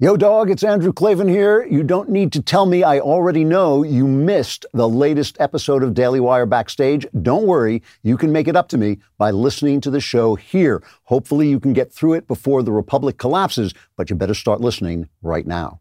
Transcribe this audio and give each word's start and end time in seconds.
Yo, 0.00 0.16
dog, 0.16 0.50
it's 0.50 0.64
Andrew 0.64 0.92
Klavan 0.92 1.28
here. 1.28 1.64
You 1.70 1.84
don't 1.84 2.08
need 2.08 2.32
to 2.32 2.42
tell 2.42 2.66
me, 2.66 2.82
I 2.82 2.98
already 2.98 3.44
know 3.44 3.84
you 3.84 4.08
missed 4.08 4.66
the 4.74 4.88
latest 4.88 5.36
episode 5.38 5.84
of 5.84 5.94
Daily 5.94 6.18
Wire 6.18 6.46
Backstage. 6.46 7.06
Don't 7.22 7.46
worry, 7.46 7.80
you 8.02 8.16
can 8.16 8.32
make 8.32 8.48
it 8.48 8.56
up 8.56 8.66
to 8.70 8.76
me 8.76 8.98
by 9.18 9.30
listening 9.30 9.80
to 9.82 9.90
the 9.90 10.00
show 10.00 10.34
here. 10.34 10.82
Hopefully, 11.04 11.48
you 11.48 11.60
can 11.60 11.72
get 11.72 11.92
through 11.92 12.14
it 12.14 12.26
before 12.26 12.64
the 12.64 12.72
Republic 12.72 13.18
collapses, 13.18 13.72
but 13.96 14.10
you 14.10 14.16
better 14.16 14.34
start 14.34 14.60
listening 14.60 15.08
right 15.22 15.46
now. 15.46 15.80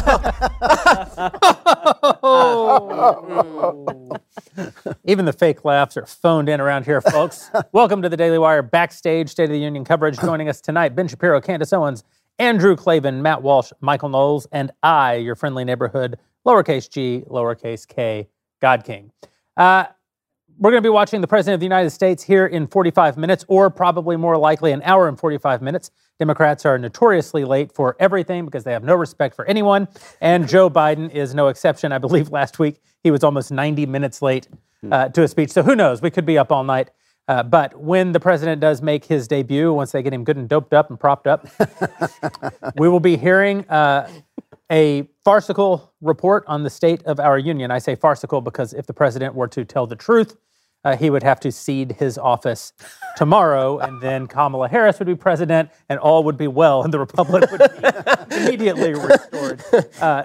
Even 5.05 5.27
the 5.27 5.34
fake 5.37 5.66
laughs 5.66 5.98
are 5.98 6.06
phoned 6.06 6.48
in 6.48 6.62
around 6.62 6.87
here, 6.87 7.02
folks. 7.02 7.50
Welcome 7.73 8.00
to 8.00 8.09
the 8.09 8.16
Daily 8.16 8.38
Wire 8.38 8.62
Backstage 8.62 9.28
State 9.28 9.45
of 9.45 9.50
the 9.50 9.59
Union 9.59 9.84
coverage. 9.84 10.19
Joining 10.20 10.48
us 10.48 10.62
tonight, 10.62 10.97
Ben 10.97 11.09
Shapiro, 11.09 11.42
Candace 11.42 11.74
Owens, 11.74 12.05
Andrew 12.38 12.74
Klavan, 12.74 13.20
Matt 13.20 13.42
Walsh, 13.42 13.70
Michael 13.83 14.09
Knowles, 14.09 14.47
and 14.50 14.70
I, 14.83 15.16
your 15.16 15.34
friendly 15.34 15.64
neighborhood, 15.64 16.19
lowercase 16.47 16.88
g, 16.88 17.24
lowercase 17.28 17.86
k, 17.86 18.28
God 18.62 18.84
King. 18.84 19.12
Uh, 19.59 19.84
we're 20.56 20.70
going 20.70 20.83
to 20.83 20.86
be 20.86 20.91
watching 20.91 21.20
the 21.20 21.27
President 21.27 21.55
of 21.55 21.61
the 21.61 21.66
United 21.66 21.91
States 21.91 22.22
here 22.22 22.47
in 22.47 22.66
45 22.66 23.19
minutes, 23.19 23.45
or 23.47 23.69
probably 23.69 24.17
more 24.17 24.39
likely 24.39 24.72
an 24.72 24.80
hour 24.84 25.06
and 25.06 25.19
45 25.19 25.61
minutes. 25.61 25.91
Democrats 26.18 26.64
are 26.64 26.78
notoriously 26.78 27.44
late 27.44 27.72
for 27.72 27.96
everything 27.98 28.44
because 28.44 28.64
they 28.64 28.72
have 28.72 28.84
no 28.84 28.94
respect 28.94 29.34
for 29.34 29.44
anyone, 29.46 29.88
and 30.20 30.48
Joe 30.48 30.70
Biden 30.70 31.10
is 31.10 31.34
no 31.34 31.48
exception. 31.48 31.92
I 31.92 31.98
believe 31.98 32.30
last 32.32 32.58
week 32.58 32.80
he 33.02 33.10
was 33.10 33.24
almost 33.24 33.50
90 33.50 33.86
minutes 33.86 34.22
late 34.22 34.48
uh, 34.90 35.08
to 35.08 35.22
a 35.22 35.28
speech. 35.28 35.50
So 35.50 35.62
who 35.62 35.77
knows? 35.77 36.02
We 36.02 36.10
could 36.10 36.27
be 36.27 36.38
up 36.38 36.52
all 36.52 36.64
night. 36.64 36.90
Uh, 37.28 37.42
but 37.42 37.78
when 37.80 38.12
the 38.12 38.20
president 38.20 38.60
does 38.60 38.83
make 38.83 39.05
his 39.05 39.28
debut, 39.28 39.72
once 39.72 39.92
they 39.92 40.02
get 40.02 40.12
him 40.12 40.24
good 40.24 40.36
and 40.36 40.48
doped 40.48 40.74
up 40.74 40.90
and 40.90 40.98
propped 40.98 41.27
up, 41.27 41.46
we 42.77 42.88
will 42.88 43.00
be 43.00 43.16
hearing 43.16 43.68
uh, 43.68 44.10
a 44.70 45.08
farcical 45.24 45.92
report 46.00 46.44
on 46.48 46.64
the 46.64 46.70
state 46.70 47.02
of 47.05 47.20
our 47.20 47.38
union. 47.38 47.70
I 47.70 47.78
say 47.78 47.94
farcical 47.94 48.40
because 48.40 48.74
if 48.74 48.86
the 48.86 48.92
president 48.92 49.34
were 49.34 49.48
to 49.48 49.64
tell 49.64 49.86
the 49.86 49.94
truth, 49.94 50.36
uh, 50.84 50.97
he 50.97 51.11
would 51.11 51.22
have 51.22 51.41
to 51.41 51.52
cede 51.52 51.92
his 51.92 52.19
office 52.19 52.72
tomorrow, 53.16 53.78
and 53.78 54.00
then 54.00 54.27
Kamala 54.27 54.69
Harris 54.69 54.98
would 54.98 55.06
be 55.06 55.14
president, 55.14 55.70
and 55.89 55.98
all 55.98 56.24
would 56.24 56.36
be 56.36 56.48
well, 56.48 56.83
and 56.83 56.92
the 56.92 56.98
republic 56.98 57.50
would 57.50 57.61
be 57.61 58.36
immediately 58.36 58.94
restored. 58.94 59.62
Uh, 60.00 60.24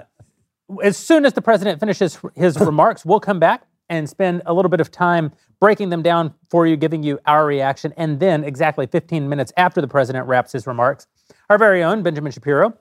as 0.82 0.96
soon 0.96 1.24
as 1.24 1.32
the 1.32 1.42
president 1.42 1.80
finishes 1.80 2.18
his 2.34 2.58
remarks, 2.58 3.04
we'll 3.04 3.20
come 3.20 3.38
back 3.38 3.66
and 3.88 4.08
spend 4.08 4.42
a 4.46 4.52
little 4.52 4.68
bit 4.68 4.80
of 4.80 4.90
time 4.90 5.32
breaking 5.60 5.88
them 5.88 6.02
down 6.02 6.34
for 6.50 6.66
you, 6.66 6.76
giving 6.76 7.02
you 7.02 7.18
our 7.26 7.46
reaction, 7.46 7.92
and 7.96 8.20
then 8.20 8.44
exactly 8.44 8.86
15 8.86 9.28
minutes 9.28 9.52
after 9.56 9.80
the 9.80 9.88
president 9.88 10.26
wraps 10.26 10.52
his 10.52 10.66
remarks, 10.66 11.06
our 11.48 11.58
very 11.58 11.82
own 11.82 12.02
Benjamin 12.02 12.32
Shapiro 12.32 12.74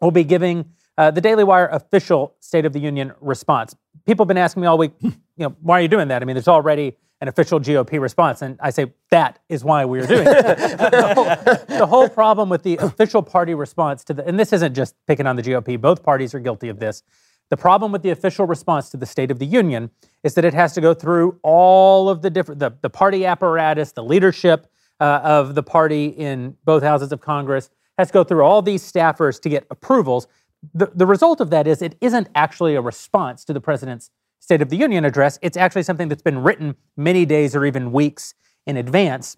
will 0.00 0.10
be 0.10 0.24
giving 0.24 0.72
uh, 0.98 1.10
the 1.10 1.20
Daily 1.20 1.44
Wire 1.44 1.68
official 1.68 2.34
State 2.40 2.64
of 2.64 2.72
the 2.72 2.78
Union 2.78 3.12
response. 3.20 3.76
People 4.06 4.24
have 4.24 4.28
been 4.28 4.38
asking 4.38 4.62
me 4.62 4.66
all 4.66 4.78
week, 4.78 4.92
you 5.00 5.12
know, 5.36 5.56
why 5.60 5.78
are 5.78 5.82
you 5.82 5.88
doing 5.88 6.08
that? 6.08 6.22
I 6.22 6.24
mean, 6.24 6.34
there's 6.34 6.48
already 6.48 6.96
an 7.20 7.28
official 7.28 7.58
GOP 7.58 8.00
response, 8.00 8.42
and 8.42 8.58
I 8.60 8.70
say 8.70 8.92
that 9.10 9.38
is 9.48 9.64
why 9.64 9.84
we 9.86 10.00
are 10.00 10.06
doing 10.06 10.26
it. 10.26 10.26
the, 10.78 11.12
whole, 11.14 11.76
the 11.78 11.86
whole 11.86 12.08
problem 12.08 12.48
with 12.48 12.62
the 12.62 12.76
official 12.76 13.22
party 13.22 13.54
response 13.54 14.04
to 14.04 14.14
the, 14.14 14.26
and 14.26 14.38
this 14.38 14.52
isn't 14.52 14.74
just 14.74 14.94
picking 15.06 15.26
on 15.26 15.36
the 15.36 15.42
GOP, 15.42 15.80
both 15.80 16.02
parties 16.02 16.34
are 16.34 16.40
guilty 16.40 16.68
of 16.68 16.78
this. 16.78 17.02
The 17.48 17.56
problem 17.56 17.92
with 17.92 18.02
the 18.02 18.10
official 18.10 18.46
response 18.46 18.90
to 18.90 18.96
the 18.96 19.06
State 19.06 19.30
of 19.30 19.38
the 19.38 19.46
Union 19.46 19.90
is 20.24 20.34
that 20.34 20.44
it 20.44 20.52
has 20.52 20.74
to 20.74 20.80
go 20.80 20.94
through 20.94 21.38
all 21.42 22.08
of 22.08 22.20
the 22.20 22.28
different, 22.28 22.58
the, 22.58 22.72
the 22.82 22.90
party 22.90 23.24
apparatus, 23.24 23.92
the 23.92 24.02
leadership 24.02 24.66
uh, 25.00 25.20
of 25.22 25.54
the 25.54 25.62
party 25.62 26.06
in 26.06 26.56
both 26.64 26.82
houses 26.82 27.12
of 27.12 27.20
Congress, 27.20 27.70
has 27.98 28.08
to 28.08 28.12
go 28.12 28.24
through 28.24 28.42
all 28.42 28.62
these 28.62 28.82
staffers 28.82 29.40
to 29.40 29.48
get 29.48 29.66
approvals. 29.70 30.26
The, 30.74 30.90
the 30.94 31.06
result 31.06 31.40
of 31.40 31.50
that 31.50 31.66
is 31.66 31.82
it 31.82 31.96
isn't 32.00 32.28
actually 32.34 32.74
a 32.74 32.80
response 32.80 33.44
to 33.44 33.52
the 33.52 33.60
president's 33.60 34.10
State 34.38 34.62
of 34.62 34.68
the 34.68 34.76
Union 34.76 35.04
address. 35.04 35.38
It's 35.42 35.56
actually 35.56 35.82
something 35.82 36.08
that's 36.08 36.22
been 36.22 36.38
written 36.38 36.76
many 36.96 37.26
days 37.26 37.56
or 37.56 37.64
even 37.64 37.90
weeks 37.90 38.34
in 38.66 38.76
advance. 38.76 39.36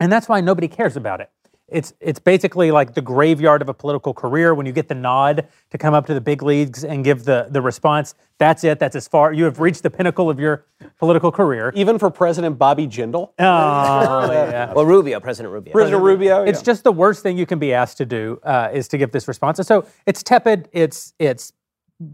And 0.00 0.10
that's 0.10 0.28
why 0.28 0.40
nobody 0.40 0.68
cares 0.68 0.96
about 0.96 1.20
it. 1.20 1.30
It's, 1.72 1.92
it's 2.00 2.18
basically 2.18 2.70
like 2.70 2.94
the 2.94 3.00
graveyard 3.00 3.62
of 3.62 3.68
a 3.68 3.74
political 3.74 4.14
career. 4.14 4.54
When 4.54 4.66
you 4.66 4.72
get 4.72 4.88
the 4.88 4.94
nod 4.94 5.48
to 5.70 5.78
come 5.78 5.94
up 5.94 6.06
to 6.06 6.14
the 6.14 6.20
big 6.20 6.42
leagues 6.42 6.84
and 6.84 7.04
give 7.04 7.24
the, 7.24 7.48
the 7.50 7.62
response, 7.62 8.14
that's 8.38 8.64
it. 8.64 8.78
That's 8.78 8.96
as 8.96 9.08
far. 9.08 9.32
You 9.32 9.44
have 9.44 9.60
reached 9.60 9.82
the 9.82 9.90
pinnacle 9.90 10.28
of 10.28 10.38
your 10.38 10.66
political 10.98 11.32
career. 11.32 11.72
Even 11.74 11.98
for 11.98 12.10
President 12.10 12.58
Bobby 12.58 12.86
Jindal? 12.86 13.30
Oh, 13.38 14.32
yeah. 14.32 14.72
Well, 14.74 14.86
Rubio, 14.86 15.20
President 15.20 15.52
Rubio. 15.52 15.72
President 15.72 16.02
Rubio? 16.02 16.44
It's 16.44 16.60
yeah. 16.60 16.64
just 16.64 16.84
the 16.84 16.92
worst 16.92 17.22
thing 17.22 17.36
you 17.38 17.46
can 17.46 17.58
be 17.58 17.72
asked 17.72 17.98
to 17.98 18.06
do 18.06 18.40
uh, 18.42 18.70
is 18.72 18.88
to 18.88 18.98
give 18.98 19.12
this 19.12 19.28
response. 19.28 19.58
And 19.58 19.66
so 19.66 19.86
it's 20.06 20.22
tepid, 20.22 20.68
it's 20.72 21.14
it's 21.18 21.52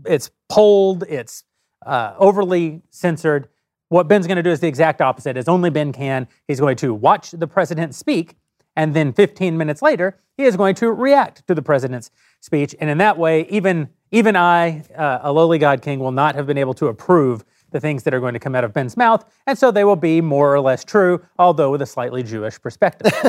it's 0.05 0.31
polled, 0.49 1.05
it's 1.09 1.45
uh, 1.87 2.15
overly 2.19 2.83
censored. 2.91 3.49
What 3.89 4.07
Ben's 4.07 4.27
going 4.27 4.37
to 4.37 4.43
do 4.43 4.51
is 4.51 4.61
the 4.61 4.69
exact 4.69 5.01
opposite, 5.01 5.37
as 5.37 5.49
only 5.49 5.71
Ben 5.71 5.93
can. 5.93 6.29
He's 6.47 6.61
going 6.61 6.77
to 6.77 6.93
watch 6.93 7.31
the 7.31 7.47
president 7.47 7.95
speak, 7.95 8.37
and 8.79 8.95
then 8.95 9.13
15 9.13 9.59
minutes 9.59 9.83
later, 9.83 10.17
he 10.37 10.45
is 10.45 10.57
going 10.57 10.77
to 10.77 10.93
react 10.93 11.45
to 11.49 11.55
the 11.55 11.61
president's 11.61 12.13
speech. 12.41 12.77
And 12.79 12.89
in 12.89 12.99
that 12.99 13.19
way, 13.19 13.47
even 13.51 13.89
even 14.13 14.37
I, 14.37 14.85
uh, 14.97 15.19
a 15.23 15.33
lowly 15.33 15.59
God 15.59 15.83
King, 15.83 15.99
will 15.99 16.13
not 16.13 16.37
have 16.37 16.47
been 16.47 16.57
able 16.57 16.73
to 16.75 16.87
approve 16.87 17.45
the 17.73 17.81
things 17.81 18.05
that 18.05 18.15
are 18.15 18.21
going 18.21 18.33
to 18.33 18.39
come 18.39 18.55
out 18.55 18.65
of 18.65 18.73
Ben's 18.73 18.97
mouth, 18.97 19.23
and 19.47 19.59
so 19.59 19.71
they 19.71 19.85
will 19.85 19.97
be 19.97 20.23
more 20.23 20.55
or 20.55 20.61
less 20.61 20.83
true, 20.83 21.21
although 21.39 21.71
with 21.71 21.83
a 21.83 21.87
slightly 21.87 22.23
Jewish 22.23 22.59
perspective. 22.59 23.13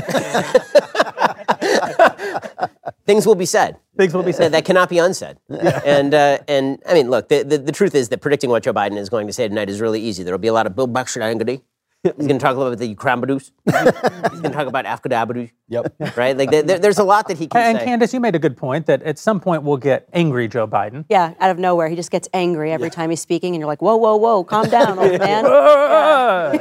Things 3.05 3.25
will 3.25 3.35
be 3.35 3.45
said. 3.45 3.77
Things 3.97 4.13
will 4.13 4.23
be 4.23 4.31
said. 4.31 4.53
that 4.53 4.63
cannot 4.63 4.87
be 4.87 4.99
unsaid. 4.99 5.37
And 5.49 6.13
uh, 6.13 6.37
and 6.47 6.81
I 6.87 6.93
mean, 6.93 7.09
look, 7.09 7.27
the, 7.27 7.43
the, 7.43 7.57
the 7.57 7.71
truth 7.71 7.95
is 7.95 8.09
that 8.09 8.21
predicting 8.21 8.51
what 8.51 8.63
Joe 8.63 8.71
Biden 8.71 8.97
is 8.97 9.09
going 9.09 9.27
to 9.27 9.33
say 9.33 9.47
tonight 9.47 9.69
is 9.69 9.81
really 9.81 9.99
easy. 9.99 10.23
There 10.23 10.33
will 10.33 10.37
be 10.37 10.47
a 10.47 10.53
lot 10.53 10.67
of 10.67 10.75
Bill 10.75 10.87
Bakshangadi. 10.87 11.61
He's 12.03 12.13
going 12.13 12.29
to 12.29 12.39
talk 12.39 12.55
a 12.55 12.57
little 12.59 12.73
bit 12.75 12.95
about 12.95 13.21
the 13.21 13.27
Krambadus. 13.27 13.51
He's 14.31 14.39
going 14.41 14.43
to 14.43 14.57
talk 14.57 14.67
about 14.67 14.85
Afgadabadu. 14.85 15.51
Yep. 15.67 15.95
Right? 16.15 16.37
Like, 16.37 16.49
there, 16.49 16.63
there- 16.63 16.79
there's 16.79 16.97
a 16.97 17.03
lot 17.03 17.27
that 17.27 17.37
he 17.37 17.47
can 17.47 17.61
And 17.61 17.77
say. 17.77 17.85
Candace, 17.85 18.13
you 18.13 18.19
made 18.21 18.35
a 18.35 18.39
good 18.39 18.55
point 18.55 18.85
that 18.85 19.03
at 19.03 19.17
some 19.19 19.39
point 19.41 19.63
we'll 19.63 19.77
get 19.77 20.07
angry 20.13 20.47
Joe 20.47 20.65
Biden. 20.67 21.03
Yeah, 21.09 21.33
out 21.41 21.51
of 21.51 21.59
nowhere, 21.59 21.89
he 21.89 21.95
just 21.97 22.09
gets 22.11 22.29
angry 22.33 22.71
every 22.71 22.89
time 22.89 23.09
he's 23.09 23.19
speaking, 23.21 23.53
and 23.53 23.59
you're 23.59 23.67
like, 23.67 23.81
whoa, 23.81 23.97
whoa, 23.97 24.15
whoa, 24.15 24.43
calm 24.45 24.69
down, 24.69 24.97
old 24.97 25.19
man. 25.19 26.59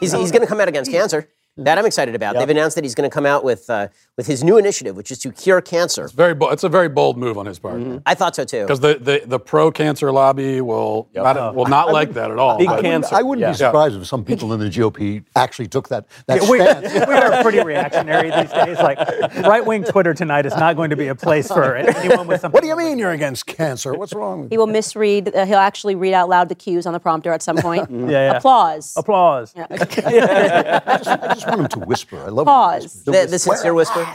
He's, 0.00 0.12
he's 0.12 0.30
going 0.30 0.42
to 0.42 0.46
come 0.46 0.60
out 0.60 0.68
against 0.68 0.90
cancer. 0.90 1.28
That 1.64 1.78
I'm 1.78 1.84
excited 1.86 2.14
about. 2.14 2.36
They've 2.36 2.48
announced 2.48 2.74
that 2.76 2.84
he's 2.84 2.94
going 2.94 3.08
to 3.08 3.12
come 3.14 3.26
out 3.26 3.44
with 3.44 3.68
uh, 3.68 3.88
with 4.16 4.26
his 4.26 4.42
new 4.42 4.56
initiative, 4.58 4.96
which 4.96 5.10
is 5.10 5.18
to 5.20 5.30
cure 5.32 5.60
cancer. 5.60 6.04
It's 6.04 6.12
Very 6.12 6.34
bo- 6.34 6.50
it's 6.50 6.64
a 6.64 6.68
very 6.68 6.88
bold 6.88 7.18
move 7.18 7.36
on 7.38 7.46
his 7.46 7.58
part. 7.58 7.80
I 8.06 8.14
thought 8.14 8.34
so 8.34 8.44
too. 8.44 8.62
Because 8.62 8.80
the, 8.80 8.94
the, 9.00 9.22
the 9.26 9.38
pro 9.38 9.70
cancer 9.70 10.10
lobby 10.10 10.60
will 10.60 11.08
not, 11.14 11.54
will 11.54 11.66
not 11.66 11.92
like 11.92 12.14
that 12.14 12.30
at 12.30 12.38
all. 12.38 12.58
Big 12.58 12.66
But- 12.68 12.82
cancer. 12.82 13.14
I 13.14 13.22
wouldn't 13.22 13.42
Yeah. 13.42 13.50
be 13.52 13.56
surprised 13.56 13.96
if 13.96 14.06
some 14.06 14.24
people 14.24 14.52
in 14.52 14.60
the 14.60 14.66
GOP 14.66 15.24
actually 15.36 15.68
took 15.68 15.88
that, 15.88 16.06
that 16.26 16.42
we, 16.48 16.60
stance. 16.60 16.92
we 17.06 17.14
are 17.14 17.42
pretty 17.42 17.62
reactionary 17.62 18.30
these 18.30 18.50
days. 18.52 18.78
Like 18.78 18.98
right 19.46 19.64
wing 19.64 19.84
Twitter 19.84 20.14
tonight 20.14 20.46
is 20.46 20.56
not 20.56 20.76
going 20.76 20.90
to 20.90 20.96
be 20.96 21.08
a 21.08 21.14
place 21.14 21.48
for 21.48 21.76
anyone 21.76 22.26
with 22.26 22.40
something. 22.40 22.52
What 22.54 22.62
do 22.62 22.68
you 22.68 22.76
mean 22.76 22.98
you're 22.98 23.10
against 23.12 23.46
cancer? 23.46 23.92
What's 23.94 24.12
wrong 24.14 24.48
He 24.50 24.56
will 24.58 24.66
misread, 24.66 25.34
uh, 25.34 25.44
he'll 25.46 25.58
actually 25.58 25.94
read 25.94 26.14
out 26.14 26.28
loud 26.28 26.48
the 26.48 26.54
cues 26.54 26.86
on 26.86 26.92
the 26.94 27.00
prompter 27.00 27.32
at 27.32 27.42
some 27.42 27.56
point. 27.56 27.88
Yeah, 28.10 28.32
yeah. 28.32 28.36
Applause. 28.38 28.94
Applause. 28.96 29.52
I 29.70 29.76
just, 29.76 31.08
I 31.08 31.34
just 31.34 31.46
want 31.50 31.72
him 31.72 31.80
to 31.80 31.86
whisper. 31.86 32.18
I 32.18 32.28
love 32.28 32.46
Pause. 32.46 33.04
The, 33.04 33.26
the 33.30 33.38
sincere 33.38 33.74
whisper. 33.74 34.06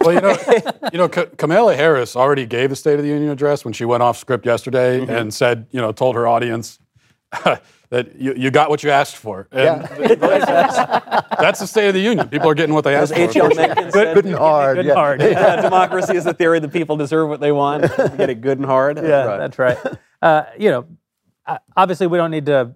Well, 0.00 0.14
you 0.14 0.20
know, 0.20 0.36
you 0.92 0.98
know, 0.98 1.08
Ka- 1.08 1.26
Kamala 1.36 1.74
Harris 1.76 2.16
already 2.16 2.46
gave 2.46 2.72
a 2.72 2.76
State 2.76 2.94
of 2.98 3.02
the 3.02 3.08
Union 3.08 3.30
address 3.30 3.64
when 3.64 3.74
she 3.74 3.84
went 3.84 4.02
off 4.02 4.16
script 4.18 4.46
yesterday 4.46 5.00
Mm-hmm. 5.00 5.10
and 5.10 5.34
said, 5.34 5.66
you 5.70 5.80
know, 5.80 5.92
told 5.92 6.16
her 6.16 6.26
audience 6.26 6.78
that 7.90 8.16
you, 8.16 8.34
you 8.34 8.50
got 8.50 8.70
what 8.70 8.82
you 8.82 8.90
asked 8.90 9.16
for. 9.16 9.46
And 9.52 9.82
that's, 10.20 10.76
that's 11.38 11.60
the 11.60 11.66
State 11.66 11.88
of 11.88 11.94
the 11.94 12.00
Union. 12.00 12.28
People 12.28 12.48
are 12.48 12.54
getting 12.54 12.74
what 12.74 12.84
they 12.84 12.94
asked 12.94 13.12
As 13.12 13.32
for. 13.34 13.46
H.L. 13.46 13.54
Mencken 13.54 13.84
Good, 13.84 13.92
said, 13.92 14.14
good 14.14 14.24
and 14.26 14.34
hard. 14.36 14.76
Good 14.78 14.86
yeah. 14.86 14.90
and 14.92 14.98
hard. 14.98 15.20
yeah, 15.20 15.60
democracy 15.60 16.16
is 16.16 16.24
the 16.24 16.34
theory 16.34 16.60
that 16.60 16.72
people 16.72 16.96
deserve 16.96 17.28
what 17.28 17.40
they 17.40 17.52
want. 17.52 17.82
Get 18.16 18.30
it 18.30 18.40
good 18.40 18.58
and 18.58 18.66
hard. 18.66 18.96
Yeah, 18.96 19.36
that's 19.36 19.58
right. 19.58 19.76
Uh, 20.22 20.44
you 20.58 20.70
know, 20.70 20.86
obviously 21.76 22.06
we 22.06 22.16
don't 22.18 22.30
need 22.30 22.46
to 22.46 22.72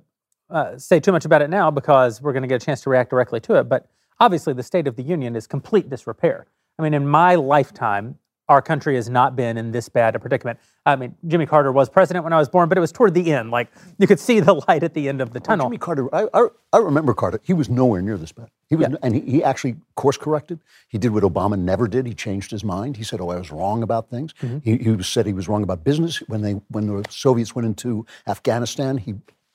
uh, 0.51 0.77
say 0.79 1.01
too 1.01 1.13
much 1.13 1.25
about 1.25 1.43
it 1.43 1.51
now 1.51 1.71
because 1.71 2.21
we're 2.21 2.33
going 2.33 2.43
to 2.43 2.49
get 2.49 2.63
a 2.63 2.65
chance 2.65 2.81
to 2.83 2.91
react 2.91 3.11
directly 3.11 3.41
to 3.41 3.55
it. 3.55 3.65
But 3.65 3.89
obviously, 4.21 4.53
the 4.53 4.63
State 4.63 4.87
of 4.87 4.97
the 4.97 5.03
Union 5.03 5.37
is 5.37 5.47
complete 5.47 5.89
disrepair. 5.89 6.47
I 6.79 6.83
mean, 6.83 6.95
in 6.95 7.07
my 7.07 7.35
lifetime, 7.37 8.19
our 8.49 8.61
country 8.61 8.95
has 8.97 9.09
not 9.09 9.37
been 9.37 9.57
in 9.57 9.73
this 9.73 9.89
bad 9.89 10.15
a 10.15 10.19
predicament. 10.19 10.59
I 10.85 10.97
mean, 10.97 11.15
Jimmy 11.27 11.47
Carter 11.47 11.73
was 11.73 11.89
president 11.89 12.25
when 12.25 12.33
I 12.35 12.39
was 12.39 12.49
born, 12.49 12.69
but 12.69 12.77
it 12.77 12.81
was 12.81 12.93
toward 12.93 13.15
the 13.15 13.33
end. 13.33 13.51
Like 13.51 13.69
you 13.99 14.07
could 14.07 14.21
see 14.21 14.41
the 14.41 14.55
light 14.69 14.83
at 14.83 14.93
the 14.93 15.09
end 15.09 15.23
of 15.23 15.33
the 15.33 15.41
tunnel. 15.41 15.67
Jimmy 15.67 15.79
Carter, 15.79 16.15
I, 16.15 16.29
I, 16.35 16.49
I 16.73 16.79
remember 16.79 17.15
Carter. 17.15 17.41
He 17.43 17.55
was 17.55 17.71
nowhere 17.71 18.03
near 18.03 18.19
this 18.19 18.33
bad. 18.33 18.51
He 18.69 18.77
was, 18.77 18.89
and 19.03 19.15
he, 19.15 19.21
he 19.23 19.45
actually 19.45 19.77
course 19.95 20.19
corrected. 20.19 20.61
He 20.89 20.99
did 20.99 21.13
what 21.13 21.23
Obama 21.23 21.59
never 21.59 21.89
did. 21.89 22.07
He 22.07 22.13
changed 22.13 22.51
his 22.51 22.65
mind. 22.65 22.97
He 22.97 23.05
said, 23.05 23.21
"Oh, 23.21 23.31
I 23.31 23.37
was 23.37 23.51
wrong 23.51 23.83
about 23.83 24.11
things." 24.11 24.35
He, 24.63 24.77
he 24.77 25.03
said 25.03 25.27
he 25.27 25.33
was 25.33 25.49
wrong 25.49 25.63
about 25.63 25.85
business 25.85 26.19
when 26.29 26.43
they 26.43 26.53
when 26.69 26.87
the 26.87 27.05
Soviets 27.11 27.55
went 27.55 27.67
into 27.67 28.05
Afghanistan. 28.27 28.99
He 28.99 29.15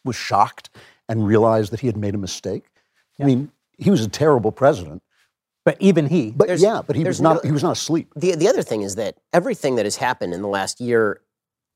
was 0.09 0.15
shocked 0.29 0.69
and 1.09 1.15
realized 1.33 1.71
that 1.73 1.79
he 1.83 1.87
had 1.87 1.97
made 2.05 2.15
a 2.15 2.17
mistake. 2.27 2.65
I 3.21 3.25
mean, 3.25 3.51
he 3.77 3.89
was 3.95 4.01
a 4.05 4.07
terrible 4.23 4.51
president, 4.51 5.01
But 5.65 5.75
even 5.89 6.07
he, 6.07 6.31
but 6.31 6.47
There's- 6.47 6.61
yeah, 6.61 6.81
but 6.87 6.95
he 6.95 7.03
was 7.03 7.19
not. 7.21 7.33
no- 7.35 7.41
he 7.49 7.53
was 7.59 7.63
not 7.67 7.73
asleep. 7.81 8.05
The, 8.15 8.35
the 8.35 8.47
other 8.47 8.63
thing 8.69 8.81
is 8.87 8.95
that 8.95 9.13
everything 9.39 9.75
that 9.77 9.85
has 9.85 9.97
happened 9.97 10.33
in 10.33 10.41
the 10.41 10.47
last 10.59 10.75
year 10.89 11.21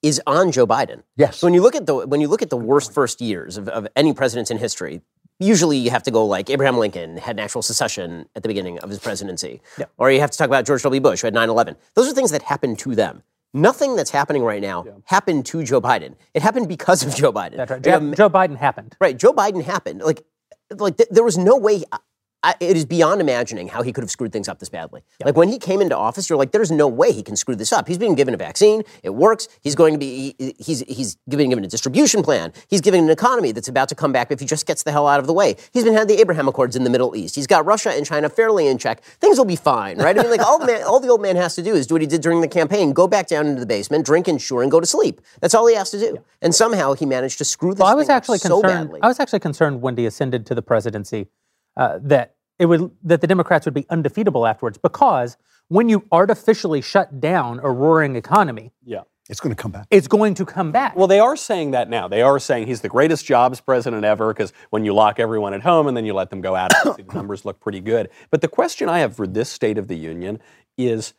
is 0.02 0.22
on 0.26 0.52
Joe 0.56 0.66
Biden. 0.76 1.04
Yes. 1.24 1.38
So 1.38 1.48
when 1.48 1.54
you 1.54 1.62
look 1.62 1.76
at 1.76 1.86
the 1.86 1.96
when 2.12 2.20
you 2.22 2.28
look 2.34 2.42
at 2.42 2.50
the 2.50 2.62
worst 2.72 2.90
first 3.00 3.22
years 3.22 3.58
of, 3.58 3.68
of 3.70 3.88
any 3.96 4.12
presidents 4.14 4.50
in 4.52 4.58
history, 4.58 5.02
usually 5.40 5.78
you 5.78 5.92
have 5.92 6.04
to 6.04 6.12
go 6.12 6.26
like 6.26 6.50
Abraham 6.50 6.78
Lincoln 6.78 7.18
had 7.18 7.36
an 7.38 7.40
actual 7.46 7.62
secession 7.62 8.28
at 8.36 8.42
the 8.44 8.50
beginning 8.50 8.80
of 8.80 8.90
his 8.90 9.00
presidency, 9.00 9.62
or 9.98 10.12
you 10.12 10.20
have 10.22 10.32
to 10.32 10.38
talk 10.38 10.48
about 10.48 10.66
George 10.66 10.82
W. 10.84 11.02
Bush 11.02 11.22
who 11.22 11.28
had 11.28 11.34
9/11. 11.36 11.76
Those 11.96 12.08
are 12.10 12.14
things 12.14 12.32
that 12.32 12.42
happened 12.44 12.80
to 12.80 12.96
them. 12.96 13.24
Nothing 13.54 13.96
that's 13.96 14.10
happening 14.10 14.44
right 14.44 14.62
now 14.62 14.84
happened 15.06 15.46
to 15.48 15.64
Joe 15.64 15.80
Biden. 15.80 16.16
It 16.34 16.42
happened 16.42 16.68
because 16.68 17.04
of 17.06 17.16
Joe 17.16 17.32
Biden. 17.32 17.58
that's 17.58 17.70
right. 17.70 17.82
Joe, 17.84 17.92
have 17.92 18.16
Joe 18.16 18.30
Biden 18.30 18.58
happened. 18.58 18.96
Right, 19.00 19.16
Joe 19.16 19.32
Biden 19.32 19.64
happened. 19.64 20.02
Like, 20.02 20.24
like 20.76 20.98
th- 20.98 21.10
there 21.10 21.24
was 21.24 21.38
no 21.38 21.58
way. 21.58 21.84
Uh, 21.92 22.00
I, 22.44 22.56
it 22.60 22.76
is 22.76 22.86
beyond 22.86 23.22
imagining 23.22 23.70
how 23.70 23.82
he 23.84 23.94
could 23.94 24.04
have 24.04 24.12
screwed 24.12 24.34
things 24.34 24.50
up 24.50 24.60
this 24.60 24.68
badly. 24.70 25.02
Like 25.24 25.38
when 25.38 25.48
he 25.48 25.58
came 25.58 25.82
into 25.82 25.96
office, 25.98 26.30
you're 26.30 26.38
like, 26.38 26.52
there's 26.52 26.72
no 26.72 26.88
way 26.90 27.12
he 27.14 27.24
can 27.24 27.38
screw 27.38 27.56
this 27.56 27.72
up. 27.72 27.88
He's 27.88 27.98
being 27.98 28.16
given 28.16 28.34
a 28.34 28.38
vaccine. 28.38 28.84
It 29.02 29.12
works. 29.12 29.48
He's 29.62 29.76
going 29.76 29.94
to 29.94 29.98
be. 29.98 30.36
he- 30.38 30.56
he's 30.60 30.82
he's 30.82 31.18
giving 31.30 31.50
given 31.50 31.64
a 31.64 31.68
distribution 31.68 32.22
plan. 32.22 32.52
He's 32.68 32.82
giving 32.82 33.04
an 33.06 33.10
economy 33.10 33.54
that's 33.54 33.70
about 33.70 33.88
to 33.90 33.96
come 33.96 34.12
back 34.12 34.30
if 34.32 34.40
he 34.42 34.46
just 34.46 34.66
gets 34.66 34.84
the 34.84 34.92
hell 34.92 35.08
out 35.08 35.20
of 35.22 35.28
the 35.28 35.34
way. 35.34 35.56
He's 35.72 35.84
been 35.86 35.94
had 35.94 36.08
the 36.10 36.20
Abraham 36.20 36.48
Accords 36.50 36.76
in 36.76 36.84
the 36.84 36.90
Middle 36.90 37.16
East. 37.16 37.36
He's 37.36 37.48
got 37.48 37.66
Russia 37.66 37.92
and 37.92 38.06
China 38.06 38.28
fairly 38.30 38.68
in 38.68 38.78
check. 38.78 39.02
Things 39.22 39.38
will 39.38 39.46
be 39.46 39.56
fine, 39.56 39.98
right? 39.98 40.18
I 40.18 40.22
mean, 40.22 40.32
like 40.32 40.42
all 40.46 40.60
the 40.60 40.66
man, 40.66 40.84
all 40.84 41.00
the 41.00 41.08
old 41.10 41.22
man 41.22 41.36
has 41.38 41.56
to 41.56 41.62
do 41.64 41.74
is 41.76 41.88
do 41.88 41.96
what 41.96 42.02
he 42.02 42.08
did 42.08 42.22
during 42.22 42.42
the 42.42 42.48
campaign: 42.50 42.92
go 42.92 43.08
back 43.08 43.28
down 43.28 43.48
into 43.48 43.62
the 43.62 43.66
basement, 43.66 44.06
drink 44.06 44.28
Ensure, 44.28 44.62
and 44.64 44.70
go 44.72 44.80
to 44.82 44.86
sleep. 44.86 45.22
That's 45.40 45.54
all 45.56 45.66
he 45.68 45.76
has 45.76 45.92
to 45.92 46.00
do. 46.00 46.18
And 46.42 46.54
somehow 46.54 46.94
he 46.94 47.06
managed 47.06 47.38
to 47.38 47.46
screw 47.46 47.74
this 47.74 47.80
Well, 47.80 47.90
I 47.90 47.94
was 47.94 48.08
thing 48.08 48.16
actually 48.18 48.40
so 48.40 48.60
concerned. 48.62 48.88
badly. 48.90 49.00
I 49.02 49.08
was 49.08 49.20
actually 49.20 49.40
concerned 49.40 49.82
when 49.82 49.96
he 49.96 50.06
ascended 50.06 50.46
to 50.48 50.56
the 50.56 50.62
presidency 50.62 51.28
uh, 51.78 52.00
that 52.02 52.36
it 52.60 52.66
would 52.68 52.92
that 53.04 53.22
the 53.22 53.28
Democrats 53.28 53.66
would 53.66 53.74
be 53.74 53.86
undefeatable 53.90 54.46
afterwards 54.48 54.78
because 54.78 55.38
when 55.70 55.90
you 55.90 56.06
artificially 56.12 56.82
shut 56.82 57.20
down 57.20 57.60
a 57.64 57.72
roaring 57.72 58.16
economy, 58.16 58.72
Yeah. 58.86 59.02
It's 59.30 59.40
going 59.40 59.56
to 59.56 59.62
come 59.62 59.72
back. 59.72 59.88
it's 59.90 60.10
going 60.10 60.34
to 60.34 60.46
come 60.46 60.74
back. 60.74 60.98
Well, 60.98 61.08
they 61.08 61.22
are 61.22 61.38
saying 61.38 61.72
that 61.72 61.90
now. 61.90 62.10
They 62.10 62.22
are 62.22 62.38
saying 62.40 62.68
he's 62.68 62.82
the 62.82 62.90
greatest 62.90 63.26
jobs 63.26 63.62
president 63.62 64.04
ever 64.04 64.34
because 64.34 64.52
when 64.70 64.84
you 64.84 64.94
lock 64.94 65.18
everyone 65.18 65.54
at 65.54 65.62
home 65.62 65.88
and 65.88 65.96
then 65.96 66.06
you 66.06 66.14
let 66.14 66.30
them 66.30 66.42
go 66.42 66.56
out, 66.58 66.72
the 66.84 67.06
numbers 67.14 67.46
look 67.46 67.62
pretty 67.62 67.80
good. 67.80 68.10
But 68.32 68.42
the 68.42 68.50
question 68.50 68.90
I 68.90 69.00
have 69.00 69.16
for 69.16 69.26
this 69.26 69.50
State 69.50 69.78
of 69.78 69.88
the 69.88 69.96
Union 69.96 70.42
is 70.78 71.14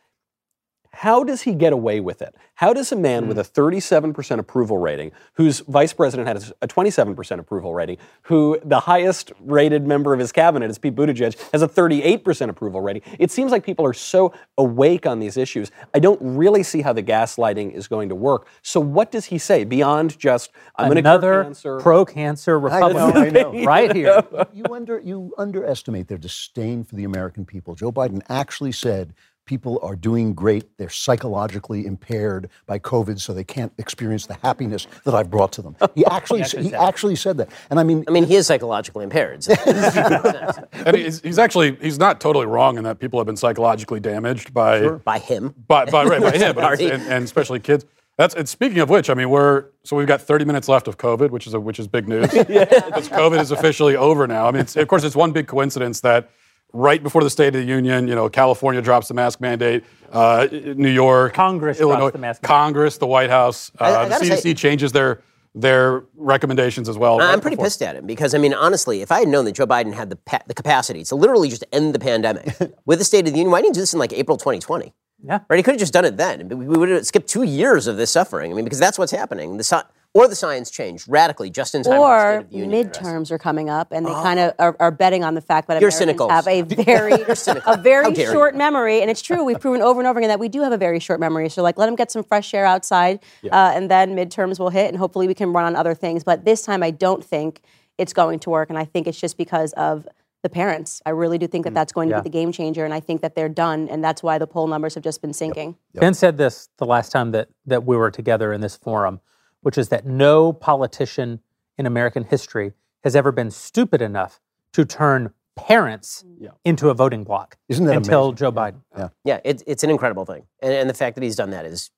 how 0.94 1.24
does 1.24 1.42
he 1.42 1.54
get 1.54 1.72
away 1.72 2.00
with 2.00 2.22
it? 2.22 2.34
How 2.54 2.72
does 2.72 2.92
a 2.92 2.96
man 2.96 3.26
with 3.26 3.38
a 3.38 3.42
hmm. 3.42 3.60
37% 3.60 4.38
approval 4.38 4.78
rating, 4.78 5.10
whose 5.34 5.60
vice 5.60 5.92
president 5.92 6.28
has 6.28 6.52
a 6.62 6.68
27% 6.68 7.38
approval 7.38 7.74
rating, 7.74 7.96
who 8.22 8.58
the 8.64 8.80
highest 8.80 9.32
rated 9.40 9.86
member 9.86 10.14
of 10.14 10.20
his 10.20 10.30
cabinet 10.30 10.70
is 10.70 10.78
Pete 10.78 10.94
Buttigieg, 10.94 11.36
has 11.50 11.62
a 11.62 11.68
38% 11.68 12.48
approval 12.48 12.80
rating? 12.80 13.02
It 13.18 13.30
seems 13.30 13.50
like 13.50 13.64
people 13.64 13.84
are 13.84 13.92
so 13.92 14.32
awake 14.56 15.04
on 15.04 15.18
these 15.18 15.36
issues. 15.36 15.72
I 15.92 15.98
don't 15.98 16.20
really 16.22 16.62
see 16.62 16.80
how 16.80 16.92
the 16.92 17.02
gaslighting 17.02 17.72
is 17.72 17.88
going 17.88 18.08
to 18.10 18.14
work. 18.14 18.46
So, 18.62 18.78
what 18.78 19.10
does 19.10 19.24
he 19.24 19.38
say 19.38 19.64
beyond 19.64 20.18
just, 20.18 20.52
I'm 20.76 20.86
going 20.86 21.02
to 21.02 21.04
Another 21.04 21.44
cancer? 21.44 21.80
pro-cancer 21.80 22.58
Republican 22.58 23.16
I 23.16 23.30
know. 23.30 23.52
right 23.64 23.94
here. 23.94 24.22
you 24.52 24.64
under 24.70 25.00
you 25.00 25.34
underestimate 25.38 26.08
their 26.08 26.18
disdain 26.18 26.84
for 26.84 26.94
the 26.94 27.04
American 27.04 27.44
people. 27.44 27.74
Joe 27.74 27.92
Biden 27.92 28.22
actually 28.28 28.72
said 28.72 29.12
people 29.46 29.78
are 29.82 29.96
doing 29.96 30.34
great. 30.34 30.76
They're 30.78 30.88
psychologically 30.88 31.86
impaired 31.86 32.48
by 32.66 32.78
COVID, 32.78 33.20
so 33.20 33.32
they 33.32 33.44
can't 33.44 33.72
experience 33.78 34.26
the 34.26 34.34
happiness 34.42 34.86
that 35.04 35.14
I've 35.14 35.30
brought 35.30 35.52
to 35.52 35.62
them. 35.62 35.76
He 35.94 36.04
actually 36.10 36.42
he 36.42 36.74
actually 36.74 37.16
said 37.16 37.36
that. 37.38 37.50
And 37.70 37.78
I 37.78 37.82
mean, 37.84 38.04
I 38.08 38.10
mean, 38.10 38.24
he 38.24 38.36
is 38.36 38.46
psychologically 38.46 39.04
impaired. 39.04 39.44
so- 39.44 39.54
And 40.72 40.96
he's, 40.96 41.20
he's 41.20 41.38
actually 41.38 41.76
he's 41.76 41.98
not 41.98 42.20
totally 42.20 42.46
wrong 42.46 42.78
in 42.78 42.84
that 42.84 42.98
people 42.98 43.18
have 43.20 43.26
been 43.26 43.36
psychologically 43.36 44.00
damaged 44.00 44.52
by 44.54 44.88
by 44.88 45.18
him. 45.18 45.54
by, 45.66 45.84
by, 45.86 46.04
right, 46.04 46.20
by 46.20 46.32
him, 46.32 46.54
but 46.54 46.62
Sorry. 46.62 46.84
it's- 46.84 47.00
and, 47.00 47.12
and 47.12 47.24
especially 47.24 47.60
kids. 47.60 47.84
That's 48.16 48.34
and 48.36 48.48
speaking 48.48 48.78
of 48.78 48.88
which, 48.90 49.10
I 49.10 49.14
mean, 49.14 49.28
we're 49.28 49.64
so 49.82 49.96
we've 49.96 50.06
got 50.06 50.20
30 50.20 50.44
minutes 50.44 50.68
left 50.68 50.86
of 50.86 50.98
COVID, 50.98 51.30
which 51.30 51.48
is 51.48 51.54
a, 51.54 51.58
which 51.58 51.80
is 51.80 51.88
big 51.88 52.06
news. 52.08 52.28
Because 52.30 53.08
COVID 53.08 53.40
is 53.40 53.50
officially 53.50 53.96
over 53.96 54.28
now. 54.28 54.46
I 54.46 54.52
mean, 54.52 54.60
it's, 54.60 54.76
of 54.76 54.86
course, 54.86 55.02
it's 55.02 55.16
one 55.16 55.32
big 55.32 55.48
coincidence 55.48 56.00
that 56.02 56.30
right 56.74 57.02
before 57.02 57.22
the 57.22 57.30
State 57.30 57.48
of 57.48 57.54
the 57.54 57.62
Union, 57.62 58.06
you 58.08 58.14
know, 58.14 58.28
California 58.28 58.82
drops 58.82 59.08
the 59.08 59.14
mask 59.14 59.40
mandate, 59.40 59.84
uh, 60.12 60.46
New 60.50 60.90
York, 60.90 61.32
Congress 61.32 61.78
drops 61.78 61.90
Illinois, 61.90 62.10
the 62.10 62.18
mask 62.18 62.42
mandate. 62.42 62.48
Congress, 62.56 62.98
the 62.98 63.06
White 63.06 63.30
House, 63.30 63.70
uh, 63.80 63.84
I- 63.84 64.02
I 64.02 64.08
the 64.08 64.14
CDC 64.16 64.40
say- 64.42 64.54
changes 64.54 64.92
their 64.92 65.20
their 65.56 66.02
recommendations 66.16 66.88
as 66.88 66.98
well. 66.98 67.20
I'm 67.20 67.28
right 67.34 67.40
pretty 67.40 67.54
before- 67.54 67.66
pissed 67.66 67.80
at 67.80 67.94
him 67.94 68.06
because 68.06 68.34
I 68.34 68.38
mean, 68.38 68.52
honestly, 68.52 69.02
if 69.02 69.12
I 69.12 69.20
had 69.20 69.28
known 69.28 69.44
that 69.44 69.52
Joe 69.52 69.68
Biden 69.68 69.94
had 69.94 70.10
the 70.10 70.16
pa- 70.16 70.40
the 70.48 70.54
capacity 70.54 71.04
to 71.04 71.14
literally 71.14 71.48
just 71.48 71.62
end 71.72 71.94
the 71.94 72.00
pandemic 72.00 72.56
with 72.86 72.98
the 72.98 73.04
State 73.04 73.28
of 73.28 73.32
the 73.32 73.38
Union, 73.38 73.52
why 73.52 73.60
didn't 73.60 73.74
he 73.76 73.78
do 73.78 73.82
this 73.82 73.92
in 73.92 74.00
like 74.00 74.12
April 74.12 74.36
2020? 74.36 74.92
Yeah. 75.24 75.38
Right? 75.48 75.56
He 75.56 75.62
could 75.62 75.74
have 75.74 75.78
just 75.80 75.92
done 75.92 76.04
it 76.04 76.16
then. 76.16 76.48
We 76.48 76.66
we 76.66 76.76
would 76.76 76.88
have 76.88 77.06
skipped 77.06 77.28
two 77.28 77.44
years 77.44 77.86
of 77.86 77.96
this 77.96 78.10
suffering. 78.10 78.50
I 78.50 78.54
mean, 78.56 78.64
because 78.64 78.80
that's 78.80 78.98
what's 78.98 79.12
happening. 79.12 79.56
The 79.56 79.62
sci- 79.64 79.84
or 80.14 80.28
the 80.28 80.34
science 80.36 80.70
changed 80.70 81.06
radically 81.08 81.50
just 81.50 81.74
in 81.74 81.82
time 81.82 81.92
for 81.94 81.98
the 81.98 82.18
State 82.20 82.34
Or 82.34 82.38
of 82.38 82.50
the 82.50 82.56
Union 82.56 82.86
address. 82.86 83.02
midterms 83.06 83.30
are 83.32 83.38
coming 83.38 83.68
up, 83.68 83.88
and 83.90 84.06
they 84.06 84.12
kind 84.12 84.38
of 84.38 84.54
are, 84.60 84.76
are 84.78 84.90
betting 84.92 85.24
on 85.24 85.34
the 85.34 85.40
fact 85.40 85.66
that 85.68 85.80
You're 85.80 85.90
Americans 85.90 85.98
cynical. 85.98 86.28
have 86.30 86.46
a 86.46 86.62
very, 86.84 87.34
cynical. 87.34 87.72
a 87.72 87.76
very 87.76 88.14
short 88.14 88.54
you. 88.54 88.58
memory, 88.58 89.00
and 89.02 89.10
it's 89.10 89.20
true. 89.22 89.42
We've 89.44 89.60
proven 89.60 89.82
over 89.82 90.00
and 90.00 90.06
over 90.06 90.18
again 90.20 90.28
that 90.28 90.38
we 90.38 90.48
do 90.48 90.62
have 90.62 90.72
a 90.72 90.78
very 90.78 91.00
short 91.00 91.18
memory. 91.20 91.48
So, 91.48 91.62
like, 91.62 91.76
let 91.78 91.86
them 91.86 91.96
get 91.96 92.10
some 92.12 92.22
fresh 92.22 92.54
air 92.54 92.64
outside, 92.64 93.18
uh, 93.44 93.72
and 93.74 93.90
then 93.90 94.14
midterms 94.14 94.58
will 94.58 94.70
hit, 94.70 94.88
and 94.88 94.96
hopefully 94.96 95.26
we 95.26 95.34
can 95.34 95.52
run 95.52 95.64
on 95.64 95.74
other 95.76 95.94
things. 95.94 96.22
But 96.24 96.44
this 96.44 96.62
time, 96.62 96.82
I 96.82 96.92
don't 96.92 97.24
think 97.24 97.60
it's 97.98 98.12
going 98.12 98.38
to 98.40 98.50
work, 98.50 98.70
and 98.70 98.78
I 98.78 98.84
think 98.84 99.06
it's 99.08 99.20
just 99.20 99.36
because 99.36 99.72
of 99.72 100.06
the 100.44 100.48
parents. 100.48 101.00
I 101.06 101.10
really 101.10 101.38
do 101.38 101.46
think 101.48 101.64
that 101.64 101.74
that's 101.74 101.92
going 101.92 102.08
to 102.10 102.16
Yeah. 102.16 102.20
be 102.20 102.24
the 102.24 102.32
game 102.32 102.52
changer, 102.52 102.84
and 102.84 102.94
I 102.94 103.00
think 103.00 103.20
that 103.22 103.34
they're 103.34 103.48
done, 103.48 103.88
and 103.88 104.04
that's 104.04 104.22
why 104.22 104.38
the 104.38 104.46
poll 104.46 104.66
numbers 104.68 104.94
have 104.94 105.02
just 105.02 105.22
been 105.22 105.32
sinking. 105.32 105.76
Ben 105.94 106.14
said 106.14 106.36
this 106.38 106.68
the 106.78 106.86
last 106.86 107.10
time 107.10 107.32
that, 107.32 107.48
that 107.66 107.84
we 107.84 107.96
were 107.96 108.10
together 108.12 108.52
in 108.52 108.60
this 108.60 108.76
forum, 108.76 109.20
which 109.64 109.78
is 109.78 109.88
that 109.88 110.04
no 110.04 110.52
politician 110.52 111.40
in 111.78 111.86
American 111.86 112.22
history 112.24 112.72
has 113.02 113.16
ever 113.16 113.32
been 113.32 113.50
stupid 113.50 114.02
enough 114.02 114.38
to 114.74 114.84
turn 114.84 115.32
parents 115.56 116.22
into 116.64 116.90
a 116.90 116.94
voting 116.94 117.24
bloc 117.24 117.56
Isn't 117.68 117.86
that 117.86 117.96
until 117.96 118.24
amazing? 118.28 118.36
Joe 118.36 118.52
Biden. 118.52 119.10
Yeah, 119.24 119.40
it, 119.44 119.62
it's 119.66 119.82
an 119.82 119.88
incredible 119.90 120.26
thing. 120.26 120.44
And, 120.60 120.72
and 120.72 120.90
the 120.90 120.94
fact 120.94 121.14
that 121.14 121.24
he's 121.24 121.36
done 121.36 121.50
that 121.50 121.64
is 121.64 121.90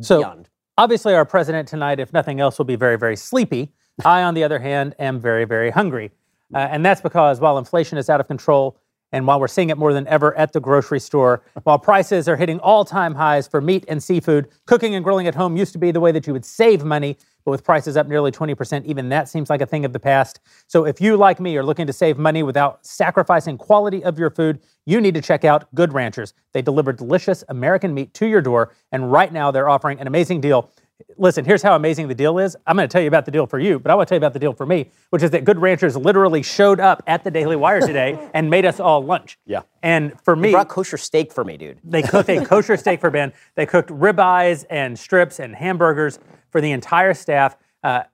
So 0.00 0.18
beyond. 0.18 0.48
obviously, 0.76 1.14
our 1.14 1.24
president 1.24 1.68
tonight, 1.68 2.00
if 2.00 2.12
nothing 2.12 2.40
else, 2.40 2.58
will 2.58 2.64
be 2.64 2.76
very, 2.76 2.98
very 2.98 3.16
sleepy. 3.16 3.72
I, 4.04 4.22
on 4.22 4.34
the 4.34 4.42
other 4.44 4.58
hand, 4.58 4.94
am 4.98 5.20
very, 5.20 5.44
very 5.44 5.70
hungry. 5.70 6.10
Uh, 6.54 6.58
and 6.58 6.84
that's 6.84 7.00
because 7.00 7.38
while 7.40 7.56
inflation 7.56 7.98
is 7.98 8.10
out 8.10 8.20
of 8.20 8.26
control 8.26 8.76
and 9.12 9.26
while 9.26 9.40
we're 9.40 9.48
seeing 9.48 9.70
it 9.70 9.78
more 9.78 9.92
than 9.92 10.06
ever 10.08 10.36
at 10.36 10.52
the 10.52 10.60
grocery 10.60 11.00
store, 11.00 11.42
while 11.62 11.78
prices 11.78 12.28
are 12.28 12.36
hitting 12.36 12.58
all 12.60 12.84
time 12.84 13.14
highs 13.14 13.46
for 13.46 13.60
meat 13.60 13.84
and 13.88 14.02
seafood, 14.02 14.48
cooking 14.66 14.94
and 14.94 15.04
grilling 15.04 15.26
at 15.26 15.34
home 15.34 15.56
used 15.56 15.72
to 15.72 15.78
be 15.78 15.90
the 15.90 16.00
way 16.00 16.12
that 16.12 16.26
you 16.26 16.32
would 16.32 16.44
save 16.44 16.84
money. 16.84 17.16
But 17.44 17.52
with 17.52 17.64
prices 17.64 17.96
up 17.96 18.08
nearly 18.08 18.32
20%, 18.32 18.84
even 18.86 19.08
that 19.10 19.28
seems 19.28 19.48
like 19.48 19.60
a 19.60 19.66
thing 19.66 19.84
of 19.84 19.92
the 19.92 20.00
past. 20.00 20.40
So 20.66 20.84
if 20.84 21.00
you, 21.00 21.16
like 21.16 21.38
me, 21.38 21.56
are 21.56 21.62
looking 21.62 21.86
to 21.86 21.92
save 21.92 22.18
money 22.18 22.42
without 22.42 22.84
sacrificing 22.84 23.56
quality 23.56 24.02
of 24.02 24.18
your 24.18 24.30
food, 24.30 24.58
you 24.84 25.00
need 25.00 25.14
to 25.14 25.20
check 25.20 25.44
out 25.44 25.72
Good 25.72 25.92
Ranchers. 25.92 26.34
They 26.52 26.62
deliver 26.62 26.92
delicious 26.92 27.44
American 27.48 27.94
meat 27.94 28.12
to 28.14 28.26
your 28.26 28.40
door. 28.40 28.74
And 28.90 29.12
right 29.12 29.32
now, 29.32 29.52
they're 29.52 29.68
offering 29.68 30.00
an 30.00 30.08
amazing 30.08 30.40
deal. 30.40 30.72
Listen, 31.18 31.44
here's 31.44 31.62
how 31.62 31.76
amazing 31.76 32.08
the 32.08 32.14
deal 32.14 32.38
is. 32.38 32.56
I'm 32.66 32.76
going 32.76 32.88
to 32.88 32.92
tell 32.92 33.02
you 33.02 33.08
about 33.08 33.26
the 33.26 33.30
deal 33.30 33.46
for 33.46 33.58
you, 33.58 33.78
but 33.78 33.90
I 33.90 33.94
want 33.94 34.08
to 34.08 34.10
tell 34.10 34.16
you 34.16 34.20
about 34.20 34.32
the 34.32 34.38
deal 34.38 34.54
for 34.54 34.64
me, 34.64 34.90
which 35.10 35.22
is 35.22 35.30
that 35.30 35.44
Good 35.44 35.58
Ranchers 35.58 35.94
literally 35.96 36.42
showed 36.42 36.80
up 36.80 37.02
at 37.06 37.22
the 37.22 37.30
Daily 37.30 37.56
Wire 37.56 37.80
today 37.80 38.30
and 38.34 38.48
made 38.48 38.64
us 38.64 38.80
all 38.80 39.04
lunch. 39.04 39.38
Yeah. 39.46 39.62
And 39.82 40.18
for 40.22 40.34
me, 40.34 40.48
they 40.48 40.52
Brought 40.52 40.68
kosher 40.68 40.96
steak 40.96 41.32
for 41.32 41.44
me, 41.44 41.58
dude. 41.58 41.80
they 41.84 42.02
cooked 42.02 42.30
a 42.30 42.44
kosher 42.44 42.76
steak 42.76 43.00
for 43.00 43.10
Ben. 43.10 43.32
They 43.56 43.66
cooked 43.66 43.90
ribeyes 43.90 44.64
and 44.70 44.98
strips 44.98 45.38
and 45.38 45.54
hamburgers 45.54 46.18
for 46.50 46.60
the 46.60 46.70
entire 46.72 47.12
staff. 47.12 47.56
Uh, 47.82 48.04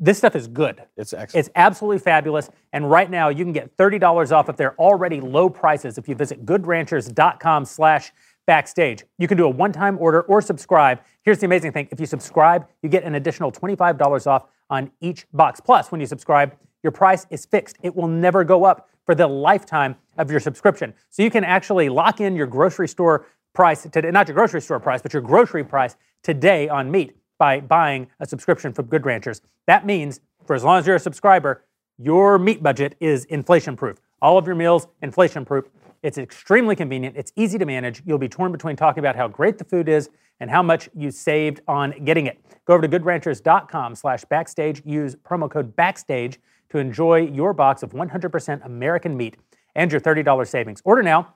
this 0.00 0.18
stuff 0.18 0.36
is 0.36 0.46
good. 0.46 0.82
It's 0.96 1.12
excellent. 1.12 1.46
It's 1.46 1.52
absolutely 1.56 1.98
fabulous. 1.98 2.50
And 2.72 2.88
right 2.90 3.10
now, 3.10 3.30
you 3.30 3.44
can 3.44 3.52
get 3.52 3.76
$30 3.76 4.32
off 4.32 4.48
of 4.48 4.56
their 4.56 4.74
already 4.76 5.20
low 5.20 5.48
prices 5.48 5.98
if 5.98 6.08
you 6.08 6.14
visit 6.14 6.46
goodranchers.com 6.46 7.64
slash 7.64 8.12
backstage. 8.48 9.04
You 9.18 9.28
can 9.28 9.36
do 9.36 9.44
a 9.44 9.50
one-time 9.50 9.98
order 10.00 10.22
or 10.22 10.40
subscribe. 10.40 11.00
Here's 11.22 11.38
the 11.38 11.44
amazing 11.44 11.72
thing. 11.72 11.86
If 11.92 12.00
you 12.00 12.06
subscribe, 12.06 12.66
you 12.82 12.88
get 12.88 13.04
an 13.04 13.14
additional 13.14 13.52
$25 13.52 14.26
off 14.26 14.46
on 14.70 14.90
each 15.02 15.26
box. 15.34 15.60
Plus, 15.60 15.92
when 15.92 16.00
you 16.00 16.06
subscribe, 16.06 16.56
your 16.82 16.90
price 16.90 17.26
is 17.28 17.44
fixed. 17.44 17.76
It 17.82 17.94
will 17.94 18.08
never 18.08 18.44
go 18.44 18.64
up 18.64 18.88
for 19.04 19.14
the 19.14 19.26
lifetime 19.26 19.96
of 20.16 20.30
your 20.30 20.40
subscription. 20.40 20.94
So 21.10 21.22
you 21.22 21.30
can 21.30 21.44
actually 21.44 21.90
lock 21.90 22.22
in 22.22 22.34
your 22.34 22.46
grocery 22.46 22.88
store 22.88 23.26
price 23.52 23.82
today, 23.82 24.10
not 24.10 24.28
your 24.28 24.34
grocery 24.34 24.62
store 24.62 24.80
price, 24.80 25.02
but 25.02 25.12
your 25.12 25.20
grocery 25.20 25.62
price 25.62 25.96
today 26.22 26.70
on 26.70 26.90
meat 26.90 27.18
by 27.38 27.60
buying 27.60 28.08
a 28.18 28.26
subscription 28.26 28.72
from 28.72 28.86
Good 28.86 29.04
Ranchers. 29.04 29.42
That 29.66 29.84
means 29.84 30.20
for 30.46 30.56
as 30.56 30.64
long 30.64 30.78
as 30.78 30.86
you're 30.86 30.96
a 30.96 31.00
subscriber, 31.00 31.64
your 31.98 32.38
meat 32.38 32.62
budget 32.62 32.96
is 32.98 33.26
inflation 33.26 33.76
proof. 33.76 34.00
All 34.20 34.38
of 34.38 34.46
your 34.46 34.56
meals, 34.56 34.86
inflation 35.02 35.44
proof. 35.44 35.66
It's 36.02 36.18
extremely 36.18 36.76
convenient. 36.76 37.16
It's 37.16 37.32
easy 37.36 37.58
to 37.58 37.66
manage. 37.66 38.02
You'll 38.06 38.18
be 38.18 38.28
torn 38.28 38.52
between 38.52 38.76
talking 38.76 39.00
about 39.00 39.16
how 39.16 39.28
great 39.28 39.58
the 39.58 39.64
food 39.64 39.88
is 39.88 40.10
and 40.40 40.50
how 40.50 40.62
much 40.62 40.88
you 40.94 41.10
saved 41.10 41.60
on 41.66 41.92
getting 42.04 42.26
it. 42.26 42.38
Go 42.64 42.74
over 42.74 42.86
to 42.86 42.98
goodranchers.com 42.98 43.94
slash 43.94 44.24
backstage. 44.24 44.82
Use 44.84 45.16
promo 45.16 45.50
code 45.50 45.74
backstage 45.74 46.38
to 46.70 46.78
enjoy 46.78 47.20
your 47.26 47.52
box 47.52 47.82
of 47.82 47.90
100% 47.90 48.64
American 48.64 49.16
meat 49.16 49.36
and 49.74 49.90
your 49.90 50.00
$30 50.00 50.46
savings. 50.46 50.82
Order 50.84 51.02
now. 51.02 51.34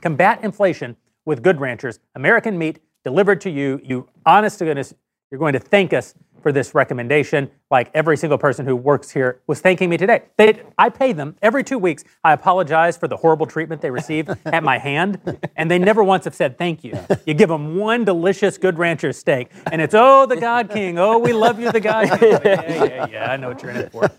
Combat 0.00 0.42
inflation 0.44 0.96
with 1.24 1.42
Good 1.42 1.60
Ranchers. 1.60 1.98
American 2.14 2.56
meat 2.56 2.78
delivered 3.04 3.40
to 3.40 3.50
you. 3.50 3.80
You 3.82 4.08
honest 4.24 4.58
to 4.60 4.64
goodness, 4.64 4.94
you're 5.30 5.38
going 5.38 5.54
to 5.54 5.58
thank 5.58 5.92
us 5.92 6.14
for 6.42 6.52
this 6.52 6.74
recommendation. 6.74 7.50
Like 7.70 7.90
every 7.94 8.16
single 8.16 8.38
person 8.38 8.64
who 8.64 8.74
works 8.74 9.10
here 9.10 9.40
was 9.46 9.60
thanking 9.60 9.90
me 9.90 9.96
today. 9.96 10.22
They, 10.36 10.62
I 10.78 10.88
pay 10.88 11.12
them 11.12 11.36
every 11.42 11.62
two 11.62 11.78
weeks. 11.78 12.04
I 12.24 12.32
apologize 12.32 12.96
for 12.96 13.08
the 13.08 13.16
horrible 13.16 13.46
treatment 13.46 13.82
they 13.82 13.90
received 13.90 14.30
at 14.46 14.62
my 14.62 14.78
hand, 14.78 15.20
and 15.56 15.70
they 15.70 15.78
never 15.78 16.02
once 16.02 16.24
have 16.24 16.34
said 16.34 16.56
thank 16.58 16.84
you. 16.84 16.98
You 17.26 17.34
give 17.34 17.48
them 17.48 17.76
one 17.76 18.04
delicious 18.04 18.58
Good 18.58 18.78
Rancher 18.78 19.12
steak, 19.12 19.50
and 19.70 19.82
it's 19.82 19.94
oh 19.94 20.26
the 20.26 20.36
God 20.36 20.70
King, 20.70 20.98
oh 20.98 21.18
we 21.18 21.32
love 21.32 21.60
you 21.60 21.70
the 21.70 21.80
God 21.80 22.08
King. 22.18 22.32
Yeah, 22.32 22.84
yeah, 22.84 23.06
yeah. 23.06 23.32
I 23.32 23.36
know 23.36 23.48
what 23.48 23.62
you're 23.62 23.72
in 23.72 23.76
it 23.78 23.92
for. 23.92 24.10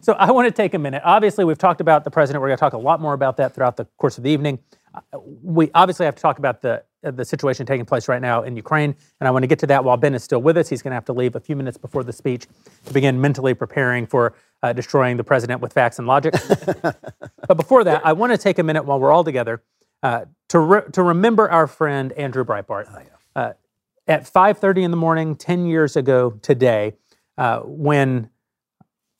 So 0.00 0.12
I 0.14 0.30
want 0.30 0.46
to 0.46 0.52
take 0.52 0.74
a 0.74 0.78
minute. 0.78 1.02
Obviously, 1.04 1.44
we've 1.44 1.58
talked 1.58 1.80
about 1.80 2.04
the 2.04 2.10
president. 2.10 2.40
We're 2.40 2.48
going 2.48 2.58
to 2.58 2.60
talk 2.60 2.72
a 2.72 2.78
lot 2.78 3.00
more 3.00 3.14
about 3.14 3.36
that 3.38 3.54
throughout 3.54 3.76
the 3.76 3.86
course 3.96 4.18
of 4.18 4.24
the 4.24 4.30
evening. 4.30 4.58
Uh, 4.94 5.18
we 5.42 5.70
obviously 5.74 6.06
have 6.06 6.14
to 6.16 6.22
talk 6.22 6.38
about 6.38 6.60
the 6.62 6.84
the 7.02 7.24
situation 7.24 7.66
taking 7.66 7.84
place 7.84 8.08
right 8.08 8.22
now 8.22 8.42
in 8.42 8.56
Ukraine. 8.56 8.94
And 9.20 9.28
I 9.28 9.30
want 9.30 9.42
to 9.42 9.46
get 9.46 9.58
to 9.60 9.66
that 9.68 9.84
while 9.84 9.96
Ben 9.96 10.14
is 10.14 10.22
still 10.22 10.40
with 10.40 10.56
us. 10.56 10.68
He's 10.68 10.82
going 10.82 10.92
to 10.92 10.94
have 10.94 11.04
to 11.06 11.12
leave 11.12 11.34
a 11.34 11.40
few 11.40 11.56
minutes 11.56 11.76
before 11.76 12.04
the 12.04 12.12
speech 12.12 12.46
to 12.86 12.92
begin 12.92 13.20
mentally 13.20 13.54
preparing 13.54 14.06
for 14.06 14.34
uh, 14.62 14.72
destroying 14.72 15.16
the 15.16 15.24
president 15.24 15.60
with 15.60 15.72
facts 15.72 15.98
and 15.98 16.06
logic. 16.06 16.34
but 16.82 17.56
before 17.56 17.82
that, 17.84 18.06
I 18.06 18.12
want 18.12 18.32
to 18.32 18.38
take 18.38 18.58
a 18.58 18.62
minute 18.62 18.84
while 18.84 19.00
we're 19.00 19.12
all 19.12 19.24
together 19.24 19.62
uh, 20.02 20.26
to, 20.50 20.58
re- 20.58 20.90
to 20.92 21.02
remember 21.02 21.50
our 21.50 21.66
friend 21.66 22.12
Andrew 22.12 22.44
Breitbart. 22.44 22.86
Oh, 22.88 22.98
yeah. 22.98 23.42
uh, 23.42 23.52
at 24.06 24.22
5.30 24.24 24.82
in 24.82 24.90
the 24.90 24.96
morning, 24.96 25.34
10 25.34 25.66
years 25.66 25.96
ago 25.96 26.38
today, 26.42 26.94
uh, 27.38 27.60
when 27.60 28.30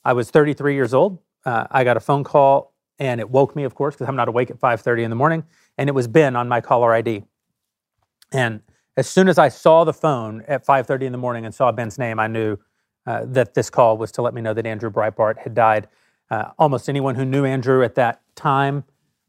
I 0.05 0.13
was 0.13 0.31
33 0.31 0.75
years 0.75 0.95
old, 0.95 1.19
uh, 1.45 1.67
I 1.71 1.85
got 1.85 1.97
a 1.97 2.01
phone 2.01 2.25
call 2.25 2.73
and 2.99 3.21
it 3.21 3.31
woke 3.31 3.57
me, 3.57 3.65
of 3.65 3.75
course, 3.75 3.95
because 3.95 4.09
I'm 4.09 4.17
not 4.17 4.29
awake 4.29 4.51
at 4.51 4.61
5.30 4.61 5.05
in 5.05 5.11
the 5.11 5.17
morning. 5.17 5.45
And 5.79 5.89
it 5.89 5.93
was 5.93 6.07
Ben 6.07 6.37
on 6.37 6.49
my 6.49 6.61
caller 6.61 6.93
ID. 6.95 7.25
And 8.33 8.63
as 8.97 9.09
soon 9.09 9.29
as 9.29 9.39
I 9.39 9.49
saw 9.49 9.85
the 9.85 9.93
phone 9.93 10.43
at 10.49 10.65
5:30 10.65 11.07
in 11.07 11.13
the 11.13 11.19
morning 11.19 11.45
and 11.45 11.55
saw 11.55 11.71
Ben's 11.73 11.99
name, 11.99 12.19
I 12.19 12.27
knew 12.27 12.59
uh, 13.07 13.25
that 13.27 13.55
this 13.55 13.71
call 13.71 13.97
was 13.99 14.13
to 14.13 14.23
let 14.23 14.35
me 14.35 14.41
know 14.41 14.55
that 14.55 14.67
Andrew 14.67 14.91
Breitbart 14.91 15.39
had 15.39 15.55
died. 15.55 15.89
Uh, 16.31 16.51
almost 16.59 16.89
anyone 16.89 17.15
who 17.15 17.25
knew 17.25 17.45
Andrew 17.45 17.83
at 17.83 17.95
that 17.97 18.23
time 18.35 18.85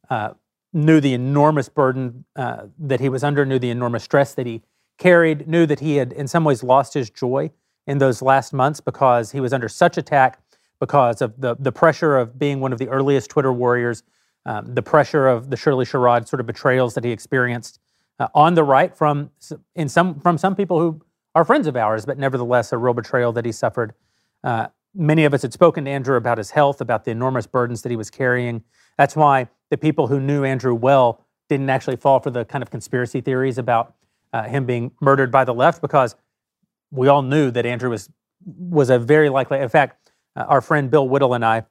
uh, 0.10 0.34
knew 0.72 1.00
the 1.00 1.14
enormous 1.14 1.70
burden 1.70 2.26
uh, 2.36 2.68
that 2.80 3.00
he 3.00 3.10
was 3.10 3.24
under, 3.24 3.46
knew 3.46 3.60
the 3.60 3.70
enormous 3.70 4.04
stress 4.04 4.34
that 4.36 4.46
he 4.46 4.62
carried, 4.98 5.48
knew 5.48 5.66
that 5.66 5.80
he 5.80 5.98
had, 5.98 6.14
in 6.14 6.28
some 6.28 6.44
ways, 6.44 6.64
lost 6.64 6.94
his 6.94 7.10
joy 7.10 7.52
in 7.86 7.98
those 7.98 8.22
last 8.22 8.54
months 8.54 8.80
because 8.80 9.32
he 9.32 9.40
was 9.40 9.52
under 9.54 9.68
such 9.68 9.98
attack 9.98 10.40
because 10.80 11.22
of 11.22 11.40
the 11.40 11.56
the 11.60 11.72
pressure 11.72 12.18
of 12.18 12.38
being 12.38 12.60
one 12.60 12.74
of 12.74 12.80
the 12.80 12.90
earliest 12.90 13.30
Twitter 13.30 13.54
warriors, 13.54 14.04
um, 14.46 14.74
the 14.74 14.82
pressure 14.82 15.28
of 15.28 15.50
the 15.50 15.58
Shirley 15.58 15.86
Sherrod 15.86 16.28
sort 16.28 16.40
of 16.40 16.46
betrayals 16.46 16.94
that 16.96 17.04
he 17.04 17.12
experienced 17.12 17.80
uh, 18.24 18.28
on 18.34 18.54
the 18.54 18.64
right 18.64 18.96
from 18.96 19.30
in 19.76 19.90
some 19.90 20.20
from 20.20 20.38
some 20.38 20.56
people 20.56 20.80
who 20.80 21.02
are 21.36 21.44
friends 21.44 21.68
of 21.68 21.76
ours, 21.76 22.06
but 22.06 22.18
nevertheless 22.18 22.72
a 22.72 22.78
real 22.78 22.94
betrayal 22.94 23.34
that 23.34 23.46
he 23.46 23.52
suffered. 23.52 23.94
Uh, 24.44 24.68
many 24.94 25.26
of 25.26 25.34
us 25.34 25.42
had 25.42 25.52
spoken 25.52 25.86
to 25.86 25.92
Andrew 25.92 26.16
about 26.16 26.38
his 26.38 26.52
health, 26.52 26.80
about 26.80 27.04
the 27.04 27.12
enormous 27.12 27.48
burdens 27.48 27.82
that 27.82 27.90
he 27.90 27.96
was 27.98 28.10
carrying. 28.10 28.64
That's 28.98 29.16
why 29.16 29.50
the 29.72 29.78
people 29.78 30.08
who 30.08 30.20
knew 30.20 30.44
Andrew 30.44 30.74
well 30.74 31.26
didn't 31.50 31.70
actually 31.70 31.98
fall 31.98 32.20
for 32.20 32.30
the 32.30 32.46
kind 32.46 32.62
of 32.62 32.70
conspiracy 32.70 33.20
theories 33.20 33.58
about 33.58 33.96
uh, 34.32 34.44
him 34.44 34.66
being 34.66 34.92
murdered 35.02 35.32
by 35.32 35.44
the 35.44 35.54
left, 35.54 35.82
because 35.82 36.16
we 36.92 37.08
all 37.08 37.24
knew 37.24 37.52
that 37.52 37.66
Andrew 37.66 37.90
was 37.90 38.10
was 38.46 38.90
a 38.90 39.00
very 39.00 39.30
likely. 39.30 39.60
In 39.60 39.70
fact, 39.70 40.12
uh, 40.36 40.46
our 40.48 40.62
friend 40.62 40.90
Bill 40.90 41.10
Whittle 41.10 41.34
and 41.34 41.44
I 41.44 41.66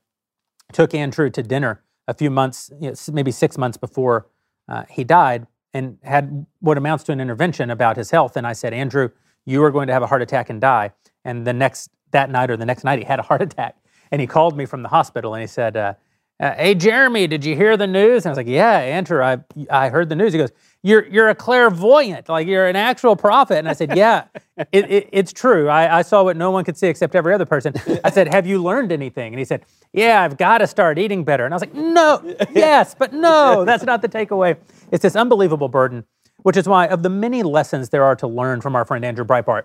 took 0.72 0.94
Andrew 0.94 1.30
to 1.30 1.42
dinner 1.42 1.82
a 2.08 2.14
few 2.14 2.30
months, 2.30 2.70
you 2.80 2.90
know, 2.90 2.94
maybe 3.12 3.30
six 3.30 3.56
months 3.56 3.76
before 3.76 4.26
uh, 4.68 4.84
he 4.90 5.04
died, 5.04 5.46
and 5.74 5.98
had 6.02 6.46
what 6.60 6.76
amounts 6.76 7.04
to 7.04 7.12
an 7.12 7.20
intervention 7.20 7.70
about 7.70 7.96
his 7.96 8.10
health. 8.10 8.36
And 8.36 8.46
I 8.46 8.52
said, 8.52 8.72
Andrew, 8.72 9.10
you 9.44 9.62
are 9.64 9.70
going 9.70 9.86
to 9.86 9.92
have 9.92 10.02
a 10.02 10.06
heart 10.06 10.22
attack 10.22 10.50
and 10.50 10.60
die. 10.60 10.92
And 11.24 11.46
the 11.46 11.52
next 11.52 11.90
that 12.10 12.30
night 12.30 12.50
or 12.50 12.56
the 12.56 12.66
next 12.66 12.84
night, 12.84 12.98
he 12.98 13.04
had 13.04 13.18
a 13.18 13.22
heart 13.22 13.42
attack. 13.48 13.76
And 14.10 14.20
he 14.20 14.26
called 14.26 14.56
me 14.56 14.66
from 14.66 14.82
the 14.82 14.88
hospital 14.88 15.34
and 15.34 15.40
he 15.40 15.46
said, 15.46 15.76
uh, 15.76 15.94
uh, 16.42 16.54
"Hey 16.56 16.74
Jeremy, 16.74 17.28
did 17.28 17.44
you 17.44 17.54
hear 17.54 17.76
the 17.76 17.86
news?" 17.86 18.24
And 18.24 18.30
I 18.30 18.32
was 18.32 18.36
like, 18.36 18.48
"Yeah, 18.48 18.78
Andrew, 18.78 19.22
I 19.22 19.38
I 19.70 19.90
heard 19.90 20.08
the 20.08 20.16
news." 20.16 20.32
He 20.32 20.38
goes, 20.38 20.50
"You're 20.82 21.06
you're 21.06 21.28
a 21.28 21.36
clairvoyant, 21.36 22.28
like 22.28 22.48
you're 22.48 22.66
an 22.66 22.74
actual 22.74 23.14
prophet." 23.14 23.58
And 23.58 23.68
I 23.68 23.74
said, 23.74 23.96
"Yeah, 23.96 24.24
it, 24.72 24.90
it, 24.90 25.08
it's 25.12 25.32
true. 25.32 25.68
I, 25.68 25.98
I 25.98 26.02
saw 26.02 26.24
what 26.24 26.36
no 26.36 26.50
one 26.50 26.64
could 26.64 26.76
see 26.76 26.88
except 26.88 27.14
every 27.14 27.32
other 27.32 27.46
person." 27.46 27.74
I 28.02 28.10
said, 28.10 28.26
"Have 28.34 28.44
you 28.44 28.60
learned 28.60 28.90
anything?" 28.90 29.32
And 29.32 29.38
he 29.38 29.44
said, 29.44 29.64
"Yeah, 29.92 30.22
I've 30.22 30.36
got 30.36 30.58
to 30.58 30.66
start 30.66 30.98
eating 30.98 31.22
better." 31.22 31.44
And 31.44 31.54
I 31.54 31.56
was 31.56 31.62
like, 31.62 31.74
"No, 31.74 32.20
yes, 32.52 32.96
but 32.98 33.12
no, 33.12 33.64
that's 33.64 33.84
not 33.84 34.02
the 34.02 34.08
takeaway." 34.08 34.56
It's 34.92 35.02
this 35.02 35.16
unbelievable 35.16 35.68
burden, 35.68 36.04
which 36.42 36.56
is 36.56 36.68
why, 36.68 36.86
of 36.86 37.02
the 37.02 37.08
many 37.08 37.42
lessons 37.42 37.88
there 37.88 38.04
are 38.04 38.14
to 38.16 38.28
learn 38.28 38.60
from 38.60 38.76
our 38.76 38.84
friend 38.84 39.04
Andrew 39.04 39.24
Breitbart, 39.24 39.64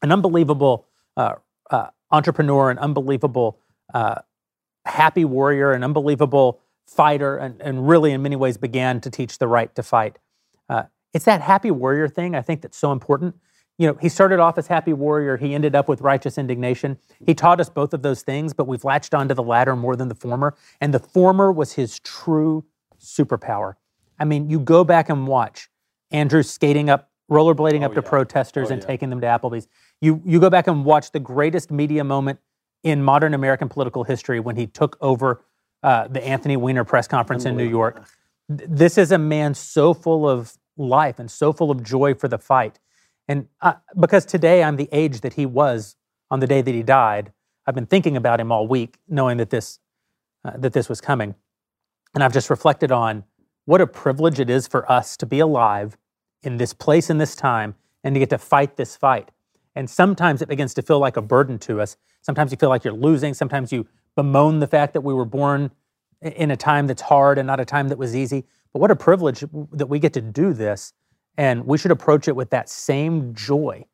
an 0.00 0.12
unbelievable 0.12 0.86
uh, 1.16 1.34
uh, 1.70 1.88
entrepreneur, 2.12 2.70
an 2.70 2.78
unbelievable 2.78 3.58
uh, 3.92 4.20
happy 4.86 5.24
warrior, 5.24 5.72
an 5.72 5.82
unbelievable 5.82 6.60
fighter, 6.86 7.36
and, 7.36 7.60
and, 7.60 7.88
really, 7.88 8.12
in 8.12 8.22
many 8.22 8.36
ways, 8.36 8.56
began 8.56 9.00
to 9.00 9.10
teach 9.10 9.38
the 9.38 9.48
right 9.48 9.74
to 9.74 9.82
fight. 9.82 10.18
Uh, 10.68 10.84
it's 11.12 11.24
that 11.24 11.40
happy 11.40 11.72
warrior 11.72 12.08
thing, 12.08 12.36
I 12.36 12.42
think, 12.42 12.62
that's 12.62 12.78
so 12.78 12.92
important. 12.92 13.34
You 13.76 13.88
know, 13.88 13.94
he 13.94 14.08
started 14.08 14.38
off 14.38 14.56
as 14.56 14.68
happy 14.68 14.92
warrior. 14.92 15.36
He 15.36 15.52
ended 15.52 15.74
up 15.74 15.88
with 15.88 16.00
righteous 16.00 16.38
indignation. 16.38 16.98
He 17.26 17.34
taught 17.34 17.60
us 17.60 17.68
both 17.68 17.92
of 17.92 18.02
those 18.02 18.22
things, 18.22 18.52
but 18.52 18.68
we've 18.68 18.84
latched 18.84 19.14
onto 19.14 19.34
the 19.34 19.42
latter 19.42 19.74
more 19.74 19.96
than 19.96 20.06
the 20.06 20.14
former. 20.14 20.54
And 20.80 20.94
the 20.94 21.00
former 21.00 21.50
was 21.50 21.72
his 21.72 21.98
true 21.98 22.64
superpower. 23.00 23.74
I 24.24 24.26
mean, 24.26 24.48
you 24.48 24.58
go 24.58 24.84
back 24.84 25.10
and 25.10 25.26
watch 25.26 25.68
Andrew 26.10 26.42
skating 26.42 26.88
up, 26.88 27.10
rollerblading 27.30 27.82
oh, 27.82 27.86
up 27.86 27.94
to 27.94 28.00
yeah. 28.00 28.08
protesters 28.08 28.70
oh, 28.70 28.72
and 28.72 28.82
yeah. 28.82 28.86
taking 28.86 29.10
them 29.10 29.20
to 29.20 29.26
Applebee's. 29.26 29.68
You 30.00 30.22
you 30.24 30.40
go 30.40 30.48
back 30.48 30.66
and 30.66 30.82
watch 30.82 31.12
the 31.12 31.20
greatest 31.20 31.70
media 31.70 32.02
moment 32.04 32.38
in 32.82 33.02
modern 33.02 33.34
American 33.34 33.68
political 33.68 34.02
history 34.02 34.40
when 34.40 34.56
he 34.56 34.66
took 34.66 34.96
over 35.02 35.44
uh, 35.82 36.08
the 36.08 36.26
Anthony 36.26 36.56
Weiner 36.56 36.84
press 36.84 37.06
conference 37.06 37.44
in 37.44 37.54
New 37.54 37.68
York. 37.68 38.02
This 38.48 38.96
is 38.96 39.12
a 39.12 39.18
man 39.18 39.52
so 39.52 39.92
full 39.92 40.26
of 40.26 40.56
life 40.78 41.18
and 41.18 41.30
so 41.30 41.52
full 41.52 41.70
of 41.70 41.82
joy 41.82 42.14
for 42.14 42.26
the 42.26 42.38
fight. 42.38 42.78
And 43.28 43.48
uh, 43.60 43.74
because 44.00 44.24
today 44.24 44.64
I'm 44.64 44.76
the 44.76 44.88
age 44.90 45.20
that 45.20 45.34
he 45.34 45.44
was 45.44 45.96
on 46.30 46.40
the 46.40 46.46
day 46.46 46.62
that 46.62 46.74
he 46.74 46.82
died, 46.82 47.30
I've 47.66 47.74
been 47.74 47.84
thinking 47.84 48.16
about 48.16 48.40
him 48.40 48.50
all 48.50 48.66
week, 48.66 48.96
knowing 49.06 49.36
that 49.36 49.50
this 49.50 49.80
uh, 50.46 50.56
that 50.56 50.72
this 50.72 50.88
was 50.88 51.02
coming, 51.02 51.34
and 52.14 52.24
I've 52.24 52.32
just 52.32 52.48
reflected 52.48 52.90
on 52.90 53.24
what 53.64 53.80
a 53.80 53.86
privilege 53.86 54.40
it 54.40 54.50
is 54.50 54.66
for 54.66 54.90
us 54.90 55.16
to 55.16 55.26
be 55.26 55.38
alive 55.38 55.96
in 56.42 56.58
this 56.58 56.72
place 56.72 57.10
in 57.10 57.18
this 57.18 57.34
time 57.34 57.74
and 58.02 58.14
to 58.14 58.18
get 58.18 58.30
to 58.30 58.38
fight 58.38 58.76
this 58.76 58.96
fight. 58.96 59.30
And 59.74 59.88
sometimes 59.88 60.42
it 60.42 60.48
begins 60.48 60.74
to 60.74 60.82
feel 60.82 60.98
like 60.98 61.16
a 61.16 61.22
burden 61.22 61.58
to 61.60 61.80
us. 61.80 61.96
Sometimes 62.20 62.52
you 62.52 62.58
feel 62.58 62.68
like 62.68 62.84
you're 62.84 62.92
losing. 62.92 63.34
Sometimes 63.34 63.72
you 63.72 63.86
bemoan 64.14 64.60
the 64.60 64.66
fact 64.66 64.92
that 64.92 65.00
we 65.00 65.14
were 65.14 65.24
born 65.24 65.70
in 66.20 66.50
a 66.50 66.56
time 66.56 66.86
that's 66.86 67.02
hard 67.02 67.38
and 67.38 67.46
not 67.46 67.60
a 67.60 67.64
time 67.64 67.88
that 67.88 67.98
was 67.98 68.14
easy. 68.14 68.44
But 68.72 68.80
what 68.80 68.90
a 68.90 68.96
privilege 68.96 69.44
that 69.72 69.86
we 69.86 69.98
get 69.98 70.12
to 70.14 70.20
do 70.20 70.52
this. 70.52 70.92
And 71.36 71.66
we 71.66 71.78
should 71.78 71.90
approach 71.90 72.28
it 72.28 72.36
with 72.36 72.50
that 72.50 72.68
same 72.68 73.34
joy 73.34 73.86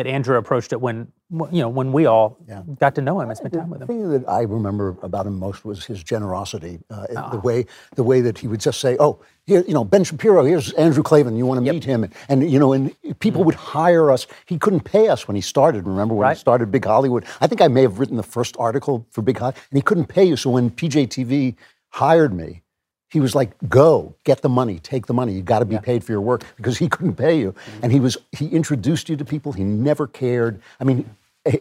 that 0.00 0.08
Andrew 0.08 0.36
approached 0.38 0.72
it 0.72 0.80
when 0.80 1.12
you 1.52 1.60
know 1.62 1.68
when 1.68 1.92
we 1.92 2.06
all 2.06 2.38
yeah. 2.48 2.62
got 2.78 2.94
to 2.94 3.02
know 3.02 3.20
him 3.20 3.28
and 3.28 3.36
spent 3.36 3.52
time 3.52 3.68
with 3.68 3.82
him. 3.82 3.86
The 3.86 3.92
thing 3.92 4.10
that 4.10 4.26
I 4.28 4.42
remember 4.42 4.96
about 5.02 5.26
him 5.26 5.38
most 5.38 5.64
was 5.64 5.84
his 5.84 6.02
generosity. 6.02 6.78
Uh, 6.88 7.06
The 7.08 7.38
ah. 7.38 7.40
way 7.40 7.66
the 7.96 8.02
way 8.02 8.22
that 8.22 8.38
he 8.38 8.48
would 8.48 8.60
just 8.60 8.80
say, 8.80 8.96
"Oh, 8.98 9.20
here, 9.46 9.62
you 9.68 9.74
know, 9.74 9.84
Ben 9.84 10.04
Shapiro. 10.04 10.42
Here's 10.44 10.72
Andrew 10.72 11.02
Klavan. 11.02 11.36
You 11.36 11.44
want 11.44 11.60
to 11.60 11.66
yep. 11.66 11.74
meet 11.74 11.84
him?" 11.84 12.04
And, 12.04 12.14
and, 12.30 12.50
you 12.50 12.58
know, 12.58 12.72
and 12.72 12.94
people 13.20 13.42
mm. 13.42 13.46
would 13.46 13.54
hire 13.54 14.10
us. 14.10 14.26
He 14.46 14.58
couldn't 14.58 14.84
pay 14.84 15.08
us 15.08 15.28
when 15.28 15.34
he 15.34 15.42
started. 15.42 15.86
Remember 15.86 16.14
when 16.14 16.28
right. 16.28 16.36
he 16.36 16.40
started 16.40 16.70
Big 16.70 16.86
Hollywood? 16.86 17.26
I 17.42 17.46
think 17.46 17.60
I 17.60 17.68
may 17.68 17.82
have 17.82 17.98
written 17.98 18.16
the 18.16 18.30
first 18.36 18.56
article 18.58 19.06
for 19.10 19.20
Big 19.20 19.38
Hollywood, 19.38 19.62
and 19.70 19.76
he 19.76 19.82
couldn't 19.82 20.06
pay 20.06 20.24
you. 20.24 20.36
So 20.36 20.48
when 20.50 20.70
PJTV 20.70 21.56
hired 21.90 22.32
me, 22.32 22.62
he 23.10 23.20
was 23.20 23.34
like, 23.34 23.52
"Go 23.68 24.14
get 24.24 24.42
the 24.42 24.48
money, 24.48 24.78
take 24.78 25.06
the 25.06 25.14
money. 25.14 25.32
You 25.32 25.42
got 25.42 25.58
to 25.60 25.64
be 25.64 25.74
yeah. 25.74 25.80
paid 25.80 26.04
for 26.04 26.12
your 26.12 26.20
work," 26.20 26.44
because 26.56 26.78
he 26.78 26.88
couldn't 26.94 27.16
pay 27.16 27.38
you. 27.38 27.52
Mm-hmm. 27.52 27.80
And 27.82 27.92
he 27.92 28.00
was 28.00 28.16
he 28.32 28.48
introduced 28.48 29.08
you 29.08 29.16
to 29.16 29.24
people. 29.24 29.52
He 29.52 29.64
never 29.64 30.06
cared. 30.06 30.60
I 30.80 30.84
mean, 30.84 31.08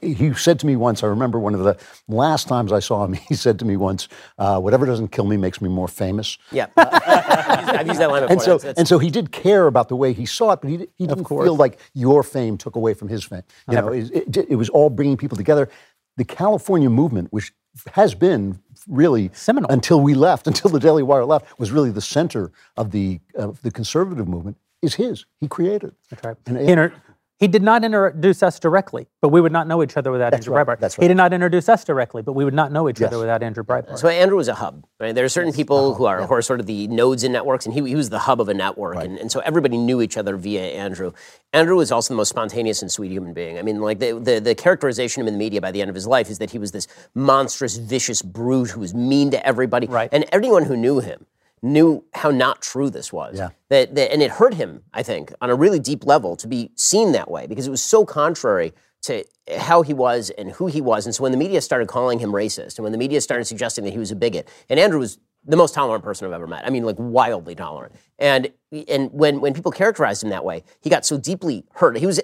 he 0.01 0.33
said 0.33 0.59
to 0.59 0.65
me 0.65 0.75
once, 0.75 1.03
I 1.03 1.07
remember 1.07 1.39
one 1.39 1.55
of 1.55 1.61
the 1.61 1.77
last 2.09 2.47
times 2.47 2.73
I 2.73 2.79
saw 2.79 3.05
him, 3.05 3.13
he 3.29 3.35
said 3.35 3.59
to 3.59 3.65
me 3.65 3.77
once, 3.77 4.07
uh, 4.37 4.59
whatever 4.59 4.85
doesn't 4.85 5.09
kill 5.09 5.25
me 5.25 5.37
makes 5.37 5.61
me 5.61 5.69
more 5.69 5.87
famous. 5.87 6.37
Yeah, 6.51 6.67
I've 6.77 7.87
used 7.87 7.99
that 7.99 8.09
line 8.09 8.23
before. 8.23 8.31
And 8.31 8.41
so, 8.41 8.57
That's- 8.57 8.77
and 8.77 8.87
so 8.87 8.99
he 8.99 9.09
did 9.09 9.31
care 9.31 9.67
about 9.67 9.89
the 9.89 9.95
way 9.95 10.13
he 10.13 10.25
saw 10.25 10.51
it, 10.51 10.61
but 10.61 10.69
he, 10.69 10.87
he 10.95 11.07
didn't 11.07 11.25
feel 11.25 11.55
like 11.55 11.79
your 11.93 12.23
fame 12.23 12.57
took 12.57 12.75
away 12.75 12.93
from 12.93 13.07
his 13.07 13.23
fame. 13.23 13.43
You 13.69 13.75
know, 13.75 13.87
it, 13.89 14.11
it, 14.11 14.37
it 14.49 14.55
was 14.55 14.69
all 14.69 14.89
bringing 14.89 15.17
people 15.17 15.37
together. 15.37 15.69
The 16.17 16.25
California 16.25 16.89
movement, 16.89 17.31
which 17.31 17.53
has 17.93 18.13
been 18.13 18.59
really 18.89 19.29
Seminal. 19.33 19.69
until 19.71 20.01
we 20.01 20.13
left, 20.15 20.47
until 20.51 20.69
the 20.69 20.79
Daily 20.79 21.03
Wire 21.03 21.25
left, 21.25 21.57
was 21.59 21.71
really 21.71 21.91
the 21.91 22.01
center 22.01 22.51
of 22.75 22.91
the 22.91 23.19
of 23.35 23.61
the 23.61 23.71
conservative 23.71 24.27
movement. 24.27 24.57
Is 24.81 24.95
his? 24.95 25.25
He 25.39 25.47
created. 25.47 25.93
That's 26.09 26.23
right. 26.23 26.37
And, 26.47 26.57
inter- 26.57 26.93
he 27.39 27.47
did 27.47 27.63
not 27.63 27.85
introduce 27.85 28.43
us 28.43 28.59
directly, 28.59 29.07
but 29.21 29.29
we 29.29 29.39
would 29.39 29.53
not 29.53 29.65
know 29.65 29.81
each 29.81 29.95
other 29.95 30.11
without 30.11 30.33
Andrew 30.33 30.53
right, 30.53 30.67
Breitbart. 30.67 30.79
that's 30.81 30.97
right. 30.97 31.03
He 31.03 31.07
did 31.07 31.15
not 31.15 31.31
introduce 31.31 31.69
us 31.69 31.85
directly, 31.85 32.21
but 32.21 32.33
we 32.33 32.43
would 32.43 32.53
not 32.53 32.73
know 32.73 32.89
each 32.89 33.01
other 33.01 33.17
without 33.17 33.41
Andrew 33.41 33.63
Breitbart. 33.63 33.97
So 33.97 34.09
Andrew 34.09 34.35
was 34.35 34.49
a 34.49 34.55
hub. 34.55 34.85
Right? 34.99 35.15
There 35.15 35.23
are 35.23 35.29
certain 35.29 35.53
people 35.53 35.91
uh-huh. 35.91 35.97
who 35.97 36.05
are 36.05 36.27
who 36.27 36.33
are 36.33 36.41
sort 36.41 36.59
of 36.59 36.65
the 36.65 36.87
nodes 36.89 37.23
in 37.23 37.31
networks, 37.31 37.65
and 37.65 37.73
he, 37.73 37.81
he 37.87 37.95
was 37.95 38.09
the 38.09 38.19
hub 38.19 38.41
of 38.41 38.49
a 38.49 38.53
network, 38.53 38.97
and, 38.97 39.17
and 39.17 39.31
so 39.31 39.39
everybody 39.39 39.77
knew 39.77 40.01
each 40.01 40.17
other 40.17 40.35
via 40.35 40.63
Andrew. 40.63 41.13
Andrew 41.53 41.77
was 41.77 41.93
also 41.93 42.13
the 42.13 42.17
most 42.17 42.29
spontaneous 42.29 42.81
and 42.81 42.91
sweet 42.91 43.11
human 43.11 43.33
being. 43.33 43.57
I 43.57 43.61
mean, 43.61 43.79
like 43.79 43.99
the, 43.99 44.19
the 44.19 44.41
the 44.41 44.53
characterization 44.53 45.21
of 45.21 45.27
him 45.27 45.33
in 45.33 45.39
the 45.39 45.39
media 45.45 45.61
by 45.61 45.71
the 45.71 45.81
end 45.81 45.89
of 45.89 45.95
his 45.95 46.07
life 46.07 46.29
is 46.29 46.39
that 46.39 46.51
he 46.51 46.59
was 46.59 46.73
this 46.73 46.87
monstrous, 47.15 47.77
vicious 47.77 48.21
brute 48.21 48.71
who 48.71 48.81
was 48.81 48.93
mean 48.93 49.31
to 49.31 49.47
everybody, 49.47 49.87
Right. 49.87 50.09
and 50.11 50.25
everyone 50.33 50.65
who 50.65 50.75
knew 50.75 50.99
him 50.99 51.25
knew 51.61 52.03
how 52.13 52.31
not 52.31 52.61
true 52.61 52.89
this 52.89 53.11
was. 53.11 53.37
Yeah. 53.37 53.49
That, 53.69 53.95
that 53.95 54.11
and 54.11 54.21
it 54.21 54.31
hurt 54.31 54.53
him, 54.53 54.83
I 54.93 55.03
think, 55.03 55.33
on 55.41 55.49
a 55.49 55.55
really 55.55 55.79
deep 55.79 56.05
level 56.05 56.35
to 56.37 56.47
be 56.47 56.71
seen 56.75 57.11
that 57.13 57.29
way 57.29 57.47
because 57.47 57.67
it 57.67 57.71
was 57.71 57.83
so 57.83 58.05
contrary 58.05 58.73
to 59.01 59.23
how 59.57 59.81
he 59.81 59.93
was 59.93 60.29
and 60.31 60.51
who 60.51 60.67
he 60.67 60.81
was. 60.81 61.05
And 61.05 61.15
so 61.15 61.23
when 61.23 61.31
the 61.31 61.37
media 61.37 61.61
started 61.61 61.87
calling 61.87 62.19
him 62.19 62.31
racist 62.31 62.77
and 62.77 62.83
when 62.83 62.91
the 62.91 62.97
media 62.97 63.21
started 63.21 63.45
suggesting 63.45 63.83
that 63.85 63.91
he 63.91 63.99
was 63.99 64.11
a 64.11 64.15
bigot, 64.15 64.47
and 64.69 64.79
Andrew 64.79 64.99
was 64.99 65.17
the 65.45 65.55
most 65.55 65.73
tolerant 65.73 66.03
person 66.03 66.27
I've 66.27 66.33
ever 66.33 66.47
met. 66.47 66.65
I 66.65 66.69
mean, 66.69 66.83
like 66.83 66.97
wildly 66.99 67.55
tolerant. 67.55 67.95
And 68.17 68.51
and 68.87 69.11
when 69.13 69.39
when 69.39 69.53
people 69.53 69.71
characterized 69.71 70.23
him 70.23 70.29
that 70.29 70.43
way, 70.43 70.63
he 70.81 70.89
got 70.89 71.05
so 71.05 71.17
deeply 71.17 71.65
hurt. 71.73 71.97
He 71.97 72.05
was 72.05 72.19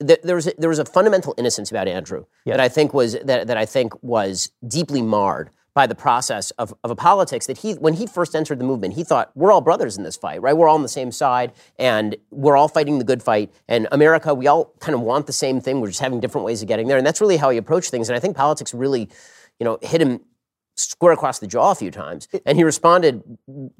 there 0.00 0.34
was 0.34 0.46
a, 0.46 0.52
there 0.58 0.68
was 0.68 0.78
a 0.78 0.84
fundamental 0.84 1.34
innocence 1.38 1.70
about 1.70 1.88
Andrew 1.88 2.24
that 2.52 2.60
I 2.60 2.68
think 2.68 2.92
was 2.92 3.12
that, 3.22 3.46
that 3.46 3.56
I 3.56 3.64
think 3.66 4.02
was 4.02 4.50
deeply 4.66 5.02
marred 5.02 5.50
by 5.74 5.86
the 5.86 5.94
process 5.94 6.52
of, 6.52 6.72
of 6.84 6.90
a 6.90 6.94
politics 6.94 7.46
that 7.46 7.58
he 7.58 7.72
when 7.74 7.94
he 7.94 8.06
first 8.06 8.34
entered 8.34 8.58
the 8.58 8.64
movement 8.64 8.94
he 8.94 9.04
thought 9.04 9.30
we're 9.34 9.52
all 9.52 9.60
brothers 9.60 9.96
in 9.96 10.04
this 10.04 10.16
fight 10.16 10.40
right? 10.40 10.56
We're 10.56 10.68
all 10.68 10.76
on 10.76 10.82
the 10.82 10.88
same 10.88 11.10
side 11.10 11.52
and 11.78 12.16
we're 12.30 12.56
all 12.56 12.68
fighting 12.68 12.98
the 12.98 13.04
good 13.04 13.22
fight 13.22 13.52
and 13.68 13.88
America 13.90 14.32
we 14.34 14.46
all 14.46 14.72
kind 14.80 14.94
of 14.94 15.00
want 15.00 15.26
the 15.26 15.32
same 15.32 15.60
thing. 15.60 15.80
We're 15.80 15.88
just 15.88 16.00
having 16.00 16.20
different 16.20 16.44
ways 16.44 16.62
of 16.62 16.68
getting 16.68 16.88
there. 16.88 16.98
And 16.98 17.06
that's 17.06 17.20
really 17.20 17.36
how 17.36 17.50
he 17.50 17.58
approached 17.58 17.90
things. 17.90 18.08
And 18.08 18.16
I 18.16 18.20
think 18.20 18.36
politics 18.36 18.72
really 18.72 19.08
you 19.58 19.64
know 19.64 19.78
hit 19.82 20.00
him 20.00 20.20
square 20.76 21.12
across 21.12 21.38
the 21.38 21.46
jaw 21.46 21.70
a 21.70 21.74
few 21.74 21.90
times 21.90 22.26
and 22.46 22.58
he 22.58 22.64
responded 22.64 23.22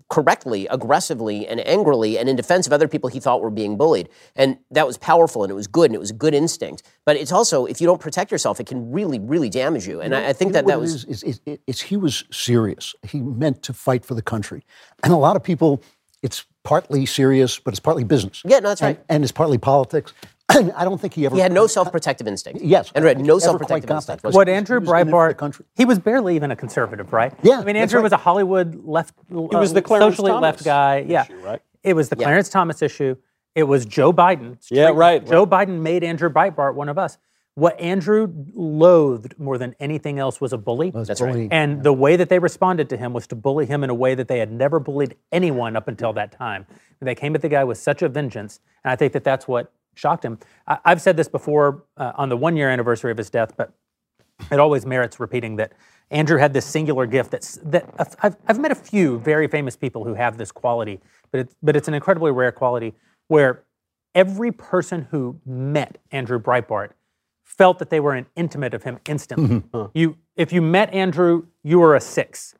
correctly 0.09 0.67
aggressively 0.69 1.47
and 1.47 1.67
angrily 1.67 2.17
and 2.19 2.29
in 2.29 2.37
defense 2.37 2.67
of 2.67 2.73
other 2.73 2.87
people 2.87 3.11
he 3.11 3.19
thought 3.19 3.41
were 3.43 3.51
being 3.51 3.77
bullied 3.77 4.09
and 4.37 4.59
that 4.71 4.87
was 4.87 4.97
powerful 4.99 5.43
and 5.43 5.51
it 5.51 5.55
was 5.55 5.67
good 5.67 5.87
and 5.87 5.95
it 5.97 5.99
was 5.99 6.11
a 6.11 6.15
good 6.15 6.35
instinct 6.35 6.83
but 7.05 7.17
it's 7.17 7.33
also 7.33 7.67
if 7.67 7.81
you 7.81 7.87
don't 7.87 8.01
protect 8.01 8.31
yourself 8.31 8.61
it 8.61 8.67
can 8.67 8.93
really 8.93 9.19
really 9.19 9.51
damage 9.51 9.87
you 9.89 10.01
and 10.01 10.15
I, 10.15 10.29
I 10.29 10.33
think 10.33 10.51
You 10.51 10.53
that 10.55 10.67
know 10.67 10.71
that 10.75 10.81
was 10.81 11.05
is, 11.05 11.23
is, 11.23 11.41
is, 11.47 11.59
is 11.67 11.81
he 11.81 11.97
was 11.97 12.25
serious. 12.31 12.95
He 13.03 13.21
meant 13.21 13.63
to 13.65 13.73
fight 13.73 14.05
for 14.05 14.15
the 14.15 14.23
country, 14.23 14.65
and 15.03 15.13
a 15.13 15.17
lot 15.17 15.37
of 15.37 15.43
people, 15.43 15.83
it's 16.23 16.45
partly 16.63 17.05
serious, 17.07 17.59
but 17.59 17.75
it's 17.75 17.81
partly 17.81 18.05
business. 18.05 18.43
Yeah, 18.45 18.61
no, 18.61 18.69
that's 18.71 18.81
And- 18.81 18.97
right. 18.97 19.05
And, 19.09 19.23
it's 19.23 19.33
partly 19.33 19.59
politics. 19.59 20.13
I 20.51 20.85
don't 20.85 21.01
think 21.01 21.15
he 21.15 21.25
ever. 21.25 21.35
he 21.35 21.41
had 21.41 21.53
no 21.53 21.67
self-protective 21.67 22.27
instinct 22.27 22.63
Yes, 22.63 22.93
andrew 22.95 23.09
had 23.09 23.19
no 23.19 23.23
think 23.23 23.27
he 23.27 23.33
ever 23.33 23.41
self-protective 23.41 23.91
instinct 23.91 24.23
that. 24.23 24.35
what 24.35 24.49
Andrew 24.49 24.79
was 24.79 24.89
in 24.89 25.07
the 25.07 25.13
Breitbart, 25.13 25.37
country. 25.39 25.65
he 25.75 25.85
was 25.85 25.99
barely 25.99 26.37
even 26.37 26.51
a 26.51 26.57
conservative, 26.57 27.13
right? 27.13 27.33
Yeah, 27.43 27.61
I 27.61 27.65
mean, 27.65 27.77
Andrew 27.77 27.99
right. 27.99 28.05
was 28.05 28.13
a 28.13 28.19
Hollywood 28.19 28.85
left, 28.85 29.15
he 29.29 29.35
uh, 29.35 29.59
was 29.59 29.73
the 29.73 29.81
Clarence 29.81 30.17
socially 30.17 30.31
Thomas 30.31 30.43
left 30.43 30.65
guy. 30.65 31.05
Yeah, 31.09 31.27
right? 31.43 31.63
It 31.83 31.95
was 31.95 32.09
the 32.09 32.17
Clarence 32.17 32.49
Thomas 32.49 32.83
issue. 32.83 33.17
It 33.55 33.65
was 33.65 33.87
Joe 33.87 34.13
Biden. 34.13 34.59
Yeah, 34.71 34.91
right, 34.95 35.25
Joe 35.27 35.47
Biden 35.47 35.81
made 35.81 36.05
Andrew 36.05 36.29
Breitbart 36.29 36.75
one 36.75 36.89
of 36.89 36.99
us. 36.99 37.19
What 37.57 37.81
Andrew 37.81 38.27
loathed 38.53 39.39
more 39.39 39.59
than 39.59 39.77
anything 39.79 40.19
else 40.19 40.41
was 40.41 40.53
a 40.53 40.59
bully. 40.59 40.91
That's 40.91 41.21
right. 41.21 41.47
And 41.53 41.85
the 41.85 41.93
way 41.93 42.17
that 42.17 42.29
they 42.29 42.41
responded 42.41 42.89
to 42.91 42.97
him 42.97 43.13
was 43.13 43.29
to 43.29 43.37
bully 43.37 43.65
him 43.65 43.85
in 43.85 43.91
a 43.91 43.95
way 43.95 44.17
that 44.17 44.27
they 44.27 44.41
had 44.41 44.51
never 44.51 44.81
bullied 44.81 45.15
anyone 45.31 45.77
up 45.77 45.87
until 45.87 46.13
that 46.15 46.33
time. 46.33 46.67
They 47.01 47.15
came 47.15 47.35
at 47.37 47.43
the 47.43 47.49
guy 47.49 47.63
with 47.63 47.79
such 47.79 48.03
a 48.03 48.09
vengeance, 48.09 48.59
and 48.83 48.91
I 48.91 48.97
think 48.97 49.13
that 49.13 49.23
that's 49.23 49.47
what 49.47 49.73
shocked 49.95 50.25
him. 50.25 50.39
I, 50.67 50.79
I've 50.85 51.01
said 51.01 51.17
this 51.17 51.29
before 51.29 51.85
uh, 51.97 52.13
on 52.17 52.29
the 52.29 52.37
one 52.37 52.57
year 52.57 52.71
anniversary 52.71 53.11
of 53.11 53.19
his 53.19 53.31
death, 53.31 53.57
but 53.57 53.73
it 54.51 54.59
always 54.59 54.85
merits 54.85 55.21
repeating 55.21 55.57
that 55.57 55.73
Andrew 56.11 56.39
had 56.39 56.53
this 56.53 56.67
singular 56.67 57.07
gift 57.07 57.31
that's 57.31 57.57
that 57.65 57.89
I've, 58.23 58.37
I've 58.47 58.59
met 58.59 58.73
a 58.73 58.77
few 58.77 59.19
very 59.19 59.49
famous 59.49 59.77
people 59.77 60.05
who 60.05 60.15
have 60.15 60.37
this 60.39 60.53
quality, 60.53 61.01
but 61.31 61.41
it's 61.41 61.57
but 61.63 61.77
it's 61.77 61.89
an 61.89 61.95
incredibly 61.95 62.31
rare 62.31 62.53
quality 62.53 62.95
where 63.29 63.65
every 64.15 64.53
person 64.53 65.09
who 65.11 65.41
met 65.47 65.99
Andrew 66.13 66.39
Breitbart 66.39 66.91
felt 67.43 67.79
that 67.79 67.91
they 67.91 68.01
were 68.01 68.15
an 68.15 68.27
intimate 68.37 68.75
of 68.75 68.83
him 68.83 68.99
instantly. 69.09 69.63
You 69.95 70.17
if 70.37 70.53
you 70.53 70.61
met 70.61 70.93
Andrew, 70.93 71.47
you 71.63 71.79
were 71.79 71.95
a 71.95 72.01
six. 72.01 72.55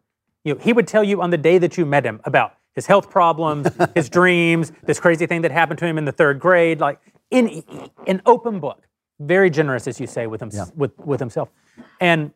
You 0.45 0.55
know, 0.55 0.61
he 0.61 0.73
would 0.73 0.87
tell 0.87 1.03
you 1.03 1.23
on 1.23 1.31
the 1.31 1.39
day 1.39 1.59
that 1.59 1.77
you 1.77 1.87
met 1.87 2.05
him 2.05 2.21
about 2.25 2.55
his 2.75 2.87
health 2.87 3.11
problems, 3.11 3.69
his 3.95 4.09
dreams, 4.09 4.73
this 4.85 5.01
crazy 5.01 5.27
thing 5.27 5.43
that 5.43 5.51
happened 5.51 5.79
to 5.79 5.87
him 5.87 5.99
in 5.99 6.05
the 6.05 6.13
third 6.13 6.39
grade, 6.39 6.81
like 6.81 7.01
in 7.35 7.65
an 8.07 8.23
open 8.27 8.61
book. 8.61 8.87
Very 9.21 9.51
generous, 9.51 9.87
as 9.87 10.01
you 10.01 10.07
say, 10.07 10.27
with 10.27 10.43
him, 10.43 10.51
with, 10.75 10.99
with 10.99 11.21
himself. 11.21 11.49
And 12.01 12.33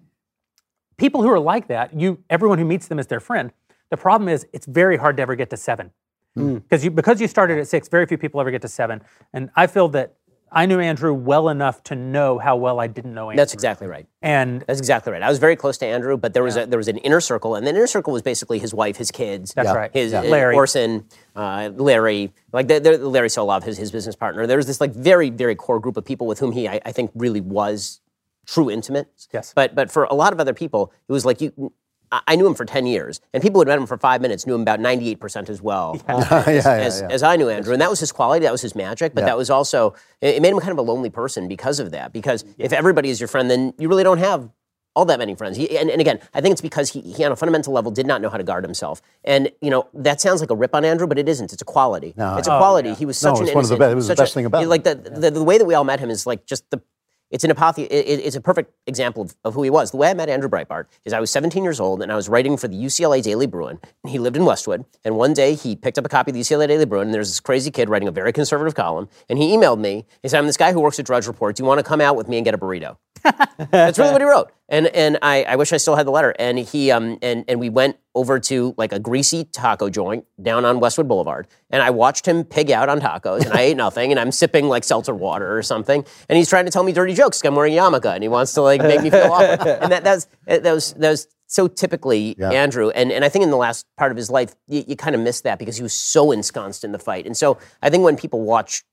people 0.97 1.23
who 1.23 1.29
are 1.29 1.41
like 1.41 1.69
that, 1.69 1.99
you 1.99 2.23
everyone 2.31 2.59
who 2.59 2.65
meets 2.65 2.89
them 2.89 2.99
is 2.99 3.07
their 3.07 3.21
friend. 3.21 3.53
The 3.91 3.97
problem 3.97 4.29
is 4.29 4.47
it's 4.53 4.67
very 4.67 4.97
hard 4.97 5.17
to 5.17 5.23
ever 5.23 5.35
get 5.35 5.51
to 5.51 5.57
seven. 5.57 5.91
Hmm. 6.37 6.57
Because 6.57 6.85
you 6.85 6.91
because 6.91 7.21
you 7.21 7.27
started 7.27 7.59
at 7.59 7.67
six, 7.67 7.89
very 7.89 8.07
few 8.07 8.19
people 8.19 8.41
ever 8.41 8.51
get 8.51 8.63
to 8.63 8.69
seven. 8.69 9.01
And 9.33 9.51
I 9.57 9.67
feel 9.67 9.89
that 9.89 10.18
I 10.51 10.67
knew 10.67 10.81
Andrew 10.81 11.13
well 11.15 11.49
enough 11.49 11.83
to 11.85 11.95
know 11.95 12.39
how 12.39 12.57
well 12.57 12.81
I 12.81 12.87
didn't 12.87 13.15
know 13.15 13.31
Andrew. 13.31 13.37
that's 13.41 13.55
exactly 13.55 13.87
right 13.87 14.07
and 14.23 14.63
That's 14.67 14.79
exactly 14.81 15.13
right. 15.13 15.23
I 15.23 15.29
was 15.29 15.39
very 15.39 15.55
close 15.57 15.79
to 15.79 15.87
Andrew, 15.87 16.17
but 16.17 16.35
there 16.35 16.43
was 16.43 16.57
a, 16.57 16.67
there 16.67 16.79
was 16.79 16.89
an 16.89 16.99
inner 16.99 17.21
circle, 17.21 17.55
and 17.55 17.65
the 17.67 17.71
inner 17.71 17.87
circle 17.87 18.13
was 18.13 18.23
basically 18.23 18.59
his 18.59 18.75
wife, 18.75 18.97
his 18.97 19.11
kids. 19.11 19.53
That's 19.55 19.73
right. 19.75 19.91
His 19.93 20.13
Yeah. 20.13 20.21
uh, 20.21 20.25
Larry. 20.25 20.55
Orson, 20.57 21.05
uh, 21.37 21.71
Larry, 21.75 22.33
like 22.53 22.67
they're, 22.69 22.81
they're- 22.81 22.99
Larry 22.99 23.29
Solov, 23.29 23.63
his 23.65 23.79
his 23.79 23.91
business 23.93 24.17
partner. 24.17 24.47
There 24.47 24.57
was 24.57 24.67
this 24.67 24.81
like 24.81 24.93
very 24.93 25.31
very 25.31 25.55
core 25.55 25.79
group 25.81 25.97
of 25.97 26.05
people 26.05 26.27
with 26.27 26.39
whom 26.41 26.53
he 26.53 26.67
I, 26.69 26.81
I 26.85 26.93
think 26.93 27.11
really 27.15 27.41
was 27.41 28.01
true 28.47 28.71
intimate. 28.71 29.09
Yes. 29.33 29.53
But 29.55 29.75
but 29.75 29.91
for 29.91 30.05
a 30.05 30.15
lot 30.15 30.33
of 30.33 30.41
other 30.41 30.55
people, 30.55 30.93
it 31.09 31.13
was 31.13 31.25
like 31.25 31.41
you. 31.41 31.73
I 32.11 32.37
knew 32.37 32.47
him 32.47 32.55
for 32.55 32.65
10 32.65 32.87
years, 32.87 33.21
and 33.35 33.43
people 33.43 33.59
who 33.59 33.61
had 33.61 33.69
met 33.69 33.79
him 33.79 33.87
for 33.87 33.99
five 33.99 34.21
minutes 34.21 34.47
knew 34.47 34.55
him 34.55 34.63
about 34.63 34.81
98% 34.81 35.49
as 35.49 35.61
well 35.61 36.01
uh, 36.09 36.25
yeah, 36.47 36.51
yeah, 36.51 36.71
as, 36.73 37.01
yeah. 37.01 37.09
as 37.11 37.23
I 37.23 37.37
knew 37.37 37.49
Andrew. 37.49 37.73
And 37.73 37.83
that 37.83 37.91
was 37.91 38.01
his 38.01 38.13
quality, 38.13 38.45
that 38.45 38.53
was 38.53 38.63
his 38.63 38.75
magic, 38.75 39.15
but 39.15 39.25
that 39.25 39.37
was 39.37 39.51
also, 39.51 39.95
it, 40.21 40.37
it 40.37 40.43
made 40.43 40.53
him 40.53 40.59
kind 40.61 40.73
of 40.73 40.79
a 40.79 40.83
lonely 40.83 41.11
person 41.11 41.49
because 41.49 41.81
of 41.81 41.91
that. 41.91 42.13
Because 42.13 42.45
if 42.59 42.73
everybody 42.73 43.11
is 43.11 43.21
your 43.21 43.29
friend, 43.29 43.51
then 43.51 43.75
you 43.79 43.89
really 43.89 44.05
don't 44.05 44.19
have 44.19 44.49
all 44.97 45.05
that 45.05 45.19
many 45.19 45.35
friends. 45.35 45.57
He, 45.57 45.79
and, 45.79 45.91
and 45.91 46.01
again, 46.01 46.19
I 46.35 46.41
think 46.41 46.53
it's 46.53 46.61
because 46.61 46.91
he, 46.91 47.01
he, 47.03 47.25
on 47.25 47.31
a 47.31 47.37
fundamental 47.37 47.73
level, 47.73 47.91
did 47.93 48.07
not 48.07 48.21
know 48.21 48.29
how 48.31 48.37
to 48.37 48.43
guard 48.43 48.65
himself. 48.65 49.01
And, 49.23 49.51
you 49.61 49.71
know, 49.71 49.87
that 49.95 50.21
sounds 50.21 50.41
like 50.41 50.51
a 50.51 50.57
rip 50.57 50.75
on 50.75 50.85
Andrew, 50.85 51.07
but 51.07 51.19
it 51.19 51.29
isn't. 51.29 51.53
It's 51.53 51.63
a 51.63 51.65
quality. 51.65 52.15
No, 52.17 52.37
It's 52.37 52.49
a 52.49 52.57
quality. 52.59 52.95
He 52.95 53.07
was 53.07 53.23
No, 53.23 53.35
such 53.35 53.43
it's 53.43 53.51
an 53.51 53.55
one 53.55 53.65
of 53.65 53.69
the 53.71 53.77
best- 53.77 53.93
it 53.93 53.95
was 53.95 54.07
the 54.09 54.13
such 54.13 54.19
a- 54.19 54.23
best 54.23 54.35
thing 54.35 54.47
about 54.47 54.63
him. 54.63 54.69
Like 54.71 54.85
the, 54.85 54.95
the, 54.97 55.31
the 55.31 55.45
way 55.45 55.59
that 55.59 55.67
we 55.67 55.75
all 55.75 55.85
met 55.85 56.01
him 56.01 56.11
is 56.11 56.27
like 56.27 56.47
just 56.47 56.69
the, 56.71 56.81
it's 57.31 57.45
an 57.45 57.51
apothe- 57.51 57.79
it, 57.87 57.93
it- 57.93 58.21
it's 58.25 58.37
a 58.37 58.41
perfect 58.41 58.73
example 58.87 59.23
of, 59.25 59.35
of 59.45 59.55
who 59.55 59.63
he 59.63 59.71
was. 59.71 59.91
The 59.91 59.97
way 59.99 60.11
I 60.11 60.15
met 60.15 60.29
Andrew 60.29 60.49
Breitbart 60.49 60.87
is 61.05 61.13
I 61.13 61.21
was 61.21 61.31
17 61.31 61.63
years 61.63 61.79
old 61.81 62.03
and 62.03 62.11
I 62.11 62.17
was 62.17 62.29
writing 62.29 62.57
for 62.57 62.69
the 62.69 62.77
UCLA 62.77 63.23
Daily 63.23 63.47
Bruin. 63.47 63.79
And 64.05 64.11
he 64.11 64.19
lived 64.19 64.37
in 64.37 64.45
Westwood. 64.45 64.85
And 65.05 65.17
one 65.17 65.35
day 65.35 65.55
he 65.55 65.77
picked 65.77 65.99
up 65.99 66.07
a 66.07 66.09
copy 66.09 66.31
of 66.31 66.35
the 66.35 66.41
UCLA 66.41 66.67
Daily 66.69 66.87
Bruin 66.87 67.09
and 67.09 67.15
there's 67.15 67.29
this 67.29 67.41
crazy 67.41 67.71
kid 67.71 67.89
writing 67.89 68.09
a 68.09 68.13
very 68.13 68.33
conservative 68.33 68.75
column. 68.75 69.09
And 69.29 69.39
he 69.39 69.55
emailed 69.57 69.79
me. 69.81 70.07
He 70.23 70.29
said, 70.29 70.39
I'm 70.39 70.47
this 70.47 70.57
guy 70.57 70.73
who 70.73 70.81
works 70.81 70.99
at 70.99 71.07
Drudge 71.07 71.27
Report. 71.27 71.57
Do 71.57 71.63
you 71.63 71.67
want 71.67 71.79
to 71.79 71.85
come 71.85 72.01
out 72.01 72.17
with 72.17 72.29
me 72.29 72.39
and 72.39 72.45
get 72.45 72.55
a 72.55 72.59
burrito? 72.59 72.97
That's 73.71 73.99
really 73.99 74.13
what 74.13 74.21
he 74.21 74.27
wrote. 74.27 74.51
And 74.69 74.87
and 74.89 75.19
I, 75.23 75.45
I 75.45 75.57
wish 75.57 75.73
I 75.73 75.79
still 75.79 75.97
had 75.97 76.07
the 76.07 76.11
letter. 76.11 76.35
And 76.39 76.59
he 76.59 76.91
um 76.91 77.19
and 77.23 77.45
and 77.49 77.59
we 77.59 77.71
went 77.71 77.97
over 78.15 78.39
to 78.41 78.75
like 78.77 78.93
a 78.93 78.99
greasy 78.99 79.45
taco 79.45 79.89
joint 79.89 80.27
down 80.43 80.65
on 80.65 80.81
Westwood 80.81 81.09
Boulevard. 81.09 81.47
And 81.71 81.83
I 81.83 81.91
watched 81.91 82.27
him 82.27 82.45
pig 82.45 82.71
out 82.71 82.89
on 82.89 83.01
tacos 83.01 83.45
and 83.45 83.53
I 83.53 83.63
ate 83.63 83.77
nothing 83.77 84.11
and 84.11 84.21
I'm 84.21 84.33
sipping 84.33 84.69
like 84.69 84.85
seltzer 84.85 85.15
water 85.15 85.57
or 85.57 85.63
something. 85.63 86.05
And 86.29 86.37
he's 86.37 86.49
trying 86.49 86.65
to 86.67 86.71
tell 86.71 86.83
me 86.83 86.93
dirty 86.93 87.15
jokes 87.15 87.43
I'm 87.45 87.55
wearing 87.55 87.79
a 87.79 87.81
yarmulke 87.81 88.13
and 88.13 88.23
he 88.23 88.29
wants 88.29 88.53
to 88.55 88.63
like 88.63 88.83
make 88.83 89.03
me 89.03 89.11
feel 89.11 89.33
awkward. 89.33 89.67
And 89.83 89.93
that 89.93 90.05
that's 90.05 90.27
that 90.47 90.65
was 90.65 90.93
that 90.95 91.11
was 91.11 91.29
so 91.47 91.67
typically 91.69 92.37
Andrew. 92.53 92.91
And 92.91 93.11
and 93.11 93.25
I 93.25 93.29
think 93.31 93.45
in 93.45 93.51
the 93.51 93.57
last 93.57 93.87
part 93.97 94.11
of 94.11 94.17
his 94.17 94.31
life 94.31 94.55
you, 94.67 94.85
you 94.87 94.97
kind 94.97 95.15
of 95.15 95.23
missed 95.23 95.45
that 95.45 95.59
because 95.59 95.77
he 95.77 95.83
was 95.83 95.95
so 95.95 96.31
ensconced 96.33 96.85
in 96.85 96.93
the 96.93 96.99
fight. 96.99 97.25
And 97.25 97.37
so 97.37 97.59
I 97.81 97.89
think 97.89 98.05
when 98.05 98.17
people 98.17 98.43
watch 98.43 98.85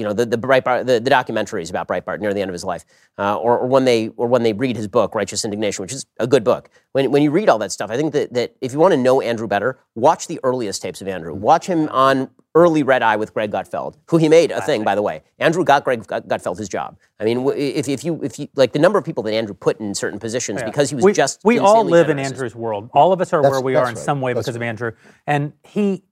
you 0.00 0.06
know 0.06 0.14
the 0.14 0.24
the 0.24 0.38
Breitbart 0.38 0.86
the, 0.86 0.98
the 0.98 1.10
documentaries 1.10 1.68
about 1.68 1.86
Breitbart 1.86 2.20
near 2.20 2.32
the 2.32 2.40
end 2.40 2.48
of 2.48 2.54
his 2.54 2.64
life, 2.64 2.86
uh, 3.18 3.36
or, 3.36 3.58
or 3.58 3.66
when 3.66 3.84
they 3.84 4.08
or 4.16 4.26
when 4.28 4.42
they 4.42 4.54
read 4.54 4.74
his 4.74 4.88
book 4.88 5.14
Righteous 5.14 5.44
Indignation, 5.44 5.82
which 5.82 5.92
is 5.92 6.06
a 6.18 6.26
good 6.26 6.42
book. 6.42 6.70
When 6.92 7.10
when 7.10 7.22
you 7.22 7.30
read 7.30 7.50
all 7.50 7.58
that 7.58 7.70
stuff, 7.70 7.90
I 7.90 7.98
think 7.98 8.14
that 8.14 8.32
that 8.32 8.56
if 8.62 8.72
you 8.72 8.78
want 8.78 8.92
to 8.92 8.96
know 8.96 9.20
Andrew 9.20 9.46
better, 9.46 9.78
watch 9.94 10.26
the 10.26 10.40
earliest 10.42 10.80
tapes 10.80 11.02
of 11.02 11.08
Andrew. 11.08 11.34
Watch 11.34 11.66
him 11.66 11.86
on 11.90 12.30
early 12.54 12.82
Red 12.82 13.02
Eye 13.02 13.16
with 13.16 13.34
Greg 13.34 13.50
Gutfeld, 13.52 13.96
who 14.08 14.16
he 14.16 14.26
made 14.30 14.50
a 14.52 14.62
thing 14.62 14.84
by 14.84 14.94
the 14.94 15.02
way. 15.02 15.22
Andrew 15.38 15.64
got 15.64 15.84
Greg 15.84 16.02
Gutfeld 16.06 16.56
his 16.56 16.70
job. 16.70 16.96
I 17.20 17.24
mean, 17.24 17.46
if 17.54 17.86
if 17.86 18.02
you 18.02 18.20
if 18.22 18.38
you 18.38 18.48
like 18.56 18.72
the 18.72 18.78
number 18.78 18.98
of 18.98 19.04
people 19.04 19.22
that 19.24 19.34
Andrew 19.34 19.54
put 19.54 19.78
in 19.80 19.94
certain 19.94 20.18
positions 20.18 20.62
because 20.62 20.88
he 20.88 20.96
was 20.96 21.04
we, 21.04 21.12
just 21.12 21.42
we 21.44 21.58
all 21.58 21.84
live 21.84 22.08
in. 22.08 22.18
Andrew's 22.18 22.54
world. 22.54 22.88
All 22.94 23.12
of 23.12 23.20
us 23.20 23.34
are 23.34 23.42
That's- 23.42 23.52
where 23.52 23.60
we 23.60 23.74
are 23.74 23.84
that's 23.84 23.90
in 23.90 23.96
right. 23.96 24.04
some 24.04 24.20
way 24.22 24.32
That's 24.32 24.46
because 24.46 24.56
of 24.56 24.62
Andrew, 24.62 24.92
and 25.26 25.52
he 25.62 26.04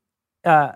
uh, 0.45 0.73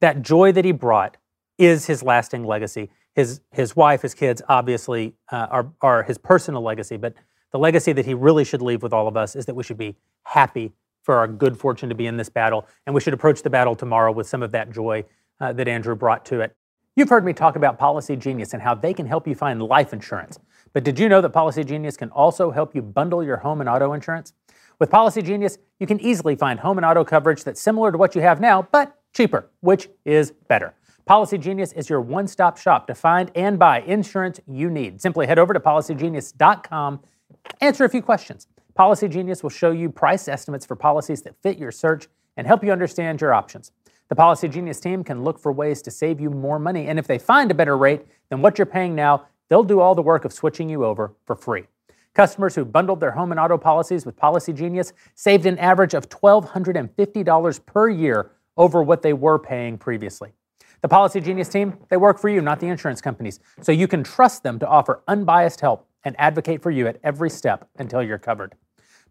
that 0.00 0.22
joy 0.22 0.50
that 0.52 0.64
he 0.64 0.72
brought 0.72 1.16
is 1.60 1.86
his 1.86 2.02
lasting 2.02 2.44
legacy. 2.44 2.90
His 3.14 3.40
his 3.50 3.76
wife, 3.76 4.02
his 4.02 4.14
kids, 4.14 4.40
obviously 4.48 5.14
uh, 5.30 5.46
are 5.50 5.72
are 5.80 6.02
his 6.02 6.18
personal 6.18 6.62
legacy, 6.62 6.96
but 6.96 7.14
the 7.52 7.58
legacy 7.58 7.92
that 7.92 8.06
he 8.06 8.14
really 8.14 8.44
should 8.44 8.62
leave 8.62 8.82
with 8.82 8.92
all 8.92 9.06
of 9.06 9.16
us 9.16 9.36
is 9.36 9.46
that 9.46 9.54
we 9.54 9.62
should 9.62 9.78
be 9.78 9.96
happy 10.22 10.72
for 11.02 11.16
our 11.16 11.28
good 11.28 11.58
fortune 11.58 11.88
to 11.88 11.94
be 11.94 12.06
in 12.06 12.16
this 12.16 12.28
battle, 12.28 12.66
and 12.86 12.94
we 12.94 13.00
should 13.00 13.14
approach 13.14 13.42
the 13.42 13.50
battle 13.50 13.74
tomorrow 13.74 14.12
with 14.12 14.26
some 14.26 14.42
of 14.42 14.52
that 14.52 14.70
joy 14.70 15.04
uh, 15.40 15.52
that 15.52 15.68
Andrew 15.68 15.94
brought 15.94 16.24
to 16.26 16.40
it. 16.40 16.56
You've 16.96 17.08
heard 17.08 17.24
me 17.24 17.32
talk 17.32 17.56
about 17.56 17.78
Policy 17.78 18.16
Genius 18.16 18.52
and 18.52 18.62
how 18.62 18.74
they 18.74 18.92
can 18.92 19.06
help 19.06 19.26
you 19.26 19.34
find 19.34 19.62
life 19.62 19.92
insurance. 19.92 20.38
But 20.72 20.84
did 20.84 20.98
you 20.98 21.08
know 21.08 21.20
that 21.20 21.30
Policy 21.30 21.64
Genius 21.64 21.96
can 21.96 22.10
also 22.10 22.50
help 22.50 22.74
you 22.74 22.82
bundle 22.82 23.24
your 23.24 23.38
home 23.38 23.60
and 23.60 23.68
auto 23.68 23.92
insurance? 23.92 24.32
With 24.78 24.90
Policy 24.90 25.22
Genius, 25.22 25.58
you 25.78 25.86
can 25.86 26.00
easily 26.00 26.36
find 26.36 26.60
home 26.60 26.78
and 26.78 26.84
auto 26.84 27.04
coverage 27.04 27.44
that's 27.44 27.60
similar 27.60 27.92
to 27.92 27.98
what 27.98 28.14
you 28.14 28.20
have 28.22 28.40
now, 28.40 28.66
but 28.70 28.96
cheaper, 29.12 29.50
which 29.60 29.88
is 30.04 30.32
better. 30.48 30.74
Policy 31.10 31.38
Genius 31.38 31.72
is 31.72 31.90
your 31.90 32.00
one 32.00 32.28
stop 32.28 32.56
shop 32.56 32.86
to 32.86 32.94
find 32.94 33.32
and 33.34 33.58
buy 33.58 33.80
insurance 33.80 34.38
you 34.46 34.70
need. 34.70 35.02
Simply 35.02 35.26
head 35.26 35.40
over 35.40 35.52
to 35.52 35.58
policygenius.com, 35.58 37.00
answer 37.60 37.84
a 37.84 37.88
few 37.88 38.00
questions. 38.00 38.46
Policy 38.76 39.08
Genius 39.08 39.42
will 39.42 39.50
show 39.50 39.72
you 39.72 39.90
price 39.90 40.28
estimates 40.28 40.64
for 40.64 40.76
policies 40.76 41.22
that 41.22 41.34
fit 41.42 41.58
your 41.58 41.72
search 41.72 42.06
and 42.36 42.46
help 42.46 42.62
you 42.62 42.70
understand 42.70 43.20
your 43.20 43.34
options. 43.34 43.72
The 44.08 44.14
Policy 44.14 44.46
Genius 44.46 44.78
team 44.78 45.02
can 45.02 45.24
look 45.24 45.40
for 45.40 45.50
ways 45.50 45.82
to 45.82 45.90
save 45.90 46.20
you 46.20 46.30
more 46.30 46.60
money, 46.60 46.86
and 46.86 46.96
if 46.96 47.08
they 47.08 47.18
find 47.18 47.50
a 47.50 47.54
better 47.54 47.76
rate 47.76 48.02
than 48.28 48.40
what 48.40 48.56
you're 48.56 48.64
paying 48.64 48.94
now, 48.94 49.26
they'll 49.48 49.64
do 49.64 49.80
all 49.80 49.96
the 49.96 50.02
work 50.02 50.24
of 50.24 50.32
switching 50.32 50.70
you 50.70 50.84
over 50.84 51.12
for 51.26 51.34
free. 51.34 51.64
Customers 52.14 52.54
who 52.54 52.64
bundled 52.64 53.00
their 53.00 53.10
home 53.10 53.32
and 53.32 53.40
auto 53.40 53.58
policies 53.58 54.06
with 54.06 54.14
Policy 54.14 54.52
Genius 54.52 54.92
saved 55.16 55.44
an 55.46 55.58
average 55.58 55.94
of 55.94 56.08
$1,250 56.08 57.66
per 57.66 57.88
year 57.88 58.30
over 58.56 58.80
what 58.80 59.02
they 59.02 59.12
were 59.12 59.40
paying 59.40 59.76
previously. 59.76 60.34
The 60.82 60.88
Policy 60.88 61.20
Genius 61.20 61.50
team, 61.50 61.76
they 61.90 61.98
work 61.98 62.18
for 62.18 62.30
you, 62.30 62.40
not 62.40 62.58
the 62.58 62.68
insurance 62.68 63.02
companies, 63.02 63.38
so 63.60 63.70
you 63.70 63.86
can 63.86 64.02
trust 64.02 64.42
them 64.42 64.58
to 64.60 64.66
offer 64.66 65.02
unbiased 65.08 65.60
help 65.60 65.86
and 66.04 66.16
advocate 66.18 66.62
for 66.62 66.70
you 66.70 66.86
at 66.86 66.98
every 67.04 67.28
step 67.28 67.68
until 67.78 68.02
you're 68.02 68.18
covered. 68.18 68.54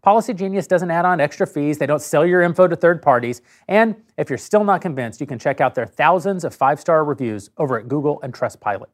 Policy 0.02 0.34
Genius 0.34 0.66
doesn't 0.66 0.90
add 0.90 1.04
on 1.04 1.20
extra 1.20 1.46
fees, 1.46 1.78
they 1.78 1.86
don't 1.86 2.02
sell 2.02 2.26
your 2.26 2.42
info 2.42 2.66
to 2.66 2.74
third 2.74 3.00
parties, 3.00 3.42
and 3.68 3.94
if 4.16 4.28
you're 4.28 4.38
still 4.38 4.64
not 4.64 4.80
convinced, 4.80 5.20
you 5.20 5.26
can 5.26 5.38
check 5.38 5.60
out 5.60 5.74
their 5.76 5.86
thousands 5.86 6.42
of 6.42 6.52
five 6.54 6.80
star 6.80 7.04
reviews 7.04 7.50
over 7.56 7.78
at 7.78 7.86
Google 7.86 8.20
and 8.22 8.34
Trustpilot. 8.34 8.86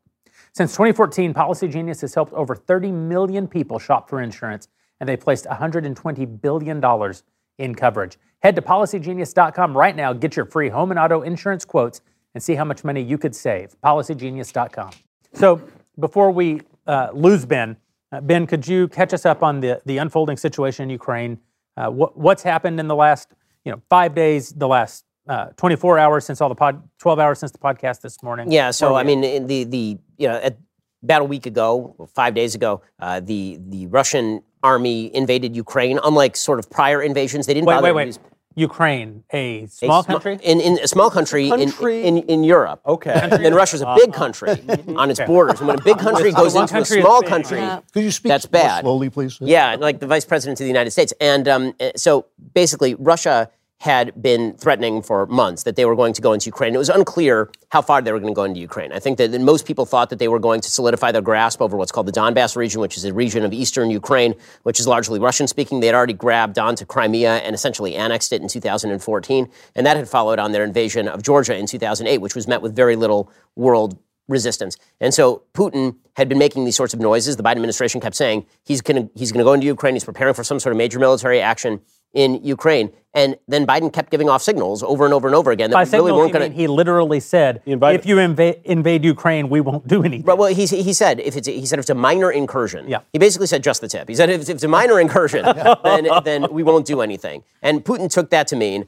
Since 0.53 0.73
2014, 0.73 1.33
Policy 1.33 1.69
Genius 1.69 2.03
has 2.03 2.13
helped 2.13 2.33
over 2.35 2.55
30 2.55 2.93
million 2.93 3.47
people 3.49 3.79
shop 3.79 4.11
for 4.11 4.21
insurance, 4.21 4.69
and 5.01 5.09
they 5.09 5.17
placed 5.17 5.47
$120 5.47 6.41
billion 6.43 7.13
in 7.59 7.75
coverage. 7.75 8.19
Head 8.41 8.57
to 8.57 8.63
policygenius.com 8.63 9.77
right 9.77 9.97
now, 9.97 10.13
get 10.13 10.37
your 10.37 10.45
free 10.45 10.69
home 10.69 10.91
and 10.91 11.01
auto 11.01 11.23
insurance 11.23 11.65
quotes, 11.65 12.01
and 12.37 12.43
see 12.43 12.55
how 12.55 12.67
much 12.67 12.85
money 12.85 13.01
you 13.01 13.17
could 13.17 13.35
save. 13.35 13.75
Policygenius.com. 13.83 14.91
So 15.33 15.63
before 15.99 16.31
we 16.31 16.61
uh, 16.87 17.09
lose 17.15 17.47
Ben, 17.47 17.79
uh, 18.13 18.21
Ben, 18.21 18.47
could 18.47 18.69
you 18.69 18.89
catch 18.89 19.15
us 19.15 19.25
up 19.25 19.43
on 19.43 19.61
the, 19.61 19.81
the 19.87 19.97
unfolding 19.97 20.37
situation 20.37 20.83
in 20.83 20.91
Ukraine? 20.91 21.39
Uh, 21.79 21.89
what, 21.89 22.15
what's 22.19 22.43
happened 22.43 22.79
in 22.79 22.89
the 22.89 22.95
last 22.95 23.31
you 23.65 23.73
know 23.73 23.81
five 23.89 24.15
days, 24.15 24.51
the 24.51 24.69
last 24.69 25.07
uh, 25.27 25.47
24 25.57 25.99
hours 25.99 26.27
since 26.27 26.43
all 26.43 26.51
the 26.51 26.55
pod, 26.55 26.87
12 26.99 27.19
hours 27.19 27.39
since 27.39 27.53
the 27.53 27.59
podcast 27.59 28.03
this 28.03 28.23
morning? 28.23 28.53
Yeah, 28.53 28.71
so 28.71 28.89
I 28.89 28.91
are 28.91 28.93
we 28.93 29.01
at? 29.01 29.07
mean, 29.07 29.25
in 29.25 29.47
the 29.47 29.65
the 29.65 29.99
you 30.19 30.29
know, 30.29 30.37
at 30.37 30.59
about 31.03 31.23
a 31.23 31.25
week 31.25 31.47
ago, 31.47 32.07
five 32.15 32.35
days 32.35 32.55
ago, 32.55 32.83
uh, 33.01 33.21
the 33.21 33.59
the 33.67 33.87
Russian 33.87 34.43
army 34.63 35.11
invaded 35.15 35.57
Ukraine. 35.57 35.99
Unlike 36.05 36.37
sort 36.37 36.59
of 36.59 36.69
prior 36.69 37.01
invasions, 37.03 37.47
they 37.47 37.55
didn't 37.55 37.67
wait, 37.67 37.83
wait, 37.83 37.93
wait. 37.93 38.07
use 38.09 38.19
Ukraine, 38.57 39.23
a 39.35 39.65
a 39.65 39.67
small 39.69 40.03
country. 40.03 40.39
in, 40.43 40.61
in 40.63 40.79
a 40.79 40.89
small 40.89 41.11
country, 41.11 41.49
in, 41.51 41.59
Country? 41.71 42.05
in 42.05 42.19
in 42.21 42.43
Europe. 42.43 42.81
Okay. 42.87 43.13
And 43.13 43.45
then 43.45 43.55
Russia's 43.55 43.83
a 43.83 43.95
big 44.01 44.13
country 44.15 44.57
on 44.97 45.11
its 45.11 45.21
borders, 45.21 45.59
and 45.61 45.69
when 45.69 45.79
a 45.79 45.83
big 45.83 45.99
country 45.99 46.33
goes 46.33 46.55
one 46.55 46.63
into 46.63 46.75
a 46.75 46.77
country 46.79 46.99
is 46.99 47.05
small 47.05 47.21
country, 47.23 47.59
Yeah. 47.59 47.81
Could 47.93 48.05
you 48.05 48.11
speak 48.11 48.31
That's 48.31 48.47
bad. 48.47 48.81
slowly, 48.81 49.11
please? 49.11 49.39
Yeah, 49.41 49.77
like 49.79 50.01
the 50.01 50.07
vice 50.07 50.25
president 50.25 50.59
of 50.61 50.65
the 50.65 50.69
United 50.77 50.91
States. 50.91 51.13
And 51.21 51.47
um, 51.47 51.75
uh, 51.79 51.91
so 51.97 52.27
basically, 52.55 52.95
Russia 52.95 53.51
had 53.81 54.21
been 54.21 54.55
threatening 54.55 55.03
for 55.03 55.27
months 55.27 55.65
that 55.65 55.77
they 55.77 55.85
were 55.85 55.95
going 55.95 56.15
to 56.15 56.23
go 56.23 56.33
into 56.33 56.47
Ukraine. 56.47 56.75
It 56.75 56.79
was 56.79 56.89
unclear 56.89 57.51
how 57.69 57.83
far 57.83 58.01
they 58.01 58.11
were 58.11 58.19
going 58.19 58.33
to 58.33 58.37
go 58.37 58.45
into 58.45 58.59
Ukraine. 58.59 58.91
I 58.91 58.99
think 58.99 59.19
that 59.19 59.39
most 59.41 59.67
people 59.67 59.85
thought 59.85 60.09
that 60.11 60.19
they 60.19 60.29
were 60.29 60.39
going 60.39 60.63
to 60.63 60.71
solidify 60.71 61.13
their 61.13 61.21
grasp 61.21 61.61
over 61.61 61.77
what's 61.77 61.93
called 61.93 62.07
the 62.07 62.13
Donbass 62.13 62.57
region, 62.57 62.81
which 62.81 62.97
is 62.97 63.05
a 63.05 63.13
region 63.13 63.45
of 63.45 63.53
eastern 63.53 63.91
Ukraine, 63.91 64.35
which 64.63 64.81
is 64.81 64.87
largely 64.87 65.19
Russian 65.19 65.47
speaking. 65.47 65.81
They 65.81 65.87
had 65.87 65.95
already 65.95 66.15
grabbed 66.15 66.59
onto 66.59 66.87
Crimea 66.87 67.37
and 67.37 67.55
essentially 67.55 67.95
annexed 67.95 68.33
it 68.33 68.41
in 68.41 68.49
2014. 68.49 69.49
And 69.75 69.87
that 69.87 69.97
had 69.97 70.09
followed 70.09 70.39
on 70.39 70.53
their 70.53 70.65
invasion 70.65 71.07
of 71.07 71.23
Georgia 71.23 71.55
in 71.55 71.67
2008, 71.67 72.19
which 72.19 72.35
was 72.35 72.49
met 72.49 72.63
with 72.63 72.75
very 72.75 72.97
little 72.97 73.31
world 73.57 73.99
resistance. 74.29 74.77
And 75.01 75.13
so 75.15 75.43
Putin 75.55 75.97
had 76.17 76.29
been 76.29 76.39
making 76.39 76.65
these 76.65 76.77
sorts 76.77 76.95
of 76.95 77.01
noises. 77.01 77.37
The 77.37 77.43
Biden 77.43 77.57
administration 77.57 78.01
kept 78.01 78.17
saying 78.17 78.47
he's 78.65 78.81
going 78.81 79.11
he's 79.15 79.33
going 79.33 79.39
to 79.39 79.45
go 79.45 79.53
into 79.53 79.67
Ukraine. 79.67 79.95
He's 79.95 80.05
preparing 80.05 80.35
for 80.35 80.45
some 80.45 80.59
sort 80.59 80.73
of 80.73 80.79
major 80.79 80.99
military 80.99 81.41
action 81.41 81.81
in 82.13 82.43
Ukraine. 82.45 82.93
And 83.15 83.37
then 83.49 83.67
Biden 83.67 83.91
kept 83.91 84.11
giving 84.11 84.29
off 84.29 84.43
signals 84.43 84.83
over 84.83 85.07
and 85.07 85.15
over 85.15 85.27
and 85.27 85.35
over 85.35 85.51
again 85.51 85.71
that 85.71 85.77
By 85.77 85.85
we 85.85 85.91
really 85.91 86.09
signals, 86.11 86.19
weren't 86.21 86.33
going 86.35 86.51
mean 86.51 86.59
he 86.59 86.67
literally 86.67 87.19
said, 87.19 87.63
invited- 87.65 88.01
"If 88.01 88.07
you 88.07 88.17
inva- 88.17 88.63
invade 88.65 89.05
Ukraine, 89.07 89.49
we 89.49 89.63
won't 89.63 89.87
do 89.89 90.03
anything." 90.03 90.27
Well, 90.37 90.53
he, 90.53 90.67
he 90.67 90.93
said 90.93 91.19
if 91.21 91.35
it's 91.35 91.49
a, 91.49 91.53
he 91.53 91.65
said 91.65 91.79
if 91.79 91.85
it's 91.85 91.91
a 91.91 91.95
minor 91.95 92.31
incursion. 92.31 92.87
Yeah. 92.87 93.01
He 93.15 93.19
basically 93.19 93.47
said 93.47 93.63
just 93.63 93.81
the 93.81 93.89
tip. 93.89 94.07
He 94.09 94.15
said 94.15 94.29
if, 94.29 94.43
if 94.43 94.51
it's 94.51 94.65
a 94.65 94.69
minor 94.69 95.01
incursion, 95.01 95.47
then 95.85 96.09
then 96.25 96.47
we 96.53 96.63
won't 96.63 96.85
do 96.85 97.01
anything. 97.01 97.43
And 97.63 97.83
Putin 97.83 98.11
took 98.11 98.29
that 98.31 98.47
to 98.49 98.57
mean 98.57 98.87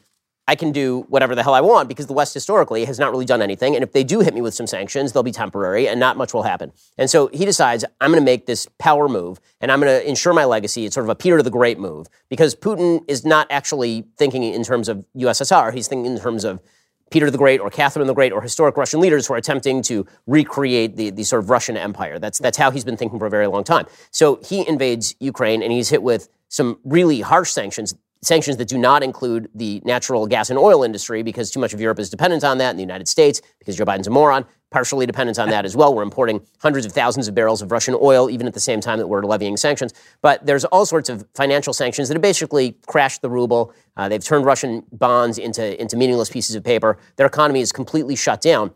I 0.49 0.55
can 0.55 0.73
do 0.73 1.05
whatever 1.09 1.35
the 1.35 1.43
hell 1.43 1.53
I 1.53 1.61
want 1.61 1.91
because 1.91 2.07
the 2.07 2.15
West 2.15 2.33
historically 2.33 2.87
has 2.87 2.99
not 2.99 3.11
really 3.11 3.27
done 3.27 3.43
anything. 3.43 3.75
And 3.75 3.85
if 3.85 3.93
they 3.93 4.03
do 4.03 4.21
hit 4.21 4.33
me 4.33 4.41
with 4.41 4.55
some 4.55 4.67
sanctions, 4.67 5.13
they'll 5.13 5.23
be 5.23 5.31
temporary 5.31 5.87
and 5.87 6.01
not 6.01 6.17
much 6.17 6.33
will 6.33 6.43
happen. 6.43 6.73
And 6.97 7.11
so 7.11 7.27
he 7.29 7.45
decides 7.45 7.85
I'm 8.01 8.11
going 8.11 8.21
to 8.21 8.25
make 8.25 8.47
this 8.47 8.67
power 8.79 9.09
move 9.09 9.41
and 9.61 9.71
I'm 9.71 9.79
going 9.79 10.01
to 10.01 10.09
ensure 10.09 10.33
my 10.33 10.47
legacy. 10.47 10.87
It's 10.87 10.95
sort 10.95 11.05
of 11.05 11.11
a 11.11 11.15
Peter 11.15 11.43
the 11.43 11.51
Great 11.51 11.79
move 11.79 12.07
because 12.31 12.55
Putin 12.55 13.05
is 13.09 13.27
not 13.27 13.47
actually 13.51 14.07
thinking 14.17 14.43
in 14.43 14.65
terms 14.65 14.89
of 14.89 15.05
USSR. 15.15 15.75
He's 15.75 15.87
thinking 15.87 16.13
in 16.13 16.19
terms 16.19 16.45
of 16.45 16.63
Peter 17.11 17.31
the 17.31 17.37
Great 17.37 17.61
or 17.61 17.69
Catherine 17.69 18.07
the 18.07 18.15
Great 18.15 18.33
or 18.33 18.41
historic 18.41 18.79
Russian 18.79 19.01
leaders 19.01 19.27
who 19.27 19.35
are 19.35 19.37
attempting 19.37 19.83
to 19.83 20.07
recreate 20.27 20.97
the, 20.97 21.11
the 21.11 21.25
sort 21.25 21.43
of 21.43 21.51
Russian 21.51 21.77
empire. 21.77 22.19
That's, 22.19 22.39
that's 22.39 22.57
how 22.57 22.71
he's 22.71 22.85
been 22.85 22.97
thinking 22.97 23.19
for 23.19 23.27
a 23.27 23.31
very 23.31 23.49
long 23.49 23.65
time. 23.65 23.87
So 24.11 24.41
he 24.43 24.67
invades 24.67 25.15
Ukraine 25.21 25.63
and 25.63 25.71
he's 25.71 25.91
hit 25.91 26.03
with 26.03 26.31
some 26.49 26.79
really 26.85 27.21
harsh 27.21 27.51
sanctions, 27.51 27.95
sanctions 28.23 28.57
that 28.57 28.69
do 28.69 28.79
not 28.79 29.03
include 29.03 29.49
the 29.55 29.81
natural 29.85 30.27
gas 30.27 30.51
and 30.51 30.59
oil 30.59 30.83
industry 30.83 31.23
because 31.23 31.51
too 31.51 31.61
much 31.61 31.73
of 31.73 31.81
Europe 31.81 31.99
is 31.99 32.11
dependent 32.11 32.45
on 32.45 32.59
that, 32.59 32.71
and 32.71 32.79
the 32.79 32.83
United 32.83 33.09
States, 33.09 33.41
because 33.59 33.77
Joe 33.77 33.85
Biden's 33.85 34.07
a 34.07 34.11
moron, 34.11 34.45
partially 34.71 35.07
dependent 35.07 35.39
on 35.39 35.49
that 35.49 35.65
as 35.65 35.77
well. 35.77 35.95
We're 35.95 36.03
importing 36.03 36.41
hundreds 36.61 36.85
of 36.85 36.93
thousands 36.93 37.29
of 37.29 37.35
barrels 37.35 37.63
of 37.63 37.73
Russian 37.73 37.97
oil, 38.01 38.29
even 38.29 38.47
at 38.47 38.55
the 38.55 38.61
same 38.61 38.81
time 38.81 38.99
that 38.99 39.07
we're 39.07 39.23
levying 39.23 39.57
sanctions. 39.57 39.95
But 40.21 40.45
there's 40.45 40.65
all 40.67 40.85
sorts 40.85 41.09
of 41.09 41.27
financial 41.35 41.73
sanctions 41.73 42.09
that 42.09 42.15
have 42.15 42.23
basically 42.23 42.77
crashed 42.87 43.23
the 43.23 43.31
ruble. 43.31 43.73
Uh, 43.97 44.09
they've 44.09 44.23
turned 44.23 44.45
Russian 44.45 44.85
bonds 44.93 45.39
into, 45.39 45.81
into 45.81 45.97
meaningless 45.97 46.29
pieces 46.29 46.55
of 46.55 46.65
paper. 46.65 46.99
Their 47.17 47.27
economy 47.27 47.61
is 47.61 47.73
completely 47.73 48.17
shut 48.17 48.41
down. 48.41 48.73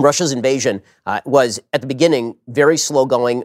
Russia's 0.00 0.32
invasion 0.32 0.82
uh, 1.04 1.20
was 1.24 1.60
at 1.72 1.82
the 1.82 1.86
beginning 1.86 2.36
very 2.48 2.78
slow 2.78 3.04
going, 3.04 3.44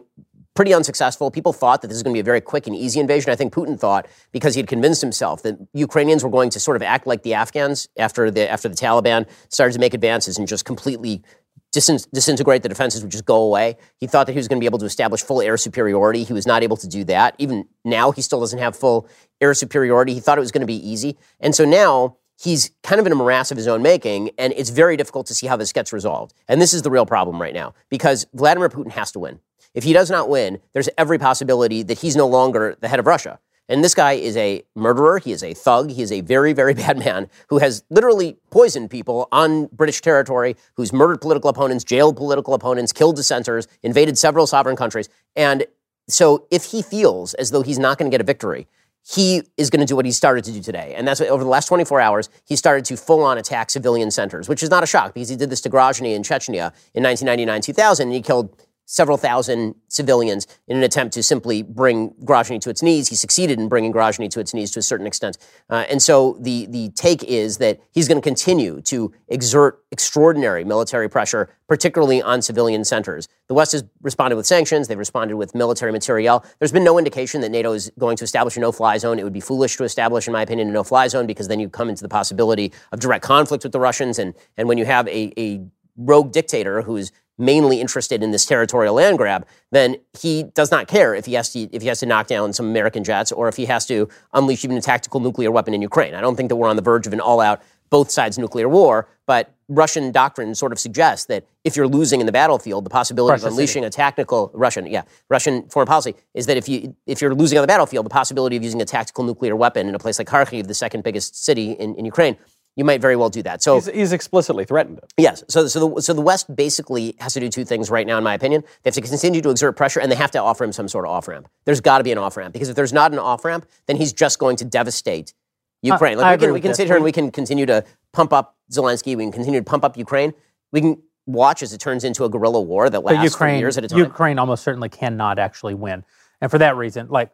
pretty 0.58 0.74
unsuccessful. 0.74 1.30
People 1.30 1.52
thought 1.52 1.82
that 1.82 1.86
this 1.86 1.94
was 1.94 2.02
going 2.02 2.12
to 2.12 2.16
be 2.16 2.20
a 2.20 2.24
very 2.24 2.40
quick 2.40 2.66
and 2.66 2.74
easy 2.74 2.98
invasion. 2.98 3.30
I 3.30 3.36
think 3.36 3.52
Putin 3.52 3.78
thought 3.78 4.08
because 4.32 4.56
he 4.56 4.60
had 4.60 4.66
convinced 4.66 5.00
himself 5.00 5.40
that 5.44 5.56
Ukrainians 5.72 6.24
were 6.24 6.30
going 6.30 6.50
to 6.50 6.58
sort 6.58 6.76
of 6.76 6.82
act 6.82 7.06
like 7.06 7.22
the 7.22 7.32
Afghans 7.34 7.88
after 7.96 8.28
the 8.28 8.50
after 8.50 8.68
the 8.68 8.74
Taliban 8.74 9.28
started 9.50 9.74
to 9.74 9.78
make 9.78 9.94
advances 9.94 10.36
and 10.36 10.48
just 10.48 10.64
completely 10.64 11.22
disintegrate 11.70 12.64
the 12.64 12.68
defenses 12.68 13.02
would 13.02 13.12
just 13.12 13.24
go 13.24 13.36
away. 13.36 13.76
He 13.98 14.08
thought 14.08 14.26
that 14.26 14.32
he 14.32 14.38
was 14.38 14.48
going 14.48 14.58
to 14.58 14.60
be 14.60 14.66
able 14.66 14.80
to 14.80 14.84
establish 14.84 15.22
full 15.22 15.40
air 15.40 15.56
superiority. 15.56 16.24
He 16.24 16.32
was 16.32 16.44
not 16.44 16.64
able 16.64 16.78
to 16.78 16.88
do 16.88 17.04
that. 17.04 17.36
Even 17.38 17.68
now, 17.84 18.10
he 18.10 18.20
still 18.20 18.40
doesn't 18.40 18.58
have 18.58 18.74
full 18.74 19.06
air 19.40 19.54
superiority. 19.54 20.12
He 20.12 20.18
thought 20.18 20.38
it 20.38 20.40
was 20.40 20.50
going 20.50 20.62
to 20.62 20.66
be 20.66 20.90
easy, 20.90 21.16
and 21.38 21.54
so 21.54 21.64
now 21.64 22.16
he's 22.42 22.72
kind 22.82 22.98
of 22.98 23.06
in 23.06 23.12
a 23.12 23.14
morass 23.14 23.52
of 23.52 23.56
his 23.56 23.68
own 23.68 23.82
making, 23.82 24.30
and 24.38 24.52
it's 24.56 24.70
very 24.70 24.96
difficult 24.96 25.28
to 25.28 25.36
see 25.36 25.46
how 25.46 25.56
this 25.56 25.72
gets 25.72 25.92
resolved. 25.92 26.34
And 26.48 26.60
this 26.60 26.74
is 26.74 26.82
the 26.82 26.90
real 26.90 27.06
problem 27.06 27.40
right 27.40 27.54
now 27.54 27.74
because 27.90 28.26
Vladimir 28.34 28.68
Putin 28.68 28.90
has 28.90 29.12
to 29.12 29.20
win. 29.20 29.38
If 29.74 29.84
he 29.84 29.92
does 29.92 30.10
not 30.10 30.28
win, 30.28 30.60
there's 30.72 30.88
every 30.96 31.18
possibility 31.18 31.82
that 31.82 31.98
he's 31.98 32.16
no 32.16 32.26
longer 32.26 32.76
the 32.80 32.88
head 32.88 32.98
of 32.98 33.06
Russia. 33.06 33.38
And 33.68 33.84
this 33.84 33.94
guy 33.94 34.12
is 34.12 34.36
a 34.36 34.62
murderer. 34.74 35.18
He 35.18 35.30
is 35.30 35.42
a 35.42 35.52
thug. 35.52 35.90
He 35.90 36.02
is 36.02 36.10
a 36.10 36.22
very, 36.22 36.52
very 36.52 36.74
bad 36.82 36.98
man 36.98 37.28
who 37.48 37.58
has 37.58 37.84
literally 37.90 38.38
poisoned 38.50 38.90
people 38.90 39.28
on 39.30 39.66
British 39.66 40.00
territory, 40.00 40.56
who's 40.74 40.92
murdered 40.92 41.20
political 41.20 41.50
opponents, 41.50 41.84
jailed 41.84 42.16
political 42.16 42.54
opponents, 42.54 42.92
killed 42.92 43.16
dissenters, 43.16 43.68
invaded 43.82 44.16
several 44.16 44.46
sovereign 44.46 44.76
countries. 44.76 45.08
And 45.36 45.66
so 46.08 46.46
if 46.50 46.64
he 46.66 46.80
feels 46.80 47.34
as 47.34 47.50
though 47.50 47.62
he's 47.62 47.78
not 47.78 47.98
going 47.98 48.10
to 48.10 48.14
get 48.14 48.22
a 48.22 48.24
victory, 48.24 48.66
he 49.06 49.42
is 49.56 49.70
going 49.70 49.80
to 49.80 49.86
do 49.86 49.96
what 49.96 50.04
he 50.04 50.12
started 50.12 50.44
to 50.44 50.52
do 50.52 50.60
today. 50.60 50.94
And 50.94 51.08
that's 51.08 51.20
what, 51.20 51.30
over 51.30 51.42
the 51.42 51.48
last 51.48 51.66
24 51.66 52.00
hours, 52.00 52.28
he 52.44 52.56
started 52.56 52.84
to 52.86 52.96
full 52.96 53.22
on 53.22 53.38
attack 53.38 53.70
civilian 53.70 54.10
centers, 54.10 54.48
which 54.48 54.62
is 54.62 54.68
not 54.68 54.82
a 54.82 54.86
shock 54.86 55.14
because 55.14 55.30
he 55.30 55.36
did 55.36 55.48
this 55.48 55.62
to 55.62 55.70
Grozny 55.70 56.14
in 56.14 56.22
Chechnya 56.22 56.72
in 56.94 57.02
1999 57.04 57.62
2000, 57.62 58.08
and 58.08 58.14
he 58.14 58.20
killed 58.20 58.54
several 58.90 59.18
thousand 59.18 59.74
civilians 59.88 60.46
in 60.66 60.78
an 60.78 60.82
attempt 60.82 61.12
to 61.12 61.22
simply 61.22 61.62
bring 61.62 62.08
Grozny 62.24 62.58
to 62.58 62.70
its 62.70 62.82
knees. 62.82 63.08
He 63.08 63.16
succeeded 63.16 63.60
in 63.60 63.68
bringing 63.68 63.92
Grozny 63.92 64.30
to 64.30 64.40
its 64.40 64.54
knees 64.54 64.70
to 64.70 64.78
a 64.78 64.82
certain 64.82 65.06
extent. 65.06 65.36
Uh, 65.68 65.84
and 65.90 66.00
so 66.00 66.38
the, 66.40 66.64
the 66.66 66.88
take 66.90 67.22
is 67.22 67.58
that 67.58 67.80
he's 67.92 68.08
going 68.08 68.16
to 68.16 68.26
continue 68.26 68.80
to 68.82 69.12
exert 69.28 69.84
extraordinary 69.90 70.64
military 70.64 71.08
pressure, 71.10 71.50
particularly 71.68 72.22
on 72.22 72.40
civilian 72.40 72.82
centers. 72.82 73.28
The 73.48 73.54
West 73.54 73.72
has 73.72 73.84
responded 74.00 74.36
with 74.36 74.46
sanctions, 74.46 74.88
they've 74.88 74.98
responded 74.98 75.36
with 75.36 75.54
military 75.54 75.92
materiel. 75.92 76.42
There's 76.58 76.72
been 76.72 76.84
no 76.84 76.96
indication 76.96 77.42
that 77.42 77.50
NATO 77.50 77.74
is 77.74 77.92
going 77.98 78.16
to 78.16 78.24
establish 78.24 78.56
a 78.56 78.60
no 78.60 78.72
fly 78.72 78.96
zone. 78.96 79.18
It 79.18 79.22
would 79.22 79.34
be 79.34 79.40
foolish 79.40 79.76
to 79.76 79.84
establish, 79.84 80.26
in 80.26 80.32
my 80.32 80.40
opinion, 80.40 80.70
a 80.70 80.72
no 80.72 80.82
fly 80.82 81.08
zone 81.08 81.26
because 81.26 81.48
then 81.48 81.60
you 81.60 81.68
come 81.68 81.90
into 81.90 82.02
the 82.02 82.08
possibility 82.08 82.72
of 82.90 83.00
direct 83.00 83.22
conflict 83.22 83.64
with 83.64 83.72
the 83.72 83.80
Russians. 83.80 84.18
And, 84.18 84.34
and 84.56 84.66
when 84.66 84.78
you 84.78 84.86
have 84.86 85.06
a, 85.08 85.38
a 85.38 85.60
rogue 85.98 86.32
dictator 86.32 86.80
who's 86.80 87.12
mainly 87.38 87.80
interested 87.80 88.22
in 88.22 88.30
this 88.30 88.44
territorial 88.44 88.94
land 88.94 89.16
grab, 89.16 89.46
then 89.70 89.96
he 90.20 90.42
does 90.42 90.70
not 90.70 90.88
care 90.88 91.14
if 91.14 91.26
he 91.26 91.34
has 91.34 91.52
to 91.52 91.60
if 91.72 91.82
he 91.82 91.88
has 91.88 92.00
to 92.00 92.06
knock 92.06 92.26
down 92.26 92.52
some 92.52 92.66
American 92.66 93.04
jets 93.04 93.32
or 93.32 93.48
if 93.48 93.56
he 93.56 93.66
has 93.66 93.86
to 93.86 94.08
unleash 94.34 94.64
even 94.64 94.76
a 94.76 94.82
tactical 94.82 95.20
nuclear 95.20 95.50
weapon 95.50 95.72
in 95.74 95.82
Ukraine. 95.82 96.14
I 96.14 96.20
don't 96.20 96.36
think 96.36 96.48
that 96.48 96.56
we're 96.56 96.68
on 96.68 96.76
the 96.76 96.82
verge 96.82 97.06
of 97.06 97.12
an 97.12 97.20
all-out 97.20 97.62
both 97.90 98.10
sides 98.10 98.38
nuclear 98.38 98.68
war, 98.68 99.08
but 99.26 99.54
Russian 99.68 100.12
doctrine 100.12 100.54
sort 100.54 100.72
of 100.72 100.78
suggests 100.78 101.26
that 101.26 101.46
if 101.64 101.76
you're 101.76 101.88
losing 101.88 102.20
in 102.20 102.26
the 102.26 102.32
battlefield, 102.32 102.84
the 102.84 102.90
possibility 102.90 103.32
Russia 103.32 103.46
of 103.46 103.52
unleashing 103.52 103.82
City. 103.82 103.86
a 103.86 103.90
tactical 103.90 104.50
Russian, 104.54 104.86
yeah, 104.86 105.02
Russian 105.28 105.68
foreign 105.68 105.86
policy 105.86 106.14
is 106.34 106.46
that 106.46 106.56
if 106.56 106.68
you 106.68 106.96
if 107.06 107.20
you're 107.20 107.34
losing 107.34 107.58
on 107.58 107.62
the 107.62 107.66
battlefield, 107.66 108.06
the 108.06 108.10
possibility 108.10 108.56
of 108.56 108.62
using 108.62 108.80
a 108.80 108.86
tactical 108.86 109.24
nuclear 109.24 109.54
weapon 109.56 109.88
in 109.88 109.94
a 109.94 109.98
place 109.98 110.18
like 110.18 110.28
Kharkiv, 110.28 110.66
the 110.66 110.74
second 110.74 111.04
biggest 111.04 111.44
city 111.44 111.72
in, 111.72 111.94
in 111.96 112.04
Ukraine, 112.04 112.36
you 112.76 112.84
might 112.84 113.00
very 113.00 113.16
well 113.16 113.28
do 113.28 113.42
that. 113.42 113.62
So 113.62 113.76
He's, 113.76 113.86
he's 113.86 114.12
explicitly 114.12 114.64
threatened 114.64 114.98
it. 114.98 115.12
Yes. 115.16 115.42
So, 115.48 115.66
so, 115.66 115.88
the, 115.88 116.02
so 116.02 116.12
the 116.14 116.20
West 116.20 116.54
basically 116.54 117.16
has 117.18 117.34
to 117.34 117.40
do 117.40 117.48
two 117.48 117.64
things 117.64 117.90
right 117.90 118.06
now, 118.06 118.18
in 118.18 118.24
my 118.24 118.34
opinion. 118.34 118.62
They 118.82 118.88
have 118.90 118.94
to 118.94 119.00
continue 119.00 119.40
to 119.40 119.50
exert 119.50 119.76
pressure, 119.76 120.00
and 120.00 120.12
they 120.12 120.16
have 120.16 120.30
to 120.32 120.38
offer 120.40 120.62
him 120.62 120.72
some 120.72 120.88
sort 120.88 121.04
of 121.04 121.10
off 121.10 121.26
ramp. 121.26 121.48
There's 121.64 121.80
got 121.80 121.98
to 121.98 122.04
be 122.04 122.12
an 122.12 122.18
off 122.18 122.36
ramp 122.36 122.52
because 122.52 122.68
if 122.68 122.76
there's 122.76 122.92
not 122.92 123.12
an 123.12 123.18
off 123.18 123.44
ramp, 123.44 123.66
then 123.86 123.96
he's 123.96 124.12
just 124.12 124.38
going 124.38 124.56
to 124.56 124.64
devastate 124.64 125.34
Ukraine. 125.82 126.18
I 126.18 126.22
Like 126.22 126.40
we 126.40 126.46
can, 126.46 126.54
we 126.54 126.60
can 126.60 126.74
sit 126.74 126.86
here 126.86 126.96
and 126.96 127.04
we 127.04 127.12
can 127.12 127.30
continue 127.30 127.66
to 127.66 127.84
pump 128.12 128.32
up 128.32 128.56
Zelensky. 128.70 129.16
We 129.16 129.24
can 129.24 129.32
continue 129.32 129.60
to 129.60 129.64
pump 129.64 129.84
up 129.84 129.96
Ukraine. 129.96 130.32
We 130.72 130.80
can 130.80 131.02
watch 131.26 131.62
as 131.62 131.72
it 131.72 131.78
turns 131.78 132.04
into 132.04 132.24
a 132.24 132.28
guerrilla 132.28 132.60
war 132.60 132.88
that 132.90 133.00
lasts 133.00 133.18
for 133.18 133.44
Ukraine, 133.44 133.60
years 133.60 133.76
at 133.76 133.84
a 133.84 133.88
time. 133.88 133.98
Ukraine 133.98 134.38
almost 134.38 134.64
certainly 134.64 134.88
cannot 134.88 135.38
actually 135.38 135.74
win. 135.74 136.04
And 136.40 136.50
for 136.50 136.58
that 136.58 136.76
reason, 136.76 137.08
like, 137.08 137.30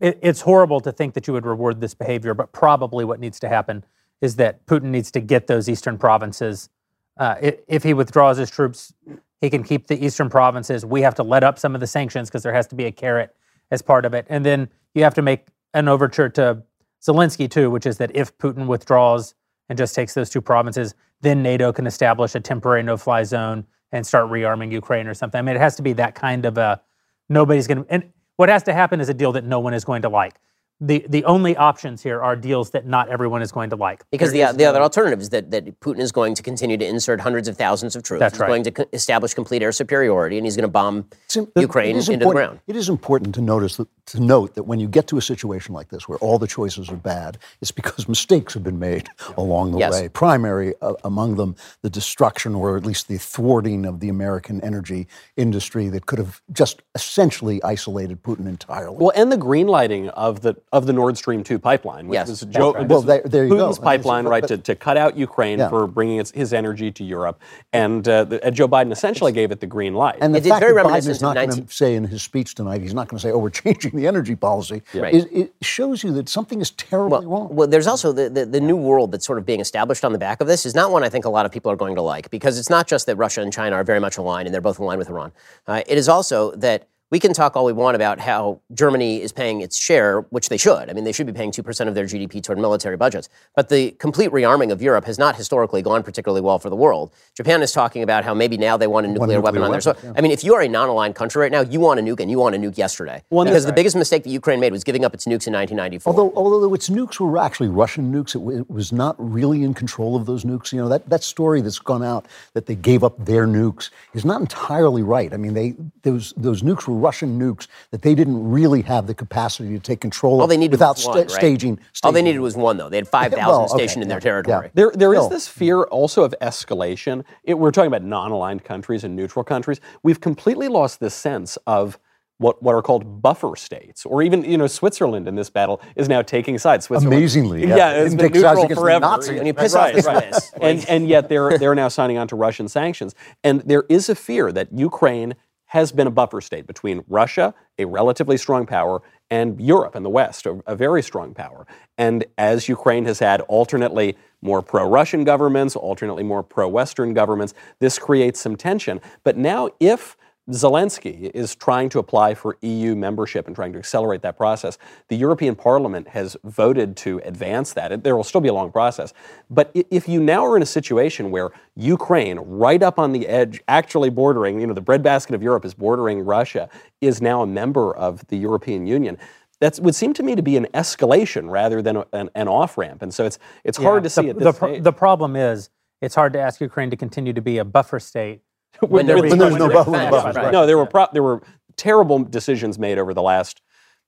it, 0.00 0.18
it's 0.22 0.40
horrible 0.40 0.80
to 0.80 0.92
think 0.92 1.14
that 1.14 1.26
you 1.26 1.32
would 1.32 1.46
reward 1.46 1.80
this 1.80 1.94
behavior, 1.94 2.34
but 2.34 2.52
probably 2.52 3.04
what 3.04 3.20
needs 3.20 3.40
to 3.40 3.48
happen 3.48 3.84
is 4.22 4.36
that 4.36 4.64
Putin 4.64 4.84
needs 4.84 5.10
to 5.10 5.20
get 5.20 5.46
those 5.48 5.68
eastern 5.68 5.98
provinces. 5.98 6.70
Uh, 7.18 7.34
i- 7.42 7.58
if 7.68 7.82
he 7.82 7.92
withdraws 7.92 8.38
his 8.38 8.48
troops, 8.48 8.94
he 9.42 9.50
can 9.50 9.62
keep 9.62 9.88
the 9.88 10.02
eastern 10.02 10.30
provinces. 10.30 10.86
We 10.86 11.02
have 11.02 11.14
to 11.16 11.22
let 11.22 11.44
up 11.44 11.58
some 11.58 11.74
of 11.74 11.80
the 11.80 11.86
sanctions 11.86 12.30
because 12.30 12.42
there 12.42 12.54
has 12.54 12.66
to 12.68 12.74
be 12.74 12.86
a 12.86 12.92
carrot 12.92 13.34
as 13.70 13.82
part 13.82 14.06
of 14.06 14.14
it. 14.14 14.24
And 14.30 14.46
then 14.46 14.70
you 14.94 15.02
have 15.02 15.14
to 15.14 15.22
make 15.22 15.48
an 15.74 15.88
overture 15.88 16.28
to 16.30 16.62
Zelensky, 17.02 17.50
too, 17.50 17.68
which 17.70 17.84
is 17.84 17.98
that 17.98 18.12
if 18.14 18.38
Putin 18.38 18.66
withdraws 18.66 19.34
and 19.68 19.76
just 19.76 19.94
takes 19.94 20.14
those 20.14 20.30
two 20.30 20.40
provinces, 20.40 20.94
then 21.20 21.42
NATO 21.42 21.72
can 21.72 21.86
establish 21.86 22.34
a 22.34 22.40
temporary 22.40 22.82
no 22.82 22.96
fly 22.96 23.24
zone 23.24 23.66
and 23.90 24.06
start 24.06 24.30
rearming 24.30 24.70
Ukraine 24.72 25.06
or 25.06 25.14
something. 25.14 25.38
I 25.38 25.42
mean, 25.42 25.56
it 25.56 25.60
has 25.60 25.76
to 25.76 25.82
be 25.82 25.92
that 25.94 26.14
kind 26.14 26.46
of 26.46 26.56
a 26.56 26.80
nobody's 27.28 27.66
going 27.66 27.84
to. 27.84 27.92
And 27.92 28.12
what 28.36 28.48
has 28.48 28.62
to 28.64 28.72
happen 28.72 29.00
is 29.00 29.08
a 29.08 29.14
deal 29.14 29.32
that 29.32 29.44
no 29.44 29.58
one 29.60 29.74
is 29.74 29.84
going 29.84 30.02
to 30.02 30.08
like. 30.08 30.34
The, 30.80 31.06
the 31.08 31.24
only 31.26 31.56
options 31.56 32.02
here 32.02 32.20
are 32.20 32.34
deals 32.34 32.70
that 32.70 32.86
not 32.86 33.08
everyone 33.08 33.40
is 33.40 33.52
going 33.52 33.70
to 33.70 33.76
like. 33.76 34.02
Because 34.10 34.32
There 34.32 34.46
the, 34.46 34.50
is 34.50 34.56
the 34.56 34.64
other 34.64 34.80
alternative 34.80 35.20
is 35.20 35.28
that, 35.28 35.52
that 35.52 35.78
Putin 35.78 36.00
is 36.00 36.10
going 36.10 36.34
to 36.34 36.42
continue 36.42 36.76
to 36.76 36.84
insert 36.84 37.20
hundreds 37.20 37.46
of 37.46 37.56
thousands 37.56 37.94
of 37.94 38.02
troops. 38.02 38.18
That's 38.18 38.34
he's 38.34 38.40
right. 38.40 38.48
going 38.48 38.64
to 38.64 38.70
co- 38.72 38.84
establish 38.92 39.32
complete 39.32 39.62
air 39.62 39.70
superiority, 39.70 40.38
and 40.38 40.44
he's 40.44 40.56
going 40.56 40.64
to 40.64 40.68
bomb 40.68 41.06
It's 41.26 41.36
im- 41.36 41.52
Ukraine 41.56 41.94
it 41.94 41.98
is 42.00 42.08
into 42.08 42.26
the 42.26 42.32
ground. 42.32 42.58
It 42.66 42.74
is 42.74 42.88
important 42.88 43.32
to 43.36 43.40
notice 43.40 43.76
that, 43.76 43.86
to 44.06 44.20
note 44.20 44.56
that 44.56 44.64
when 44.64 44.80
you 44.80 44.88
get 44.88 45.06
to 45.06 45.18
a 45.18 45.22
situation 45.22 45.72
like 45.72 45.88
this, 45.88 46.08
where 46.08 46.18
all 46.18 46.36
the 46.36 46.48
choices 46.48 46.90
are 46.90 46.96
bad, 46.96 47.38
it's 47.60 47.70
because 47.70 48.08
mistakes 48.16 48.52
have 48.54 48.64
been 48.64 48.80
made 48.80 49.08
along 49.36 49.70
the 49.70 49.78
Yes. 49.78 49.92
way. 49.92 50.08
Primary 50.08 50.74
uh, 50.82 50.94
among 51.04 51.36
them, 51.36 51.54
the 51.82 51.90
destruction 51.90 52.56
or 52.56 52.76
at 52.76 52.84
least 52.84 53.06
the 53.06 53.18
thwarting 53.18 53.86
of 53.86 54.00
the 54.00 54.08
American 54.08 54.60
energy 54.62 55.06
industry 55.36 55.88
that 55.90 56.06
could 56.06 56.18
have 56.18 56.42
just 56.52 56.82
essentially 56.96 57.62
isolated 57.62 58.20
Putin 58.24 58.46
entirely. 58.48 58.96
Well, 58.98 59.12
and 59.14 59.30
the 59.30 59.36
green 59.36 59.68
lighting 59.68 60.08
of 60.10 60.40
the 60.40 60.56
of 60.72 60.86
the 60.86 60.92
Nord 60.92 61.18
Stream 61.18 61.44
2 61.44 61.58
pipeline, 61.58 62.08
which 62.08 62.14
Yes. 62.16 62.30
was 62.30 62.40
Joe, 62.42 62.72
right. 62.72 62.88
Well, 62.88 63.00
is 63.00 63.04
there- 63.04 63.22
there 63.26 63.44
you 63.44 63.50
go. 63.50 63.68
Putin's 63.68 63.78
I 63.78 63.82
pipeline, 63.82 64.24
right, 64.26 64.46
to, 64.48 64.56
to 64.56 64.74
cut 64.74 64.96
out 64.96 65.16
Ukraine 65.18 65.58
Yeah. 65.58 65.68
for 65.68 65.86
bringing 65.86 66.18
its, 66.18 66.30
his 66.30 66.54
energy 66.54 66.90
to 66.90 67.04
Europe, 67.04 67.38
and, 67.74 68.08
uh, 68.08 68.24
the, 68.24 68.42
and 68.44 68.56
Joe 68.56 68.66
Biden 68.68 68.90
essentially 68.90 69.32
gave 69.32 69.50
it 69.52 69.60
the 69.60 69.66
green 69.66 69.92
light. 69.94 70.16
And 70.22 70.34
the 70.34 70.38
It 70.38 70.46
is 70.46 70.50
fact 70.50 70.60
very 70.62 70.74
that 70.74 70.86
Biden 70.86 71.08
is 71.08 71.20
not 71.20 71.34
going 71.34 71.50
to 71.50 71.66
say 71.68 71.94
in 71.94 72.04
his 72.04 72.22
speech 72.22 72.54
tonight, 72.54 72.80
he's 72.80 72.94
not 72.94 73.08
going 73.08 73.18
to 73.18 73.22
say, 73.22 73.30
"Oh, 73.30 73.38
we're 73.38 73.50
changing 73.64 73.92
the 73.94 74.06
energy 74.06 74.34
policy." 74.34 74.82
Right. 74.94 75.14
It, 75.14 75.28
it 75.32 75.52
shows 75.60 76.02
you 76.02 76.10
that 76.14 76.30
something 76.30 76.60
is 76.62 76.70
terribly 76.70 77.26
well, 77.26 77.42
wrong. 77.42 77.54
Well, 77.54 77.68
there's 77.68 77.86
also 77.86 78.12
the, 78.12 78.30
the, 78.30 78.46
the 78.46 78.60
new 78.60 78.76
world 78.76 79.12
that's 79.12 79.26
sort 79.26 79.38
of 79.38 79.44
being 79.44 79.60
established 79.60 80.04
on 80.06 80.12
the 80.12 80.18
back 80.18 80.40
of 80.40 80.46
this 80.46 80.64
is 80.64 80.74
not 80.74 80.90
one 80.90 81.04
I 81.04 81.10
think 81.10 81.26
a 81.26 81.30
lot 81.30 81.44
of 81.44 81.52
people 81.52 81.70
are 81.70 81.76
going 81.76 81.96
to 81.96 82.02
like 82.02 82.30
because 82.30 82.58
it's 82.58 82.70
not 82.70 82.86
just 82.86 83.04
that 83.06 83.16
Russia 83.16 83.42
and 83.42 83.52
China 83.52 83.76
are 83.76 83.84
very 83.84 84.00
much 84.00 84.16
aligned 84.16 84.46
and 84.46 84.54
they're 84.54 84.62
both 84.62 84.78
aligned 84.78 84.98
with 84.98 85.10
Iran. 85.10 85.32
Uh, 85.66 85.82
it 85.86 85.98
is 85.98 86.08
also 86.08 86.52
that 86.52 86.88
we 87.12 87.20
can 87.20 87.34
talk 87.34 87.56
all 87.56 87.66
we 87.66 87.74
want 87.74 87.94
about 87.94 88.18
how 88.18 88.58
Germany 88.72 89.20
is 89.20 89.32
paying 89.32 89.60
its 89.60 89.78
share, 89.78 90.22
which 90.30 90.48
they 90.48 90.56
should. 90.56 90.88
I 90.88 90.94
mean, 90.94 91.04
they 91.04 91.12
should 91.12 91.26
be 91.26 91.32
paying 91.34 91.52
2% 91.52 91.86
of 91.86 91.94
their 91.94 92.06
GDP 92.06 92.42
toward 92.42 92.58
military 92.58 92.96
budgets. 92.96 93.28
But 93.54 93.68
the 93.68 93.90
complete 93.92 94.30
rearming 94.30 94.72
of 94.72 94.80
Europe 94.80 95.04
has 95.04 95.18
not 95.18 95.36
historically 95.36 95.82
gone 95.82 96.02
particularly 96.02 96.40
well 96.40 96.58
for 96.58 96.70
the 96.70 96.74
world. 96.74 97.12
Japan 97.36 97.60
is 97.60 97.70
talking 97.70 98.02
about 98.02 98.24
how 98.24 98.32
maybe 98.32 98.56
now 98.56 98.78
they 98.78 98.86
want 98.86 99.04
a 99.04 99.10
nuclear, 99.10 99.42
weapon 99.42 99.60
nuclear 99.60 99.74
on 99.74 99.78
their 99.78 99.92
weapon, 99.92 100.02
soil. 100.02 100.14
I 100.16 100.22
mean, 100.22 100.32
if 100.32 100.42
you 100.42 100.54
are 100.54 100.62
a 100.62 100.68
non 100.68 100.88
aligned 100.88 101.14
country 101.14 101.42
right 101.42 101.52
now, 101.52 101.60
you 101.60 101.80
want 101.80 102.00
a 102.00 102.02
nuke 102.02 102.20
and 102.20 102.30
you 102.30 102.38
want 102.38 102.54
a 102.54 102.58
nuke 102.58 102.78
yesterday. 102.78 103.22
Well, 103.28 103.44
because 103.44 103.66
the 103.66 103.74
biggest 103.74 103.94
mistake 103.94 104.24
that 104.24 104.30
Ukraine 104.30 104.58
made 104.58 104.72
was 104.72 104.82
giving 104.82 105.04
up 105.04 105.12
its 105.12 105.26
nukes 105.26 105.46
in 105.46 105.52
1994. 105.52 106.10
Although, 106.10 106.32
although 106.34 106.72
its 106.72 106.88
nukes 106.88 107.20
were 107.20 107.36
actually 107.36 107.68
Russian 107.68 108.10
nukes, 108.10 108.30
it, 108.30 108.38
w- 108.38 108.60
it 108.60 108.70
was 108.70 108.90
not 108.90 109.16
really 109.18 109.64
in 109.64 109.74
control 109.74 110.16
of 110.16 110.24
those 110.24 110.44
nukes. 110.44 110.72
You 110.72 110.80
know 110.80 110.88
that, 110.88 111.06
that 111.10 111.22
story 111.22 111.60
that's 111.60 111.78
gone 111.78 112.02
out 112.02 112.24
that 112.54 112.64
they 112.64 112.74
gave 112.74 113.04
up 113.04 113.22
their 113.22 113.46
nukes 113.46 113.90
is 114.14 114.24
not 114.24 114.40
entirely 114.40 115.02
right. 115.02 115.34
I 115.34 115.36
mean, 115.36 115.52
they 115.52 115.74
those 116.04 116.32
those 116.38 116.62
nukes 116.62 116.88
were 116.88 117.01
Russian 117.02 117.38
nukes 117.38 117.66
that 117.90 118.02
they 118.02 118.14
didn't 118.14 118.50
really 118.50 118.82
have 118.82 119.06
the 119.06 119.14
capacity 119.14 119.70
to 119.70 119.78
take 119.80 120.00
control 120.00 120.34
All 120.38 120.44
of 120.44 120.50
they 120.50 120.56
needed 120.56 120.72
without 120.72 120.96
was 120.96 121.06
one, 121.06 121.16
sta- 121.28 121.34
right? 121.34 121.40
staging, 121.42 121.78
All 122.04 122.12
they 122.12 122.22
needed 122.22 122.40
was 122.40 122.56
one, 122.56 122.76
though. 122.78 122.88
They 122.88 122.96
had 122.96 123.08
5,000 123.20 123.46
Well, 123.46 123.62
okay, 123.64 123.74
stationed 123.74 124.02
in 124.02 124.08
their 124.08 124.20
territory. 124.20 124.66
yeah. 124.66 124.70
There, 124.74 124.92
there 124.94 125.12
is 125.14 125.20
Still. 125.20 125.28
this 125.30 125.48
fear 125.48 125.82
also 125.84 126.22
of 126.22 126.34
escalation. 126.40 127.24
It, 127.44 127.54
we're 127.58 127.70
talking 127.72 127.88
about 127.88 128.02
non-aligned 128.04 128.64
countries 128.64 129.04
and 129.04 129.16
neutral 129.16 129.44
countries. 129.44 129.80
We've 130.02 130.20
completely 130.20 130.68
lost 130.68 131.00
this 131.00 131.14
sense 131.14 131.58
of 131.66 131.98
what, 132.38 132.60
what 132.60 132.74
are 132.74 132.82
called 132.82 133.22
buffer 133.22 133.54
states, 133.54 134.04
or 134.04 134.20
even 134.20 134.42
you 134.42 134.58
know 134.58 134.66
Switzerland 134.66 135.28
in 135.28 135.36
this 135.36 135.48
battle 135.48 135.80
is 135.94 136.08
now 136.08 136.22
taking 136.22 136.58
sides. 136.58 136.86
Switzerland, 136.86 137.16
Amazingly, 137.16 137.60
yeah. 137.68 137.76
yeah, 137.80 137.90
it's 137.92 138.14
Didn't 138.16 138.32
been 138.32 138.42
neutral 138.42 138.68
forever. 138.82 139.00
Nazis. 139.06 139.38
When 139.38 139.46
you 139.46 139.54
piss 139.54 139.76
off 139.76 139.92
the 139.92 140.00
Right, 140.02 140.06
right. 140.16 140.34
Swiss, 140.34 140.52
and 140.60 140.84
and 140.88 141.08
yet 141.08 141.28
they're 141.28 141.56
they're 141.56 141.76
now 141.76 141.86
signing 141.86 142.18
on 142.18 142.26
to 142.28 142.34
Russian 142.36 142.66
sanctions, 142.66 143.14
and 143.44 143.60
there 143.60 143.84
is 143.88 144.08
a 144.08 144.16
fear 144.16 144.50
that 144.50 144.72
Ukraine 144.72 145.34
has 145.72 145.90
been 145.90 146.06
a 146.06 146.10
buffer 146.10 146.42
state 146.42 146.66
between 146.66 147.02
Russia, 147.08 147.54
a 147.78 147.86
relatively 147.86 148.36
strong 148.36 148.66
power, 148.66 149.00
and 149.30 149.58
Europe 149.58 149.94
and 149.94 150.04
the 150.04 150.10
West, 150.10 150.44
a, 150.44 150.60
a 150.66 150.76
very 150.76 151.02
strong 151.02 151.32
power. 151.32 151.66
And 151.96 152.26
as 152.36 152.68
Ukraine 152.68 153.06
has 153.06 153.18
had 153.20 153.40
alternately 153.42 154.18
more 154.42 154.60
pro-Russian 154.60 155.24
governments, 155.24 155.74
alternately 155.74 156.24
more 156.24 156.42
pro-Western 156.42 157.14
governments, 157.14 157.54
this 157.78 157.98
creates 157.98 158.38
some 158.38 158.54
tension. 158.54 159.00
But 159.24 159.38
now, 159.38 159.70
if 159.80 160.18
Zelensky 160.50 161.30
is 161.34 161.54
trying 161.54 161.88
to 161.90 162.00
apply 162.00 162.34
for 162.34 162.56
EU 162.62 162.96
membership 162.96 163.46
and 163.46 163.54
trying 163.54 163.72
to 163.72 163.78
accelerate 163.78 164.22
that 164.22 164.36
process. 164.36 164.76
The 165.06 165.16
European 165.16 165.54
Parliament 165.54 166.08
has 166.08 166.36
voted 166.42 166.96
to 166.98 167.20
advance 167.24 167.72
that. 167.74 168.02
There 168.02 168.16
will 168.16 168.24
still 168.24 168.40
be 168.40 168.48
a 168.48 168.52
long 168.52 168.72
process. 168.72 169.12
But 169.48 169.70
if 169.74 170.08
you 170.08 170.20
now 170.20 170.44
are 170.44 170.56
in 170.56 170.62
a 170.62 170.66
situation 170.66 171.30
where 171.30 171.50
Ukraine, 171.76 172.38
right 172.40 172.82
up 172.82 172.98
on 172.98 173.12
the 173.12 173.28
edge, 173.28 173.62
actually 173.68 174.10
bordering, 174.10 174.60
you 174.60 174.66
know, 174.66 174.74
the 174.74 174.80
breadbasket 174.80 175.34
of 175.36 175.42
Europe 175.44 175.64
is 175.64 175.74
bordering 175.74 176.20
Russia, 176.20 176.68
is 177.00 177.22
now 177.22 177.42
a 177.42 177.46
member 177.46 177.94
of 177.94 178.26
the 178.26 178.36
European 178.36 178.84
Union. 178.86 179.18
That 179.60 179.78
would 179.78 179.94
seem 179.94 180.12
to 180.14 180.24
me 180.24 180.34
to 180.34 180.42
be 180.42 180.56
an 180.56 180.66
escalation 180.74 181.50
rather 181.50 181.80
than 181.80 181.98
a- 181.98 182.06
an, 182.12 182.30
an 182.34 182.48
off 182.48 182.76
ramp, 182.76 183.00
and 183.00 183.14
so 183.14 183.24
it's 183.24 183.38
it's 183.62 183.78
hard 183.78 184.02
to 184.02 184.10
see 184.10 184.22
the, 184.22 184.30
at 184.30 184.38
the, 184.40 184.52
stage. 184.52 184.82
the 184.82 184.92
problem 184.92 185.36
is 185.36 185.70
it's 186.00 186.16
hard 186.16 186.32
to 186.32 186.40
ask 186.40 186.60
Ukraine 186.60 186.90
to 186.90 186.96
continue 186.96 187.32
to 187.32 187.40
be 187.40 187.58
a 187.58 187.64
buffer 187.64 188.00
state 188.00 188.42
When 188.80 189.06
there 189.06 189.16
there 189.16 189.22
was 189.22 189.30
When 189.30 189.38
there's 189.38 189.54
no 189.54 189.66
no 189.68 189.72
buffer, 189.74 189.90
defense, 189.92 190.10
buffer, 190.10 190.26
right. 190.28 190.36
right. 190.44 190.52
No, 190.52 190.66
there 190.66 190.76
were 190.78 190.86
pro- 190.86 191.06
there 191.12 191.22
were 191.22 191.42
terrible 191.76 192.18
decisions 192.24 192.78
made 192.78 192.98
over 192.98 193.14
the 193.14 193.22
last 193.22 193.62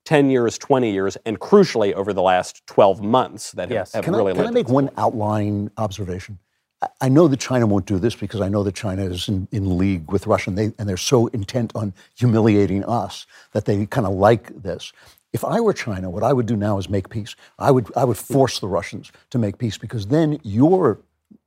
10 0.04 0.30
years, 0.30 0.58
20 0.58 0.90
years, 0.92 1.16
and 1.24 1.40
crucially 1.40 1.92
over 1.94 2.12
the 2.12 2.22
last 2.22 2.66
12 2.66 3.00
months 3.02 3.52
that 3.52 3.62
have- 3.68 3.70
Yes. 3.70 3.92
have, 3.94 4.04
Can, 4.04 4.14
really 4.14 4.32
I, 4.32 4.36
can 4.36 4.46
I 4.46 4.50
make 4.50 4.68
one 4.68 4.88
point. 4.88 4.98
outline 4.98 5.70
observation? 5.78 6.38
I- 6.82 6.88
I 7.02 7.08
know 7.08 7.26
that 7.28 7.38
China 7.40 7.66
won't 7.66 7.86
do 7.86 7.98
this 7.98 8.14
because 8.14 8.40
I 8.42 8.48
know 8.48 8.62
that 8.64 8.74
China 8.74 9.02
is 9.04 9.28
in, 9.28 9.48
in 9.50 9.78
league 9.78 10.10
with 10.10 10.26
Russia 10.26 10.50
and, 10.50 10.58
they, 10.58 10.72
and 10.78 10.88
they're 10.88 10.96
so 10.98 11.28
intent 11.28 11.72
on 11.74 11.94
humiliating 12.16 12.84
us 12.84 13.26
that 13.52 13.64
they 13.64 13.86
kind 13.86 14.06
of 14.06 14.12
like 14.14 14.62
this. 14.62 14.92
If 15.32 15.42
I 15.44 15.58
were 15.60 15.72
China, 15.72 16.10
what 16.10 16.22
I 16.22 16.32
would 16.32 16.46
do 16.46 16.54
now 16.56 16.78
is 16.78 16.88
make 16.90 17.08
peace. 17.08 17.34
I 17.58 17.70
would, 17.70 17.90
I 17.96 18.04
would 18.04 18.18
force 18.18 18.60
the 18.60 18.68
Russians 18.68 19.10
to 19.30 19.38
make 19.38 19.56
peace 19.58 19.78
because 19.78 20.06
then 20.08 20.38
you're 20.42 20.98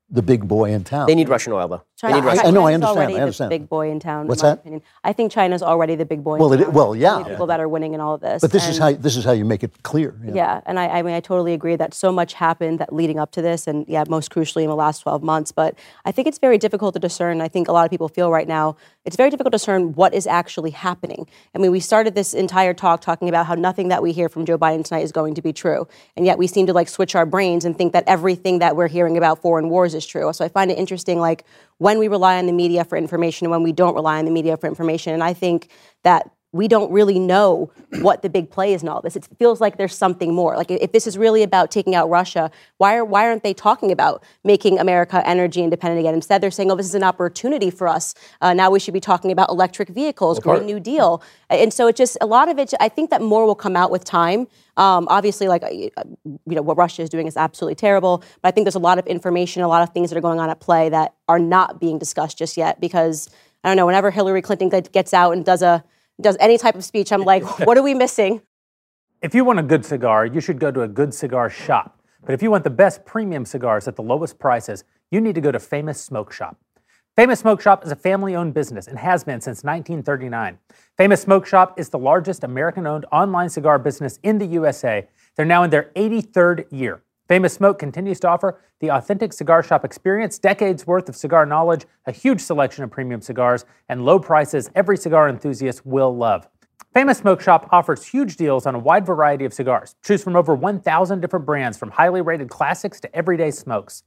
the 0.09 0.21
big 0.21 0.47
boy 0.47 0.71
in 0.71 0.83
town. 0.83 1.05
They 1.07 1.15
need 1.15 1.29
Russian 1.29 1.53
oil, 1.53 1.67
though. 1.67 1.83
China, 1.97 2.21
Russian 2.21 2.45
I 2.45 2.51
know, 2.51 2.67
I 2.67 2.75
understand, 2.75 2.97
already 2.97 3.15
I 3.15 3.21
understand. 3.21 3.51
the 3.51 3.57
big 3.57 3.67
boy 3.69 3.89
in 3.89 3.99
town. 3.99 4.21
in 4.21 4.27
What's 4.27 4.43
my 4.43 4.49
that? 4.49 4.59
Opinion. 4.59 4.83
I 5.03 5.13
think 5.13 5.31
China's 5.31 5.63
already 5.63 5.95
the 5.95 6.05
big 6.05 6.23
boy. 6.23 6.37
Well, 6.37 6.53
in 6.53 6.59
it- 6.59 6.65
town. 6.65 6.73
well, 6.75 6.95
yeah. 6.95 7.23
people 7.23 7.47
that 7.47 7.59
are 7.59 7.67
winning 7.67 7.95
in 7.95 7.99
all 7.99 8.13
of 8.13 8.21
this. 8.21 8.39
but 8.39 8.51
this 8.51 8.67
is 8.67 8.77
how 8.77 8.91
this 8.91 9.17
is 9.17 9.25
how 9.25 9.31
you 9.31 9.45
make 9.45 9.63
it 9.63 9.81
clear. 9.81 10.15
you 10.21 10.27
know? 10.29 10.35
Yeah, 10.35 10.61
and 10.67 10.79
I, 10.79 10.87
I 10.99 11.01
mean, 11.01 11.15
I 11.15 11.19
totally 11.21 11.53
agree 11.53 11.75
that 11.75 11.95
so 11.95 12.11
much 12.11 12.33
happened 12.35 12.77
that 12.79 12.93
leading 12.93 13.17
up 13.17 13.31
to 13.31 13.41
this, 13.41 13.65
and 13.65 13.83
yeah, 13.87 14.03
most 14.07 14.29
crucially 14.29 14.61
in 14.61 14.69
the 14.69 14.75
last 14.75 14.99
12 14.99 15.23
months. 15.23 15.51
But 15.51 15.73
I 16.05 16.11
think 16.11 16.27
it's 16.27 16.37
very 16.37 16.59
difficult 16.59 16.93
to 16.93 16.99
discern. 16.99 17.41
I 17.41 17.47
think 17.47 17.67
a 17.67 17.71
lot 17.71 17.85
of 17.85 17.89
people 17.89 18.09
feel 18.09 18.29
right 18.29 18.47
now 18.47 18.75
it's 19.03 19.15
very 19.15 19.29
difficult 19.31 19.53
to 19.53 19.57
discern 19.57 19.93
what 19.93 20.13
is 20.13 20.27
actually 20.27 20.71
happening. 20.71 21.27
I 21.55 21.59
mean, 21.59 21.71
we 21.71 21.79
started 21.79 22.13
this 22.13 22.33
entire 22.35 22.73
talk 22.75 23.01
talking 23.01 23.27
about 23.29 23.45
how 23.47 23.55
nothing 23.55 23.87
that 23.87 24.03
we 24.03 24.11
hear 24.11 24.27
from 24.29 24.45
Joe 24.45 24.57
Biden 24.57 24.83
tonight 24.83 25.03
is 25.03 25.11
going 25.13 25.33
to 25.35 25.41
be 25.41 25.51
true, 25.51 25.87
and 26.15 26.27
yet 26.27 26.37
we 26.37 26.45
seem 26.45 26.67
to 26.67 26.73
like 26.73 26.89
switch 26.89 27.15
our 27.15 27.25
brains 27.25 27.65
and 27.65 27.75
think 27.75 27.93
that 27.93 28.03
everything 28.05 28.59
that 28.59 28.75
we're 28.75 28.87
hearing 28.87 29.17
about 29.17 29.41
foreign 29.41 29.69
wars 29.69 29.95
is 29.95 30.05
true. 30.05 30.31
So 30.33 30.45
I 30.45 30.49
find 30.49 30.69
it 30.69 30.77
interesting, 30.77 31.19
like 31.19 31.43
when 31.77 31.99
we 31.99 32.07
rely 32.07 32.37
on 32.37 32.45
the 32.45 32.53
media 32.53 32.83
for 32.83 32.97
information 32.97 33.45
and 33.45 33.51
when 33.51 33.63
we 33.63 33.71
don't 33.71 33.95
rely 33.95 34.17
on 34.19 34.25
the 34.25 34.31
media 34.31 34.57
for 34.57 34.67
information. 34.67 35.13
And 35.13 35.23
I 35.23 35.33
think 35.33 35.69
that 36.03 36.29
we 36.57 36.67
don't 36.67 36.91
really 36.91 37.19
know 37.19 37.71
what 37.99 38.21
the 38.21 38.29
big 38.29 38.49
play 38.49 38.73
is 38.73 38.81
in 38.83 38.89
all 38.89 39.01
this. 39.01 39.15
It 39.15 39.27
feels 39.37 39.61
like 39.61 39.77
there's 39.77 39.95
something 39.95 40.33
more. 40.33 40.57
Like 40.57 40.71
if 40.71 40.91
this 40.91 41.07
is 41.07 41.17
really 41.17 41.43
about 41.43 41.71
taking 41.71 41.95
out 41.95 42.09
Russia, 42.09 42.51
why 42.77 42.95
are 42.95 43.05
why 43.05 43.27
aren't 43.27 43.43
they 43.43 43.53
talking 43.53 43.91
about 43.91 44.23
making 44.43 44.79
America 44.79 45.25
energy 45.25 45.61
independent 45.61 45.99
again? 45.99 46.13
Instead, 46.13 46.41
they're 46.41 46.51
saying, 46.51 46.71
"Oh, 46.71 46.75
this 46.75 46.87
is 46.87 46.95
an 46.95 47.03
opportunity 47.03 47.69
for 47.69 47.87
us. 47.87 48.15
Uh, 48.41 48.53
now 48.53 48.69
we 48.69 48.79
should 48.79 48.93
be 48.93 48.99
talking 48.99 49.31
about 49.31 49.49
electric 49.49 49.89
vehicles, 49.89 50.39
Green 50.39 50.65
New 50.65 50.79
Deal." 50.79 51.21
And 51.49 51.71
so 51.71 51.87
it 51.87 51.95
just 51.95 52.17
a 52.19 52.25
lot 52.25 52.49
of 52.49 52.57
it. 52.59 52.73
I 52.79 52.89
think 52.89 53.09
that 53.11 53.21
more 53.21 53.45
will 53.45 53.55
come 53.55 53.75
out 53.75 53.91
with 53.91 54.03
time. 54.03 54.47
Um, 54.75 55.07
obviously, 55.09 55.47
like 55.47 55.63
you 55.71 55.91
know, 56.45 56.61
what 56.61 56.77
Russia 56.77 57.03
is 57.03 57.09
doing 57.09 57.27
is 57.27 57.37
absolutely 57.37 57.75
terrible. 57.75 58.23
But 58.41 58.49
I 58.49 58.51
think 58.51 58.65
there's 58.65 58.75
a 58.75 58.79
lot 58.79 58.99
of 58.99 59.05
information, 59.07 59.61
a 59.61 59.67
lot 59.67 59.83
of 59.83 59.91
things 59.93 60.09
that 60.09 60.17
are 60.17 60.21
going 60.21 60.39
on 60.39 60.49
at 60.49 60.59
play 60.59 60.89
that 60.89 61.13
are 61.27 61.39
not 61.39 61.79
being 61.79 61.99
discussed 61.99 62.37
just 62.37 62.57
yet 62.57 62.81
because. 62.81 63.29
I 63.63 63.69
don't 63.69 63.75
know. 63.75 63.87
Whenever 63.87 64.11
Hillary 64.11 64.41
Clinton 64.43 64.69
gets 64.69 65.13
out 65.15 65.31
and 65.31 65.43
does 65.43 65.63
a 65.63 65.83
does 66.21 66.37
any 66.39 66.57
type 66.57 66.75
of 66.75 66.83
speech, 66.83 67.11
I'm 67.11 67.23
like, 67.23 67.43
what 67.67 67.77
are 67.77 67.83
we 67.83 67.93
missing? 67.93 68.41
If 69.21 69.33
you 69.33 69.43
want 69.43 69.59
a 69.59 69.63
good 69.63 69.85
cigar, 69.85 70.25
you 70.25 70.41
should 70.41 70.59
go 70.59 70.71
to 70.71 70.81
a 70.81 70.87
good 70.87 71.13
cigar 71.13 71.49
shop. 71.49 72.01
But 72.25 72.33
if 72.33 72.41
you 72.41 72.51
want 72.51 72.63
the 72.63 72.69
best 72.69 73.05
premium 73.05 73.45
cigars 73.45 73.87
at 73.87 73.95
the 73.95 74.03
lowest 74.03 74.37
prices, 74.37 74.83
you 75.11 75.21
need 75.21 75.35
to 75.35 75.41
go 75.41 75.51
to 75.51 75.59
Famous 75.59 75.99
Smoke 76.01 76.31
Shop. 76.33 76.57
Famous 77.15 77.39
Smoke 77.39 77.61
Shop 77.61 77.83
is 77.83 77.91
a 77.91 77.95
family 77.95 78.35
owned 78.35 78.53
business 78.53 78.87
and 78.87 78.99
has 78.99 79.23
been 79.23 79.41
since 79.41 79.63
1939. 79.63 80.59
Famous 80.97 81.21
Smoke 81.21 81.47
Shop 81.47 81.79
is 81.79 81.89
the 81.89 81.97
largest 81.97 82.43
American 82.43 82.85
owned 82.85 83.05
online 83.11 83.49
cigar 83.49 83.79
business 83.79 84.19
in 84.21 84.37
the 84.37 84.45
USA. 84.45 85.07
They're 85.35 85.45
now 85.45 85.63
in 85.63 85.71
their 85.71 85.89
83rd 85.95 86.65
year. 86.69 87.01
Famous 87.27 87.53
Smoke 87.53 87.77
continues 87.77 88.21
to 88.21 88.29
offer 88.29 88.61
the 88.79 88.89
authentic 88.89 89.33
cigar 89.33 89.61
shop 89.61 89.83
experience, 89.83 90.39
decades 90.39 90.87
worth 90.87 91.09
of 91.09 91.15
cigar 91.15 91.45
knowledge, 91.45 91.85
a 92.05 92.11
huge 92.11 92.39
selection 92.39 92.85
of 92.85 92.91
premium 92.91 93.21
cigars, 93.21 93.65
and 93.89 94.05
low 94.05 94.17
prices 94.17 94.69
every 94.75 94.95
cigar 94.95 95.27
enthusiast 95.27 95.85
will 95.85 96.15
love. 96.15 96.47
Famous 96.93 97.17
Smoke 97.17 97.41
Shop 97.41 97.67
offers 97.71 98.05
huge 98.05 98.37
deals 98.37 98.65
on 98.65 98.75
a 98.75 98.79
wide 98.79 99.05
variety 99.05 99.43
of 99.43 99.53
cigars. 99.53 99.95
Choose 100.03 100.23
from 100.23 100.37
over 100.37 100.55
1,000 100.55 101.19
different 101.19 101.45
brands, 101.45 101.77
from 101.77 101.91
highly 101.91 102.21
rated 102.21 102.49
classics 102.49 103.01
to 103.01 103.13
everyday 103.13 103.51
smokes. 103.51 104.03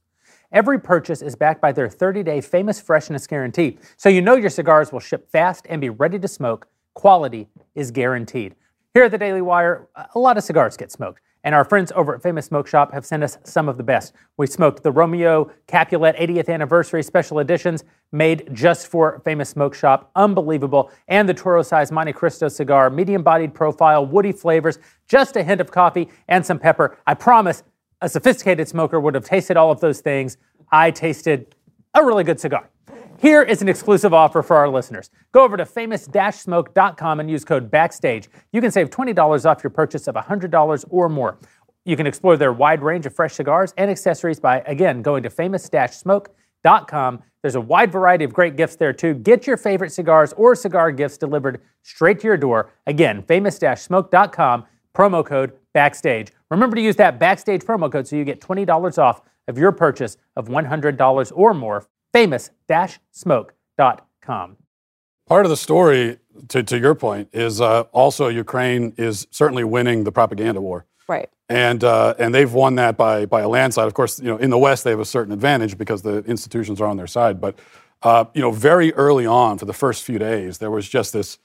Every 0.51 0.79
purchase 0.79 1.21
is 1.21 1.35
backed 1.35 1.61
by 1.61 1.71
their 1.71 1.89
30 1.89 2.23
day 2.23 2.41
famous 2.41 2.81
freshness 2.81 3.27
guarantee, 3.27 3.77
so 3.97 4.09
you 4.09 4.21
know 4.21 4.35
your 4.35 4.49
cigars 4.49 4.91
will 4.91 4.99
ship 4.99 5.29
fast 5.29 5.67
and 5.69 5.79
be 5.79 5.89
ready 5.89 6.17
to 6.17 6.27
smoke. 6.27 6.67
Quality 6.95 7.47
is 7.75 7.91
guaranteed. 7.91 8.55
Here 8.95 9.03
at 9.03 9.11
the 9.11 9.17
Daily 9.17 9.41
Wire, 9.41 9.87
a 10.15 10.19
lot 10.19 10.37
of 10.37 10.43
cigars 10.43 10.75
get 10.75 10.91
smoked, 10.91 11.21
and 11.43 11.55
our 11.55 11.63
friends 11.63 11.91
over 11.95 12.15
at 12.15 12.23
Famous 12.23 12.45
Smoke 12.45 12.67
Shop 12.67 12.93
have 12.93 13.05
sent 13.05 13.23
us 13.23 13.37
some 13.43 13.67
of 13.67 13.77
the 13.77 13.83
best. 13.83 14.13
We 14.37 14.47
smoked 14.47 14.83
the 14.83 14.91
Romeo 14.91 15.51
Capulet 15.67 16.15
80th 16.15 16.49
Anniversary 16.49 17.03
Special 17.03 17.39
Editions 17.39 17.83
made 18.11 18.49
just 18.53 18.87
for 18.87 19.21
Famous 19.23 19.49
Smoke 19.49 19.73
Shop. 19.73 20.11
Unbelievable. 20.15 20.91
And 21.07 21.27
the 21.27 21.33
Toro 21.33 21.61
Size 21.61 21.91
Montecristo 21.91 22.51
cigar, 22.51 22.89
medium 22.89 23.23
bodied 23.23 23.53
profile, 23.53 24.05
woody 24.05 24.31
flavors, 24.31 24.79
just 25.07 25.35
a 25.35 25.43
hint 25.43 25.61
of 25.61 25.71
coffee 25.71 26.09
and 26.27 26.45
some 26.45 26.59
pepper. 26.59 26.97
I 27.05 27.13
promise 27.13 27.63
a 28.01 28.09
sophisticated 28.09 28.67
smoker 28.67 28.99
would 28.99 29.15
have 29.15 29.25
tasted 29.25 29.57
all 29.57 29.71
of 29.71 29.79
those 29.79 30.01
things. 30.01 30.37
I 30.71 30.91
tasted 30.91 31.55
a 31.93 32.03
really 32.03 32.23
good 32.23 32.39
cigar. 32.39 32.70
Here 33.21 33.43
is 33.43 33.61
an 33.61 33.69
exclusive 33.69 34.15
offer 34.15 34.41
for 34.41 34.55
our 34.55 34.67
listeners. 34.67 35.11
Go 35.31 35.43
over 35.43 35.55
to 35.55 35.63
famous-smoke.com 35.63 37.19
and 37.19 37.29
use 37.29 37.45
code 37.45 37.69
BACKSTAGE. 37.69 38.29
You 38.51 38.61
can 38.61 38.71
save 38.71 38.89
$20 38.89 39.45
off 39.45 39.63
your 39.63 39.69
purchase 39.69 40.07
of 40.07 40.15
$100 40.15 40.85
or 40.89 41.07
more. 41.07 41.37
You 41.85 41.95
can 41.95 42.07
explore 42.07 42.35
their 42.35 42.51
wide 42.51 42.81
range 42.81 43.05
of 43.05 43.13
fresh 43.13 43.35
cigars 43.35 43.75
and 43.77 43.91
accessories 43.91 44.39
by, 44.39 44.61
again, 44.61 45.03
going 45.03 45.21
to 45.21 45.29
famous-smoke.com. 45.29 47.23
There's 47.43 47.53
a 47.53 47.61
wide 47.61 47.91
variety 47.91 48.25
of 48.25 48.33
great 48.33 48.55
gifts 48.55 48.77
there, 48.77 48.91
too. 48.91 49.13
Get 49.13 49.45
your 49.45 49.57
favorite 49.57 49.91
cigars 49.91 50.33
or 50.33 50.55
cigar 50.55 50.91
gifts 50.91 51.19
delivered 51.19 51.61
straight 51.83 52.19
to 52.21 52.27
your 52.27 52.37
door. 52.37 52.71
Again, 52.87 53.21
famous-smoke.com, 53.21 54.65
promo 54.95 55.23
code 55.23 55.51
BACKSTAGE. 55.75 56.31
Remember 56.49 56.75
to 56.75 56.81
use 56.81 56.95
that 56.95 57.19
BACKSTAGE 57.19 57.65
promo 57.65 57.91
code 57.91 58.07
so 58.07 58.15
you 58.15 58.23
get 58.23 58.41
$20 58.41 58.97
off 58.97 59.21
of 59.47 59.59
your 59.59 59.71
purchase 59.71 60.17
of 60.35 60.47
$100 60.47 61.31
or 61.35 61.53
more. 61.53 61.85
Famous-smoke.com. 62.13 64.57
Part 65.27 65.45
of 65.45 65.49
the 65.49 65.57
story, 65.57 66.17
to, 66.49 66.63
to 66.63 66.77
your 66.77 66.95
point, 66.95 67.29
is 67.31 67.61
uh, 67.61 67.81
also 67.91 68.27
Ukraine 68.27 68.93
is 68.97 69.27
certainly 69.31 69.63
winning 69.63 70.03
the 70.03 70.11
propaganda 70.11 70.59
war. 70.59 70.85
Right. 71.07 71.29
And, 71.49 71.83
uh, 71.83 72.15
and 72.19 72.33
they've 72.33 72.51
won 72.51 72.75
that 72.75 72.97
by, 72.97 73.25
by 73.25 73.41
a 73.41 73.49
landslide. 73.49 73.87
Of 73.87 73.93
course, 73.93 74.19
you 74.19 74.27
know, 74.27 74.37
in 74.37 74.49
the 74.49 74.57
West, 74.57 74.83
they 74.83 74.91
have 74.91 74.99
a 74.99 75.05
certain 75.05 75.33
advantage 75.33 75.77
because 75.77 76.01
the 76.01 76.23
institutions 76.25 76.81
are 76.81 76.87
on 76.87 76.97
their 76.97 77.07
side. 77.07 77.41
But, 77.41 77.59
uh, 78.01 78.25
you 78.33 78.41
know, 78.41 78.51
very 78.51 78.93
early 78.93 79.25
on, 79.25 79.57
for 79.57 79.65
the 79.65 79.73
first 79.73 80.03
few 80.03 80.19
days, 80.19 80.59
there 80.59 80.71
was 80.71 80.87
just 80.87 81.13
this, 81.13 81.37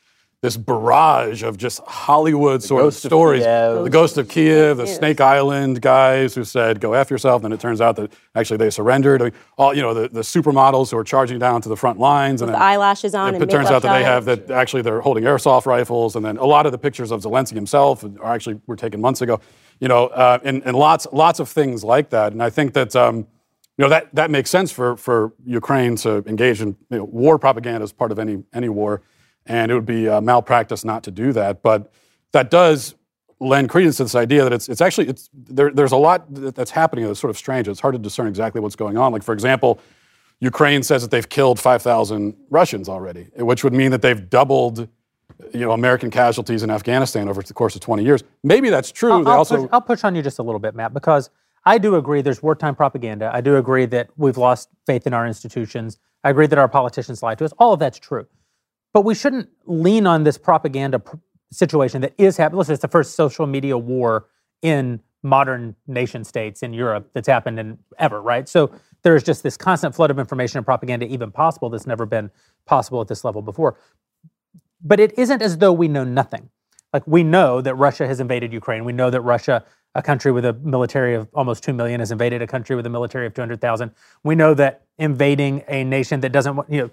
this 0.42 0.56
barrage 0.56 1.42
of 1.42 1.56
just 1.56 1.80
Hollywood 1.86 2.62
sort 2.62 2.82
of 2.82 2.86
Ghost 2.86 3.04
of 3.04 3.08
stories. 3.08 3.42
Kiev. 3.42 3.84
The 3.84 3.90
Ghost 3.90 4.18
of 4.18 4.28
Kiev, 4.28 4.76
the 4.76 4.84
Yes. 4.84 4.96
Snake 4.96 5.20
Island 5.20 5.80
guys 5.80 6.34
who 6.34 6.44
said, 6.44 6.78
go 6.78 6.94
after 6.94 7.14
yourself. 7.14 7.42
And 7.42 7.50
then 7.50 7.52
it 7.56 7.60
turns 7.60 7.80
out 7.80 7.96
that 7.96 8.12
actually 8.34 8.58
they 8.58 8.68
surrendered. 8.70 9.22
I 9.22 9.24
mean, 9.24 9.34
all, 9.56 9.74
you 9.74 9.80
know, 9.82 9.94
the, 9.94 10.08
the 10.08 10.20
supermodels 10.20 10.90
who 10.90 10.98
are 10.98 11.04
charging 11.04 11.38
down 11.38 11.62
to 11.62 11.68
the 11.68 11.76
front 11.76 11.98
lines. 11.98 12.42
And 12.42 12.50
The 12.50 12.52
then, 12.52 12.62
eyelashes 12.62 13.14
on 13.14 13.34
it 13.34 13.40
and 13.40 13.50
turns 13.50 13.70
out 13.70 13.82
that 13.82 13.98
they 13.98 14.04
have 14.04 14.26
that 14.26 14.50
actually 14.50 14.82
they're 14.82 15.00
holding 15.00 15.24
airsoft 15.24 15.64
rifles, 15.66 16.14
and 16.16 16.24
then 16.24 16.36
a 16.36 16.44
lot 16.44 16.66
of 16.66 16.72
the 16.72 16.78
pictures 16.78 17.10
of 17.10 17.22
Zelensky 17.22 17.54
himself 17.54 18.04
are 18.04 18.32
actually 18.32 18.60
were 18.66 18.76
taken 18.76 19.00
months 19.00 19.22
ago. 19.22 19.40
You 19.80 19.88
know, 19.88 20.06
uh, 20.08 20.38
and, 20.44 20.62
and 20.64 20.76
lots 20.76 21.06
lots 21.12 21.40
of 21.40 21.48
things 21.48 21.82
like 21.82 22.10
that. 22.10 22.32
And 22.32 22.42
I 22.42 22.50
think 22.50 22.72
that 22.74 22.94
um, 22.94 23.16
you 23.16 23.24
know 23.78 23.88
that 23.88 24.14
that 24.14 24.30
makes 24.30 24.50
sense 24.50 24.70
for 24.70 24.96
for 24.96 25.32
Ukraine 25.44 25.96
to 25.96 26.22
engage 26.26 26.60
in 26.62 26.76
you 26.90 26.98
know, 26.98 27.04
war 27.04 27.38
propaganda 27.38 27.82
as 27.82 27.92
part 27.92 28.12
of 28.12 28.18
any 28.18 28.42
any 28.54 28.68
war, 28.68 29.02
and 29.46 29.70
it 29.70 29.74
would 29.74 29.86
be 29.86 30.08
uh, 30.08 30.20
malpractice 30.20 30.84
not 30.84 31.02
to 31.04 31.10
do 31.10 31.32
that. 31.32 31.62
But 31.62 31.90
that 32.32 32.50
does 32.50 32.94
lend 33.40 33.68
credence 33.68 33.98
to 33.98 34.04
this 34.04 34.14
idea 34.14 34.44
that 34.44 34.52
it's 34.52 34.68
it's 34.68 34.80
actually 34.80 35.08
it's 35.08 35.28
there, 35.34 35.70
there's 35.70 35.92
a 35.92 35.96
lot 35.96 36.24
that's 36.28 36.70
happening 36.70 37.06
that's 37.06 37.20
sort 37.20 37.30
of 37.30 37.36
strange. 37.36 37.68
It's 37.68 37.80
hard 37.80 37.94
to 37.94 37.98
discern 37.98 38.26
exactly 38.26 38.60
what's 38.60 38.76
going 38.76 38.96
on. 38.96 39.12
Like 39.12 39.22
for 39.22 39.32
example. 39.32 39.80
Ukraine 40.40 40.82
says 40.82 41.00
that 41.00 41.10
they've 41.10 41.28
killed 41.28 41.58
5,000 41.58 42.36
Russians 42.50 42.90
already, 42.90 43.28
which 43.36 43.64
would 43.64 43.72
mean 43.72 43.90
that 43.92 44.02
they've 44.02 44.28
doubled, 44.28 44.86
you 45.54 45.60
know, 45.60 45.72
American 45.72 46.10
casualties 46.10 46.62
in 46.62 46.70
Afghanistan 46.70 47.28
over 47.28 47.42
the 47.42 47.54
course 47.54 47.74
of 47.74 47.80
20 47.80 48.04
years. 48.04 48.22
Maybe 48.42 48.68
that's 48.68 48.92
true. 48.92 49.12
I'll, 49.12 49.24
they 49.24 49.30
I'll 49.30 49.38
also 49.38 49.62
push, 49.62 49.70
I'll 49.72 49.80
push 49.80 50.04
on 50.04 50.14
you 50.14 50.20
just 50.22 50.38
a 50.38 50.42
little 50.42 50.58
bit, 50.58 50.74
Matt, 50.74 50.92
because 50.92 51.30
I 51.64 51.78
do 51.78 51.96
agree 51.96 52.22
there's 52.22 52.42
wartime 52.42 52.76
propaganda. 52.76 53.30
I 53.32 53.40
do 53.40 53.56
agree 53.56 53.86
that 53.86 54.10
we've 54.16 54.36
lost 54.36 54.68
faith 54.86 55.06
in 55.06 55.14
our 55.14 55.26
institutions. 55.26 55.98
I 56.22 56.30
agree 56.30 56.46
that 56.46 56.58
our 56.58 56.68
politicians 56.68 57.22
lie 57.22 57.34
to 57.36 57.44
us. 57.44 57.52
All 57.58 57.72
of 57.72 57.80
that's 57.80 57.98
true. 57.98 58.26
But 58.96 59.04
we 59.04 59.14
shouldn't 59.14 59.50
lean 59.66 60.06
on 60.06 60.24
this 60.24 60.38
propaganda 60.38 61.00
pr- 61.00 61.16
situation 61.52 62.00
that 62.00 62.14
is 62.16 62.38
happening. 62.38 62.56
Listen, 62.56 62.72
it's 62.72 62.80
the 62.80 62.88
first 62.88 63.14
social 63.14 63.46
media 63.46 63.76
war 63.76 64.28
in 64.62 65.00
modern 65.22 65.76
nation 65.86 66.24
states 66.24 66.62
in 66.62 66.72
Europe 66.72 67.10
that's 67.12 67.28
happened 67.28 67.60
in 67.60 67.76
ever, 67.98 68.22
right? 68.22 68.48
So 68.48 68.70
there's 69.02 69.22
just 69.22 69.42
this 69.42 69.54
constant 69.54 69.94
flood 69.94 70.10
of 70.10 70.18
information 70.18 70.56
and 70.56 70.64
propaganda, 70.64 71.04
even 71.08 71.30
possible, 71.30 71.68
that's 71.68 71.86
never 71.86 72.06
been 72.06 72.30
possible 72.64 73.02
at 73.02 73.06
this 73.06 73.22
level 73.22 73.42
before. 73.42 73.78
But 74.82 74.98
it 74.98 75.18
isn't 75.18 75.42
as 75.42 75.58
though 75.58 75.74
we 75.74 75.88
know 75.88 76.04
nothing. 76.04 76.48
Like 76.94 77.06
we 77.06 77.22
know 77.22 77.60
that 77.60 77.74
Russia 77.74 78.06
has 78.06 78.18
invaded 78.18 78.50
Ukraine. 78.50 78.82
We 78.86 78.94
know 78.94 79.10
that 79.10 79.20
Russia, 79.20 79.62
a 79.94 80.00
country 80.00 80.32
with 80.32 80.46
a 80.46 80.54
military 80.54 81.14
of 81.14 81.28
almost 81.34 81.62
2 81.64 81.74
million, 81.74 82.00
has 82.00 82.12
invaded 82.12 82.40
a 82.40 82.46
country 82.46 82.74
with 82.74 82.86
a 82.86 82.90
military 82.90 83.26
of 83.26 83.34
200,000. 83.34 83.90
We 84.24 84.36
know 84.36 84.54
that 84.54 84.86
invading 84.96 85.64
a 85.68 85.84
nation 85.84 86.20
that 86.20 86.32
doesn't 86.32 86.56
want, 86.56 86.70
you 86.72 86.80
know, 86.80 86.90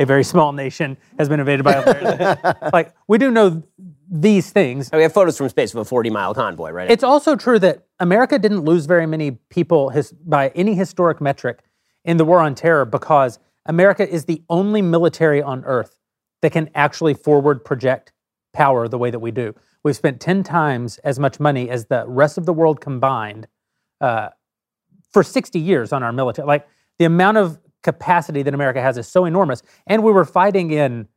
a 0.00 0.06
very 0.06 0.24
small 0.24 0.52
nation 0.52 0.96
has 1.18 1.28
been 1.28 1.38
invaded 1.40 1.62
by 1.62 1.74
a 1.74 2.70
like 2.72 2.94
we 3.06 3.18
do 3.18 3.30
know 3.30 3.62
these 4.10 4.50
things. 4.50 4.90
we 4.92 5.02
have 5.02 5.12
photos 5.12 5.36
from 5.36 5.48
space 5.48 5.72
of 5.72 5.78
a 5.78 5.84
40 5.84 6.10
mile 6.10 6.34
convoy, 6.34 6.70
right? 6.70 6.90
It's 6.90 7.04
also 7.04 7.36
true 7.36 7.58
that 7.60 7.86
America 8.00 8.38
didn't 8.38 8.64
lose 8.64 8.86
very 8.86 9.06
many 9.06 9.32
people 9.50 9.90
his, 9.90 10.10
by 10.12 10.48
any 10.56 10.74
historic 10.74 11.20
metric 11.20 11.60
in 12.04 12.16
the 12.16 12.24
war 12.24 12.40
on 12.40 12.54
terror 12.54 12.86
because 12.86 13.38
America 13.66 14.08
is 14.08 14.24
the 14.24 14.42
only 14.48 14.80
military 14.80 15.42
on 15.42 15.64
earth 15.64 15.98
that 16.40 16.50
can 16.50 16.70
actually 16.74 17.12
forward 17.12 17.62
project 17.62 18.12
power 18.54 18.88
the 18.88 18.98
way 18.98 19.10
that 19.10 19.20
we 19.20 19.30
do. 19.30 19.54
We've 19.84 19.94
spent 19.94 20.18
10 20.18 20.42
times 20.42 20.98
as 20.98 21.18
much 21.18 21.38
money 21.38 21.68
as 21.68 21.86
the 21.86 22.04
rest 22.08 22.38
of 22.38 22.46
the 22.46 22.54
world 22.54 22.80
combined 22.80 23.46
uh, 24.00 24.30
for 25.12 25.22
60 25.22 25.58
years 25.58 25.92
on 25.92 26.02
our 26.02 26.12
military. 26.12 26.48
Like 26.48 26.66
the 26.98 27.04
amount 27.04 27.36
of 27.36 27.58
capacity 27.82 28.42
that 28.42 28.54
America 28.54 28.80
has 28.80 28.98
is 28.98 29.08
so 29.08 29.24
enormous. 29.24 29.62
And 29.86 30.02
we 30.02 30.12
were 30.12 30.24
fighting 30.24 30.70
in 30.70 31.08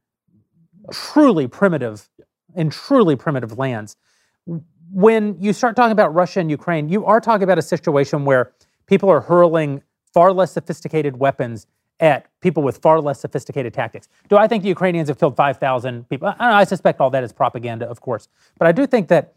truly 0.91 1.47
primitive, 1.47 2.09
in 2.55 2.70
truly 2.70 3.16
primitive 3.16 3.57
lands. 3.57 3.95
When 4.91 5.38
you 5.39 5.53
start 5.53 5.76
talking 5.76 5.91
about 5.91 6.14
Russia 6.14 6.39
and 6.39 6.49
Ukraine, 6.49 6.89
you 6.89 7.05
are 7.05 7.20
talking 7.20 7.43
about 7.43 7.57
a 7.57 7.64
situation 7.64 8.26
where 8.26 8.53
people 8.86 9.09
are 9.09 9.22
hurling 9.22 9.82
far 10.14 10.32
less 10.32 10.51
sophisticated 10.51 11.18
weapons 11.18 11.68
at 11.99 12.28
people 12.41 12.64
with 12.64 12.78
far 12.78 12.99
less 12.99 13.20
sophisticated 13.20 13.74
tactics. 13.74 14.07
Do 14.30 14.38
I 14.38 14.47
think 14.47 14.64
the 14.64 14.70
Ukrainians 14.70 15.07
have 15.07 15.18
killed 15.18 15.36
5,000 15.36 16.09
people? 16.09 16.28
I, 16.39 16.61
I 16.61 16.64
suspect 16.64 16.99
all 16.99 17.09
that 17.11 17.24
is 17.24 17.32
propaganda, 17.32 17.88
of 17.88 18.01
course. 18.01 18.28
But 18.57 18.68
I 18.68 18.72
do 18.72 18.86
think 18.86 19.07
that 19.07 19.36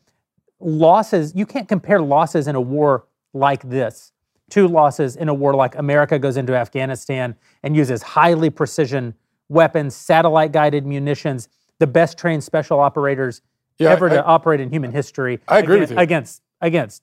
losses, 0.59 1.33
you 1.35 1.47
can't 1.47 1.69
compare 1.69 2.01
losses 2.01 2.49
in 2.49 2.55
a 2.55 2.61
war 2.61 3.07
like 3.33 3.63
this 3.69 4.13
to 4.51 4.69
losses 4.69 5.17
in 5.17 5.29
a 5.29 5.35
war 5.35 5.55
like 5.55 5.75
America 5.77 6.19
goes 6.19 6.37
into 6.37 6.55
Afghanistan 6.55 7.35
and 7.63 7.77
uses 7.77 8.03
highly 8.03 8.51
precision 8.51 9.15
weapons, 9.49 9.95
satellite 9.95 10.53
guided 10.53 10.87
munitions, 10.87 11.49
the 11.79 11.87
best 11.87 12.19
trained 12.19 12.43
special 12.45 12.81
operators 12.81 13.43
Yeah, 13.79 13.91
ever 13.91 14.09
I- 14.11 14.15
to 14.15 14.25
operate 14.25 14.61
in 14.61 14.71
human 14.71 14.93
history. 14.93 15.41
I 15.49 15.59
agree 15.59 15.77
against, 15.77 15.91
with 15.91 15.99
you. 15.99 16.03
Against, 16.03 16.43
against. 16.61 17.03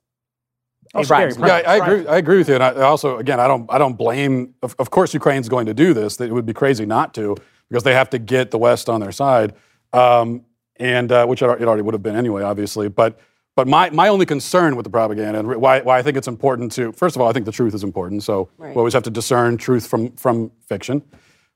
a 0.96 1.04
right. 1.04 1.38
Yeah, 1.38 1.46
Yeah, 1.46 1.54
I, 1.54 1.62
I 1.62 1.76
agree. 1.78 2.08
I 2.08 2.18
agree 2.18 2.38
with 2.38 2.50
you, 2.50 2.56
and 2.56 2.64
I 2.64 2.70
I 2.70 2.82
also, 2.84 3.18
again, 3.18 3.40
I 3.40 3.48
don't, 3.48 3.66
I 3.72 3.78
don't 3.78 3.98
blame. 3.98 4.54
Of, 4.62 4.76
of 4.80 4.90
course, 4.90 5.14
Ukraine's 5.14 5.50
going 5.50 5.66
to 5.66 5.74
do 5.74 5.94
this. 5.94 6.20
It 6.20 6.32
would 6.32 6.46
be 6.46 6.54
crazy 6.54 6.86
not 6.86 7.14
to, 7.16 7.36
because 7.70 7.84
they 7.84 7.94
have 7.94 8.10
to 8.12 8.20
get 8.20 8.52
the 8.52 8.58
West 8.58 8.90
on 8.90 9.00
their 9.02 9.12
side, 9.12 9.54
um, 9.92 10.44
and 10.78 11.12
uh, 11.12 11.26
which 11.26 11.42
it 11.42 11.46
it 11.62 11.68
already 11.68 11.82
would 11.82 11.94
have 11.94 12.04
been 12.04 12.16
anyway, 12.16 12.44
obviously. 12.44 12.90
But, 12.90 13.20
but 13.56 13.68
my, 13.68 13.90
my 13.92 14.08
only 14.08 14.26
concern 14.26 14.76
with 14.76 14.84
the 14.84 14.90
propaganda 14.90 15.40
and 15.40 15.48
why, 15.62 15.82
why 15.82 16.00
I 16.00 16.02
think 16.02 16.18
it's 16.18 16.28
important 16.28 16.72
to, 16.74 16.92
first 16.92 17.16
of 17.16 17.22
all, 17.22 17.30
I 17.30 17.34
think 17.34 17.46
the 17.46 17.52
truth 17.52 17.74
is 17.74 17.84
important. 17.84 18.24
So 18.24 18.50
Right. 18.58 18.70
we 18.76 18.80
always 18.80 18.94
have 18.94 19.04
to 19.04 19.12
discern 19.12 19.58
truth 19.58 19.86
from 19.88 20.12
from 20.14 20.52
fiction. 20.68 21.04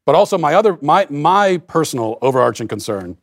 But 0.05 0.15
also, 0.15 0.37
my 0.37 0.53
other, 0.53 0.77
my 0.81 1.05
my 1.09 1.57
personal 1.67 2.17
overarching 2.21 2.67
concern 2.67 3.17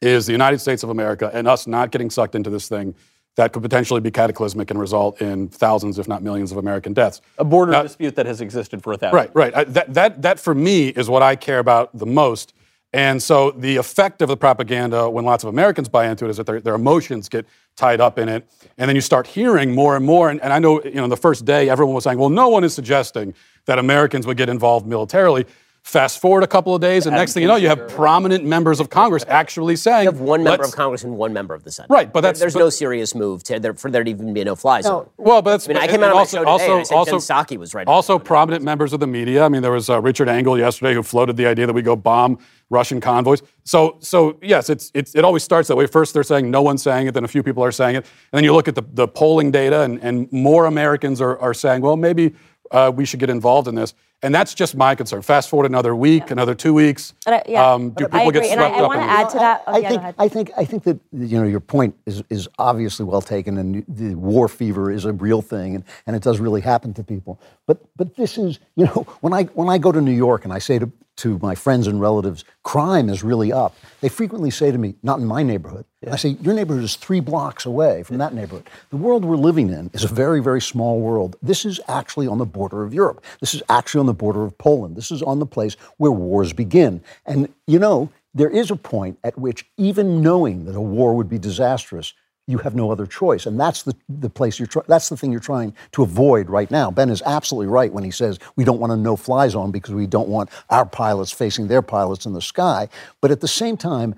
is 0.00 0.26
the 0.26 0.32
United 0.32 0.58
States 0.60 0.82
of 0.82 0.90
America 0.90 1.30
and 1.32 1.46
us 1.46 1.66
not 1.66 1.90
getting 1.90 2.10
sucked 2.10 2.34
into 2.34 2.50
this 2.50 2.68
thing 2.68 2.94
that 3.36 3.52
could 3.52 3.62
potentially 3.62 4.00
be 4.00 4.10
cataclysmic 4.10 4.70
and 4.70 4.78
result 4.78 5.20
in 5.20 5.48
thousands, 5.48 5.98
if 5.98 6.06
not 6.08 6.22
millions, 6.22 6.52
of 6.52 6.58
American 6.58 6.92
deaths. 6.92 7.20
A 7.38 7.44
border 7.44 7.72
Now- 7.72 7.82
dispute 7.82 8.14
that 8.16 8.26
has 8.26 8.40
existed 8.40 8.82
for 8.82 8.92
a 8.92 8.96
thousand. 8.96 9.16
Right, 9.16 9.30
right. 9.34 9.54
I, 9.56 9.64
that, 9.64 9.94
that, 9.94 10.22
that 10.22 10.40
for 10.40 10.54
me 10.54 10.88
is 10.88 11.08
what 11.10 11.22
I 11.22 11.34
care 11.36 11.58
about 11.58 11.96
the 11.96 12.06
most. 12.06 12.54
And 12.94 13.20
so 13.20 13.50
the 13.50 13.74
effect 13.74 14.22
of 14.22 14.28
the 14.28 14.36
propaganda 14.36 15.10
when 15.10 15.24
lots 15.24 15.42
of 15.42 15.48
Americans 15.48 15.88
buy 15.88 16.08
into 16.08 16.26
it 16.26 16.30
is 16.30 16.36
that 16.36 16.46
their, 16.46 16.60
their 16.60 16.76
emotions 16.76 17.28
get 17.28 17.44
tied 17.74 18.00
up 18.00 18.20
in 18.20 18.28
it. 18.28 18.48
And 18.78 18.88
then 18.88 18.94
you 18.94 19.00
start 19.02 19.26
hearing 19.26 19.74
more 19.74 19.96
and 19.96 20.06
more. 20.06 20.30
And, 20.30 20.40
and 20.42 20.52
I 20.52 20.60
know, 20.60 20.80
you 20.84 20.94
know, 20.94 21.08
the 21.08 21.16
first 21.16 21.44
day 21.44 21.68
everyone 21.68 21.96
was 21.96 22.04
saying, 22.04 22.18
well, 22.18 22.28
no 22.30 22.48
one 22.48 22.62
is 22.62 22.72
suggesting 22.72 23.34
that 23.64 23.80
Americans 23.80 24.28
would 24.28 24.36
get 24.36 24.48
involved 24.48 24.86
militarily. 24.86 25.44
Fast 25.84 26.18
forward 26.18 26.42
a 26.42 26.46
couple 26.46 26.74
of 26.74 26.80
days, 26.80 27.04
and 27.06 27.14
next 27.14 27.34
thing 27.34 27.42
you 27.42 27.46
know, 27.46 27.56
you 27.56 27.68
have 27.68 27.88
prominent 27.88 28.42
members 28.42 28.80
of 28.80 28.88
Congress 28.88 29.22
actually 29.28 29.76
saying, 29.76 30.04
You 30.04 30.10
have 30.12 30.18
one 30.18 30.42
member 30.42 30.62
"Let's-" 30.62 30.72
of 30.72 30.76
Congress 30.76 31.04
and 31.04 31.18
one 31.18 31.34
member 31.34 31.52
of 31.52 31.62
the 31.62 31.70
Senate. 31.70 31.90
Right, 31.90 32.10
but 32.10 32.22
that's- 32.22 32.40
there's 32.40 32.54
but- 32.54 32.60
no 32.60 32.70
serious 32.70 33.14
move 33.14 33.44
to 33.44 33.60
there, 33.60 33.74
for 33.74 33.90
there 33.90 34.02
to 34.02 34.10
even 34.10 34.32
be 34.32 34.40
a 34.40 34.46
no-fly 34.46 34.80
zone. 34.80 35.10
Well, 35.18 35.42
but 35.42 35.50
that's, 35.50 35.68
I 35.68 35.74
mean, 35.74 35.76
I 35.76 35.86
came 35.86 35.96
and 35.96 36.04
out 36.04 36.08
on 36.08 36.14
my 36.14 36.20
also, 36.20 36.36
show 36.38 36.40
today 36.40 36.50
also, 36.50 36.72
and 36.72 36.80
I 36.80 36.82
said 36.84 36.94
also, 36.94 37.10
Jen 37.10 37.20
Psaki 37.20 37.56
was 37.58 37.74
right. 37.74 37.86
Also, 37.86 38.18
prominent 38.18 38.64
members 38.64 38.94
of 38.94 39.00
the 39.00 39.06
media. 39.06 39.44
I 39.44 39.50
mean, 39.50 39.60
there 39.60 39.72
was 39.72 39.90
uh, 39.90 40.00
Richard 40.00 40.30
Engel 40.30 40.58
yesterday 40.58 40.94
who 40.94 41.02
floated 41.02 41.36
the 41.36 41.44
idea 41.46 41.66
that 41.66 41.74
we 41.74 41.82
go 41.82 41.96
bomb 41.96 42.38
Russian 42.70 42.98
convoys. 42.98 43.42
So, 43.64 43.98
so 44.00 44.38
yes, 44.40 44.70
it's, 44.70 44.90
it's 44.94 45.14
it 45.14 45.22
always 45.22 45.42
starts 45.42 45.68
that 45.68 45.76
way. 45.76 45.86
First, 45.86 46.14
they're 46.14 46.22
saying 46.22 46.50
no 46.50 46.62
one's 46.62 46.82
saying 46.82 47.08
it, 47.08 47.12
then 47.12 47.24
a 47.24 47.28
few 47.28 47.42
people 47.42 47.62
are 47.62 47.70
saying 47.70 47.96
it, 47.96 47.98
and 47.98 48.38
then 48.38 48.42
you 48.42 48.54
look 48.54 48.68
at 48.68 48.74
the, 48.74 48.84
the 48.94 49.06
polling 49.06 49.50
data, 49.50 49.82
and, 49.82 50.02
and 50.02 50.32
more 50.32 50.64
Americans 50.64 51.20
are, 51.20 51.38
are 51.40 51.52
saying, 51.52 51.82
well, 51.82 51.98
maybe 51.98 52.34
uh, 52.70 52.90
we 52.94 53.04
should 53.04 53.20
get 53.20 53.30
involved 53.30 53.68
in 53.68 53.74
this. 53.74 53.94
And 54.22 54.34
that's 54.34 54.54
just 54.54 54.74
my 54.74 54.94
concern. 54.94 55.20
Fast 55.20 55.50
forward 55.50 55.66
another 55.66 55.94
week, 55.94 56.30
another 56.30 56.54
two 56.54 56.72
weeks. 56.72 57.12
And 57.26 57.34
I- 57.34 57.42
yeah, 57.46 57.72
um, 57.74 57.90
do 57.90 58.06
I 58.06 58.08
people 58.08 58.30
get 58.30 58.38
agree. 58.44 58.50
And 58.52 58.60
I- 58.60 58.70
I 58.70 58.80
up 58.80 58.88
wanna 58.88 59.02
add 59.02 59.28
to 59.30 59.38
that. 59.38 59.64
Oh, 59.66 59.74
I 59.74 59.78
yeah, 59.78 59.88
think. 59.90 60.02
I 60.18 60.28
think 60.28 60.50
I 60.56 60.64
think 60.64 60.82
that 60.84 60.98
you 61.12 61.38
know 61.38 61.46
your 61.46 61.60
point 61.60 61.94
is 62.06 62.22
is 62.30 62.48
obviously 62.58 63.04
well 63.04 63.20
taken, 63.20 63.58
and 63.58 63.84
the 63.86 64.14
war 64.14 64.48
fever 64.48 64.90
is 64.90 65.04
a 65.04 65.12
real 65.12 65.42
thing, 65.42 65.74
and, 65.74 65.84
and 66.06 66.16
it 66.16 66.22
does 66.22 66.40
really 66.40 66.62
happen 66.62 66.94
to 66.94 67.02
people. 67.04 67.38
But 67.66 67.78
but 67.96 68.16
this 68.16 68.38
is 68.38 68.60
you 68.76 68.86
know 68.86 69.06
when 69.20 69.34
I 69.34 69.44
when 69.54 69.68
I 69.68 69.76
go 69.76 69.92
to 69.92 70.00
New 70.00 70.12
York 70.16 70.44
and 70.44 70.52
I 70.54 70.58
say 70.58 70.78
to 70.78 70.90
to 71.16 71.38
my 71.40 71.54
friends 71.54 71.86
and 71.86 72.00
relatives, 72.00 72.44
crime 72.62 73.08
is 73.08 73.22
really 73.22 73.52
up. 73.52 73.74
They 74.00 74.08
frequently 74.08 74.50
say 74.50 74.70
to 74.70 74.78
me, 74.78 74.96
"Not 75.02 75.20
in 75.20 75.26
my 75.26 75.42
neighborhood." 75.42 75.84
I 76.10 76.16
say, 76.16 76.36
"Your 76.42 76.54
neighborhood 76.54 76.84
is 76.84 76.96
three 76.96 77.20
blocks 77.20 77.64
away 77.64 78.02
from 78.02 78.18
that 78.18 78.34
neighborhood." 78.34 78.68
The 78.90 78.96
world 78.96 79.24
we're 79.24 79.36
living 79.36 79.70
in 79.70 79.90
is 79.92 80.04
a 80.04 80.08
very 80.08 80.40
very 80.40 80.60
small 80.60 81.00
world. 81.00 81.36
This 81.42 81.64
is 81.64 81.80
actually 81.88 82.26
on 82.26 82.38
the 82.38 82.46
border 82.46 82.82
of 82.82 82.92
Europe. 82.92 83.22
This 83.40 83.54
is 83.54 83.62
actually 83.68 84.00
on 84.00 84.06
the 84.06 84.14
border 84.14 84.44
of 84.44 84.58
Poland. 84.58 84.96
This 84.96 85.10
is 85.10 85.22
on 85.22 85.38
the 85.38 85.46
place 85.46 85.76
where 85.96 86.12
wars 86.12 86.52
begin. 86.52 87.00
And 87.24 87.48
you 87.66 87.78
know, 87.78 88.10
there 88.34 88.50
is 88.50 88.70
a 88.70 88.76
point 88.76 89.18
at 89.22 89.38
which 89.38 89.66
even 89.76 90.20
knowing 90.20 90.64
that 90.64 90.74
a 90.74 90.80
war 90.80 91.14
would 91.14 91.28
be 91.28 91.38
disastrous, 91.38 92.12
you 92.46 92.58
have 92.58 92.74
no 92.74 92.90
other 92.90 93.06
choice, 93.06 93.46
and 93.46 93.58
that's 93.58 93.84
the, 93.84 93.94
the 94.08 94.28
place 94.28 94.58
you're. 94.58 94.66
Try- 94.66 94.82
that's 94.86 95.08
the 95.08 95.16
thing 95.16 95.32
you're 95.32 95.40
trying 95.40 95.74
to 95.92 96.02
avoid 96.02 96.50
right 96.50 96.70
now. 96.70 96.90
Ben 96.90 97.08
is 97.08 97.22
absolutely 97.24 97.68
right 97.68 97.92
when 97.92 98.04
he 98.04 98.10
says 98.10 98.38
we 98.56 98.64
don't 98.64 98.80
want 98.80 98.92
a 98.92 98.96
no-fly 98.96 99.48
zone 99.48 99.70
because 99.70 99.94
we 99.94 100.06
don't 100.06 100.28
want 100.28 100.50
our 100.70 100.84
pilots 100.84 101.32
facing 101.32 101.68
their 101.68 101.82
pilots 101.82 102.26
in 102.26 102.32
the 102.32 102.42
sky. 102.42 102.88
But 103.20 103.30
at 103.30 103.40
the 103.40 103.48
same 103.48 103.76
time, 103.76 104.14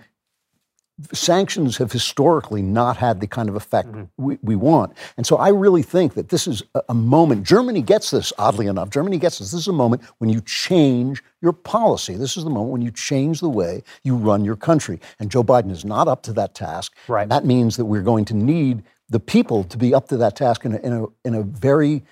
sanctions 1.13 1.77
have 1.77 1.93
historically 1.93 2.63
not 2.63 2.97
had 2.97 3.21
the 3.21 3.27
kind 3.27 3.49
of 3.49 3.55
effect 3.55 3.89
mm-hmm. 3.89 4.05
we, 4.17 4.39
we 4.43 4.57
want. 4.57 4.97
And 5.17 5.27
so 5.27 5.37
I 5.37 5.49
really 5.49 5.83
think 5.83 6.15
that 6.15 6.31
this 6.31 6.47
is 6.47 6.63
a, 6.75 6.83
a 6.89 6.95
moment. 6.95 7.45
Germany 7.45 7.83
gets 7.83 8.11
this, 8.11 8.33
oddly 8.39 8.67
enough. 8.67 8.91
Germany 8.91 9.19
gets 9.19 9.39
this. 9.39 9.51
This 9.51 9.61
is 9.61 9.69
a 9.69 9.73
moment 9.73 10.03
when 10.19 10.31
you 10.31 10.41
change 10.41 11.23
your 11.43 11.53
policy. 11.53 12.15
This 12.15 12.37
is 12.37 12.45
the 12.45 12.51
moment 12.51 12.73
when 12.73 12.83
you 12.83 12.91
change 12.91 13.41
the 13.41 13.49
way 13.49 13.83
you 14.05 14.17
run 14.17 14.45
your 14.45 14.57
country. 14.57 15.01
And 15.21 15.31
Joe 15.31 15.45
Biden 15.45 15.71
is 15.71 15.85
not 15.85 16.09
up 16.09 16.23
to 16.23 16.33
that 16.35 16.55
task. 16.55 16.95
Right. 17.09 17.29
That 17.29 17.45
means 17.45 17.77
that 17.77 17.85
we're 17.85 18.03
going 18.03 18.25
to 18.27 18.35
need 18.35 18.83
the 19.09 19.21
people 19.21 19.65
to 19.65 19.77
be 19.77 19.95
up 19.95 20.09
to 20.09 20.17
that 20.17 20.35
task 20.35 20.65
in 20.65 20.75
a, 20.75 20.79
in 20.79 20.93
a, 20.93 21.07
in 21.25 21.35
a 21.35 21.43
very 21.43 22.03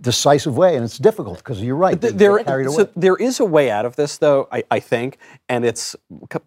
decisive 0.00 0.56
way. 0.56 0.74
And 0.74 0.84
it's 0.84 0.98
difficult 0.98 1.38
because 1.38 1.62
you're 1.62 1.76
right. 1.76 2.00
they 2.00 2.10
There, 2.10 2.42
so 2.68 2.88
there 2.96 3.16
is 3.16 3.40
a 3.40 3.44
way 3.44 3.70
out 3.70 3.84
of 3.84 3.96
this, 3.96 4.18
though, 4.18 4.48
I, 4.50 4.64
I 4.70 4.80
think, 4.80 5.18
and 5.48 5.64
it's 5.64 5.94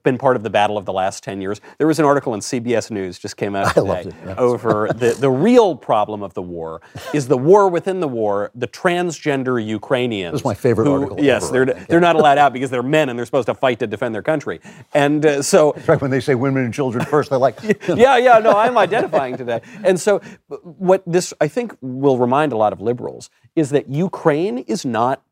been 0.03 0.17
part 0.17 0.35
of 0.35 0.43
the 0.43 0.49
battle 0.49 0.77
of 0.77 0.85
the 0.85 0.93
last 0.93 1.23
10 1.23 1.41
years. 1.41 1.61
There 1.77 1.87
was 1.87 1.99
an 1.99 2.05
article 2.05 2.33
in 2.33 2.41
CBS 2.41 2.91
News 2.91 3.17
just 3.17 3.37
came 3.37 3.55
out 3.55 3.73
today 3.73 4.11
over 4.37 4.87
the, 4.95 5.15
the 5.17 5.29
real 5.29 5.75
problem 5.75 6.23
of 6.23 6.33
the 6.33 6.41
war 6.41 6.81
is 7.13 7.27
the 7.27 7.37
war 7.37 7.69
within 7.69 7.99
the 7.99 8.07
war, 8.07 8.51
the 8.53 8.67
transgender 8.67 9.65
Ukrainians. 9.65 10.33
was 10.33 10.45
my 10.45 10.53
favorite 10.53 10.85
who- 10.85 10.93
article 10.93 11.17
Yes, 11.21 11.45
ever, 11.45 11.65
they're, 11.65 11.85
they're 11.85 11.99
not 11.99 12.15
allowed 12.15 12.37
out 12.37 12.53
because 12.53 12.69
they're 12.69 12.83
men 12.83 13.09
and 13.09 13.17
they're 13.17 13.25
supposed 13.25 13.47
to 13.47 13.55
fight 13.55 13.79
to 13.79 13.87
defend 13.87 14.13
their 14.13 14.21
country. 14.21 14.59
And 14.93 15.25
uh, 15.25 15.41
so 15.41 15.73
right 15.87 16.01
when 16.01 16.11
they 16.11 16.19
say 16.19 16.35
women 16.35 16.65
and 16.65 16.73
children 16.73 17.05
first, 17.05 17.29
they're 17.29 17.39
like, 17.39 17.59
yeah, 17.87 18.17
yeah, 18.17 18.39
no, 18.39 18.57
I'm 18.57 18.77
identifying 18.77 19.37
today. 19.37 19.61
And 19.83 19.99
so, 19.99 20.19
what 20.61 21.03
this 21.07 21.33
I 21.39 21.47
think 21.47 21.75
will 21.81 22.17
remind 22.17 22.51
a 22.51 22.57
lot 22.57 22.73
of 22.73 22.81
liberals 22.81 23.29
is 23.55 23.71
that 23.71 23.89
Ukraine 23.89 24.59
is 24.59 24.85
not 24.85 25.23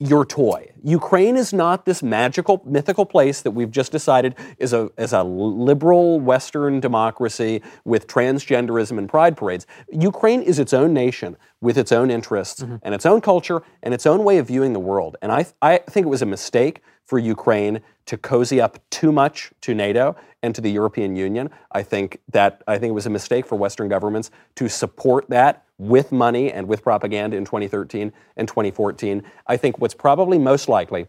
your 0.00 0.24
toy. 0.24 0.70
Ukraine 0.84 1.36
is 1.36 1.52
not 1.52 1.84
this 1.84 2.04
magical, 2.04 2.62
mythical 2.64 3.04
place 3.04 3.42
that 3.42 3.50
we've 3.50 3.70
just 3.70 3.90
decided 3.90 4.36
is 4.58 4.72
a, 4.72 4.90
is 4.96 5.12
a 5.12 5.24
liberal 5.24 6.20
Western 6.20 6.78
democracy 6.78 7.62
with 7.84 8.06
transgenderism 8.06 8.96
and 8.96 9.08
pride 9.08 9.36
parades. 9.36 9.66
Ukraine 9.90 10.40
is 10.42 10.60
its 10.60 10.72
own 10.72 10.92
nation 10.94 11.36
with 11.60 11.76
its 11.76 11.90
own 11.90 12.12
interests 12.12 12.62
mm-hmm. 12.62 12.76
and 12.82 12.94
its 12.94 13.04
own 13.04 13.20
culture 13.20 13.62
and 13.82 13.92
its 13.92 14.06
own 14.06 14.22
way 14.22 14.38
of 14.38 14.46
viewing 14.46 14.72
the 14.72 14.80
world. 14.80 15.16
And 15.20 15.32
I, 15.32 15.46
I 15.60 15.78
think 15.78 16.06
it 16.06 16.10
was 16.10 16.22
a 16.22 16.26
mistake 16.26 16.82
for 17.04 17.18
Ukraine 17.18 17.80
to 18.06 18.16
cozy 18.16 18.60
up 18.60 18.78
too 18.90 19.10
much 19.10 19.50
to 19.62 19.74
NATO 19.74 20.14
and 20.42 20.54
to 20.54 20.60
the 20.60 20.70
European 20.70 21.16
Union. 21.16 21.50
I 21.72 21.82
think 21.82 22.20
that 22.30 22.62
I 22.68 22.78
think 22.78 22.90
it 22.90 22.94
was 22.94 23.06
a 23.06 23.10
mistake 23.10 23.46
for 23.46 23.56
Western 23.56 23.88
governments 23.88 24.30
to 24.56 24.68
support 24.68 25.28
that 25.30 25.64
with 25.78 26.12
money 26.12 26.52
and 26.52 26.66
with 26.66 26.82
propaganda 26.82 27.36
in 27.36 27.44
2013 27.44 28.12
and 28.36 28.48
2014. 28.48 29.22
I 29.46 29.56
think 29.56 29.78
what's 29.78 29.94
probably 29.94 30.38
most 30.38 30.68
likely 30.68 31.06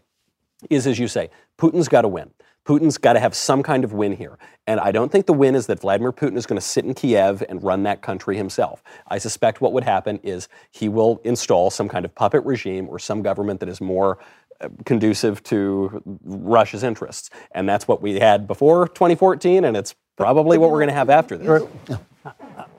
is, 0.68 0.86
as 0.86 0.98
you 0.98 1.08
say, 1.08 1.30
Putin's 1.58 1.88
got 1.88 2.02
to 2.02 2.08
win. 2.08 2.30
Putin's 2.66 2.98
got 2.98 3.14
to 3.14 3.20
have 3.20 3.34
some 3.34 3.62
kind 3.62 3.84
of 3.84 3.92
win 3.92 4.14
here. 4.14 4.38
And 4.66 4.78
I 4.78 4.92
don't 4.92 5.10
think 5.10 5.26
the 5.26 5.32
win 5.32 5.54
is 5.54 5.66
that 5.66 5.80
Vladimir 5.80 6.12
Putin 6.12 6.36
is 6.36 6.46
going 6.46 6.60
to 6.60 6.64
sit 6.64 6.84
in 6.84 6.94
Kiev 6.94 7.42
and 7.48 7.62
run 7.62 7.82
that 7.84 8.02
country 8.02 8.36
himself. 8.36 8.82
I 9.08 9.18
suspect 9.18 9.60
what 9.60 9.72
would 9.72 9.84
happen 9.84 10.20
is 10.22 10.48
he 10.70 10.88
will 10.88 11.20
install 11.24 11.70
some 11.70 11.88
kind 11.88 12.04
of 12.04 12.14
puppet 12.14 12.44
regime 12.44 12.88
or 12.88 12.98
some 12.98 13.22
government 13.22 13.60
that 13.60 13.68
is 13.68 13.80
more 13.80 14.18
uh, 14.60 14.68
conducive 14.84 15.42
to 15.44 16.02
Russia's 16.22 16.82
interests. 16.82 17.30
And 17.52 17.68
that's 17.68 17.88
what 17.88 18.02
we 18.02 18.20
had 18.20 18.46
before 18.46 18.88
2014, 18.88 19.64
and 19.64 19.76
it's 19.76 19.94
probably 20.16 20.58
what 20.58 20.70
we're 20.70 20.78
going 20.78 20.88
to 20.88 20.94
have 20.94 21.08
after 21.08 21.38
this. 21.38 21.66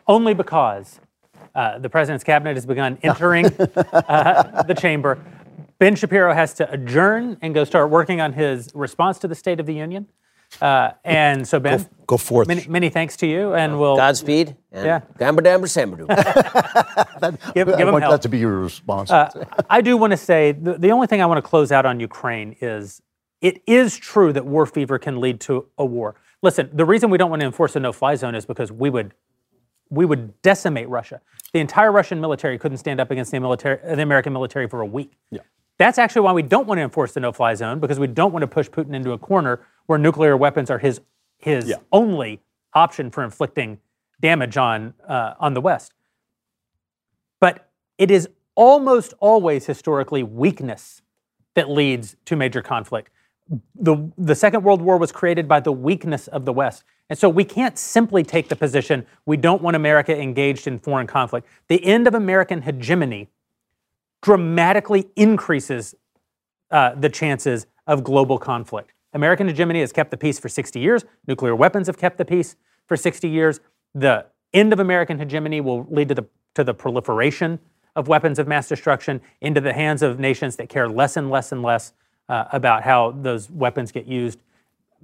only 0.07 0.35
because 0.35 0.99
uh, 1.55 1.79
the 1.79 1.89
president's 1.89 2.23
cabinet 2.23 2.55
has 2.55 2.65
begun 2.65 2.97
entering 3.03 3.45
uh, 3.47 4.63
the 4.63 4.73
chamber. 4.73 5.19
Ben 5.79 5.95
Shapiro 5.95 6.33
has 6.33 6.53
to 6.55 6.71
adjourn 6.71 7.37
and 7.41 7.53
go 7.53 7.63
start 7.63 7.89
working 7.89 8.21
on 8.21 8.33
his 8.33 8.69
response 8.73 9.17
to 9.19 9.27
the 9.27 9.35
State 9.35 9.59
of 9.59 9.65
the 9.65 9.73
Union. 9.73 10.07
Uh, 10.61 10.91
and 11.05 11.47
so, 11.47 11.59
Ben, 11.61 11.87
Go 12.07 12.17
forth. 12.17 12.47
many, 12.47 12.67
many 12.67 12.89
thanks 12.89 13.15
to 13.17 13.25
you, 13.25 13.53
and 13.53 13.79
we'll 13.79 13.95
Godspeed. 13.95 14.55
And 14.71 14.85
Yeah. 14.85 15.01
Gamba 15.17 15.41
Damba 15.41 15.63
Sambadoo. 15.65 16.07
give, 17.53 17.69
I 17.69 17.77
give 17.77 17.87
him 17.87 17.93
want 17.93 18.03
help. 18.03 18.11
that 18.15 18.21
to 18.23 18.29
be 18.29 18.39
your 18.39 18.57
response. 18.59 19.09
I 19.11 19.81
do 19.81 19.95
want 19.97 20.11
to 20.11 20.17
say 20.17 20.51
the, 20.51 20.73
the 20.77 20.91
only 20.91 21.07
thing 21.07 21.21
I 21.21 21.25
want 21.25 21.37
to 21.37 21.41
close 21.49 21.71
out 21.71 21.85
on 21.85 21.99
Ukraine 22.01 22.55
is 22.59 23.01
it 23.41 23.61
is 23.65 23.97
true 23.97 24.33
that 24.33 24.45
war 24.45 24.65
fever 24.65 24.99
can 24.99 25.19
lead 25.21 25.39
to 25.41 25.67
a 25.77 25.85
war. 25.85 26.15
Listen, 26.43 26.69
the 26.73 26.85
reason 26.85 27.09
we 27.09 27.17
don't 27.17 27.29
want 27.29 27.39
to 27.39 27.45
enforce 27.45 27.75
a 27.75 27.79
no-fly 27.79 28.15
zone 28.15 28.35
is 28.35 28.45
because 28.45 28.71
we 28.71 28.89
would 28.89 29.13
we 29.91 30.05
would 30.05 30.41
decimate 30.41 30.89
Russia. 30.89 31.21
The 31.53 31.59
entire 31.59 31.91
Russian 31.91 32.19
military 32.19 32.57
couldn't 32.57 32.77
stand 32.77 32.99
up 32.99 33.11
against 33.11 33.31
the 33.31 33.39
military, 33.39 33.77
the 33.95 34.01
American 34.01 34.33
military 34.33 34.67
for 34.67 34.81
a 34.81 34.85
week. 34.85 35.11
Yeah. 35.29 35.41
That's 35.77 35.99
actually 35.99 36.21
why 36.21 36.31
we 36.31 36.41
don't 36.41 36.65
want 36.65 36.77
to 36.79 36.83
enforce 36.83 37.11
the 37.13 37.19
no-fly 37.19 37.53
zone 37.55 37.79
because 37.79 37.99
we 37.99 38.07
don't 38.07 38.31
want 38.31 38.41
to 38.43 38.47
push 38.47 38.69
Putin 38.69 38.95
into 38.95 39.11
a 39.11 39.17
corner 39.17 39.61
where 39.87 39.99
nuclear 39.99 40.35
weapons 40.37 40.71
are 40.71 40.79
his 40.79 41.01
his 41.37 41.67
Yeah. 41.67 41.75
only 41.91 42.39
option 42.73 43.11
for 43.11 43.23
inflicting 43.23 43.79
damage 44.21 44.57
on 44.57 44.93
uh, 45.07 45.33
on 45.39 45.53
the 45.53 45.61
West. 45.61 45.93
But 47.39 47.67
it 47.97 48.11
is 48.11 48.29
almost 48.55 49.13
always 49.19 49.65
historically 49.65 50.23
weakness 50.23 51.01
that 51.55 51.69
leads 51.69 52.15
to 52.25 52.35
major 52.35 52.61
conflict. 52.61 53.09
The, 53.75 54.11
the 54.17 54.35
Second 54.35 54.63
World 54.63 54.81
War 54.81 54.97
was 54.97 55.11
created 55.11 55.47
by 55.47 55.59
the 55.59 55.71
weakness 55.71 56.27
of 56.27 56.45
the 56.45 56.53
West. 56.53 56.83
And 57.11 57.19
so 57.19 57.27
we 57.27 57.43
can't 57.43 57.77
simply 57.77 58.23
take 58.23 58.47
the 58.47 58.55
position 58.55 59.05
we 59.25 59.35
don't 59.35 59.61
want 59.61 59.75
America 59.75 60.17
engaged 60.17 60.65
in 60.65 60.79
foreign 60.79 61.07
conflict. 61.07 61.45
The 61.67 61.83
end 61.83 62.07
of 62.07 62.15
American 62.15 62.61
hegemony 62.61 63.27
dramatically 64.21 65.09
increases 65.17 65.93
uh, 66.71 66.95
the 66.95 67.09
chances 67.09 67.67
of 67.85 68.05
global 68.05 68.37
conflict. 68.37 68.93
American 69.11 69.49
hegemony 69.49 69.81
has 69.81 69.91
kept 69.91 70.09
the 70.09 70.15
peace 70.15 70.39
for 70.39 70.47
60 70.47 70.79
years. 70.79 71.03
Nuclear 71.27 71.53
weapons 71.53 71.87
have 71.87 71.97
kept 71.97 72.17
the 72.17 72.23
peace 72.23 72.55
for 72.87 72.95
60 72.95 73.27
years. 73.27 73.59
The 73.93 74.27
end 74.53 74.71
of 74.71 74.79
American 74.79 75.19
hegemony 75.19 75.59
will 75.59 75.85
lead 75.89 76.07
to 76.07 76.15
the, 76.15 76.25
to 76.53 76.63
the 76.63 76.73
proliferation 76.73 77.59
of 77.93 78.07
weapons 78.07 78.39
of 78.39 78.47
mass 78.47 78.69
destruction 78.69 79.19
into 79.41 79.59
the 79.59 79.73
hands 79.73 80.01
of 80.01 80.17
nations 80.17 80.55
that 80.55 80.69
care 80.69 80.87
less 80.87 81.17
and 81.17 81.29
less 81.29 81.51
and 81.51 81.61
less 81.61 81.91
uh, 82.29 82.45
about 82.53 82.83
how 82.83 83.11
those 83.11 83.51
weapons 83.51 83.91
get 83.91 84.05
used. 84.05 84.39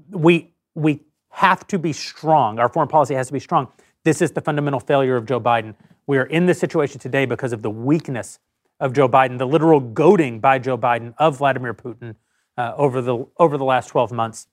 We, 0.09 0.53
we 0.73 1.01
have 1.37 1.67
to 1.67 1.77
be 1.77 1.93
strong. 1.93 2.57
Our 2.57 2.67
foreign 2.67 2.89
policy 2.89 3.13
has 3.13 3.27
to 3.27 3.33
be 3.33 3.39
strong. 3.39 3.67
This 4.03 4.23
is 4.23 4.31
the 4.31 4.41
fundamental 4.41 4.79
failure 4.79 5.15
of 5.15 5.27
Joe 5.27 5.39
Biden. 5.39 5.75
We 6.07 6.17
are 6.17 6.25
in 6.25 6.47
this 6.47 6.57
situation 6.57 6.99
today 6.99 7.25
because 7.25 7.53
of 7.53 7.61
the 7.61 7.69
weakness 7.69 8.39
of 8.79 8.91
Joe 8.91 9.07
Biden, 9.07 9.37
the 9.37 9.45
literal 9.45 9.79
goading 9.79 10.39
by 10.39 10.57
Joe 10.57 10.79
Biden 10.79 11.13
of 11.19 11.37
Vladimir 11.37 11.75
Putin 11.75 12.15
uh, 12.57 12.73
over 12.75 13.03
the 13.03 13.23
over 13.37 13.55
the 13.55 13.65
last 13.65 13.89
12 13.89 14.11
months. 14.11 14.47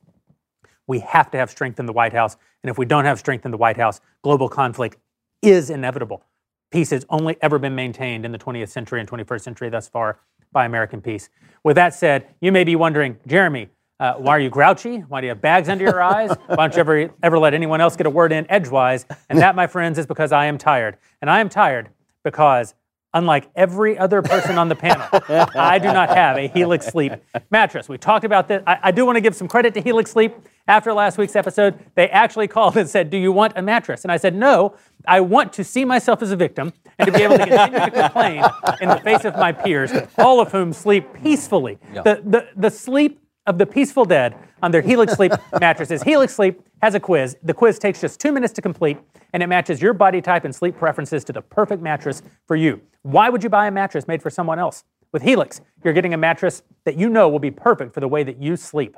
We 0.86 0.98
have 0.98 1.30
to 1.30 1.38
have 1.38 1.50
strength 1.50 1.80
in 1.80 1.86
the 1.86 1.94
White 1.94 2.12
House, 2.12 2.36
and 2.62 2.68
if 2.68 2.76
we 2.76 2.84
don't 2.84 3.06
have 3.06 3.18
strength 3.18 3.46
in 3.46 3.50
the 3.50 3.56
White 3.56 3.78
House, 3.78 4.02
global 4.20 4.50
conflict 4.50 4.98
is 5.40 5.70
inevitable. 5.70 6.22
Peace 6.70 6.90
has 6.90 7.06
only 7.08 7.38
ever 7.40 7.58
been 7.58 7.74
maintained 7.74 8.26
in 8.26 8.32
the 8.32 8.38
20th 8.38 8.68
century 8.68 9.00
and 9.00 9.08
21st 9.08 9.40
century 9.40 9.70
thus 9.70 9.88
far 9.88 10.20
by 10.52 10.66
American 10.66 11.00
peace. 11.00 11.30
With 11.62 11.76
that 11.76 11.94
said, 11.94 12.26
you 12.42 12.52
may 12.52 12.64
be 12.64 12.76
wondering, 12.76 13.16
Jeremy, 13.26 13.70
uh, 14.00 14.14
why 14.14 14.32
are 14.32 14.40
you 14.40 14.50
grouchy? 14.50 14.98
Why 14.98 15.20
do 15.20 15.26
you 15.26 15.30
have 15.30 15.40
bags 15.40 15.68
under 15.68 15.84
your 15.84 16.02
eyes? 16.02 16.30
Why 16.46 16.56
don't 16.56 16.74
you 16.74 16.80
ever, 16.80 17.10
ever 17.22 17.38
let 17.38 17.54
anyone 17.54 17.80
else 17.80 17.96
get 17.96 18.06
a 18.06 18.10
word 18.10 18.32
in 18.32 18.50
edgewise? 18.50 19.06
And 19.28 19.38
that, 19.38 19.54
my 19.54 19.66
friends, 19.66 19.98
is 19.98 20.06
because 20.06 20.32
I 20.32 20.46
am 20.46 20.58
tired. 20.58 20.96
And 21.20 21.30
I 21.30 21.40
am 21.40 21.48
tired 21.48 21.90
because, 22.24 22.74
unlike 23.12 23.48
every 23.54 23.96
other 23.96 24.20
person 24.20 24.58
on 24.58 24.68
the 24.68 24.74
panel, 24.74 25.06
I 25.54 25.78
do 25.78 25.92
not 25.92 26.08
have 26.08 26.36
a 26.36 26.48
Helix 26.48 26.86
Sleep 26.86 27.12
mattress. 27.50 27.88
We 27.88 27.96
talked 27.96 28.24
about 28.24 28.48
this. 28.48 28.64
I, 28.66 28.78
I 28.84 28.90
do 28.90 29.06
want 29.06 29.16
to 29.16 29.20
give 29.20 29.36
some 29.36 29.46
credit 29.46 29.74
to 29.74 29.80
Helix 29.80 30.10
Sleep. 30.10 30.34
After 30.66 30.94
last 30.94 31.18
week's 31.18 31.36
episode, 31.36 31.78
they 31.94 32.08
actually 32.08 32.48
called 32.48 32.76
and 32.78 32.88
said, 32.88 33.10
Do 33.10 33.18
you 33.18 33.32
want 33.32 33.52
a 33.54 33.60
mattress? 33.62 34.02
And 34.02 34.10
I 34.10 34.16
said, 34.16 34.34
No, 34.34 34.74
I 35.06 35.20
want 35.20 35.52
to 35.54 35.62
see 35.62 35.84
myself 35.84 36.22
as 36.22 36.30
a 36.32 36.36
victim 36.36 36.72
and 36.98 37.06
to 37.06 37.12
be 37.12 37.22
able 37.22 37.36
to 37.36 37.44
continue 37.46 37.80
to 37.80 37.90
complain 37.90 38.42
in 38.80 38.88
the 38.88 39.00
face 39.04 39.24
of 39.24 39.36
my 39.36 39.52
peers, 39.52 39.92
all 40.16 40.40
of 40.40 40.50
whom 40.52 40.72
sleep 40.72 41.06
peacefully. 41.22 41.78
The, 41.92 42.22
the, 42.24 42.48
the 42.56 42.70
sleep 42.70 43.20
of 43.46 43.58
the 43.58 43.66
peaceful 43.66 44.04
dead 44.04 44.34
on 44.62 44.70
their 44.70 44.80
Helix 44.80 45.14
Sleep 45.14 45.32
mattresses. 45.60 46.02
Helix 46.02 46.34
Sleep 46.34 46.60
has 46.82 46.94
a 46.94 47.00
quiz. 47.00 47.36
The 47.42 47.54
quiz 47.54 47.78
takes 47.78 48.00
just 48.00 48.20
two 48.20 48.32
minutes 48.32 48.52
to 48.54 48.62
complete, 48.62 48.98
and 49.32 49.42
it 49.42 49.46
matches 49.46 49.82
your 49.82 49.92
body 49.92 50.20
type 50.20 50.44
and 50.44 50.54
sleep 50.54 50.76
preferences 50.76 51.24
to 51.24 51.32
the 51.32 51.42
perfect 51.42 51.82
mattress 51.82 52.22
for 52.46 52.56
you. 52.56 52.80
Why 53.02 53.28
would 53.28 53.42
you 53.42 53.50
buy 53.50 53.66
a 53.66 53.70
mattress 53.70 54.08
made 54.08 54.22
for 54.22 54.30
someone 54.30 54.58
else? 54.58 54.84
With 55.12 55.22
Helix, 55.22 55.60
you're 55.84 55.92
getting 55.92 56.14
a 56.14 56.18
mattress 56.18 56.62
that 56.84 56.96
you 56.96 57.08
know 57.08 57.28
will 57.28 57.38
be 57.38 57.50
perfect 57.50 57.94
for 57.94 58.00
the 58.00 58.08
way 58.08 58.24
that 58.24 58.42
you 58.42 58.56
sleep. 58.56 58.96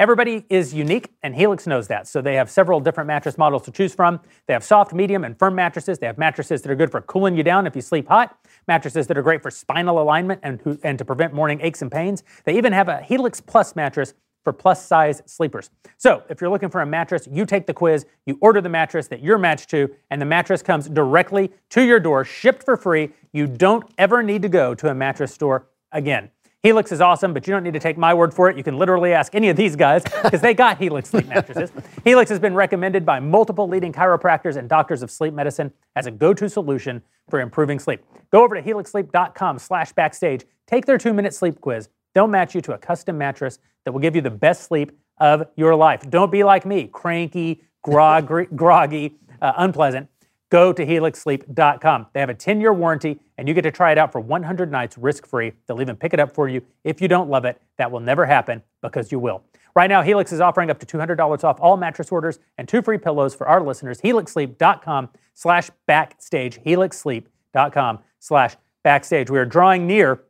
Everybody 0.00 0.46
is 0.48 0.72
unique, 0.72 1.10
and 1.22 1.34
Helix 1.34 1.66
knows 1.66 1.86
that. 1.88 2.08
So 2.08 2.22
they 2.22 2.34
have 2.36 2.50
several 2.50 2.80
different 2.80 3.06
mattress 3.06 3.36
models 3.36 3.64
to 3.64 3.70
choose 3.70 3.94
from. 3.94 4.18
They 4.46 4.54
have 4.54 4.64
soft, 4.64 4.94
medium, 4.94 5.24
and 5.24 5.38
firm 5.38 5.54
mattresses. 5.54 5.98
They 5.98 6.06
have 6.06 6.16
mattresses 6.16 6.62
that 6.62 6.72
are 6.72 6.74
good 6.74 6.90
for 6.90 7.02
cooling 7.02 7.36
you 7.36 7.42
down 7.42 7.66
if 7.66 7.76
you 7.76 7.82
sleep 7.82 8.08
hot, 8.08 8.34
mattresses 8.66 9.06
that 9.08 9.18
are 9.18 9.22
great 9.22 9.42
for 9.42 9.50
spinal 9.50 10.00
alignment 10.00 10.40
and, 10.42 10.58
to- 10.64 10.80
and 10.84 10.96
to 10.96 11.04
prevent 11.04 11.34
morning 11.34 11.60
aches 11.60 11.82
and 11.82 11.92
pains. 11.92 12.24
They 12.44 12.56
even 12.56 12.72
have 12.72 12.88
a 12.88 13.02
Helix 13.02 13.42
Plus 13.42 13.76
mattress 13.76 14.14
for 14.42 14.54
plus 14.54 14.82
size 14.82 15.20
sleepers. 15.26 15.68
So 15.98 16.22
if 16.30 16.40
you're 16.40 16.48
looking 16.48 16.70
for 16.70 16.80
a 16.80 16.86
mattress, 16.86 17.28
you 17.30 17.44
take 17.44 17.66
the 17.66 17.74
quiz, 17.74 18.06
you 18.24 18.38
order 18.40 18.62
the 18.62 18.70
mattress 18.70 19.06
that 19.08 19.22
you're 19.22 19.36
matched 19.36 19.68
to, 19.72 19.94
and 20.10 20.18
the 20.18 20.24
mattress 20.24 20.62
comes 20.62 20.88
directly 20.88 21.52
to 21.68 21.82
your 21.82 22.00
door, 22.00 22.24
shipped 22.24 22.64
for 22.64 22.78
free. 22.78 23.10
You 23.34 23.46
don't 23.46 23.84
ever 23.98 24.22
need 24.22 24.40
to 24.40 24.48
go 24.48 24.74
to 24.76 24.88
a 24.88 24.94
mattress 24.94 25.34
store 25.34 25.66
again. 25.92 26.30
Helix 26.62 26.92
is 26.92 27.00
awesome, 27.00 27.32
but 27.32 27.46
you 27.46 27.54
don't 27.54 27.62
need 27.62 27.72
to 27.72 27.80
take 27.80 27.96
my 27.96 28.12
word 28.12 28.34
for 28.34 28.50
it. 28.50 28.56
You 28.58 28.62
can 28.62 28.76
literally 28.76 29.14
ask 29.14 29.34
any 29.34 29.48
of 29.48 29.56
these 29.56 29.76
guys 29.76 30.02
because 30.22 30.42
they 30.42 30.52
got 30.52 30.76
Helix 30.76 31.08
sleep 31.08 31.26
mattresses. 31.28 31.72
Helix 32.04 32.28
has 32.28 32.38
been 32.38 32.54
recommended 32.54 33.06
by 33.06 33.18
multiple 33.18 33.66
leading 33.66 33.94
chiropractors 33.94 34.56
and 34.56 34.68
doctors 34.68 35.02
of 35.02 35.10
sleep 35.10 35.32
medicine 35.32 35.72
as 35.96 36.04
a 36.04 36.10
go-to 36.10 36.50
solution 36.50 37.00
for 37.30 37.40
improving 37.40 37.78
sleep. 37.78 38.04
Go 38.30 38.44
over 38.44 38.54
to 38.54 38.62
helixsleep.com 38.62 39.58
slash 39.58 39.92
backstage, 39.92 40.44
take 40.66 40.84
their 40.84 40.98
two-minute 40.98 41.32
sleep 41.32 41.62
quiz. 41.62 41.88
They'll 42.14 42.26
match 42.26 42.54
you 42.54 42.60
to 42.62 42.74
a 42.74 42.78
custom 42.78 43.16
mattress 43.16 43.58
that 43.86 43.92
will 43.92 44.00
give 44.00 44.14
you 44.14 44.20
the 44.20 44.30
best 44.30 44.64
sleep 44.64 44.92
of 45.16 45.46
your 45.56 45.74
life. 45.74 46.10
Don't 46.10 46.30
be 46.30 46.44
like 46.44 46.66
me, 46.66 46.88
cranky, 46.88 47.62
groggy, 47.82 48.46
groggy 48.54 49.16
uh, 49.40 49.54
unpleasant 49.56 50.10
go 50.50 50.72
to 50.72 50.84
helixsleep.com. 50.84 52.06
They 52.12 52.20
have 52.20 52.28
a 52.28 52.34
10 52.34 52.60
year 52.60 52.72
warranty 52.72 53.18
and 53.38 53.48
you 53.48 53.54
get 53.54 53.62
to 53.62 53.70
try 53.70 53.92
it 53.92 53.98
out 53.98 54.12
for 54.12 54.20
100 54.20 54.70
nights 54.70 54.98
risk 54.98 55.26
free. 55.26 55.52
They'll 55.66 55.80
even 55.80 55.96
pick 55.96 56.12
it 56.12 56.20
up 56.20 56.34
for 56.34 56.48
you. 56.48 56.62
If 56.84 57.00
you 57.00 57.08
don't 57.08 57.30
love 57.30 57.44
it, 57.44 57.60
that 57.78 57.90
will 57.90 58.00
never 58.00 58.26
happen 58.26 58.62
because 58.82 59.10
you 59.10 59.18
will. 59.18 59.42
Right 59.74 59.88
now, 59.88 60.02
Helix 60.02 60.32
is 60.32 60.40
offering 60.40 60.68
up 60.68 60.80
to 60.80 60.86
$200 60.86 61.44
off 61.44 61.60
all 61.60 61.76
mattress 61.76 62.10
orders 62.10 62.40
and 62.58 62.68
two 62.68 62.82
free 62.82 62.98
pillows 62.98 63.34
for 63.34 63.48
our 63.48 63.62
listeners. 63.62 64.00
HelixSleep.com 64.00 65.08
slash 65.34 65.70
backstage. 65.86 66.60
HelixSleep.com 66.62 68.00
slash 68.18 68.56
backstage. 68.82 69.30
We 69.30 69.38
are 69.38 69.46
drawing 69.46 69.86
near 69.86 70.22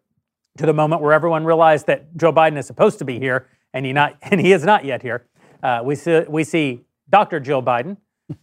to 0.59 0.67
the 0.67 0.75
moment 0.75 1.01
where 1.01 1.15
everyone 1.15 1.45
realized 1.45 1.87
that 1.87 2.15
Joe 2.17 2.33
Biden 2.33 2.59
is 2.59 2.67
supposed 2.67 2.99
to 2.99 3.05
be 3.05 3.19
here 3.19 3.49
and 3.73 3.87
he, 3.87 3.93
not, 3.93 4.19
and 4.23 4.41
he 4.41 4.53
is 4.53 4.65
not 4.65 4.85
yet 4.85 5.01
here. 5.01 5.27
Uh, 5.63 5.81
we, 5.83 5.95
see, 5.95 6.25
we 6.29 6.45
see 6.45 6.83
Dr. 7.09 7.41
Jill 7.41 7.63
Biden 7.63 7.97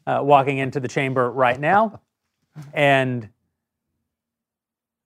uh, 0.07 0.19
walking 0.23 0.57
into 0.57 0.79
the 0.79 0.87
chamber 0.87 1.29
right 1.31 1.59
now 1.59 2.01
and 2.73 3.29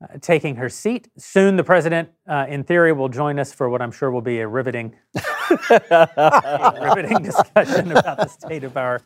uh, 0.02 0.18
taking 0.20 0.56
her 0.56 0.70
seat. 0.70 1.10
Soon, 1.18 1.58
the 1.58 1.64
president, 1.64 2.10
uh, 2.28 2.46
in 2.50 2.64
theory, 2.64 2.92
will 2.92 3.10
join 3.10 3.38
us 3.38 3.54
for 3.54 3.70
what 3.70 3.82
I'm 3.82 3.92
sure 3.92 4.10
will 4.10 4.22
be 4.22 4.40
a 4.40 4.48
riveting, 4.48 4.96
a 5.16 6.80
riveting 6.96 7.22
discussion 7.24 7.92
about 7.92 8.18
the 8.18 8.28
state 8.28 8.64
of 8.64 8.78
our 8.78 9.02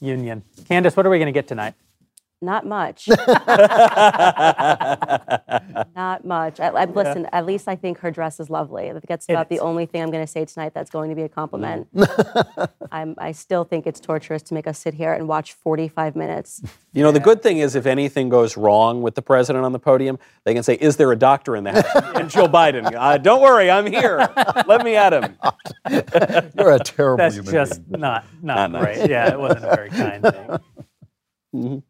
union. 0.00 0.42
Candace, 0.66 0.96
what 0.96 1.06
are 1.06 1.10
we 1.10 1.18
going 1.18 1.26
to 1.26 1.32
get 1.32 1.46
tonight? 1.46 1.74
Not 2.42 2.64
much. 2.64 3.06
Not 5.94 6.24
much. 6.24 6.58
I, 6.58 6.68
I, 6.68 6.84
listen, 6.86 7.26
at 7.32 7.44
least 7.44 7.68
I 7.68 7.76
think 7.76 7.98
her 7.98 8.10
dress 8.10 8.40
is 8.40 8.48
lovely. 8.48 8.88
I 8.88 8.92
think 8.92 9.04
That's 9.08 9.28
about 9.28 9.50
the 9.50 9.60
only 9.60 9.84
thing 9.84 10.02
I'm 10.02 10.10
going 10.10 10.24
to 10.24 10.30
say 10.30 10.46
tonight 10.46 10.72
that's 10.72 10.88
going 10.88 11.10
to 11.10 11.16
be 11.16 11.20
a 11.22 11.28
compliment. 11.28 11.88
I'm, 12.92 13.14
I 13.18 13.32
still 13.32 13.64
think 13.64 13.86
it's 13.86 14.00
torturous 14.00 14.42
to 14.44 14.54
make 14.54 14.66
us 14.66 14.78
sit 14.78 14.94
here 14.94 15.12
and 15.12 15.28
watch 15.28 15.52
45 15.52 16.16
minutes. 16.16 16.62
You 16.94 17.02
know, 17.02 17.12
the 17.12 17.20
good 17.20 17.42
thing 17.42 17.58
is 17.58 17.74
if 17.74 17.84
anything 17.84 18.30
goes 18.30 18.56
wrong 18.56 19.02
with 19.02 19.16
the 19.16 19.22
president 19.22 19.66
on 19.66 19.72
the 19.72 19.78
podium, 19.78 20.18
they 20.44 20.54
can 20.54 20.62
say, 20.62 20.74
Is 20.74 20.96
there 20.96 21.12
a 21.12 21.16
doctor 21.16 21.56
in 21.56 21.64
the 21.64 21.72
house? 21.72 21.84
and 22.14 22.30
Joe 22.30 22.48
Biden, 22.48 22.90
uh, 22.96 23.18
Don't 23.18 23.42
worry, 23.42 23.70
I'm 23.70 23.86
here. 23.86 24.26
Let 24.66 24.82
me 24.82 24.96
at 24.96 25.12
him. 25.12 25.36
You're 26.58 26.72
a 26.72 26.78
terrible 26.78 27.18
That's 27.18 27.34
human 27.34 27.52
just 27.52 27.86
being. 27.90 28.00
not 28.00 28.24
not, 28.42 28.70
Not 28.70 28.82
nice. 28.82 28.96
great. 28.96 29.10
Yeah, 29.10 29.30
it 29.30 29.38
wasn't 29.38 29.66
a 29.66 29.76
very 29.76 29.90
kind 29.90 30.60
thing. 31.52 31.82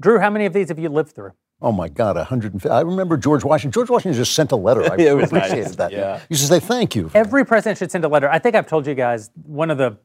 Drew, 0.00 0.18
how 0.18 0.30
many 0.30 0.46
of 0.46 0.52
these 0.52 0.68
have 0.68 0.78
you 0.78 0.88
lived 0.88 1.12
through? 1.12 1.32
Oh 1.60 1.72
my 1.72 1.88
God, 1.88 2.14
150. 2.14 2.68
I 2.68 2.82
remember 2.82 3.16
George 3.16 3.42
Washington. 3.42 3.72
George 3.72 3.90
Washington 3.90 4.16
just 4.16 4.34
sent 4.34 4.52
a 4.52 4.56
letter. 4.56 4.82
I 4.92 5.12
was 5.12 5.26
appreciated 5.26 5.64
nice, 5.64 5.76
that. 5.76 5.90
yeah. 5.90 6.18
He 6.20 6.26
used 6.30 6.42
to 6.42 6.48
say 6.48 6.60
thank 6.60 6.94
you. 6.94 7.10
Every 7.14 7.44
president 7.44 7.78
should 7.78 7.90
send 7.90 8.04
a 8.04 8.08
letter. 8.08 8.30
I 8.30 8.38
think 8.38 8.54
I've 8.54 8.66
told 8.66 8.86
you 8.86 8.94
guys 8.94 9.30
one 9.42 9.70
of 9.70 9.78
the 9.78 9.98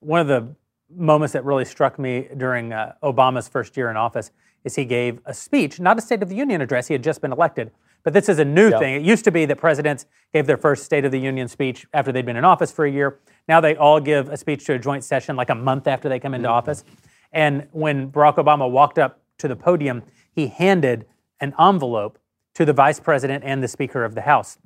one 0.00 0.20
of 0.20 0.26
the 0.26 0.54
moments 0.90 1.34
that 1.34 1.44
really 1.44 1.64
struck 1.64 1.98
me 1.98 2.28
during 2.36 2.72
uh, 2.72 2.94
Obama's 3.02 3.48
first 3.48 3.76
year 3.76 3.90
in 3.90 3.96
office 3.96 4.32
is 4.64 4.74
he 4.74 4.84
gave 4.84 5.20
a 5.24 5.34
speech, 5.34 5.78
not 5.78 5.98
a 5.98 6.00
State 6.00 6.22
of 6.22 6.28
the 6.28 6.34
Union 6.34 6.60
address. 6.60 6.88
He 6.88 6.94
had 6.94 7.04
just 7.04 7.20
been 7.20 7.32
elected, 7.32 7.70
but 8.02 8.12
this 8.12 8.28
is 8.28 8.38
a 8.40 8.44
new 8.44 8.70
thing. 8.70 8.94
It 8.96 9.02
used 9.02 9.24
to 9.24 9.30
be 9.30 9.44
that 9.44 9.56
presidents 9.56 10.06
gave 10.32 10.46
their 10.46 10.56
first 10.56 10.84
State 10.84 11.04
of 11.04 11.12
the 11.12 11.20
Union 11.20 11.46
speech 11.46 11.86
after 11.92 12.10
they'd 12.10 12.26
been 12.26 12.36
in 12.36 12.44
office 12.44 12.72
for 12.72 12.84
a 12.84 12.90
year. 12.90 13.20
Now 13.46 13.60
they 13.60 13.76
all 13.76 14.00
give 14.00 14.28
a 14.30 14.36
speech 14.36 14.64
to 14.66 14.74
a 14.74 14.78
joint 14.78 15.04
session 15.04 15.36
like 15.36 15.50
a 15.50 15.54
month 15.54 15.86
after 15.86 16.08
they 16.08 16.18
come 16.18 16.34
into 16.34 16.48
office. 16.48 16.84
And 17.32 17.68
when 17.72 18.10
Barack 18.10 18.36
Obama 18.36 18.68
walked 18.68 18.98
up 18.98 19.20
to 19.38 19.48
the 19.48 19.56
podium, 19.56 20.02
he 20.30 20.48
handed 20.48 21.06
an 21.40 21.54
envelope 21.58 22.18
to 22.54 22.64
the 22.64 22.72
vice 22.72 23.00
president 23.00 23.44
and 23.44 23.62
the 23.62 23.68
Speaker 23.68 24.04
of 24.04 24.14
the 24.14 24.22
House. 24.22 24.58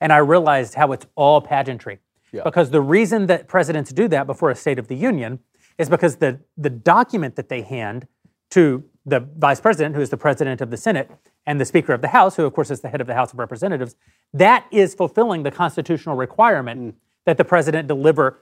And 0.00 0.12
I 0.12 0.18
realized 0.18 0.74
how 0.74 0.92
it's 0.92 1.06
all 1.14 1.40
pageantry. 1.40 1.98
Because 2.44 2.70
the 2.70 2.80
reason 2.80 3.26
that 3.26 3.48
presidents 3.48 3.92
do 3.92 4.08
that 4.08 4.26
before 4.26 4.50
a 4.50 4.54
State 4.54 4.78
of 4.78 4.88
the 4.88 4.96
Union 4.96 5.38
is 5.78 5.88
because 5.88 6.16
the, 6.16 6.40
the 6.56 6.70
document 6.70 7.36
that 7.36 7.48
they 7.48 7.62
hand 7.62 8.06
to 8.50 8.84
the 9.04 9.20
vice 9.20 9.60
president, 9.60 9.94
who 9.94 10.00
is 10.00 10.10
the 10.10 10.16
president 10.16 10.60
of 10.60 10.70
the 10.70 10.76
Senate, 10.76 11.10
and 11.46 11.60
the 11.60 11.64
Speaker 11.64 11.92
of 11.92 12.02
the 12.02 12.08
House, 12.08 12.36
who 12.36 12.44
of 12.44 12.52
course 12.52 12.70
is 12.70 12.80
the 12.80 12.88
head 12.88 13.00
of 13.00 13.06
the 13.06 13.14
House 13.14 13.32
of 13.32 13.38
Representatives, 13.38 13.94
that 14.32 14.66
is 14.70 14.94
fulfilling 14.94 15.44
the 15.44 15.50
constitutional 15.50 16.16
requirement 16.16 16.80
mm. 16.80 16.94
that 17.24 17.38
the 17.38 17.44
president 17.44 17.88
deliver 17.88 18.40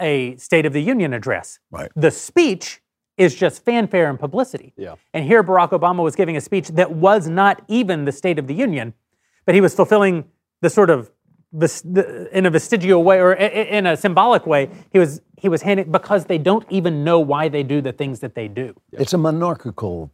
a 0.00 0.36
State 0.36 0.66
of 0.66 0.72
the 0.72 0.82
Union 0.82 1.12
address. 1.12 1.60
Right. 1.70 1.90
The 1.94 2.10
speech 2.10 2.79
is 3.24 3.34
just 3.34 3.64
fanfare 3.64 4.08
and 4.10 4.18
publicity. 4.18 4.72
Yeah. 4.76 4.94
And 5.14 5.22
here 5.24 5.42
Barack 5.44 5.70
Obama 5.78 6.02
was 6.08 6.14
giving 6.16 6.36
a 6.36 6.40
speech 6.40 6.68
that 6.80 6.90
was 6.92 7.28
not 7.28 7.62
even 7.68 8.04
the 8.08 8.12
State 8.12 8.38
of 8.38 8.46
the 8.46 8.54
Union, 8.54 8.94
but 9.46 9.54
he 9.54 9.60
was 9.60 9.74
fulfilling 9.74 10.24
the 10.62 10.70
sort 10.70 10.90
of 10.90 11.10
ves- 11.52 11.82
the, 11.82 12.04
in 12.36 12.46
a 12.46 12.50
vestigial 12.50 13.02
way 13.08 13.18
or 13.20 13.30
i- 13.38 13.44
i- 13.60 13.68
in 13.78 13.84
a 13.86 13.94
symbolic 13.96 14.46
way. 14.46 14.70
He 14.94 14.98
was 14.98 15.20
he 15.44 15.48
was 15.48 15.62
handing 15.62 15.90
because 15.90 16.22
they 16.26 16.38
don't 16.38 16.66
even 16.78 17.02
know 17.08 17.18
why 17.32 17.48
they 17.48 17.62
do 17.62 17.80
the 17.88 17.92
things 17.92 18.20
that 18.20 18.34
they 18.34 18.46
do. 18.48 18.74
It's 18.92 19.14
a 19.14 19.18
monarchical 19.18 20.10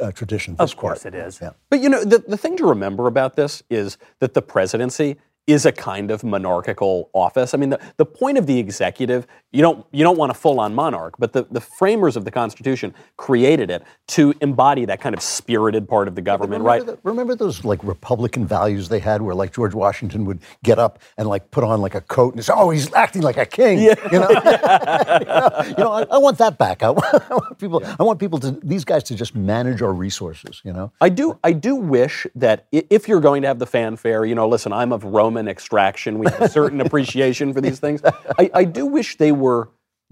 uh, 0.00 0.10
tradition. 0.12 0.56
Of 0.58 0.76
course 0.76 1.02
part. 1.04 1.14
it 1.14 1.18
is. 1.26 1.38
Yeah. 1.40 1.50
But 1.70 1.80
you 1.80 1.88
know, 1.88 2.02
the, 2.04 2.18
the 2.26 2.36
thing 2.36 2.56
to 2.56 2.66
remember 2.66 3.06
about 3.06 3.36
this 3.36 3.62
is 3.70 3.98
that 4.20 4.34
the 4.34 4.42
presidency 4.42 5.16
is 5.48 5.64
a 5.64 5.72
kind 5.72 6.10
of 6.10 6.22
monarchical 6.22 7.08
office. 7.14 7.54
I 7.54 7.56
mean, 7.56 7.70
the, 7.70 7.80
the 7.96 8.04
point 8.04 8.36
of 8.36 8.46
the 8.46 8.58
executive, 8.58 9.26
you 9.50 9.62
don't 9.62 9.84
you 9.92 10.04
don't 10.04 10.18
want 10.18 10.30
a 10.30 10.34
full-on 10.34 10.74
monarch, 10.74 11.14
but 11.18 11.32
the, 11.32 11.46
the 11.50 11.60
framers 11.60 12.16
of 12.16 12.26
the 12.26 12.30
Constitution 12.30 12.94
created 13.16 13.70
it 13.70 13.82
to 14.08 14.34
embody 14.42 14.84
that 14.84 15.00
kind 15.00 15.14
of 15.14 15.22
spirited 15.22 15.88
part 15.88 16.06
of 16.06 16.14
the 16.14 16.20
government, 16.20 16.62
Remember, 16.62 16.68
right? 16.68 16.86
the- 16.86 16.98
remember 17.02 17.34
those 17.34 17.64
like 17.64 17.82
Republican 17.82 18.46
values 18.46 18.90
they 18.90 18.98
had, 18.98 19.22
where 19.22 19.34
like 19.34 19.54
George 19.54 19.72
Washington 19.74 20.26
would 20.26 20.40
get 20.62 20.78
up 20.78 20.98
and 21.16 21.26
like 21.26 21.50
put 21.50 21.64
on 21.64 21.80
like 21.80 21.94
a 21.94 22.02
coat 22.02 22.34
and 22.34 22.44
say, 22.44 22.52
"Oh, 22.54 22.68
he's 22.68 22.92
acting 22.92 23.22
like 23.22 23.38
a 23.38 23.46
king." 23.46 23.78
Yeah. 23.80 23.94
You 24.12 24.20
know, 24.20 24.28
you 25.66 25.82
know, 25.84 25.92
I, 25.92 26.06
I 26.10 26.18
want 26.18 26.36
that 26.38 26.58
back. 26.58 26.82
I 26.82 26.90
want, 26.90 27.04
I 27.30 27.34
want 27.34 27.58
people. 27.58 27.82
I 27.98 28.02
want 28.02 28.18
people 28.20 28.38
to 28.40 28.50
these 28.62 28.84
guys 28.84 29.02
to 29.04 29.14
just 29.14 29.34
manage 29.34 29.80
our 29.80 29.94
resources. 29.94 30.60
You 30.62 30.74
know, 30.74 30.92
I 31.00 31.08
do. 31.08 31.38
I 31.42 31.52
do 31.52 31.74
wish 31.74 32.26
that 32.34 32.66
if 32.70 33.08
you're 33.08 33.20
going 33.20 33.40
to 33.42 33.48
have 33.48 33.58
the 33.58 33.66
fanfare, 33.66 34.26
you 34.26 34.34
know, 34.34 34.46
listen, 34.46 34.74
I'm 34.74 34.92
of 34.92 35.04
Roman 35.04 35.37
extraction. 35.46 36.18
We 36.18 36.26
have 36.30 36.40
a 36.40 36.48
certain 36.48 36.80
appreciation 36.80 37.52
for 37.52 37.60
these 37.60 37.78
things. 37.78 38.00
I, 38.38 38.50
I 38.54 38.64
do 38.64 38.86
wish 38.86 39.16
they 39.16 39.30
were 39.30 39.68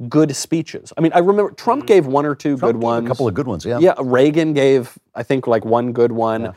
good 0.08 0.36
speeches. 0.36 0.92
I 0.96 1.00
mean, 1.00 1.12
I 1.14 1.18
remember 1.18 1.50
Trump 1.52 1.84
mm. 1.84 1.86
gave 1.86 2.06
one 2.06 2.26
or 2.26 2.34
two 2.34 2.56
good 2.56 2.76
gave 2.76 2.82
ones. 2.82 3.06
a 3.06 3.08
couple 3.08 3.26
of 3.26 3.34
good 3.34 3.46
ones. 3.46 3.64
Yeah. 3.64 3.78
Yeah, 3.78 3.94
Reagan 3.98 4.52
gave, 4.52 4.98
I 5.14 5.22
think, 5.22 5.46
like 5.46 5.64
one 5.64 5.92
good 5.92 6.12
one. 6.12 6.54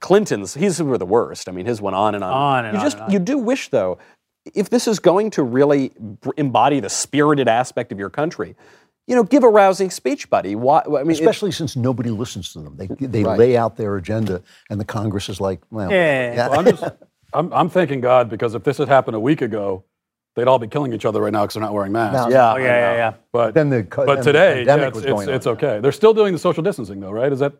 Clinton's, 0.00 0.54
he's 0.54 0.80
were 0.80 0.98
the 0.98 1.06
worst. 1.06 1.48
I 1.48 1.52
mean, 1.52 1.66
his 1.66 1.80
went 1.80 1.96
on 1.96 2.14
and 2.14 2.22
on. 2.22 2.32
On 2.32 2.64
and 2.66 2.74
you 2.74 2.80
on 2.80 2.86
just, 2.86 2.96
and 2.96 3.04
on. 3.06 3.10
you 3.10 3.18
do 3.18 3.38
wish 3.38 3.68
though, 3.68 3.98
if 4.54 4.70
this 4.70 4.86
is 4.86 4.98
going 4.98 5.30
to 5.30 5.42
really 5.42 5.92
embody 6.36 6.80
the 6.80 6.90
spirited 6.90 7.48
aspect 7.48 7.92
of 7.92 7.98
your 7.98 8.10
country, 8.10 8.54
you 9.06 9.14
know, 9.14 9.22
give 9.22 9.44
a 9.44 9.48
rousing 9.48 9.90
speech, 9.90 10.28
buddy. 10.28 10.54
Why? 10.54 10.80
I 10.80 11.02
mean, 11.02 11.10
it- 11.10 11.20
Especially 11.20 11.52
since 11.52 11.76
nobody 11.76 12.10
listens 12.10 12.52
to 12.52 12.60
them. 12.60 12.76
They, 12.76 12.88
they 13.06 13.24
lay 13.24 13.56
out 13.56 13.76
their 13.76 13.96
agenda, 13.96 14.42
and 14.68 14.80
the 14.80 14.84
Congress 14.84 15.28
is 15.28 15.40
like, 15.40 15.60
well, 15.70 15.90
Yeah. 15.90 16.48
Well, 16.48 16.60
I'm 16.60 16.66
just, 16.66 16.82
I'm, 17.32 17.52
I'm 17.52 17.68
thanking 17.68 18.00
God 18.00 18.28
because 18.28 18.54
if 18.54 18.64
this 18.64 18.78
had 18.78 18.88
happened 18.88 19.16
a 19.16 19.20
week 19.20 19.42
ago, 19.42 19.84
they'd 20.34 20.48
all 20.48 20.58
be 20.58 20.66
killing 20.68 20.92
each 20.92 21.04
other 21.04 21.20
right 21.20 21.32
now 21.32 21.42
because 21.42 21.54
they're 21.54 21.62
not 21.62 21.74
wearing 21.74 21.92
masks. 21.92 22.30
yeah, 22.32 22.52
Oh 22.52 22.56
yeah, 22.56 22.64
yeah, 22.66 22.94
yeah. 22.94 23.14
But 23.32 23.54
Then 23.54 23.70
the 23.70 23.82
co- 23.84 24.06
but 24.06 24.16
then 24.16 24.24
the 24.24 24.32
today, 24.32 24.64
yeah, 24.64 24.76
it's, 24.86 24.94
was 24.94 25.04
it's, 25.04 25.12
going 25.12 25.28
it's 25.28 25.46
okay. 25.46 25.80
They're 25.80 25.92
still 25.92 26.14
doing 26.14 26.32
the 26.32 26.38
social 26.38 26.62
distancing 26.62 27.00
though, 27.00 27.10
right? 27.10 27.32
Is 27.32 27.40
that 27.40 27.52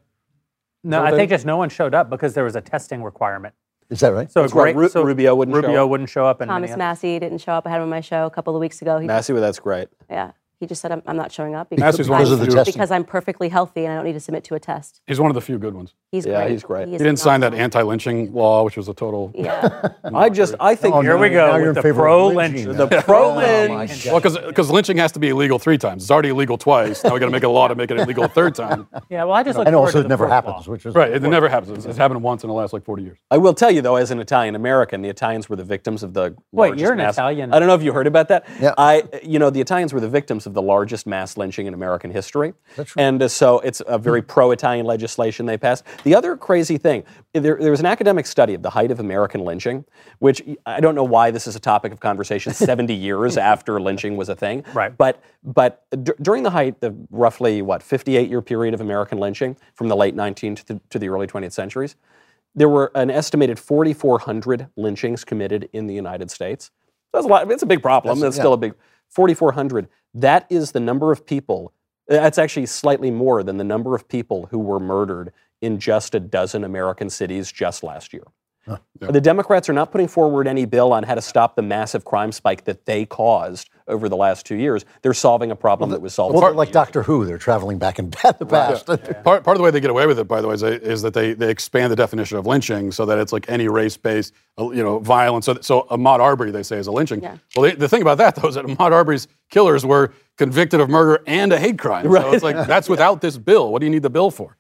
No, 0.85 1.03
I 1.03 1.11
they- 1.11 1.17
think 1.19 1.31
just 1.31 1.47
no 1.47 1.57
one 1.57 1.69
showed 1.69 1.95
up 1.95 2.11
because 2.11 2.35
there 2.35 2.45
was 2.45 2.57
a 2.57 2.61
testing 2.61 3.03
requirement. 3.03 3.55
Is 3.89 4.01
that 4.01 4.13
right? 4.13 4.31
So 4.31 4.41
That's 4.41 4.53
great. 4.53 4.75
Ru- 4.75 4.89
so 4.89 5.03
Rubio 5.05 5.35
wouldn't 5.37 5.55
show 5.55 5.61
Rubio 5.63 5.85
up. 5.85 5.91
wouldn't 5.91 6.09
show 6.11 6.27
up. 6.27 6.41
And 6.41 6.49
Thomas. 6.49 6.77
Massie 6.77 7.19
didn't 7.21 7.39
show 7.39 7.53
up. 7.53 7.67
I 7.67 7.71
had 7.71 7.77
him 7.77 7.83
on 7.85 7.89
my 7.91 8.01
show 8.01 8.27
a 8.27 8.31
couple 8.31 8.57
of 8.57 8.61
weeks 8.61 8.83
ago. 8.83 8.99
He, 8.99 9.07
Massie, 9.07 9.33
well, 9.33 9.43
that's 9.43 9.61
great. 9.61 9.89
yeah, 10.11 10.33
he 10.59 10.67
just 10.67 10.83
said 10.83 10.91
I'm, 10.91 11.03
I'm 11.07 11.17
not 11.17 11.31
showing 11.31 11.55
up 11.55 11.69
Massie's 11.71 12.09
one 12.09 12.21
of 12.21 12.29
I'm- 12.29 12.41
the 12.51 12.63
because 12.67 12.91
I'm 12.91 13.05
perfectly 13.05 13.49
healthy 13.49 13.85
and 13.85 13.93
I 13.93 13.97
don't 13.97 14.05
need 14.05 14.15
to 14.15 14.21
submit 14.21 14.43
to 14.45 14.55
a 14.57 14.61
test. 14.61 15.03
he's 15.07 15.21
one 15.21 15.31
of 15.31 15.35
the 15.37 15.41
few 15.41 15.59
good 15.59 15.75
ones? 15.75 15.95
He's 16.13 16.25
Yeah, 16.25 16.43
great. 16.43 16.51
he's 16.53 16.63
great. 16.63 16.83
is 16.89 16.93
He 16.93 16.99
didn't 16.99 17.19
sign 17.19 17.41
that 17.41 17.53
anti-lynching 17.53 18.33
law, 18.33 18.63
which 18.65 18.77
was 18.77 18.87
a 18.89 18.95
total. 18.95 19.33
Yeah. 19.35 19.89
I 20.15 20.29
just, 20.31 20.55
I 20.61 20.77
think 20.77 20.95
Oh, 20.95 21.01
Here 21.01 21.19
we 21.19 21.31
Now 21.31 21.53
go 21.53 21.57
you're 21.57 21.73
with 21.75 21.83
the 21.83 21.93
pro 21.93 22.29
lynching 22.29 22.67
lynch. 22.69 22.79
the 22.91 23.03
pro 23.03 23.25
Oh, 23.33 23.35
my 23.35 23.67
lynch. 23.77 24.05
God. 24.05 24.13
Well, 24.13 24.21
because 24.21 24.39
because 24.39 24.71
lynching 24.71 24.97
has 24.99 25.11
to 25.13 25.19
be 25.19 25.31
illegal 25.31 25.59
three 25.59 25.79
times. 25.79 26.05
It's 26.05 26.11
already 26.11 26.29
illegal 26.29 26.57
twice. 26.59 27.03
Now 27.03 27.13
we 27.13 27.19
got 27.21 27.27
to 27.27 27.33
make 27.33 27.43
a 27.43 27.49
law 27.49 27.67
to 27.67 27.75
make 27.75 27.91
it 27.91 27.99
illegal 27.99 28.25
a 28.25 28.29
third 28.29 28.55
time. 28.55 28.87
Yeah, 29.11 29.25
well, 29.25 29.33
I 29.35 29.43
just 29.43 29.59
look 29.59 29.67
and 29.67 29.75
also 29.75 30.01
to 30.01 30.07
it 30.07 30.09
never 30.09 30.29
happens, 30.29 30.67
law. 30.69 30.73
which 30.73 30.87
is 30.87 30.95
Right. 30.95 31.11
It 31.11 31.23
never 31.23 31.49
happens. 31.49 31.77
It's, 31.77 31.87
it's 31.87 31.99
happened 31.99 32.23
once 32.23 32.45
in 32.45 32.49
the 32.49 32.55
last 32.55 32.73
like 32.73 32.85
40 32.85 33.03
years. 33.03 33.19
I 33.33 33.39
will 33.39 33.55
tell 33.55 33.73
you 33.73 33.83
though, 33.83 33.97
as 33.97 34.13
an 34.13 34.21
Italian 34.21 34.55
American, 34.55 35.03
the 35.03 35.09
Italians 35.09 35.49
were 35.49 35.57
the 35.57 35.65
victims 35.65 36.05
of 36.05 36.15
the. 36.15 36.37
Wait, 36.53 36.79
you're 36.79 36.93
an 36.93 36.99
mass- 36.99 37.15
Italian. 37.15 37.53
I 37.53 37.59
don't 37.59 37.67
know 37.67 37.75
if 37.75 37.83
you 37.83 37.93
heard 37.93 38.07
about 38.07 38.29
that. 38.29 38.47
Yeah. 38.61 38.75
I, 38.79 39.03
you 39.25 39.41
know, 39.41 39.51
the 39.51 39.61
Italians 39.61 39.93
were 39.93 40.01
the 40.01 40.09
victims 40.09 40.47
of 40.47 40.55
the 40.55 40.63
largest 40.63 41.07
mass 41.09 41.37
lynching 41.37 41.67
in 41.67 41.75
American 41.75 42.13
history. 42.13 42.55
That's 42.77 42.95
right. 42.97 43.03
And 43.03 43.21
uh, 43.23 43.29
so 43.29 43.59
it's 43.61 43.83
a 43.89 43.99
very 43.99 44.23
pro-Italian 44.23 44.87
legislation 44.87 45.47
they 45.47 45.57
passed. 45.59 45.85
The 46.07 46.15
other 46.15 46.37
crazy 46.37 46.79
thing, 46.79 47.03
there, 47.33 47.57
there 47.61 47.73
was 47.73 47.81
an 47.81 47.87
academic 47.87 48.27
study 48.27 48.55
of 48.55 48.63
the 48.63 48.71
height 48.71 48.93
of 48.93 49.01
American 49.01 49.41
lynching, 49.41 49.85
which 50.21 50.41
I 50.65 50.79
don't 50.79 50.95
know 50.95 51.03
why 51.03 51.33
this 51.33 51.49
is 51.49 51.57
a 51.57 51.59
topic 51.59 51.91
of 51.91 51.99
conversation 51.99 52.55
70 52.55 52.95
years 52.95 53.37
after 53.37 53.81
lynching 53.81 54.17
was 54.17 54.29
a 54.29 54.37
thing. 54.37 54.63
Right. 54.73 54.97
But 54.97 55.21
but 55.43 55.83
d- 56.05 56.13
during 56.23 56.45
the 56.45 56.51
height, 56.51 56.79
the 56.81 56.95
roughly 57.11 57.61
what 57.61 57.83
58 57.83 58.31
year 58.31 58.41
period 58.41 58.73
of 58.73 58.81
American 58.81 59.19
lynching 59.19 59.57
from 59.75 59.89
the 59.89 59.97
late 59.97 60.15
19th 60.15 60.63
to, 60.67 60.81
to 60.91 60.99
the 61.01 61.09
early 61.09 61.27
20th 61.27 61.51
centuries, 61.51 61.97
there 62.55 62.69
were 62.69 62.93
an 62.95 63.11
estimated 63.11 63.59
4,400 63.59 64.69
lynchings 64.77 65.25
committed 65.25 65.69
in 65.73 65.89
the 65.89 65.95
United 65.95 66.31
States. 66.31 66.71
That's 67.13 67.25
a 67.25 67.29
lot. 67.29 67.51
It's 67.51 67.65
a 67.65 67.67
big 67.67 67.83
problem. 67.83 68.21
That's, 68.21 68.37
That's- 68.37 68.41
still 68.45 68.53
a 68.53 68.57
big 68.57 68.75
4,400. 69.09 69.89
That 70.15 70.47
is 70.51 70.71
the 70.71 70.79
number 70.79 71.11
of 71.11 71.27
people. 71.27 71.73
That's 72.07 72.39
actually 72.39 72.67
slightly 72.67 73.11
more 73.11 73.43
than 73.43 73.57
the 73.57 73.65
number 73.65 73.97
of 73.97 74.07
people 74.07 74.47
who 74.53 74.61
were 74.61 74.79
murdered 74.79 75.33
in 75.61 75.79
just 75.79 76.15
a 76.15 76.21
dozen 76.21 76.65
American 76.65 77.11
cities 77.11 77.51
just 77.51 77.83
last 77.83 78.13
year. 78.13 78.25
The 78.99 79.21
Democrats 79.21 79.69
are 79.69 79.73
not 79.73 79.93
putting 79.93 80.09
forward 80.09 80.49
any 80.49 80.65
bill 80.65 80.93
on 80.93 81.05
how 81.05 81.15
to 81.15 81.23
stop 81.23 81.55
the 81.55 81.63
massive 81.63 82.05
crime 82.05 82.33
spike 82.33 82.65
that 82.65 82.85
they 82.87 83.07
caused 83.07 83.71
over 83.87 84.09
the 84.09 84.17
last 84.17 84.45
two 84.45 84.57
years. 84.57 84.85
They're 85.03 85.15
solving 85.15 85.53
a 85.53 85.57
problem 85.57 85.91
that 85.91 86.01
was 86.01 86.15
solved. 86.15 86.35
well, 86.35 86.41
they're 86.41 86.49
70 86.49 86.59
like 86.59 86.69
years 86.69 86.73
Doctor 86.73 87.03
Who. 87.05 87.25
They're 87.25 87.39
traveling 87.39 87.79
back 87.79 88.01
in 88.01 88.11
the 88.39 88.47
past. 88.47 88.87
Part, 89.23 89.45
part 89.45 89.49
of 89.49 89.59
the 89.59 89.63
way 89.63 89.71
they 89.71 89.81
get 89.81 89.91
away 89.91 90.07
with 90.07 90.19
it, 90.19 90.27
by 90.27 90.41
the 90.41 90.49
way, 90.49 90.55
is, 90.55 90.63
is 90.63 91.03
that 91.03 91.15
they, 91.15 91.35
they 91.35 91.51
expand 91.51 91.93
the 91.93 91.97
definition 91.97 92.39
of 92.39 92.47
lynching 92.47 92.91
so 92.91 93.07
that 93.07 93.19
it's 93.19 93.33
like 93.33 93.49
any 93.49 93.69
race-based, 93.69 94.35
uh, 94.59 94.71
you 94.71 94.83
know, 94.83 94.99
violence. 94.99 95.47
So, 95.47 95.59
so 95.61 95.83
Ahmaud 95.83 96.19
Arbery, 96.19 96.51
they 96.51 96.65
say, 96.65 96.79
is 96.79 96.89
a 96.89 96.93
lynching. 96.93 97.23
Yeah. 97.23 97.37
Well, 97.55 97.71
they, 97.71 97.77
the 97.77 97.89
thing 97.89 98.03
about 98.03 98.19
that, 98.19 98.35
though, 98.35 98.49
is 98.49 98.57
that 98.57 98.65
Ahmaud 98.65 98.91
Arbery's 98.91 99.29
killers 99.51 99.87
were 99.87 100.13
convicted 100.37 100.81
of 100.81 100.89
murder 100.89 101.23
and 101.27 101.53
a 101.53 101.59
hate 101.59 101.79
crime. 101.79 102.07
Right. 102.09 102.23
So 102.23 102.33
it's 102.33 102.45
like, 102.45 102.67
that's 102.67 102.89
without 102.89 103.21
this 103.21 103.39
bill. 103.39 103.71
What 103.71 103.79
do 103.81 103.87
you 103.87 103.91
need 103.91 104.03
the 104.03 104.11
bill 104.11 104.31
for? 104.33 104.57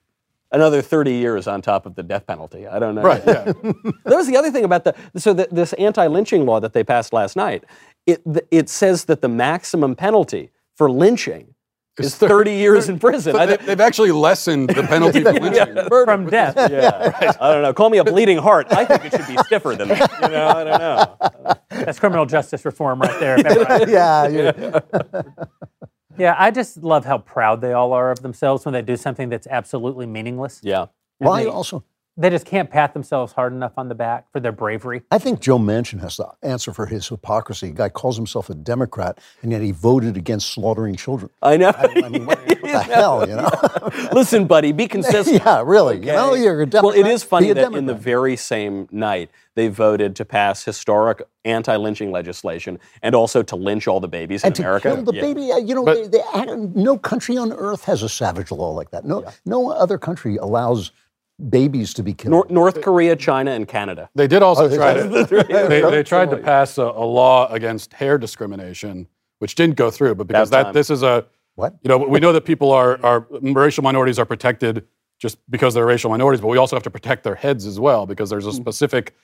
Another 0.53 0.81
30 0.81 1.13
years 1.13 1.49
on 1.49 1.61
top 1.61 1.87
of 1.87 1.97
the 1.97 2.03
death 2.05 2.27
penalty. 2.27 2.67
I 2.69 2.79
don't 2.79 2.95
know. 2.95 3.03
Right, 3.03 3.23
yeah. 3.27 3.45
that 4.05 4.17
was 4.17 4.29
the 4.29 4.37
other 4.37 4.51
thing 4.53 4.65
about 4.65 4.85
the 4.85 4.95
so 5.17 5.33
the, 5.33 5.49
this 5.51 5.73
anti-lynching 5.75 6.47
law 6.47 6.61
that 6.61 6.73
they 6.73 6.85
passed 6.85 7.13
last 7.13 7.35
night. 7.37 7.65
It 8.07 8.23
it 8.53 8.69
says 8.69 9.07
that 9.07 9.23
the 9.23 9.29
maximum 9.29 9.97
penalty 9.97 10.51
for 10.77 10.89
lynching 10.89 11.55
is 11.99 12.15
30 12.15 12.53
years 12.53 12.89
in 12.89 12.99
prison. 12.99 13.35
So 13.35 13.47
they, 13.47 13.57
they've 13.57 13.81
actually 13.81 14.13
lessened 14.13 14.69
the 14.71 14.83
penalty 14.83 15.23
for 15.23 15.33
lynching. 15.41 15.89
From 16.05 16.27
death. 16.29 16.55
yeah, 16.71 17.35
I 17.41 17.53
don't 17.53 17.63
know. 17.63 17.73
Call 17.73 17.91
me 17.91 17.99
a 17.99 18.05
bleeding 18.05 18.39
heart. 18.39 18.67
I 18.71 18.85
think 18.85 19.05
it 19.07 19.13
should 19.13 19.27
be 19.27 19.37
stiffer 19.47 19.75
than 19.75 19.89
that. 19.89 20.11
You 20.23 20.29
know, 20.29 20.49
I 20.49 20.65
don't 20.65 20.79
know. 20.79 21.55
That's 21.71 21.99
criminal 21.99 22.27
justice 22.27 22.65
reform 22.65 23.01
right 23.01 23.19
there. 23.19 23.39
Yeah, 23.89 24.29
yeah. 24.29 24.81
Yeah, 26.19 26.35
I 26.39 26.51
just 26.51 26.79
love 26.79 27.05
how 27.05 27.19
proud 27.19 27.61
they 27.61 27.73
all 27.73 27.93
are 27.93 28.11
of 28.11 28.23
themselves 28.23 28.64
when 28.64 28.73
they 28.73 28.83
do 28.83 28.97
something 28.97 29.29
that's 29.29 29.47
absolutely 29.47 30.07
meaningless. 30.07 30.61
Yeah. 30.62 30.87
Why 31.19 31.47
also? 31.47 31.85
They 32.19 32.31
just 32.31 32.47
can't 32.47 32.71
pat 32.71 32.95
themselves 32.95 33.33
hard 33.35 33.53
enough 33.53 33.73
on 33.77 33.89
the 33.89 33.95
back 33.95 34.31
for 34.33 34.41
their 34.41 34.53
bravery. 34.53 35.03
I 35.11 35.19
think 35.19 35.41
Joe 35.41 35.59
Manchin 35.59 36.01
has 36.01 36.17
to 36.17 36.29
answer 36.43 36.73
for 36.73 36.87
his 36.87 37.07
hypocrisy. 37.09 37.69
A 37.69 37.73
guy 37.73 37.89
calls 37.91 38.17
himself 38.17 38.49
a 38.49 38.55
Democrat, 38.55 39.19
and 39.43 39.53
yet 39.53 39.61
he 39.61 39.71
voted 39.73 40.17
against 40.17 40.49
slaughtering 40.51 40.97
children. 40.97 41.31
I 41.43 41.57
know. 41.59 41.73
I 41.77 42.09
mean, 42.09 42.25
what, 42.25 42.39
what 42.47 42.62
the 42.62 42.83
hell, 42.83 43.29
you 43.29 43.37
know? 43.37 43.51
Listen, 44.12 44.47
buddy, 44.47 44.73
be 44.73 44.89
consistent. 44.89 45.43
yeah, 45.45 45.62
really. 45.64 45.99
You 45.99 46.07
know, 46.12 46.35
you're 46.35 46.62
a 46.62 46.67
Democrat. 46.67 46.97
Well, 46.97 47.07
it 47.07 47.11
is 47.11 47.23
funny 47.23 47.49
be 47.49 47.51
a 47.51 47.55
that 47.55 47.75
in 47.75 47.85
the 47.87 47.95
very 47.95 48.37
same 48.37 48.89
night 48.91 49.31
they 49.55 49.69
voted 49.69 50.14
to 50.17 50.25
pass 50.25 50.64
historic 50.64 51.23
anti-lynching 51.45 52.11
legislation 52.11 52.79
and 53.03 53.14
also 53.14 53.43
to 53.43 53.57
lynch 53.57 53.89
all 53.89 54.01
the 54.01 54.09
babies 54.09 54.43
in 54.43 54.49
and 54.49 54.55
to 54.57 54.62
America. 54.62 54.95
kill 54.95 55.03
the 55.03 55.14
Yeah. 55.14 55.21
baby, 55.23 55.51
uh, 55.53 55.57
you 55.59 55.75
know, 55.75 55.85
But- 55.85 56.11
they, 56.12 56.19
they, 56.19 56.57
no 56.57 56.99
country 56.99 57.37
on 57.39 57.53
earth 57.53 57.85
has 57.85 58.03
a 58.03 58.09
savage 58.09 58.51
law 58.51 58.71
like 58.73 58.91
that. 58.91 59.05
No, 59.05 59.25
no 59.47 59.71
other 59.71 59.97
country 59.99 60.37
allows 60.37 60.93
babies 61.51 61.93
to 61.95 62.03
be 62.03 62.14
killed. 62.14 62.30
Nor- 62.30 62.47
North 62.51 62.80
Korea, 62.82 63.16
China, 63.16 63.51
and 63.53 63.66
Canada. 63.68 64.09
They 64.14 64.26
did 64.26 64.43
also 64.43 64.70
Oh, 64.70 64.74
try 64.74 64.95
to. 64.95 65.09
They, 65.68 65.80
they 65.82 66.03
tried 66.03 66.30
to 66.30 66.37
pass 66.39 66.78
a, 66.78 66.82
a 66.84 67.05
law 67.05 67.49
against 67.53 67.93
hair 67.93 68.18
discrimination, 68.18 69.07
which 69.39 69.55
didn't 69.55 69.76
go 69.76 69.91
through. 69.91 70.14
But 70.14 70.26
because 70.28 70.51
Bad 70.51 70.66
that 70.66 70.72
this 70.72 70.91
is 70.91 71.03
a, 71.03 71.26
What? 71.55 71.74
you 71.82 71.89
know, 71.89 71.99
we 71.99 72.20
know 72.20 72.32
that 72.32 72.45
people 72.45 72.72
are 72.72 72.99
are 73.05 73.26
racial 73.30 73.82
minorities 73.84 74.18
are 74.18 74.24
protected 74.24 74.87
just 75.18 75.39
because 75.51 75.74
they're 75.74 75.87
racial 75.87 76.11
minorities, 76.11 76.41
but 76.41 76.49
we 76.49 76.59
also 76.59 76.76
have 76.76 76.82
to 76.82 76.91
protect 76.91 77.24
their 77.24 77.34
heads 77.34 77.66
as 77.66 77.80
well 77.80 78.07
because 78.07 78.28
there's 78.30 78.47
a 78.47 78.51
Mm. 78.51 78.55
specific 78.57 79.14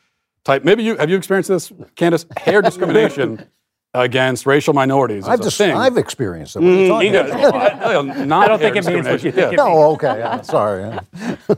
type. 0.45 0.65
Maybe 0.65 0.83
you 0.83 0.97
have 0.97 1.11
you 1.11 1.17
experienced 1.17 1.49
this, 1.49 1.73
Candace? 1.97 2.27
Hair 2.37 2.63
discrimination 2.71 3.47
against 3.95 4.47
racial 4.47 4.73
minorities 4.73 5.25
is 5.25 5.29
I've 5.29 5.41
a 5.41 5.45
just 5.45 5.59
thing. 5.59 5.75
I've 5.77 5.99
experienced 5.99 6.57
it. 6.57 6.61
What 6.61 6.69
are 6.69 6.77
you 6.77 6.89
talking 6.89 7.13
Yeah, 7.15 7.49
about? 7.49 7.83
uh, 7.83 8.37
I 8.39 8.49
don't 8.49 8.59
think 8.59 8.77
it 8.77 8.87
means 8.87 9.07
what 9.07 9.23
you 9.23 9.33
think 9.33 9.37
Yeah. 9.37 9.47
it 9.49 9.51
means. 9.51 9.61
Oh, 9.63 9.93
okay. 9.95 10.19
Yeah, 10.19 10.41
sorry. 10.43 10.83
yeah. 10.83 11.55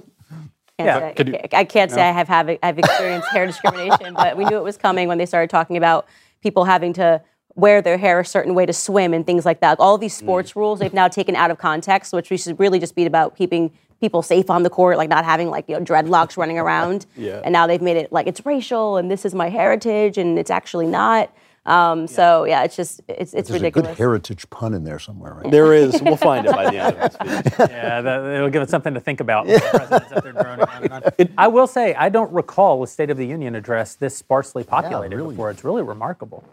Can't 0.79 1.16
Yeah, 1.16 1.25
say, 1.25 1.31
you- 1.31 1.59
I 1.59 1.64
can't 1.64 1.91
say 1.91 2.03
I 2.03 2.11
have, 2.11 2.27
have 2.27 2.51
I've 2.62 2.79
experienced 2.79 3.29
hair 3.29 3.47
discrimination, 3.47 4.14
but 4.14 4.37
we 4.37 4.45
knew 4.45 4.57
it 4.57 4.64
was 4.64 4.77
coming 4.77 5.07
when 5.07 5.18
they 5.18 5.27
started 5.27 5.49
talking 5.49 5.77
about 5.77 6.07
people 6.43 6.64
having 6.64 6.93
to 6.95 7.22
wear 7.55 7.81
their 7.81 7.97
hair 7.97 8.18
a 8.18 8.25
certain 8.25 8.55
way 8.55 8.66
to 8.66 8.72
swim 8.72 9.14
and 9.14 9.25
things 9.25 9.45
like 9.47 9.61
that. 9.61 9.79
All 9.79 9.97
these 9.99 10.16
sports 10.16 10.53
mm. 10.53 10.57
rules 10.57 10.81
they've 10.81 10.93
now 10.93 11.07
taken 11.07 11.37
out 11.37 11.53
of 11.53 11.59
context, 11.59 12.12
which 12.12 12.29
we 12.29 12.37
should 12.37 12.59
really 12.59 12.81
just 12.81 12.97
be 12.97 13.07
about 13.07 13.37
keeping 13.37 13.70
people 14.01 14.22
safe 14.22 14.51
on 14.51 14.64
the 14.64 14.70
court, 14.70 14.99
like 14.99 15.09
not 15.09 15.25
having 15.25 15.49
like 15.49 15.68
you 15.68 15.79
know 15.79 15.85
dreadlocks 15.85 16.37
running 16.37 16.59
around. 16.59 17.07
Yeah. 17.16 17.41
And 17.45 17.53
now 17.53 17.68
they've 17.68 17.81
made 17.81 17.97
it 17.97 18.12
like 18.12 18.27
it's 18.27 18.45
racial 18.45 18.97
and 18.97 19.09
this 19.09 19.25
is 19.25 19.35
my 19.35 19.49
heritage 19.49 20.18
and 20.18 20.39
it's 20.39 20.51
actually 20.51 20.89
not. 20.89 21.31
Um, 21.67 22.07
So 22.07 22.45
yeah, 22.45 22.62
it's 22.65 22.77
just 22.77 23.01
it's 23.09 23.33
it's 23.33 23.49
There's 23.49 23.62
a 23.62 23.71
good 23.71 23.87
heritage 23.87 24.49
pun 24.51 24.75
in 24.75 24.85
there 24.85 24.99
somewhere, 24.99 25.35
right? 25.35 25.51
There 25.51 25.73
is. 25.73 26.01
We'll 26.03 26.17
find 26.17 26.47
it 26.47 26.53
by 26.53 26.71
the 26.71 26.79
end 26.79 26.97
of 26.99 27.19
this. 27.19 27.55
Yeah, 27.71 28.01
that, 28.03 28.25
it'll 28.25 28.51
give 28.51 28.62
us 28.62 28.71
something 28.71 28.93
to 28.95 29.01
think 29.01 29.21
about. 29.21 29.47
when 29.47 29.55
the 29.55 29.61
president's 29.61 30.12
up 30.12 30.23
there 30.25 30.33
droning 30.33 30.93
on 30.93 31.03
and. 31.19 31.33
I 31.39 31.49
will 31.49 31.67
say, 31.67 31.95
I 31.95 32.09
don't 32.11 32.33
recall 32.33 32.83
a 32.83 32.87
State 32.87 33.11
of 33.11 33.17
the 33.17 33.27
Union 33.27 33.55
address 33.55 33.95
this 33.95 34.17
sparsely 34.17 34.62
populated 34.65 35.17
really. 35.17 35.31
before. 35.35 35.51
It's 35.51 35.65
really 35.65 35.83
remarkable. 35.83 36.45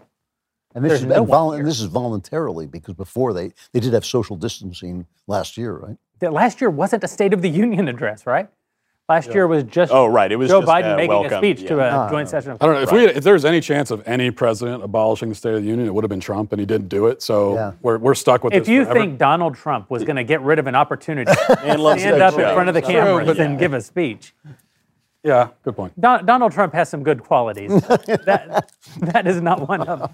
And 0.74 0.86
this, 0.86 0.92
There's 0.92 1.02
is, 1.02 1.08
no 1.08 1.16
and 1.16 1.28
one 1.28 1.38
vol- 1.38 1.54
and 1.54 1.68
this 1.68 1.80
is 1.82 1.86
voluntarily 1.88 2.66
because 2.66 2.96
before 2.96 3.34
they, 3.34 3.52
they 3.74 3.82
did 3.82 3.92
have 3.94 4.06
social 4.06 4.38
distancing 4.38 5.06
last 5.28 5.58
year, 5.58 5.74
right? 5.74 5.98
That 6.20 6.32
last 6.32 6.62
year 6.62 6.70
wasn't 6.70 7.04
a 7.04 7.10
State 7.10 7.34
of 7.34 7.42
the 7.42 7.50
Union 7.50 7.90
address, 7.90 8.26
right? 8.26 8.48
Last 9.10 9.34
year 9.34 9.46
was 9.46 9.64
just 9.66 9.92
Oh, 9.92 10.06
right. 10.08 10.32
It 10.32 10.38
was 10.38 10.50
Joe 10.50 10.62
just, 10.62 10.72
Biden 10.72 10.94
uh, 10.94 10.96
making 10.96 11.10
welcome. 11.10 11.34
a 11.34 11.38
speech 11.38 11.68
to 11.68 11.76
Yeah. 11.76 12.08
a 12.08 12.10
joint 12.10 12.30
session 12.30 12.52
of 12.52 12.62
I 12.62 12.66
don't 12.66 12.76
know 12.76 12.82
if 12.82 12.92
we 12.92 13.06
if 13.08 13.24
there 13.24 13.34
was 13.34 13.44
any 13.44 13.60
chance 13.60 13.92
of 13.92 14.02
any 14.08 14.32
president 14.32 14.84
abolishing 14.84 15.28
the 15.30 15.36
State 15.36 15.54
of 15.54 15.62
the 15.64 15.68
Union, 15.68 15.86
it 15.88 15.94
would 15.94 16.04
have 16.04 16.10
been 16.10 16.22
Trump, 16.22 16.54
and 16.54 16.60
he 16.60 16.66
didn't 16.66 16.88
do 16.88 17.08
it. 17.08 17.22
So 17.22 17.56
Yeah. 17.56 17.72
we're, 17.82 17.98
we're 17.98 18.16
stuck 18.16 18.44
with 18.44 18.54
If 18.54 18.64
this 18.64 18.70
you 18.70 18.84
forever. 18.86 19.00
think 19.02 19.18
Donald 19.20 19.56
Trump 19.56 19.90
was 19.90 20.04
going 20.06 20.16
to 20.16 20.24
get 20.24 20.42
rid 20.42 20.60
of 20.60 20.68
an 20.68 20.76
opportunity 20.76 21.30
to 21.32 21.60
And 21.64 21.82
loves 21.82 22.02
stand 22.02 22.18
to 22.18 22.26
up 22.26 22.34
in 22.36 22.54
front 22.54 22.70
of 22.70 22.76
the 22.76 22.82
True, 22.82 22.92
cameras 22.92 23.28
but- 23.28 23.40
and 23.40 23.60
give 23.60 23.74
a 23.74 23.82
speech, 23.82 24.34
yeah, 25.24 25.50
good 25.64 25.76
point. 25.76 26.00
Don, 26.00 26.26
Donald 26.26 26.52
Trump 26.54 26.74
has 26.74 26.88
some 26.90 27.04
good 27.04 27.22
qualities. 27.24 27.70
that, 27.88 28.72
that 29.02 29.28
is 29.28 29.42
not 29.42 29.68
one 29.68 29.82
of 29.82 30.00
them. 30.00 30.10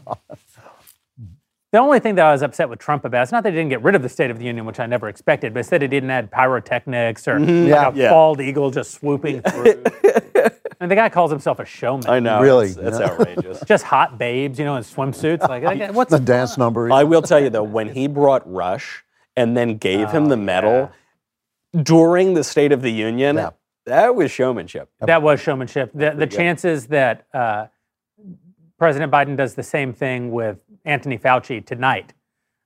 The 1.73 1.79
only 1.79 1.99
thing 1.99 2.15
that 2.15 2.25
I 2.25 2.31
was 2.31 2.41
upset 2.43 2.69
with 2.69 2.79
Trump 2.79 3.03
about 3.03 3.23
is 3.23 3.31
not 3.31 3.43
that 3.43 3.51
he 3.51 3.57
didn't 3.57 3.69
get 3.69 3.83
rid 3.83 3.93
of 3.93 4.01
the 4.01 4.07
State 4.09 4.31
of 4.31 4.39
the 4.39 4.45
Union, 4.45 4.65
which 4.65 4.79
I 4.79 4.85
never 4.85 5.09
expected, 5.09 5.53
but 5.53 5.59
it's 5.61 5.69
that 5.69 5.81
he 5.81 5.87
didn't 5.89 6.09
add 6.09 6.31
pyrotechnics 6.31 7.27
or 7.27 7.39
Yeah. 7.39 7.87
like 7.87 7.95
a 7.95 7.97
Yeah. 7.97 8.09
bald 8.09 8.39
eagle 8.39 8.71
just 8.71 8.91
swooping 8.91 9.41
through. 9.41 9.83
and 10.79 10.89
the 10.89 10.95
guy 10.95 11.09
calls 11.09 11.29
himself 11.29 11.59
a 11.59 11.65
showman. 11.65 12.09
I 12.09 12.19
know. 12.21 12.39
Really? 12.39 12.67
That's, 12.67 12.97
that's 12.97 12.99
Yeah. 12.99 13.05
outrageous. 13.11 13.59
Just 13.65 13.83
hot 13.83 14.17
babes, 14.17 14.57
you 14.59 14.63
know, 14.63 14.77
in 14.77 14.83
swimsuits. 14.83 15.47
Like, 15.47 15.63
like, 15.63 15.91
what's 15.93 16.11
The 16.11 16.19
dance 16.19 16.57
number. 16.57 16.89
I 16.91 17.03
will 17.03 17.21
tell 17.21 17.39
you 17.39 17.49
though, 17.49 17.63
when 17.63 17.89
he 17.89 18.07
brought 18.07 18.49
Rush 18.49 19.03
and 19.35 19.57
then 19.57 19.75
gave 19.77 20.11
him 20.11 20.27
the 20.29 20.37
medal 20.37 20.89
during 21.83 22.33
the 22.33 22.45
State 22.45 22.71
of 22.71 22.81
the 22.81 22.91
Union, 22.91 23.35
Yeah. 23.35 23.49
that 23.87 24.15
was 24.15 24.31
showmanship. 24.31 24.89
That 25.01 25.21
was 25.21 25.41
showmanship. 25.41 25.91
The, 25.93 26.11
the 26.11 26.27
chances 26.27 26.87
that 26.87 27.25
uh, 27.33 27.65
President 28.77 29.11
Biden 29.11 29.35
does 29.35 29.55
the 29.55 29.63
same 29.63 29.93
thing 29.93 30.31
with 30.31 30.59
Anthony 30.85 31.17
Fauci 31.17 31.65
tonight 31.65 32.13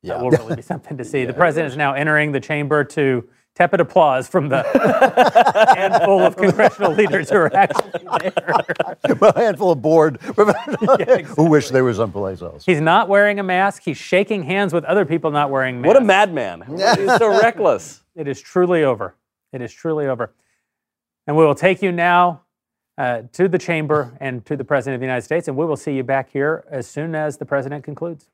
uh, 0.09 0.19
will 0.21 0.31
really 0.31 0.55
be 0.57 0.61
something 0.61 0.97
to 0.97 1.05
see. 1.05 1.25
The 1.25 1.33
president 1.45 1.71
is 1.71 1.77
now 1.77 1.93
entering 1.93 2.31
the 2.31 2.39
chamber 2.39 2.83
to 2.83 3.27
tepid 3.55 3.79
applause 3.79 4.27
from 4.27 4.49
the 4.49 4.63
handful 5.75 6.21
of 6.21 6.35
congressional 6.37 6.93
leaders 6.93 7.29
who 7.29 7.35
are 7.35 7.55
actually 7.55 7.91
there. 8.19 9.15
well, 9.19 9.33
a 9.35 9.39
handful 9.39 9.71
of 9.71 9.81
bored 9.81 10.21
who 11.35 11.49
wish 11.49 11.69
they 11.69 11.81
were 11.81 11.93
someplace 11.93 12.41
else. 12.41 12.65
He's 12.65 12.81
not 12.81 13.09
wearing 13.09 13.39
a 13.39 13.43
mask. 13.43 13.83
He's 13.83 13.97
shaking 13.97 14.43
hands 14.43 14.73
with 14.73 14.85
other 14.85 15.05
people 15.05 15.31
not 15.31 15.49
wearing 15.49 15.81
masks. 15.81 15.87
What 15.87 15.97
a 15.97 16.05
madman. 16.05 16.63
He's 16.67 17.17
so 17.17 17.39
reckless. 17.41 18.03
It 18.15 18.27
is 18.27 18.41
truly 18.41 18.83
over. 18.83 19.15
It 19.51 19.61
is 19.61 19.73
truly 19.73 20.07
over. 20.07 20.33
And 21.27 21.35
we 21.35 21.45
will 21.45 21.55
take 21.55 21.81
you 21.81 21.91
now 21.91 22.41
uh, 22.97 23.23
to 23.33 23.47
the 23.47 23.57
chamber 23.57 24.17
and 24.19 24.45
to 24.45 24.55
the 24.55 24.63
President 24.63 24.95
of 24.95 25.01
the 25.01 25.05
United 25.05 25.23
States, 25.23 25.47
and 25.47 25.57
we 25.57 25.65
will 25.65 25.77
see 25.77 25.93
you 25.93 26.03
back 26.03 26.31
here 26.31 26.65
as 26.69 26.87
soon 26.87 27.15
as 27.15 27.37
the 27.37 27.45
President 27.45 27.83
concludes. 27.83 28.29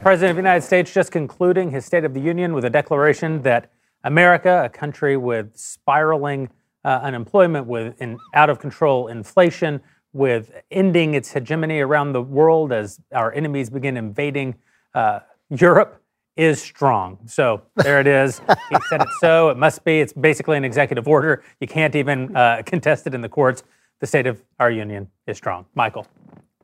President 0.00 0.30
of 0.30 0.36
the 0.36 0.42
United 0.42 0.62
States 0.62 0.92
just 0.92 1.10
concluding 1.10 1.70
his 1.70 1.86
State 1.86 2.04
of 2.04 2.12
the 2.12 2.20
Union 2.20 2.52
with 2.52 2.66
a 2.66 2.70
declaration 2.70 3.40
that 3.40 3.70
America, 4.04 4.62
a 4.64 4.68
country 4.68 5.16
with 5.16 5.56
spiraling 5.56 6.50
uh, 6.84 7.00
unemployment, 7.02 7.66
with 7.66 7.98
an 8.00 8.18
out 8.34 8.50
of 8.50 8.58
control 8.58 9.08
inflation, 9.08 9.80
with 10.12 10.52
ending 10.70 11.14
its 11.14 11.32
hegemony 11.32 11.80
around 11.80 12.12
the 12.12 12.20
world 12.20 12.70
as 12.70 13.00
our 13.12 13.32
enemies 13.32 13.70
begin 13.70 13.96
invading 13.96 14.54
uh, 14.94 15.20
Europe, 15.48 16.02
is 16.36 16.60
strong. 16.60 17.18
So 17.26 17.62
there 17.76 18.00
it 18.00 18.06
is. 18.06 18.38
he 18.70 18.76
said 18.88 19.02
it 19.02 19.08
so. 19.20 19.50
It 19.50 19.56
must 19.56 19.84
be. 19.84 20.00
It's 20.00 20.12
basically 20.12 20.56
an 20.56 20.64
executive 20.64 21.06
order. 21.06 21.42
You 21.60 21.66
can't 21.66 21.94
even 21.94 22.34
uh, 22.36 22.62
contest 22.66 23.06
it 23.06 23.14
in 23.14 23.20
the 23.20 23.28
courts. 23.28 23.62
The 24.00 24.06
state 24.06 24.26
of 24.26 24.42
our 24.58 24.70
union 24.70 25.08
is 25.26 25.36
strong. 25.36 25.66
Michael. 25.74 26.06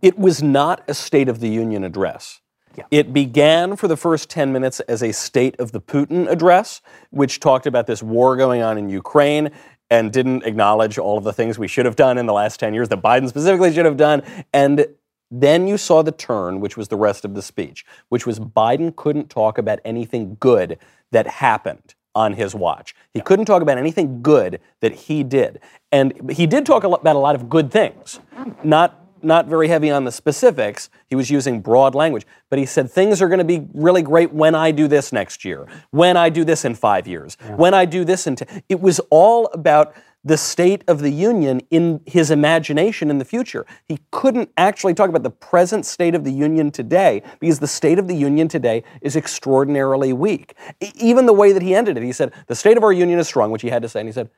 It 0.02 0.18
was 0.18 0.42
not 0.42 0.82
a 0.88 0.94
State 0.94 1.28
of 1.28 1.40
the 1.40 1.48
Union 1.48 1.84
address. 1.84 2.40
Yeah. 2.76 2.84
It 2.90 3.12
began 3.12 3.76
for 3.76 3.86
the 3.88 3.96
first 3.96 4.30
10 4.30 4.52
minutes 4.52 4.80
as 4.80 5.02
a 5.02 5.12
State 5.12 5.58
of 5.58 5.72
the 5.72 5.80
Putin 5.80 6.30
address, 6.30 6.80
which 7.10 7.40
talked 7.40 7.66
about 7.66 7.86
this 7.86 8.02
war 8.02 8.36
going 8.36 8.62
on 8.62 8.78
in 8.78 8.88
Ukraine 8.88 9.50
and 9.90 10.12
didn't 10.12 10.44
acknowledge 10.44 10.98
all 10.98 11.18
of 11.18 11.24
the 11.24 11.32
things 11.32 11.58
we 11.58 11.68
should 11.68 11.84
have 11.84 11.96
done 11.96 12.16
in 12.16 12.26
the 12.26 12.32
last 12.32 12.60
10 12.60 12.72
years 12.72 12.88
that 12.88 13.02
Biden 13.02 13.28
specifically 13.28 13.72
should 13.72 13.84
have 13.84 13.96
done. 13.96 14.22
And 14.52 14.86
then 15.30 15.66
you 15.66 15.76
saw 15.76 16.02
the 16.02 16.12
turn, 16.12 16.60
which 16.60 16.76
was 16.76 16.88
the 16.88 16.96
rest 16.96 17.24
of 17.24 17.34
the 17.34 17.42
speech, 17.42 17.84
which 18.08 18.26
was 18.26 18.40
Biden 18.40 18.94
couldn't 18.94 19.30
talk 19.30 19.58
about 19.58 19.78
anything 19.84 20.36
good 20.40 20.78
that 21.12 21.26
happened 21.26 21.94
on 22.14 22.32
his 22.32 22.54
watch. 22.54 22.94
He 23.14 23.20
couldn't 23.20 23.44
talk 23.44 23.62
about 23.62 23.78
anything 23.78 24.22
good 24.22 24.60
that 24.80 24.92
he 24.92 25.22
did. 25.22 25.60
And 25.92 26.30
he 26.30 26.46
did 26.46 26.66
talk 26.66 26.82
about 26.84 27.16
a 27.16 27.18
lot 27.18 27.34
of 27.34 27.48
good 27.48 27.70
things, 27.70 28.20
not 28.64 28.96
not 29.22 29.46
very 29.46 29.68
heavy 29.68 29.90
on 29.90 30.04
the 30.04 30.12
specifics. 30.12 30.88
He 31.08 31.14
was 31.14 31.30
using 31.30 31.60
broad 31.60 31.94
language, 31.94 32.26
but 32.48 32.58
he 32.58 32.66
said 32.66 32.90
things 32.90 33.20
are 33.20 33.28
going 33.28 33.38
to 33.38 33.44
be 33.44 33.66
really 33.74 34.02
great 34.02 34.32
when 34.32 34.54
I 34.54 34.70
do 34.70 34.88
this 34.88 35.12
next 35.12 35.44
year, 35.44 35.66
when 35.90 36.16
I 36.16 36.30
do 36.30 36.44
this 36.44 36.64
in 36.64 36.74
five 36.74 37.06
years, 37.06 37.36
when 37.56 37.74
I 37.74 37.84
do 37.84 38.04
this 38.04 38.26
in. 38.26 38.36
T-. 38.36 38.46
It 38.68 38.80
was 38.80 38.98
all 39.10 39.46
about 39.52 39.94
the 40.22 40.36
state 40.36 40.84
of 40.86 41.00
the 41.00 41.10
union 41.10 41.60
in 41.70 42.00
his 42.06 42.30
imagination 42.30 43.10
in 43.10 43.18
the 43.18 43.24
future. 43.24 43.64
He 43.88 43.98
couldn't 44.10 44.50
actually 44.56 44.94
talk 44.94 45.08
about 45.08 45.22
the 45.22 45.30
present 45.30 45.86
state 45.86 46.14
of 46.14 46.24
the 46.24 46.32
union 46.32 46.70
today 46.70 47.22
because 47.38 47.58
the 47.58 47.66
state 47.66 47.98
of 47.98 48.06
the 48.06 48.14
union 48.14 48.48
today 48.48 48.84
is 49.00 49.16
extraordinarily 49.16 50.12
weak. 50.12 50.54
E- 50.80 50.92
even 50.96 51.26
the 51.26 51.32
way 51.32 51.52
that 51.52 51.62
he 51.62 51.74
ended 51.74 51.96
it, 51.96 52.02
he 52.02 52.12
said, 52.12 52.32
The 52.48 52.54
state 52.54 52.76
of 52.76 52.84
our 52.84 52.92
union 52.92 53.18
is 53.18 53.26
strong, 53.26 53.50
which 53.50 53.62
he 53.62 53.70
had 53.70 53.82
to 53.82 53.88
say, 53.88 54.00
and 54.00 54.08
he 54.08 54.12
said, 54.12 54.30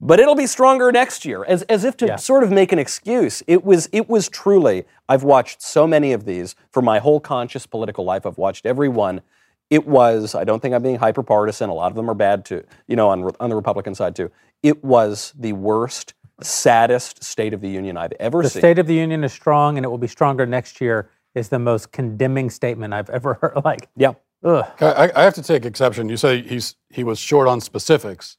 but 0.00 0.20
it'll 0.20 0.34
be 0.34 0.46
stronger 0.46 0.92
next 0.92 1.24
year. 1.24 1.44
As, 1.44 1.62
as 1.62 1.84
if 1.84 1.96
to 1.98 2.06
sort 2.18 2.42
of 2.44 2.50
make 2.52 2.72
an 2.72 2.78
excuse 2.78 3.42
it 3.46 3.64
was 3.64 3.88
it 3.92 4.08
was 4.08 4.28
truly 4.28 4.84
i've 5.08 5.22
watched 5.22 5.62
so 5.62 5.86
many 5.86 6.12
of 6.12 6.24
these 6.26 6.54
for 6.70 6.82
my 6.82 6.98
whole 6.98 7.20
conscious 7.20 7.66
political 7.66 8.04
life. 8.04 8.26
I've 8.26 8.38
watched 8.38 8.66
every 8.66 8.88
one. 8.88 9.22
It 9.70 9.86
was 9.86 10.34
i 10.34 10.44
don't 10.44 10.60
think 10.60 10.74
i'm 10.74 10.82
being 10.82 10.98
hyper 10.98 11.24
partisan 11.24 11.70
a 11.70 11.74
lot 11.74 11.90
of 11.90 11.96
them 11.96 12.08
are 12.08 12.14
bad 12.14 12.44
too 12.44 12.62
you 12.86 12.94
know 12.94 13.08
on, 13.08 13.32
on 13.40 13.50
the 13.50 13.56
republican 13.56 13.96
side 13.96 14.14
too 14.14 14.30
it 14.62 14.82
was 14.84 15.32
the 15.38 15.52
worst 15.52 16.14
saddest 16.42 17.24
state 17.24 17.54
of 17.54 17.60
the 17.60 17.68
union 17.68 17.96
i've 17.96 18.12
ever 18.20 18.42
The 18.42 18.50
seen 18.50 18.60
The 18.60 18.60
State 18.60 18.78
of 18.78 18.86
the 18.86 18.94
Union 18.94 19.24
is 19.24 19.32
strong 19.32 19.78
and 19.78 19.84
it 19.84 19.88
will 19.88 19.98
be 19.98 20.08
stronger 20.08 20.44
next 20.46 20.80
year 20.80 21.10
is 21.34 21.48
the 21.48 21.58
most 21.58 21.92
condemning 21.92 22.50
statement 22.50 22.94
I've 22.94 23.10
ever 23.10 23.34
heard. 23.40 23.62
Like, 23.64 23.88
yeah 23.96 24.14
I, 24.44 25.10
I 25.14 25.22
have 25.22 25.34
to 25.34 25.42
take 25.42 25.64
exception. 25.64 26.08
You 26.08 26.16
say 26.16 26.42
he's 26.42 26.76
he 26.90 27.04
was 27.04 27.18
short 27.18 27.48
on 27.48 27.60
specifics, 27.60 28.36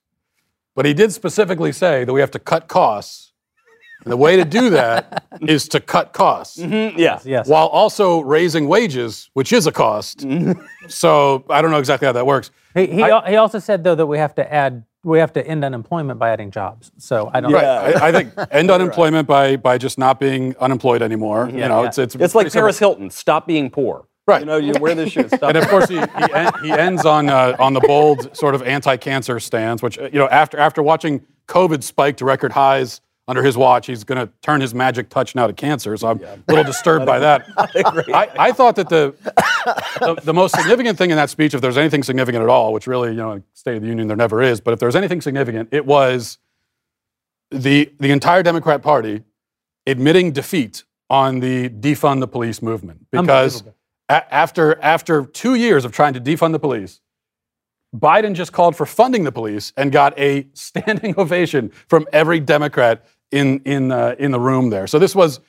but 0.76 0.86
he 0.86 0.94
did 0.94 1.12
specifically 1.12 1.72
say 1.72 2.06
that 2.06 2.14
we 2.14 2.22
have 2.22 2.32
to 2.32 2.40
cut 2.40 2.68
costs. 2.68 3.34
And 4.04 4.12
the 4.12 4.18
way 4.18 4.36
to 4.38 4.46
do 4.46 4.70
that 4.70 5.26
is 5.42 5.68
to 5.70 5.80
cut 5.80 6.14
costs 6.14 6.60
mm-hmm. 6.60 7.00
Yeah. 7.00 7.20
Yes. 7.26 7.48
while 7.48 7.66
also 7.68 8.20
raising 8.20 8.68
wages, 8.68 9.30
which 9.34 9.52
is 9.52 9.66
a 9.66 9.72
cost. 9.72 10.20
Mm-hmm. 10.20 10.62
so 10.88 11.44
I 11.50 11.62
don't 11.62 11.72
know 11.72 11.80
exactly 11.80 12.06
how 12.06 12.12
that 12.12 12.26
works. 12.26 12.52
He, 12.76 12.86
he, 12.88 13.02
al- 13.02 13.26
he 13.26 13.36
also 13.36 13.60
said 13.60 13.84
though 13.84 13.96
that 13.96 14.06
we 14.06 14.20
have 14.20 14.36
to 14.36 14.54
add 14.54 14.84
we 15.04 15.20
have 15.20 15.34
to 15.34 15.46
end 15.48 15.64
unemployment 15.64 16.20
by 16.20 16.30
adding 16.32 16.52
jobs. 16.52 16.92
So 16.98 17.30
I 17.34 17.40
don't. 17.40 17.54
Right. 17.54 17.64
I, 17.64 18.08
I 18.10 18.12
think 18.12 18.34
end 18.52 18.70
unemployment 18.72 19.28
by 19.28 19.56
by 19.56 19.78
just 19.78 19.98
not 19.98 20.20
being 20.20 20.56
unemployed 20.58 21.02
anymore. 21.02 21.50
you 21.50 21.60
know, 21.60 21.82
yeah. 21.82 21.88
it's 21.88 21.98
it's 21.98 22.16
It's 22.16 22.36
like 22.36 22.44
pretty 22.46 22.50
simple. 22.52 22.62
Paris 22.64 22.80
Hilton. 22.80 23.10
Stop 23.10 23.48
being 23.48 23.70
poor. 23.70 24.08
Right. 24.28 24.42
You 24.42 24.46
know, 24.46 24.58
you 24.58 24.74
wear 24.82 24.94
this 24.94 25.14
shit. 25.14 25.28
Stop. 25.30 25.44
And 25.44 25.58
of 25.58 25.70
course, 25.70 25.88
he, 25.88 25.96
he, 25.96 26.34
en- 26.34 26.52
he 26.62 26.72
ends 26.72 27.06
on 27.06 27.30
uh, 27.30 27.56
on 27.60 27.74
the 27.74 27.80
bold 27.80 28.36
sort 28.36 28.56
of 28.56 28.64
anti-cancer 28.64 29.40
stance, 29.40 29.82
which 29.82 29.98
uh, 29.98 30.10
you 30.12 30.20
know 30.20 30.28
after 30.28 30.58
after 30.58 30.84
watching 30.84 31.26
COVID 31.48 31.82
spike 31.82 32.18
to 32.18 32.26
record 32.26 32.52
highs 32.52 33.00
under 33.28 33.44
his 33.44 33.58
watch, 33.58 33.88
he's 33.88 34.04
going 34.04 34.26
to 34.26 34.32
turn 34.42 34.62
his 34.62 34.74
magic 34.74 35.10
touch 35.10 35.36
now 35.36 35.48
to 35.48 35.54
cancer. 35.54 35.96
So 35.98 36.08
I'm 36.08 36.24
a 36.24 36.40
little 36.48 36.64
disturbed 36.74 37.06
by 37.06 37.20
that. 37.20 37.46
I, 37.58 38.30
I 38.40 38.52
thought 38.52 38.76
that 38.78 38.90
the, 38.90 39.14
the 40.00 40.22
the 40.24 40.34
most 40.34 40.56
significant 40.56 40.98
thing 40.98 41.12
in 41.12 41.18
that 41.18 41.30
speech, 41.30 41.54
if 41.54 41.62
there's 41.62 41.78
anything 41.78 42.04
significant 42.04 42.44
at 42.44 42.50
all, 42.50 42.72
which 42.72 42.88
really 42.88 43.10
you 43.10 43.18
know 43.18 43.44
State 43.54 43.76
of 43.76 43.82
the 43.82 43.88
Union 43.88 44.08
there 44.08 44.18
never 44.18 44.42
is, 44.42 44.62
but 44.62 44.74
if 44.74 44.80
there's 44.80 44.96
anything 44.96 45.22
significant, 45.22 45.70
it 45.72 45.86
was 45.86 46.38
the 47.52 47.92
the 48.00 48.12
entire 48.12 48.44
Democrat 48.44 48.82
Party 48.82 49.24
admitting 49.86 50.32
defeat 50.32 50.84
on 51.10 51.40
the 51.40 51.70
defund 51.70 52.20
the 52.20 52.28
police 52.28 52.62
movement 52.62 53.06
because 53.12 53.64
a- 54.10 54.34
after 54.34 54.80
after 54.82 55.26
two 55.26 55.56
years 55.56 55.84
of 55.86 55.92
trying 55.92 56.14
to 56.14 56.22
defund 56.22 56.52
the 56.54 56.60
police, 56.60 57.02
Biden 57.96 58.34
just 58.34 58.52
called 58.52 58.76
for 58.76 58.86
funding 58.86 59.24
the 59.24 59.32
police 59.32 59.72
and 59.78 59.92
got 59.92 60.18
a 60.20 60.48
standing 60.54 61.16
ovation 61.18 61.72
from 61.88 62.06
every 62.12 62.40
Democrat 62.40 63.06
in 63.32 63.60
in 63.66 63.92
uh, 63.92 64.16
in 64.20 64.32
the 64.32 64.40
room 64.40 64.70
there. 64.70 64.88
So 64.88 65.00
this 65.00 65.16
was, 65.16 65.40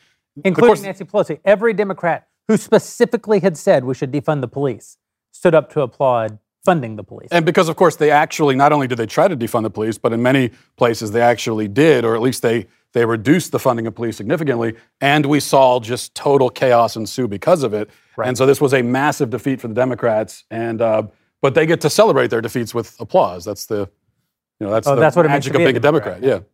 including 0.45 0.69
course- 0.69 0.83
Nancy 0.83 1.05
Pelosi. 1.05 1.41
Every 1.45 1.73
Democrat 1.73 2.27
who 2.49 2.57
specifically 2.57 3.41
had 3.41 3.57
said 3.57 3.85
we 3.85 3.95
should 3.95 4.11
defund 4.13 4.41
the 4.41 4.49
police 4.49 4.97
stood 5.33 5.55
up 5.55 5.71
to 5.73 5.81
applaud 5.83 6.39
funding 6.65 6.97
the 6.97 7.05
police. 7.05 7.29
and 7.31 7.47
because 7.47 7.69
of 7.69 7.77
course 7.77 7.97
they 7.97 8.11
actually 8.11 8.55
not 8.57 8.73
only 8.73 8.87
did 8.87 8.99
they 8.99 9.07
try 9.07 9.29
to 9.29 9.37
defund 9.37 9.63
the 9.63 9.71
police, 9.71 9.97
but 9.99 10.13
in 10.13 10.23
many 10.23 10.51
places 10.77 11.13
they 11.13 11.21
actually 11.23 11.69
did, 11.69 12.05
or 12.05 12.15
at 12.15 12.21
least 12.23 12.43
they 12.43 12.67
they 12.95 13.05
reduced 13.05 13.53
the 13.53 13.59
funding 13.59 13.87
of 13.87 13.95
police 13.95 14.17
significantly, 14.17 14.75
and 15.01 15.27
we 15.27 15.41
saw 15.41 15.79
just 15.79 16.15
total 16.15 16.49
chaos 16.51 16.97
ensue 16.97 17.29
because 17.29 17.63
of 17.63 17.75
it. 17.75 17.91
And 18.25 18.37
so 18.37 18.47
this 18.47 18.61
was 18.61 18.73
a 18.75 18.83
massive 18.83 19.29
defeat 19.31 19.61
for 19.61 19.69
the 19.69 19.75
Democrats, 19.75 20.45
and 20.51 20.81
uh, 20.83 21.03
but 21.43 21.55
they 21.55 21.67
get 21.67 21.81
to 21.83 21.91
celebrate 21.91 22.29
their 22.29 22.41
defeats 22.41 22.75
with 22.75 22.99
applause. 22.99 23.45
That's 23.45 23.67
the 23.67 23.89
you 24.59 24.67
know 24.67 24.71
that's 24.71 24.89
Oh, 24.89 24.95
the 24.95 25.01
that's 25.01 25.15
what 25.17 25.27
it 25.27 25.29
means 25.29 25.45
magic 25.47 25.53
to 25.53 25.59
of 25.59 25.61
be 25.61 25.65
a 25.65 25.67
being 25.69 25.77
a 25.77 25.81
Democrat. 25.81 26.21
Democrat, 26.21 26.43
Yeah. 26.43 26.47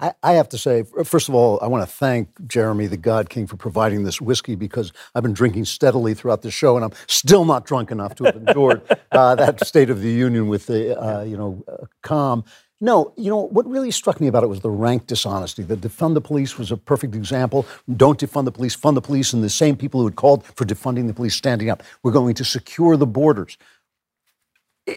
I, 0.00 0.12
I 0.22 0.32
have 0.32 0.48
to 0.50 0.58
say, 0.58 0.84
first 1.04 1.28
of 1.28 1.34
all, 1.34 1.58
I 1.62 1.66
want 1.68 1.88
to 1.88 1.94
thank 1.94 2.28
Jeremy, 2.46 2.86
the 2.86 2.96
God 2.96 3.30
King, 3.30 3.46
for 3.46 3.56
providing 3.56 4.04
this 4.04 4.20
whiskey 4.20 4.54
because 4.54 4.92
I've 5.14 5.22
been 5.22 5.32
drinking 5.32 5.66
steadily 5.66 6.14
throughout 6.14 6.42
the 6.42 6.50
show, 6.50 6.76
and 6.76 6.84
I'm 6.84 6.92
still 7.06 7.44
not 7.44 7.66
drunk 7.66 7.90
enough 7.90 8.14
to 8.16 8.24
have 8.24 8.36
endured 8.36 8.82
uh, 9.12 9.34
that 9.36 9.64
State 9.66 9.90
of 9.90 10.00
the 10.00 10.10
Union 10.10 10.48
with 10.48 10.66
the, 10.66 10.98
uh, 11.00 11.22
you 11.22 11.36
know, 11.36 11.62
uh, 11.68 11.86
calm. 12.02 12.44
No, 12.80 13.12
you 13.16 13.30
know, 13.30 13.42
what 13.46 13.64
really 13.70 13.92
struck 13.92 14.20
me 14.20 14.26
about 14.26 14.42
it 14.42 14.48
was 14.48 14.58
the 14.58 14.70
rank 14.70 15.06
dishonesty. 15.06 15.62
The 15.62 15.76
defund 15.76 16.14
the 16.14 16.20
police 16.20 16.58
was 16.58 16.72
a 16.72 16.76
perfect 16.76 17.14
example. 17.14 17.64
Don't 17.96 18.18
defund 18.18 18.44
the 18.44 18.50
police, 18.50 18.74
fund 18.74 18.96
the 18.96 19.00
police, 19.00 19.32
and 19.32 19.44
the 19.44 19.50
same 19.50 19.76
people 19.76 20.00
who 20.00 20.06
had 20.06 20.16
called 20.16 20.44
for 20.44 20.64
defunding 20.64 21.06
the 21.06 21.14
police 21.14 21.36
standing 21.36 21.70
up. 21.70 21.84
We're 22.02 22.10
going 22.10 22.34
to 22.34 22.44
secure 22.44 22.96
the 22.96 23.06
borders. 23.06 23.56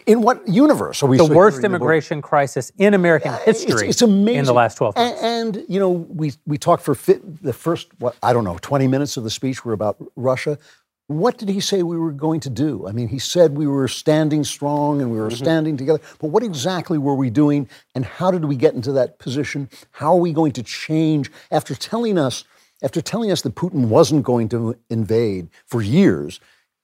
In 0.06 0.22
what 0.22 0.46
universe 0.48 1.00
are 1.04 1.06
we 1.06 1.16
the 1.16 1.24
worst 1.24 1.60
the 1.60 1.66
immigration 1.66 2.20
crisis 2.20 2.72
in 2.76 2.92
American 2.92 3.32
history 3.44 3.88
It's, 3.88 4.02
amazing 4.02 4.40
in 4.40 4.44
the 4.44 4.52
last 4.52 4.78
12 4.78 4.96
months. 4.96 5.22
And, 5.22 5.64
you 5.68 5.78
know, 5.78 5.90
we 5.90 6.32
we 6.44 6.58
talked 6.58 6.82
for 6.82 6.96
fi- 6.96 7.20
the 7.22 7.52
first 7.52 7.88
what 8.00 8.16
I 8.20 8.32
don't 8.32 8.42
know 8.42 8.58
20 8.60 8.88
minutes 8.88 9.16
of 9.16 9.22
the 9.22 9.30
speech 9.30 9.64
were 9.64 9.72
about 9.72 9.96
Russia. 10.16 10.58
What 11.06 11.38
did 11.38 11.48
he 11.48 11.60
say 11.60 11.84
we 11.84 11.98
were 11.98 12.10
going 12.10 12.40
to 12.40 12.50
do? 12.50 12.88
I 12.88 12.90
mean, 12.90 13.06
he 13.06 13.20
said 13.20 13.56
we 13.56 13.68
were 13.68 13.86
standing 13.86 14.42
strong 14.42 15.00
and 15.00 15.12
we 15.12 15.18
were 15.18 15.28
mm-hmm. 15.28 15.36
standing 15.36 15.76
together. 15.76 16.00
But 16.18 16.30
what 16.30 16.42
exactly 16.42 16.98
were 16.98 17.14
we 17.14 17.30
doing? 17.30 17.68
And 17.94 18.04
how 18.04 18.32
did 18.32 18.44
we 18.44 18.56
get 18.56 18.74
into 18.74 18.90
that 18.92 19.20
position? 19.20 19.70
How 19.92 20.14
are 20.14 20.20
we 20.20 20.32
going 20.32 20.50
to 20.52 20.64
change 20.64 21.30
after 21.52 21.76
telling 21.76 22.18
us 22.18 22.42
after 22.82 23.00
telling 23.00 23.30
us 23.30 23.42
that 23.42 23.54
Putin 23.54 23.86
wasn't 23.86 24.24
going 24.24 24.48
to 24.48 24.76
invade 24.90 25.48
for 25.64 25.80
years? 25.80 26.40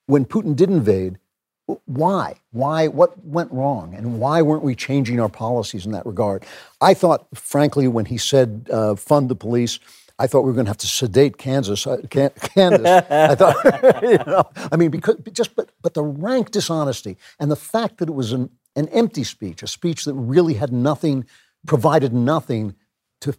When 0.06 0.24
Putin 0.24 0.54
did 0.54 0.70
invade, 0.70 1.18
why? 1.86 2.36
Why? 2.52 2.88
What 2.88 3.24
went 3.24 3.52
wrong? 3.52 3.94
And 3.94 4.18
why 4.20 4.42
weren't 4.42 4.62
we 4.64 4.74
changing 4.74 5.20
our 5.20 5.28
policies 5.28 5.86
in 5.86 5.92
that 5.92 6.06
regard? 6.06 6.44
I 6.80 6.94
thought, 6.94 7.26
frankly, 7.34 7.88
when 7.88 8.06
he 8.06 8.18
said 8.18 8.68
uh, 8.72 8.94
fund 8.96 9.28
the 9.28 9.34
police, 9.34 9.78
I 10.18 10.26
thought 10.26 10.42
we 10.42 10.48
were 10.48 10.54
going 10.54 10.66
to 10.66 10.70
have 10.70 10.78
to 10.78 10.86
sedate 10.86 11.38
Kansas. 11.38 11.86
Uh, 11.86 11.98
Can- 12.10 12.30
Candace. 12.40 13.04
I 13.10 13.34
thought, 13.34 14.02
you 14.02 14.18
know, 14.18 14.44
I 14.70 14.76
mean, 14.76 14.90
because 14.90 15.16
just 15.32 15.56
but 15.56 15.70
but 15.82 15.94
the 15.94 16.02
rank 16.04 16.50
dishonesty 16.50 17.16
and 17.40 17.50
the 17.50 17.56
fact 17.56 17.98
that 17.98 18.08
it 18.08 18.14
was 18.14 18.32
an, 18.32 18.50
an 18.76 18.88
empty 18.88 19.24
speech, 19.24 19.62
a 19.62 19.66
speech 19.66 20.04
that 20.04 20.14
really 20.14 20.54
had 20.54 20.72
nothing, 20.72 21.26
provided 21.66 22.12
nothing 22.14 22.76
to 23.22 23.34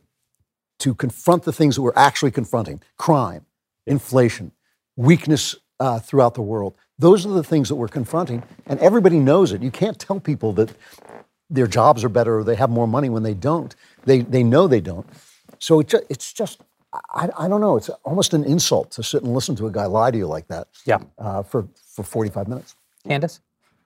to 0.80 0.96
confront 0.96 1.44
the 1.44 1.54
things 1.54 1.76
that 1.76 1.82
we're 1.84 1.94
actually 1.96 2.32
confronting: 2.32 2.82
crime, 2.98 3.46
inflation, 3.88 4.52
weakness 4.98 5.56
uh, 5.80 6.00
throughout 6.00 6.34
the 6.36 6.42
world. 6.42 6.76
Those 7.00 7.26
are 7.26 7.30
the 7.32 7.44
things 7.44 7.70
that 7.70 7.76
we're 7.76 7.88
confronting, 7.88 8.44
and 8.68 8.80
everybody 8.80 9.20
knows 9.20 9.52
it. 9.52 9.62
You 9.62 9.72
can't 9.72 9.98
tell 10.00 10.20
people 10.20 10.54
that 10.54 10.74
their 11.50 11.68
jobs 11.68 12.04
are 12.04 12.10
better 12.10 12.40
or 12.40 12.44
they 12.44 12.56
have 12.56 12.70
more 12.70 12.88
money 12.88 13.10
when 13.10 13.24
they 13.24 13.34
don't. 13.34 13.76
They, 14.06 14.22
they 14.22 14.44
know 14.44 14.68
they 14.68 14.82
don't. 14.82 15.06
So 15.60 15.80
it 15.82 15.88
ju- 15.88 16.02
it's 16.10 16.34
just, 16.34 16.62
I, 17.14 17.30
I 17.38 17.48
don't 17.48 17.62
know, 17.62 17.78
it's 17.78 17.90
almost 18.04 18.34
an 18.34 18.44
insult 18.44 18.92
to 18.92 19.04
sit 19.04 19.24
and 19.24 19.34
listen 19.34 19.56
to 19.58 19.68
a 19.68 19.72
guy 19.72 19.86
lie 19.86 20.12
to 20.12 20.18
you 20.18 20.28
like 20.28 20.48
that 20.48 20.68
Yeah. 20.86 21.00
uh, 21.18 21.44
for, 21.44 21.68
for 21.96 22.04
45 22.04 22.48
minutes. 22.48 22.76
Candace? 23.08 23.40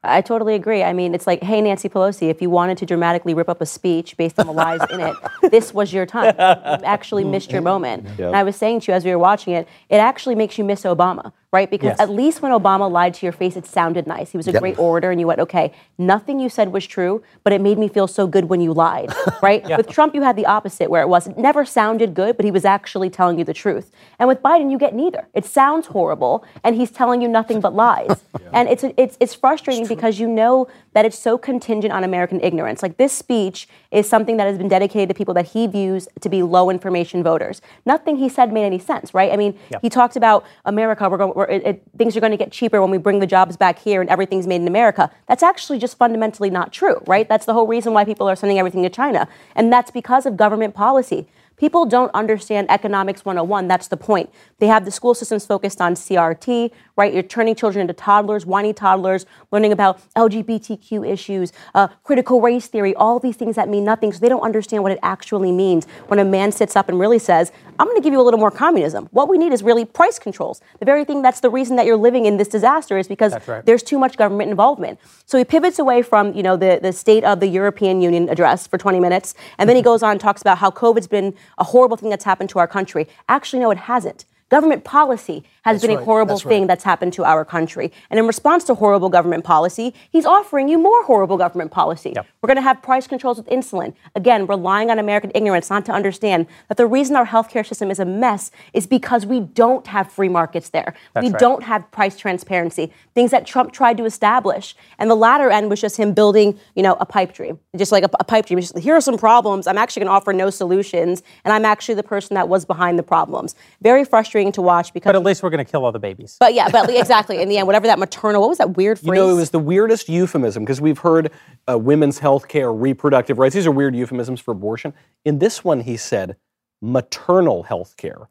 I 0.04 0.22
totally 0.22 0.56
agree. 0.56 0.84
I 0.84 0.94
mean, 0.94 1.14
it's 1.16 1.28
like, 1.28 1.44
hey, 1.44 1.60
Nancy 1.60 1.90
Pelosi, 1.90 2.30
if 2.30 2.42
you 2.42 2.50
wanted 2.50 2.78
to 2.78 2.86
dramatically 2.86 3.34
rip 3.34 3.50
up 3.50 3.60
a 3.62 3.66
speech 3.66 4.16
based 4.16 4.40
on 4.40 4.46
the 4.46 4.54
lies 4.54 4.80
in 4.92 5.02
it, 5.02 5.16
this 5.52 5.74
was 5.74 5.92
your 5.92 6.06
time. 6.06 6.36
You 6.38 6.86
actually 6.86 7.26
missed 7.26 7.52
your 7.52 7.62
moment. 7.64 8.08
And 8.20 8.36
I 8.36 8.44
was 8.44 8.56
saying 8.56 8.82
to 8.82 8.92
you 8.92 8.96
as 8.96 9.04
we 9.04 9.12
were 9.12 9.20
watching 9.20 9.54
it, 9.54 9.68
it 9.90 9.98
actually 9.98 10.36
makes 10.36 10.58
you 10.58 10.64
miss 10.64 10.84
Obama, 10.84 11.34
right? 11.54 11.70
Because 11.72 11.88
Yes. 11.90 12.00
at 12.00 12.10
least 12.10 12.42
when 12.42 12.52
Obama 12.52 12.92
lied 12.92 13.14
to 13.16 13.26
your 13.26 13.32
face, 13.34 13.56
it 13.56 13.66
sounded 13.66 14.06
nice. 14.06 14.32
He 14.32 14.38
was 14.38 14.48
a 14.48 14.52
Yep. 14.52 14.62
great 14.62 14.80
orator, 14.80 15.12
and 15.12 15.20
you 15.20 15.28
went, 15.28 15.40
okay, 15.40 15.72
nothing 15.98 16.40
you 16.40 16.50
said 16.50 16.74
was 16.74 16.86
true, 16.86 17.22
but 17.44 17.54
it 17.54 17.62
made 17.62 17.78
me 17.80 17.88
feel 17.88 18.08
so 18.08 18.28
good 18.28 18.50
when 18.50 18.60
you 18.60 18.74
lied, 18.74 19.14
right? 19.42 19.66
With 19.78 19.88
Trump, 19.88 20.14
you 20.14 20.24
had 20.24 20.36
the 20.36 20.46
opposite, 20.46 20.90
where 20.90 21.02
it 21.02 21.08
was 21.10 21.28
it 21.28 21.38
never 21.38 21.64
sounded 21.66 22.14
good, 22.14 22.36
but 22.36 22.44
he 22.44 22.52
was 22.52 22.66
actually 22.66 23.10
telling 23.10 23.40
you 23.40 23.46
the 23.46 23.54
truth. 23.54 23.92
And 24.20 24.28
with 24.28 24.42
Biden, 24.44 24.70
you 24.72 24.78
get 24.78 24.94
neither. 24.94 25.28
It 25.34 25.46
sounds 25.46 25.88
horrible, 25.88 26.44
and 26.64 26.76
he's 26.76 26.92
telling 26.92 27.22
you 27.22 27.28
nothing 27.30 27.62
but 27.62 27.74
lies. 27.74 28.24
And 28.54 28.70
it's 28.70 28.84
it's 28.96 29.18
it's 29.20 29.36
frustrating 29.36 29.88
because 29.88 30.20
you 30.22 30.28
know 30.28 30.68
that 30.94 31.04
it's 31.06 31.20
so 31.20 31.38
contingent 31.38 31.92
on 31.94 32.04
American 32.06 32.40
ignorance. 32.40 32.82
Like 32.82 32.96
this 32.96 33.12
speech 33.12 33.68
is 33.92 34.08
something 34.08 34.38
that 34.38 34.48
has 34.48 34.58
been 34.58 34.70
dedicated 34.70 35.10
to 35.10 35.16
people 35.16 35.34
that 35.34 35.48
he 35.48 35.68
views 35.68 36.08
to 36.22 36.30
be 36.30 36.42
low 36.44 36.70
information 36.70 37.24
voters. 37.24 37.62
Nothing 37.86 38.16
he 38.16 38.30
said 38.30 38.54
made 38.54 38.64
any 38.66 38.80
sense, 38.80 39.14
right? 39.14 39.34
I 39.34 39.36
mean, 39.36 39.60
he 39.82 39.90
talked 39.90 40.16
about 40.16 40.46
America. 40.64 41.10
We're 41.10 41.18
going. 41.18 41.34
We're, 41.38 41.46
it, 41.46 41.68
it, 41.68 41.84
things 41.96 42.18
are 42.18 42.20
going 42.20 42.32
to 42.32 42.38
get 42.38 42.52
cheaper 42.52 42.82
when 42.82 42.90
we 42.90 42.98
bring 42.98 43.20
the 43.20 43.28
jobs 43.28 43.58
back 43.58 43.78
here, 43.78 44.02
and 44.02 44.10
everything's 44.10 44.48
made 44.48 44.60
in 44.60 44.68
America. 44.68 45.12
That's 45.28 45.44
actually 45.44 45.78
just 45.78 45.96
fundamentally 45.96 46.50
not 46.50 46.74
true, 46.74 47.00
right? 47.06 47.30
That's 47.30 47.46
the 47.46 47.54
whole 47.54 47.68
reason 47.68 47.94
why 47.94 48.06
people 48.06 48.28
are 48.28 48.36
sending 48.36 48.58
everything 48.58 48.82
to 48.82 48.90
China, 48.90 49.28
and 49.54 49.72
that's 49.72 49.92
because 49.92 50.26
of 50.26 50.36
government 50.36 50.74
policy. 50.74 51.28
People 51.58 51.88
don't 51.88 52.12
understand 52.14 52.70
economics 52.70 53.26
101. 53.26 53.68
That's 53.68 53.88
the 53.88 53.98
point. 53.98 54.30
They 54.60 54.68
have 54.68 54.86
the 54.86 54.92
school 54.92 55.16
systems 55.16 55.44
focused 55.44 55.82
on 55.82 55.96
CRT, 55.96 56.70
right? 56.96 57.12
You're 57.12 57.24
turning 57.24 57.56
children 57.56 57.82
into 57.82 57.94
toddlers, 57.94 58.46
whiny 58.46 58.74
toddlers, 58.74 59.26
learning 59.52 59.72
about 59.72 60.00
LGBTQ 60.16 61.08
issues, 61.12 61.52
uh, 61.74 61.88
critical 62.04 62.42
race 62.42 62.68
theory, 62.68 62.94
all 62.94 63.18
these 63.18 63.36
things 63.36 63.56
that 63.56 63.70
mean 63.70 63.84
nothing. 63.84 64.14
So 64.14 64.20
they 64.20 64.30
don't 64.30 64.42
understand 64.42 64.84
what 64.84 64.92
it 64.92 65.00
actually 65.02 65.52
means 65.52 65.88
when 66.08 66.20
a 66.20 66.26
man 66.26 66.52
sits 66.52 66.76
up 66.76 66.90
and 66.90 67.00
really 67.00 67.18
says, 67.18 67.52
I'm 67.80 67.88
going 67.88 67.98
to 67.98 68.04
give 68.04 68.14
you 68.14 68.22
a 68.22 68.24
little 68.24 68.40
more 68.40 68.52
communism. 68.52 69.08
What 69.12 69.28
we 69.28 69.40
need 69.40 69.52
is 69.52 69.64
really 69.64 69.84
price 69.84 70.20
controls. 70.20 70.62
The 70.80 70.86
very 70.86 71.06
thing 71.06 71.24
that's 71.24 71.40
the 71.40 71.50
reason 71.50 71.76
that 71.78 71.88
you're 71.88 71.98
living 71.98 72.26
in 72.26 72.38
this 72.38 72.48
disaster 72.48 73.00
is 73.00 73.08
because 73.08 73.34
right. 73.48 73.66
there's 73.66 73.82
too 73.82 73.98
much 73.98 74.16
government 74.16 74.52
involvement. 74.52 75.00
So 75.26 75.40
he 75.40 75.44
pivots 75.44 75.80
away 75.80 76.04
from, 76.04 76.34
you 76.34 76.44
know, 76.44 76.56
the, 76.56 76.80
the 76.82 76.94
state 76.94 77.24
of 77.24 77.40
the 77.40 77.48
European 77.48 78.02
Union 78.02 78.30
address 78.30 78.68
for 78.68 78.78
20 78.78 79.00
minutes, 79.00 79.34
and 79.58 79.68
then 79.68 79.76
he 79.76 79.82
goes 79.82 80.04
on 80.04 80.12
and 80.12 80.20
talks 80.20 80.42
about 80.42 80.60
how 80.60 80.70
COVID's 80.70 81.08
been 81.08 81.34
a 81.58 81.64
horrible 81.64 81.98
thing 81.98 82.10
that's 82.10 82.24
happened 82.24 82.50
to 82.52 82.60
our 82.60 82.68
country. 82.68 83.08
Actually, 83.30 83.60
no, 83.60 83.72
it 83.72 83.78
hasn't. 83.78 84.26
Government 84.50 84.86
policy 84.86 85.44
has 85.64 85.82
been 85.82 85.92
a 85.92 86.04
horrible 86.04 86.36
That's 86.36 86.46
right. 86.46 86.52
thing 86.52 86.68
that's 86.68 86.86
happened 86.86 87.12
to 87.14 87.26
our 87.26 87.44
country. 87.44 87.92
And 88.10 88.18
in 88.18 88.26
response 88.26 88.64
to 88.66 88.76
horrible 88.76 89.10
government 89.10 89.44
policy, 89.44 89.94
he's 90.10 90.26
offering 90.26 90.70
you 90.70 90.78
more 90.78 91.04
horrible 91.04 91.36
government 91.36 91.72
policy. 91.72 92.14
We're 92.42 92.48
going 92.48 92.56
to 92.56 92.62
have 92.62 92.82
price 92.82 93.08
controls 93.08 93.38
with 93.38 93.48
insulin. 93.48 93.94
Again, 94.16 94.48
relying 94.48 94.90
on 94.90 95.00
American 95.00 95.32
ignorance 95.36 95.70
not 95.70 95.86
to 95.88 95.92
understand 95.92 96.48
that 96.70 96.78
the 96.78 96.88
reason 96.88 97.18
our 97.18 97.26
healthcare 97.26 97.68
system 97.68 97.92
is 97.92 98.00
a 98.00 98.06
mess 98.06 98.50
is 98.74 98.88
because 98.88 99.26
we 99.26 99.42
don't 99.42 99.86
have 99.88 100.10
free 100.10 100.30
markets 100.30 100.70
there. 100.70 100.96
we 101.22 101.30
right. 101.30 101.40
don't 101.40 101.64
have 101.64 101.92
price 101.92 102.18
transparency, 102.18 102.94
things 103.14 103.32
that 103.32 103.46
Trump 103.46 103.74
tried 103.74 103.98
to 103.98 104.06
establish. 104.06 104.76
And 104.98 105.12
the 105.12 105.16
latter 105.16 105.50
end 105.50 105.70
was 105.70 105.82
just 105.82 105.98
him 105.98 106.14
building, 106.14 106.58
you 106.76 106.84
know, 106.84 106.96
a 107.02 107.06
pipe 107.06 107.34
dream. 107.34 107.60
Just 107.76 107.92
like 107.92 108.06
a, 108.06 108.10
a 108.22 108.24
pipe 108.24 108.46
dream. 108.46 108.62
Just, 108.62 108.78
here 108.78 108.96
are 108.96 109.02
some 109.02 109.18
problems. 109.18 109.68
I'm 109.68 109.78
actually 109.78 110.02
going 110.02 110.12
to 110.12 110.14
offer 110.14 110.32
no 110.32 110.50
solutions. 110.50 111.24
And 111.44 111.52
I'm 111.52 111.66
actually 111.66 111.96
the 111.96 112.04
person 112.04 112.36
that 112.36 112.48
was 112.48 112.64
behind 112.64 112.98
the 112.98 113.04
problems. 113.04 113.54
Very 113.82 114.06
frustrating 114.06 114.37
to 114.46 114.62
watch 114.62 114.94
because 114.94 115.10
But 115.10 115.16
at 115.16 115.24
least 115.24 115.44
we're 115.44 115.50
going 115.50 115.66
to 115.66 115.70
kill 115.70 115.84
all 115.86 115.92
the 115.92 116.00
babies. 116.00 116.38
but 116.40 116.54
yeah, 116.54 116.70
but 116.70 116.90
exactly. 116.90 117.42
In 117.42 117.50
the 117.50 117.58
end, 117.58 117.68
whatever 117.68 117.88
that 117.88 118.00
maternal, 118.00 118.42
what 118.42 118.50
was 118.50 118.58
that 118.60 118.78
weird 118.78 119.00
You 119.02 119.08
phrase? 119.10 119.18
know, 119.20 119.30
it 119.30 119.34
was 119.36 119.50
the 119.50 119.60
weirdest 119.60 120.08
euphemism 120.10 120.64
because 120.64 120.80
we've 120.80 121.00
heard 121.00 121.32
uh, 121.70 121.78
women's 121.78 122.20
health 122.20 122.48
care, 122.48 122.72
reproductive 122.74 123.38
rights. 123.40 123.56
These 123.56 123.68
are 123.68 123.72
weird 123.72 123.96
euphemisms 123.96 124.40
for 124.40 124.52
abortion. 124.52 124.94
In 125.26 125.40
this 125.40 125.64
one, 125.64 125.82
he 125.82 125.98
said 125.98 126.38
maternal 126.82 127.64
health 127.64 127.98
care, 127.98 128.30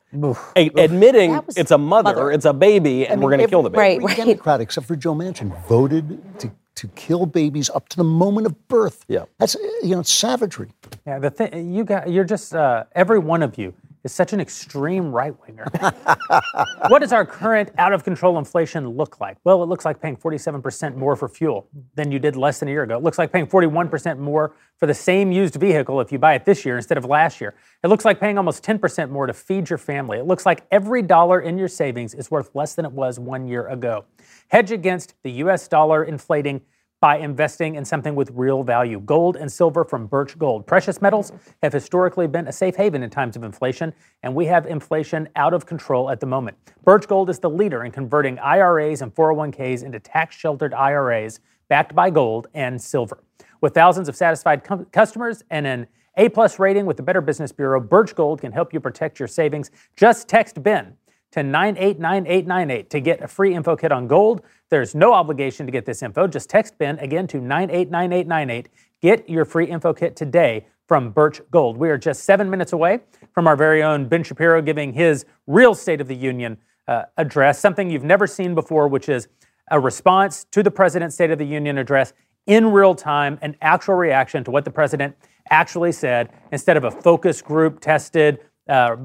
A- 0.56 0.70
admitting 0.76 1.40
it's 1.56 1.70
a 1.72 1.78
mother, 1.78 2.14
mother. 2.14 2.30
it's 2.30 2.44
a 2.44 2.52
baby, 2.52 3.06
and 3.06 3.20
we're 3.20 3.30
going 3.30 3.40
to 3.42 3.48
kill 3.48 3.62
the 3.62 3.70
baby. 3.70 3.78
right, 3.80 3.96
Every 3.96 4.06
right. 4.06 4.16
Democrat, 4.16 4.60
except 4.60 4.86
for 4.86 4.94
Joe 4.96 5.14
Manchin, 5.14 5.50
voted 5.66 6.20
to, 6.38 6.52
to 6.76 6.88
kill 6.88 7.26
babies 7.26 7.68
up 7.70 7.88
to 7.88 7.96
the 7.96 8.04
moment 8.04 8.46
of 8.46 8.68
birth. 8.68 9.04
Yeah. 9.08 9.24
That's, 9.38 9.56
you 9.82 9.90
know, 9.90 10.00
it's 10.00 10.12
savagery. 10.12 10.70
Yeah, 11.06 11.18
the 11.18 11.30
thing 11.30 11.74
you 11.74 11.82
got, 11.84 12.08
you're 12.08 12.24
just 12.24 12.54
uh, 12.54 12.84
every 12.94 13.18
one 13.18 13.42
of 13.42 13.58
you 13.58 13.74
is 14.06 14.12
such 14.12 14.32
an 14.32 14.40
extreme 14.40 15.12
right 15.12 15.34
winger. 15.46 15.66
what 16.88 17.00
does 17.00 17.12
our 17.12 17.26
current 17.26 17.70
out 17.76 17.92
of 17.92 18.04
control 18.04 18.38
inflation 18.38 18.88
look 18.88 19.20
like? 19.20 19.36
Well, 19.44 19.62
it 19.62 19.66
looks 19.66 19.84
like 19.84 20.00
paying 20.00 20.16
47% 20.16 20.96
more 20.96 21.16
for 21.16 21.28
fuel 21.28 21.68
than 21.94 22.10
you 22.12 22.18
did 22.18 22.36
less 22.36 22.60
than 22.60 22.68
a 22.68 22.72
year 22.72 22.84
ago. 22.84 22.96
It 22.96 23.02
looks 23.02 23.18
like 23.18 23.32
paying 23.32 23.48
41% 23.48 24.18
more 24.18 24.54
for 24.76 24.86
the 24.86 24.94
same 24.94 25.32
used 25.32 25.56
vehicle 25.56 26.00
if 26.00 26.12
you 26.12 26.18
buy 26.18 26.34
it 26.34 26.44
this 26.44 26.64
year 26.64 26.76
instead 26.76 26.96
of 26.96 27.04
last 27.04 27.40
year. 27.40 27.54
It 27.82 27.88
looks 27.88 28.04
like 28.04 28.20
paying 28.20 28.38
almost 28.38 28.62
10% 28.64 29.10
more 29.10 29.26
to 29.26 29.32
feed 29.32 29.68
your 29.68 29.78
family. 29.78 30.18
It 30.18 30.26
looks 30.26 30.46
like 30.46 30.64
every 30.70 31.02
dollar 31.02 31.40
in 31.40 31.58
your 31.58 31.68
savings 31.68 32.14
is 32.14 32.30
worth 32.30 32.54
less 32.54 32.74
than 32.74 32.84
it 32.84 32.92
was 32.92 33.18
one 33.18 33.48
year 33.48 33.66
ago. 33.68 34.04
Hedge 34.48 34.70
against 34.70 35.14
the 35.24 35.32
US 35.32 35.66
dollar 35.66 36.04
inflating 36.04 36.60
by 37.00 37.18
investing 37.18 37.74
in 37.74 37.84
something 37.84 38.14
with 38.14 38.30
real 38.32 38.62
value. 38.62 39.00
Gold 39.00 39.36
and 39.36 39.50
silver 39.50 39.84
from 39.84 40.06
Birch 40.06 40.38
Gold. 40.38 40.66
Precious 40.66 41.02
metals 41.02 41.30
have 41.62 41.72
historically 41.72 42.26
been 42.26 42.48
a 42.48 42.52
safe 42.52 42.76
haven 42.76 43.02
in 43.02 43.10
times 43.10 43.36
of 43.36 43.42
inflation, 43.44 43.92
and 44.22 44.34
we 44.34 44.46
have 44.46 44.66
inflation 44.66 45.28
out 45.36 45.52
of 45.52 45.66
control 45.66 46.10
at 46.10 46.20
the 46.20 46.26
moment. 46.26 46.56
Birch 46.84 47.06
Gold 47.06 47.28
is 47.28 47.38
the 47.38 47.50
leader 47.50 47.84
in 47.84 47.92
converting 47.92 48.38
IRAs 48.38 49.02
and 49.02 49.14
401ks 49.14 49.82
into 49.82 50.00
tax 50.00 50.36
sheltered 50.36 50.72
IRAs 50.72 51.40
backed 51.68 51.94
by 51.94 52.10
gold 52.10 52.48
and 52.54 52.80
silver. 52.80 53.22
With 53.60 53.74
thousands 53.74 54.08
of 54.08 54.16
satisfied 54.16 54.64
com- 54.64 54.86
customers 54.86 55.42
and 55.50 55.66
an 55.66 55.86
A 56.16 56.28
plus 56.28 56.58
rating 56.58 56.86
with 56.86 56.96
the 56.96 57.02
Better 57.02 57.20
Business 57.20 57.52
Bureau, 57.52 57.80
Birch 57.80 58.14
Gold 58.14 58.40
can 58.40 58.52
help 58.52 58.72
you 58.72 58.80
protect 58.80 59.18
your 59.18 59.28
savings. 59.28 59.70
Just 59.96 60.28
text 60.28 60.62
Ben 60.62 60.96
to 61.36 61.42
989898 61.42 62.88
to 62.88 63.00
get 63.00 63.22
a 63.22 63.28
free 63.28 63.54
info 63.54 63.76
kit 63.76 63.92
on 63.92 64.06
gold. 64.06 64.40
There's 64.70 64.94
no 64.94 65.12
obligation 65.12 65.66
to 65.66 65.72
get 65.72 65.84
this 65.84 66.02
info. 66.02 66.26
Just 66.26 66.48
text 66.48 66.78
Ben 66.78 66.98
again 66.98 67.26
to 67.26 67.42
989898. 67.42 68.70
Get 69.02 69.28
your 69.28 69.44
free 69.44 69.66
info 69.66 69.92
kit 69.92 70.16
today 70.16 70.66
from 70.88 71.10
Birch 71.10 71.42
Gold. 71.50 71.76
We 71.76 71.90
are 71.90 71.98
just 71.98 72.24
seven 72.24 72.48
minutes 72.48 72.72
away 72.72 73.00
from 73.34 73.46
our 73.46 73.54
very 73.54 73.82
own 73.82 74.08
Ben 74.08 74.22
Shapiro 74.22 74.62
giving 74.62 74.94
his 74.94 75.26
real 75.46 75.74
State 75.74 76.00
of 76.00 76.08
the 76.08 76.16
Union 76.16 76.56
uh, 76.88 77.02
address, 77.18 77.58
something 77.60 77.90
you've 77.90 78.02
never 78.02 78.26
seen 78.26 78.54
before, 78.54 78.88
which 78.88 79.10
is 79.10 79.28
a 79.70 79.78
response 79.78 80.44
to 80.52 80.62
the 80.62 80.70
President's 80.70 81.16
State 81.16 81.30
of 81.30 81.38
the 81.38 81.44
Union 81.44 81.76
address 81.76 82.14
in 82.46 82.72
real 82.72 82.94
time, 82.94 83.38
an 83.42 83.56
actual 83.60 83.96
reaction 83.96 84.42
to 84.44 84.50
what 84.50 84.64
the 84.64 84.70
President 84.70 85.14
actually 85.50 85.92
said, 85.92 86.30
instead 86.50 86.78
of 86.78 86.84
a 86.84 86.90
focus 86.90 87.42
group 87.42 87.80
tested, 87.80 88.38
uh, 88.70 88.96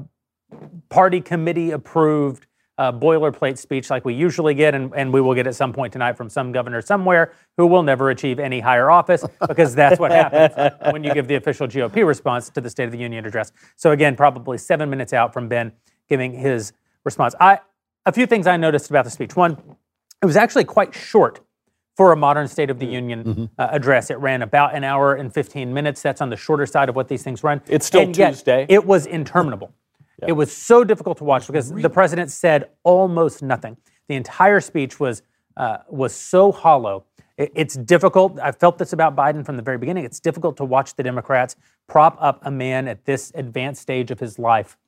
party 0.88 1.20
committee 1.20 1.70
approved 1.70 2.46
uh, 2.78 2.90
boilerplate 2.90 3.58
speech 3.58 3.90
like 3.90 4.04
we 4.04 4.14
usually 4.14 4.54
get, 4.54 4.74
and, 4.74 4.92
and 4.96 5.12
we 5.12 5.20
will 5.20 5.34
get 5.34 5.46
at 5.46 5.54
some 5.54 5.72
point 5.72 5.92
tonight 5.92 6.16
from 6.16 6.28
some 6.28 6.52
governor 6.52 6.80
somewhere 6.80 7.32
who 7.56 7.66
will 7.66 7.82
never 7.82 8.10
achieve 8.10 8.38
any 8.38 8.60
higher 8.60 8.90
office 8.90 9.24
because 9.46 9.74
that's 9.74 10.00
what 10.00 10.10
happens 10.10 10.74
when 10.92 11.04
you 11.04 11.12
give 11.12 11.28
the 11.28 11.34
official 11.34 11.68
GOP 11.68 12.06
response 12.06 12.48
to 12.50 12.60
the 12.60 12.70
State 12.70 12.84
of 12.84 12.92
the 12.92 12.98
Union 12.98 13.26
address. 13.26 13.52
So 13.76 13.92
again, 13.92 14.16
probably 14.16 14.58
seven 14.58 14.88
minutes 14.88 15.12
out 15.12 15.32
from 15.32 15.48
Ben 15.48 15.72
giving 16.08 16.32
his 16.32 16.72
response. 17.04 17.34
I 17.38 17.60
a 18.04 18.12
few 18.12 18.26
things 18.26 18.46
I 18.46 18.56
noticed 18.56 18.90
about 18.90 19.04
the 19.04 19.10
speech. 19.10 19.36
One, 19.36 19.56
it 20.20 20.26
was 20.26 20.36
actually 20.36 20.64
quite 20.64 20.94
short 20.94 21.40
for 21.96 22.12
a 22.12 22.16
modern 22.16 22.48
State 22.48 22.70
of 22.70 22.78
the 22.78 22.86
Union 22.86 23.50
uh, 23.58 23.68
address. 23.70 24.10
It 24.10 24.18
ran 24.18 24.42
about 24.42 24.74
an 24.74 24.82
hour 24.82 25.14
and 25.14 25.32
15 25.32 25.72
minutes. 25.72 26.02
That's 26.02 26.20
on 26.20 26.30
the 26.30 26.36
shorter 26.36 26.66
side 26.66 26.88
of 26.88 26.96
what 26.96 27.08
these 27.08 27.22
things 27.22 27.44
run. 27.44 27.60
It's 27.68 27.86
still 27.86 28.02
And 28.02 28.16
yet, 28.16 28.30
Tuesday. 28.30 28.66
It 28.68 28.84
was 28.84 29.06
interminable. 29.06 29.72
It 30.26 30.32
was 30.32 30.52
so 30.54 30.84
difficult 30.84 31.18
to 31.18 31.24
watch 31.24 31.46
because 31.46 31.70
the 31.72 31.90
president 31.90 32.30
said 32.30 32.70
almost 32.84 33.42
nothing. 33.42 33.76
The 34.08 34.14
entire 34.14 34.60
speech 34.60 35.00
was 35.00 35.22
uh, 35.56 35.78
was 35.88 36.14
so 36.14 36.50
hollow. 36.52 37.04
It- 37.36 37.52
it's 37.54 37.74
difficult. 37.74 38.38
I 38.40 38.52
felt 38.52 38.78
this 38.78 38.92
about 38.92 39.14
Biden 39.14 39.44
from 39.44 39.56
the 39.56 39.62
very 39.62 39.76
beginning. 39.78 40.04
It's 40.04 40.20
difficult 40.20 40.56
to 40.58 40.64
watch 40.64 40.94
the 40.96 41.02
Democrats 41.02 41.56
prop 41.88 42.16
up 42.20 42.40
a 42.42 42.50
man 42.50 42.88
at 42.88 43.04
this 43.04 43.32
advanced 43.34 43.82
stage 43.82 44.10
of 44.10 44.18
his 44.18 44.38
life 44.38 44.78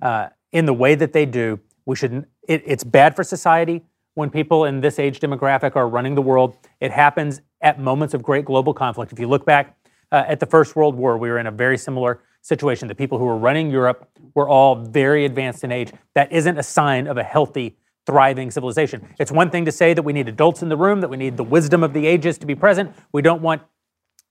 uh, 0.00 0.28
in 0.52 0.64
the 0.64 0.72
way 0.72 0.94
that 0.94 1.12
they 1.12 1.26
do. 1.26 1.60
We 1.84 1.96
shouldn't. 1.96 2.26
It, 2.48 2.62
it's 2.64 2.84
bad 2.84 3.14
for 3.14 3.22
society 3.24 3.82
when 4.14 4.30
people 4.30 4.64
in 4.64 4.80
this 4.80 4.98
age 4.98 5.20
demographic 5.20 5.76
are 5.76 5.88
running 5.88 6.14
the 6.14 6.22
world. 6.22 6.56
It 6.80 6.90
happens 6.90 7.42
at 7.60 7.78
moments 7.80 8.14
of 8.14 8.22
great 8.22 8.44
global 8.44 8.72
conflict. 8.72 9.12
If 9.12 9.18
you 9.18 9.28
look 9.28 9.44
back 9.44 9.76
uh, 10.12 10.24
at 10.26 10.40
the 10.40 10.46
First 10.46 10.76
World 10.76 10.94
War, 10.94 11.18
we 11.18 11.28
were 11.28 11.38
in 11.38 11.46
a 11.46 11.50
very 11.50 11.76
similar 11.76 12.20
situation. 12.44 12.88
The 12.88 12.94
people 12.94 13.18
who 13.18 13.24
were 13.24 13.38
running 13.38 13.70
Europe 13.70 14.08
were 14.34 14.48
all 14.48 14.76
very 14.76 15.24
advanced 15.24 15.64
in 15.64 15.72
age. 15.72 15.92
That 16.14 16.30
isn't 16.30 16.58
a 16.58 16.62
sign 16.62 17.06
of 17.06 17.16
a 17.16 17.22
healthy, 17.22 17.76
thriving 18.06 18.50
civilization. 18.50 19.08
It's 19.18 19.32
one 19.32 19.50
thing 19.50 19.64
to 19.64 19.72
say 19.72 19.94
that 19.94 20.02
we 20.02 20.12
need 20.12 20.28
adults 20.28 20.62
in 20.62 20.68
the 20.68 20.76
room, 20.76 21.00
that 21.00 21.08
we 21.08 21.16
need 21.16 21.38
the 21.38 21.44
wisdom 21.44 21.82
of 21.82 21.94
the 21.94 22.06
ages 22.06 22.36
to 22.38 22.46
be 22.46 22.54
present. 22.54 22.94
We 23.12 23.22
don't 23.22 23.40
want 23.40 23.62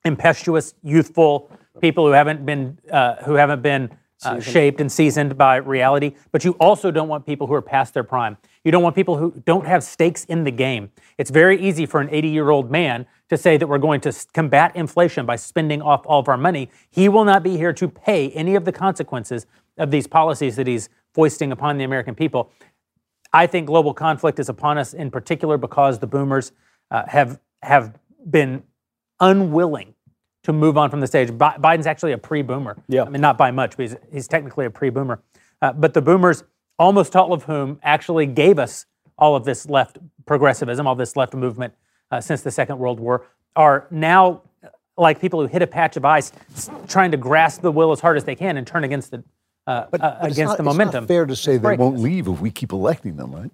impetuous, 0.05 0.75
youthful 0.83 1.51
people 1.81 2.05
who 2.05 2.11
haven't 2.11 2.45
been 2.45 2.77
uh, 2.91 3.15
who 3.23 3.33
haven't 3.33 3.63
been 3.63 3.89
uh, 4.23 4.39
shaped 4.39 4.79
and 4.79 4.91
seasoned 4.91 5.35
by 5.35 5.55
reality. 5.55 6.13
But 6.31 6.45
you 6.45 6.51
also 6.59 6.91
don't 6.91 7.07
want 7.07 7.25
people 7.25 7.47
who 7.47 7.55
are 7.55 7.63
past 7.63 7.95
their 7.95 8.03
prime. 8.03 8.37
You 8.63 8.71
don't 8.71 8.83
want 8.83 8.95
people 8.95 9.17
who 9.17 9.33
don't 9.43 9.65
have 9.65 9.83
stakes 9.83 10.23
in 10.25 10.43
the 10.43 10.51
game. 10.51 10.91
It's 11.17 11.31
very 11.31 11.59
easy 11.59 11.85
for 11.87 11.99
an 11.99 12.09
80-year-old 12.09 12.69
man 12.69 13.07
to 13.29 13.37
say 13.37 13.57
that 13.57 13.67
we're 13.67 13.77
going 13.77 14.01
to 14.01 14.13
combat 14.33 14.75
inflation 14.75 15.25
by 15.25 15.35
spending 15.35 15.81
off 15.81 16.05
all 16.05 16.19
of 16.19 16.27
our 16.27 16.37
money. 16.37 16.69
He 16.89 17.09
will 17.09 17.25
not 17.25 17.43
be 17.43 17.57
here 17.57 17.73
to 17.73 17.87
pay 17.87 18.29
any 18.31 18.55
of 18.55 18.65
the 18.65 18.71
consequences 18.71 19.45
of 19.77 19.91
these 19.91 20.07
policies 20.07 20.55
that 20.57 20.67
he's 20.67 20.89
foisting 21.13 21.51
upon 21.51 21.77
the 21.77 21.83
American 21.83 22.15
people. 22.15 22.51
I 23.31 23.47
think 23.47 23.67
global 23.67 23.93
conflict 23.93 24.39
is 24.39 24.49
upon 24.49 24.77
us 24.77 24.93
in 24.93 25.09
particular 25.09 25.57
because 25.57 25.99
the 25.99 26.07
boomers 26.07 26.51
uh, 26.91 27.03
have 27.07 27.39
have 27.63 27.97
been 28.29 28.63
unwilling 29.19 29.95
to 30.43 30.53
move 30.53 30.77
on 30.77 30.89
from 30.89 30.99
the 30.99 31.07
stage. 31.07 31.35
Bi- 31.37 31.55
Biden's 31.57 31.87
actually 31.87 32.11
a 32.11 32.17
pre-boomer. 32.17 32.77
Yeah. 32.87 33.03
I 33.03 33.09
mean, 33.09 33.21
not 33.21 33.37
by 33.37 33.51
much, 33.51 33.77
but 33.77 33.83
he's, 33.83 33.95
he's 34.11 34.27
technically 34.27 34.65
a 34.65 34.69
pre-boomer. 34.69 35.21
Uh, 35.61 35.71
but 35.71 35.93
the 35.93 36.01
boomers, 36.01 36.43
almost 36.77 37.15
all 37.15 37.31
of 37.31 37.43
whom 37.43 37.79
actually 37.81 38.25
gave 38.25 38.59
us 38.59 38.85
all 39.17 39.35
of 39.35 39.45
this 39.45 39.69
left 39.69 39.97
progressivism, 40.25 40.85
all 40.85 40.95
this 40.95 41.15
left 41.15 41.33
movement 41.33 41.73
uh, 42.13 42.21
since 42.21 42.41
the 42.41 42.51
Second 42.51 42.77
World 42.77 42.99
War, 42.99 43.25
are 43.55 43.87
now 43.89 44.41
like 44.97 45.19
people 45.19 45.41
who 45.41 45.47
hit 45.47 45.61
a 45.63 45.67
patch 45.67 45.97
of 45.97 46.05
ice, 46.05 46.31
trying 46.87 47.11
to 47.11 47.17
grasp 47.17 47.61
the 47.61 47.71
will 47.71 47.91
as 47.91 47.99
hard 47.99 48.17
as 48.17 48.23
they 48.23 48.35
can 48.35 48.57
and 48.57 48.67
turn 48.67 48.83
against 48.83 49.09
the 49.11 49.23
uh, 49.65 49.71
uh, 49.71 49.87
But 49.91 50.01
against 50.21 50.39
not- 50.39 50.45
the 50.45 50.53
it's 50.53 50.57
not 50.57 50.65
momentum. 50.65 51.07
fair 51.07 51.25
to 51.25 51.35
say 51.35 51.53
they 51.53 51.59
break 51.59 51.79
won't 51.79 51.97
leave 51.99 52.27
if 52.27 52.39
we 52.39 52.51
keep 52.51 52.71
electing 52.71 53.15
them, 53.15 53.33
right? 53.33 53.49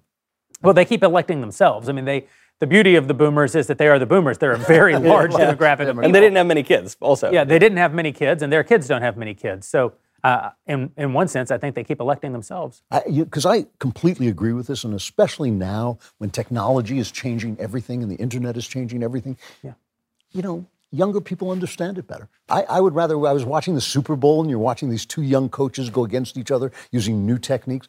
Well, 0.62 0.74
they 0.74 0.84
keep 0.84 1.02
electing 1.02 1.40
themselves. 1.40 1.88
I 1.88 1.92
mean, 1.92 2.04
they. 2.04 2.26
The 2.58 2.66
beauty 2.66 2.96
of 2.96 3.08
the 3.08 3.14
boomers 3.14 3.54
is 3.54 3.68
that 3.68 3.78
they 3.78 3.88
are 3.88 3.98
the 3.98 4.04
boomers. 4.04 4.36
They're 4.36 4.52
a 4.52 4.58
very 4.58 4.94
large 5.12 5.32
demographic 5.32 5.88
of 5.88 5.96
And 5.98 6.14
they 6.14 6.20
didn't 6.20 6.36
have 6.36 6.46
many 6.46 6.62
kids, 6.62 6.94
also. 7.00 7.32
Yeah, 7.32 7.44
they 7.44 7.58
didn't 7.58 7.78
have 7.78 7.94
many 7.94 8.12
kids, 8.12 8.42
and 8.42 8.52
their 8.52 8.62
kids 8.62 8.86
don't 8.86 9.00
have 9.00 9.16
many 9.16 9.32
kids. 9.32 9.66
So, 9.66 9.94
uh, 10.24 10.50
in 10.66 10.92
in 10.96 11.12
one 11.12 11.28
sense, 11.28 11.50
I 11.50 11.58
think 11.58 11.74
they 11.74 11.84
keep 11.84 12.00
electing 12.00 12.32
themselves. 12.32 12.82
Because 13.06 13.46
I, 13.46 13.66
completely 13.78 14.28
agree 14.28 14.52
with 14.52 14.66
this, 14.66 14.84
and 14.84 14.94
especially 14.94 15.50
now 15.50 15.98
when 16.18 16.30
technology 16.30 16.98
is 16.98 17.10
changing 17.10 17.56
everything 17.58 18.02
and 18.02 18.10
the 18.10 18.16
internet 18.16 18.56
is 18.56 18.66
changing 18.66 19.02
everything. 19.02 19.36
Yeah. 19.62 19.72
You 20.32 20.42
know, 20.42 20.66
younger 20.90 21.20
people 21.20 21.50
understand 21.50 21.98
it 21.98 22.06
better. 22.06 22.28
I, 22.48 22.62
I 22.62 22.80
would 22.80 22.94
rather, 22.94 23.14
I 23.26 23.32
was 23.32 23.44
watching 23.44 23.74
the 23.74 23.80
Super 23.80 24.16
Bowl 24.16 24.40
and 24.40 24.50
you're 24.50 24.58
watching 24.58 24.90
these 24.90 25.06
two 25.06 25.22
young 25.22 25.48
coaches 25.48 25.90
go 25.90 26.04
against 26.04 26.36
each 26.36 26.50
other 26.50 26.72
using 26.90 27.26
new 27.26 27.38
techniques. 27.38 27.88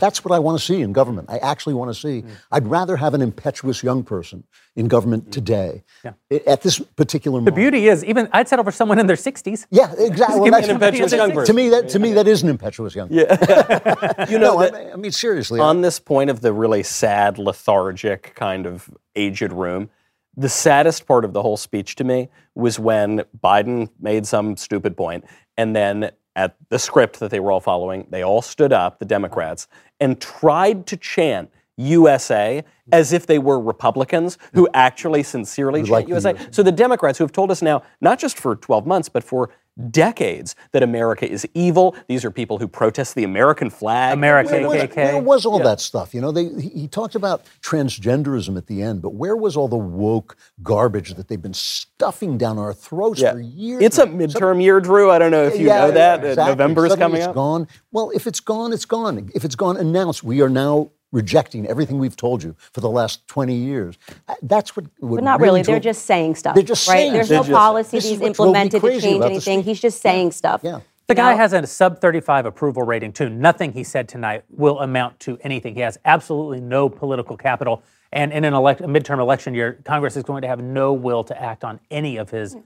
That's 0.00 0.24
what 0.24 0.32
I 0.32 0.38
want 0.38 0.58
to 0.58 0.64
see 0.64 0.80
in 0.82 0.92
government. 0.92 1.28
I 1.30 1.38
actually 1.38 1.74
want 1.74 1.90
to 1.90 1.94
see. 1.94 2.22
Mm. 2.22 2.30
I'd 2.52 2.66
rather 2.66 2.96
have 2.96 3.14
an 3.14 3.22
impetuous 3.22 3.82
young 3.82 4.02
person 4.04 4.44
in 4.76 4.88
government 4.88 5.32
today. 5.32 5.84
Yeah. 6.04 6.12
At 6.46 6.62
this 6.62 6.78
particular 6.78 7.40
moment. 7.40 7.54
The 7.54 7.60
beauty 7.60 7.88
is, 7.88 8.04
even 8.04 8.28
I'd 8.32 8.48
settle 8.48 8.64
for 8.64 8.72
someone 8.72 8.98
in 8.98 9.06
their 9.06 9.16
60s. 9.16 9.66
Yeah, 9.70 9.92
exactly. 9.98 10.40
Well, 10.50 10.54
an 10.54 10.70
impetuous 10.70 11.12
young 11.12 11.44
to 11.44 11.52
me. 11.52 11.68
That 11.68 11.88
to 11.90 11.98
me, 11.98 12.12
that 12.14 12.28
is 12.28 12.42
an 12.42 12.48
impetuous 12.48 12.94
young. 12.94 13.08
Yeah. 13.10 14.24
You 14.28 14.38
know, 14.38 14.54
no, 14.54 14.60
that- 14.60 14.74
I, 14.74 14.92
I 14.92 14.96
mean 14.96 15.12
seriously. 15.12 15.60
on 15.60 15.80
this 15.80 15.98
point 15.98 16.28
of 16.30 16.40
the 16.40 16.52
really 16.52 16.82
sad, 16.82 17.38
lethargic 17.38 18.34
kind 18.34 18.66
of 18.66 18.90
aged 19.16 19.52
room, 19.52 19.90
the 20.36 20.48
saddest 20.48 21.06
part 21.06 21.24
of 21.24 21.32
the 21.32 21.42
whole 21.42 21.56
speech 21.56 21.96
to 21.96 22.04
me 22.04 22.28
was 22.54 22.78
when 22.78 23.24
Biden 23.42 23.88
made 24.00 24.26
some 24.26 24.56
stupid 24.56 24.96
point, 24.96 25.24
and 25.56 25.74
then 25.74 26.10
at 26.38 26.54
the 26.68 26.78
script 26.78 27.18
that 27.18 27.32
they 27.32 27.40
were 27.40 27.50
all 27.50 27.60
following, 27.60 28.06
they 28.10 28.22
all 28.22 28.40
stood 28.40 28.72
up, 28.72 29.00
the 29.00 29.04
Democrats, 29.04 29.66
and 29.98 30.20
tried 30.20 30.86
to 30.86 30.96
chant 30.96 31.50
USA 31.76 32.62
as 32.92 33.12
if 33.12 33.26
they 33.26 33.40
were 33.40 33.60
Republicans 33.60 34.38
who 34.54 34.68
actually 34.72 35.24
sincerely 35.24 35.80
chant 35.80 35.90
like 35.90 36.04
the 36.06 36.10
USA. 36.10 36.36
So 36.52 36.62
the 36.62 36.70
Democrats 36.70 37.18
who 37.18 37.24
have 37.24 37.32
told 37.32 37.50
us 37.50 37.60
now, 37.60 37.82
not 38.00 38.20
just 38.20 38.38
for 38.38 38.54
12 38.54 38.86
months, 38.86 39.08
but 39.08 39.24
for 39.24 39.50
decades, 39.90 40.54
that 40.72 40.82
America 40.82 41.28
is 41.30 41.46
evil. 41.54 41.94
These 42.08 42.24
are 42.24 42.30
people 42.30 42.58
who 42.58 42.66
protest 42.68 43.14
the 43.14 43.24
American 43.24 43.70
flag. 43.70 44.12
America, 44.12 44.50
where 44.52 44.68
was, 44.86 44.96
where 44.96 45.22
was 45.22 45.46
all 45.46 45.58
that 45.60 45.80
stuff? 45.80 46.14
You 46.14 46.20
know, 46.20 46.32
they, 46.32 46.48
he, 46.60 46.68
he 46.70 46.88
talked 46.88 47.14
about 47.14 47.42
transgenderism 47.62 48.56
at 48.56 48.66
the 48.66 48.82
end, 48.82 49.02
but 49.02 49.14
where 49.14 49.36
was 49.36 49.56
all 49.56 49.68
the 49.68 49.76
woke 49.76 50.36
garbage 50.62 51.14
that 51.14 51.28
they've 51.28 51.40
been 51.40 51.54
stuffing 51.54 52.36
down 52.38 52.58
our 52.58 52.72
throats 52.74 53.20
Yeah. 53.20 53.32
for 53.32 53.40
years? 53.40 53.82
It's 53.82 53.98
a 53.98 54.06
midterm 54.06 54.62
year, 54.62 54.80
Drew. 54.80 55.10
I 55.10 55.18
don't 55.18 55.30
know 55.30 55.44
if 55.44 55.58
you 55.58 55.66
Yeah, 55.68 55.86
know 55.86 55.90
that. 55.92 56.24
Exactly. 56.24 56.50
November's 56.56 56.90
Suddenly 56.90 57.04
coming 57.04 57.20
it's 57.20 57.28
up. 57.28 57.34
gone. 57.34 57.68
Well, 57.92 58.10
if 58.14 58.26
it's 58.26 58.40
gone, 58.40 58.72
it's 58.72 58.84
gone. 58.84 59.30
If 59.34 59.44
it's 59.44 59.54
gone, 59.54 59.76
announced. 59.76 60.22
We 60.24 60.42
are 60.42 60.48
now 60.48 60.90
rejecting 61.12 61.66
everything 61.66 61.98
we've 61.98 62.16
told 62.16 62.42
you 62.42 62.54
for 62.58 62.80
the 62.80 62.88
last 62.90 63.26
20 63.28 63.54
years. 63.54 63.98
Uh, 64.28 64.34
That's 64.42 64.76
what. 64.76 64.86
what 64.98 65.16
But 65.16 65.24
not 65.24 65.40
really. 65.40 65.62
They're 65.62 65.80
just 65.80 66.04
saying 66.06 66.34
stuff. 66.34 66.54
They're 66.54 66.62
just 66.62 66.86
right? 66.88 66.94
saying 66.96 67.12
There's 67.12 67.28
stuff. 67.28 67.48
no 67.48 67.54
policy 67.56 67.96
This 67.96 68.08
he's 68.08 68.18
what 68.18 68.34
drove 68.34 68.52
me 68.54 68.60
implemented 68.60 68.82
to 68.82 69.00
change 69.00 69.24
anything. 69.24 69.62
He's 69.62 69.80
just 69.80 70.00
saying 70.00 70.32
stuff. 70.32 70.60
Yeah. 70.62 70.80
The 71.06 71.14
guy 71.14 71.32
has 71.32 71.54
a 71.54 71.66
sub 71.66 72.02
35 72.02 72.44
approval 72.44 72.82
rating, 72.82 73.14
too. 73.14 73.30
Nothing 73.30 73.72
he 73.72 73.82
said 73.82 74.10
tonight 74.10 74.44
will 74.50 74.78
amount 74.80 75.18
to 75.20 75.38
anything. 75.40 75.74
He 75.74 75.80
has 75.80 75.98
absolutely 76.04 76.60
no 76.60 76.90
political 76.90 77.34
capital. 77.34 77.82
And 78.12 78.30
in 78.30 78.44
an 78.44 78.52
elect- 78.52 78.82
a 78.82 78.86
midterm 78.86 79.18
election 79.18 79.54
year, 79.54 79.78
Congress 79.84 80.18
is 80.18 80.22
going 80.22 80.42
to 80.42 80.48
have 80.48 80.60
no 80.62 80.92
will 80.92 81.24
to 81.24 81.42
act 81.42 81.64
on 81.64 81.80
any 81.90 82.18
of 82.18 82.28
his 82.28 82.56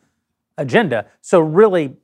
agenda. 0.58 1.06
So, 1.20 1.38
really, 1.38 1.96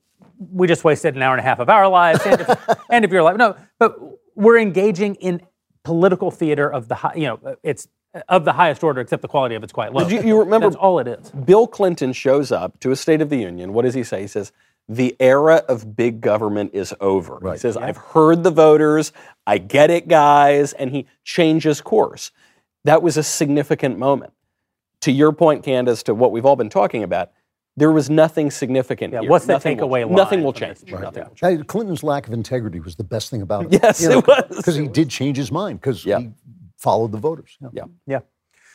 we 0.53 0.69
just 0.69 0.85
wasted 0.85 1.17
an 1.17 1.23
hour 1.23 1.35
and 1.35 1.41
a 1.41 1.43
half 1.43 1.59
of 1.59 1.69
our 1.69 1.89
lives 1.89 2.21
and 2.25 2.41
if, 2.41 2.59
and 2.91 3.05
if 3.05 3.11
your 3.11 3.25
life. 3.25 3.37
No, 3.37 3.57
but 3.81 3.99
we're 4.37 4.59
engaging 4.59 5.17
in 5.17 5.43
political 5.89 6.31
theater 6.31 6.69
of 6.71 6.89
the 6.89 6.95
high, 6.97 7.15
you 7.15 7.23
know, 7.27 7.57
it's 7.63 7.89
of 8.29 8.45
the 8.45 8.53
highest 8.53 8.85
order, 8.85 9.01
except 9.01 9.23
the 9.23 9.29
quality 9.29 9.55
of 9.55 9.63
it's 9.63 9.73
quite 9.73 9.93
low. 9.95 10.07
Did 10.07 10.23
you- 10.23 10.29
you 10.29 10.39
remember- 10.39 10.67
That's 10.67 10.77
all 10.77 10.99
it 10.99 11.07
is. 11.09 11.31
Bill 11.31 11.67
Clinton 11.67 12.13
shows 12.13 12.53
up 12.53 12.79
to 12.81 12.91
a 12.91 12.97
State 12.97 13.21
of 13.23 13.31
the 13.31 13.39
Union. 13.39 13.73
What 13.73 13.85
does 13.87 13.95
he 13.95 14.03
say? 14.05 14.21
He 14.23 14.27
says, 14.27 14.53
the 14.89 15.17
era 15.21 15.63
of 15.69 15.97
big 15.97 16.21
government 16.21 16.71
is 16.75 16.95
over. 17.01 17.39
He 17.53 17.59
says, 17.59 17.77
I've 17.77 17.97
heard 17.99 18.43
the 18.43 18.51
voters. 18.51 19.13
I 19.47 19.59
get 19.59 19.91
it, 19.91 20.09
guys. 20.09 20.73
And 20.75 20.91
he 20.91 21.07
changes 21.25 21.81
course. 21.81 22.33
That 22.85 23.03
was 23.03 23.17
a 23.17 23.23
significant 23.23 23.99
moment. 23.99 24.33
To 25.03 25.13
your 25.13 25.33
point, 25.33 25.63
Candace, 25.63 26.03
to 26.05 26.15
what 26.15 26.33
we've 26.33 26.47
all 26.47 26.57
been 26.57 26.71
talking 26.71 27.03
about, 27.03 27.31
there 27.79 27.93
was 27.93 28.11
nothing 28.11 28.51
significant 28.51 29.13
Yeah, 29.13 29.21
here. 29.21 29.31
what's 29.31 29.47
the 29.47 29.53
nothing 29.55 29.79
will- 29.79 29.89
takeaway 29.89 30.05
line 30.07 30.15
Nothing 30.15 30.43
will 30.43 30.53
change. 30.53 30.79
Right. 30.91 31.01
Nothing 31.03 31.25
will 31.25 31.31
Hey, 31.41 31.57
change. 31.57 31.67
Clinton's 31.67 32.03
lack 32.03 32.27
of 32.27 32.33
integrity 32.33 32.81
was 32.81 32.97
the 32.97 33.05
best 33.05 33.31
thing 33.31 33.43
about 33.43 33.67
it. 33.67 33.81
Yes, 33.83 34.03
it 34.03 34.27
was. 34.27 34.45
Because 34.57 34.75
he 34.77 34.89
did 34.89 35.09
change 35.09 35.37
his 35.37 35.53
mind 35.53 35.81
because 35.81 36.05
Yeah. 36.05 36.19
he 36.21 36.31
followed 36.77 37.13
the 37.13 37.19
voters. 37.19 37.57
Yeah. 37.73 37.85
Yeah. 38.07 38.21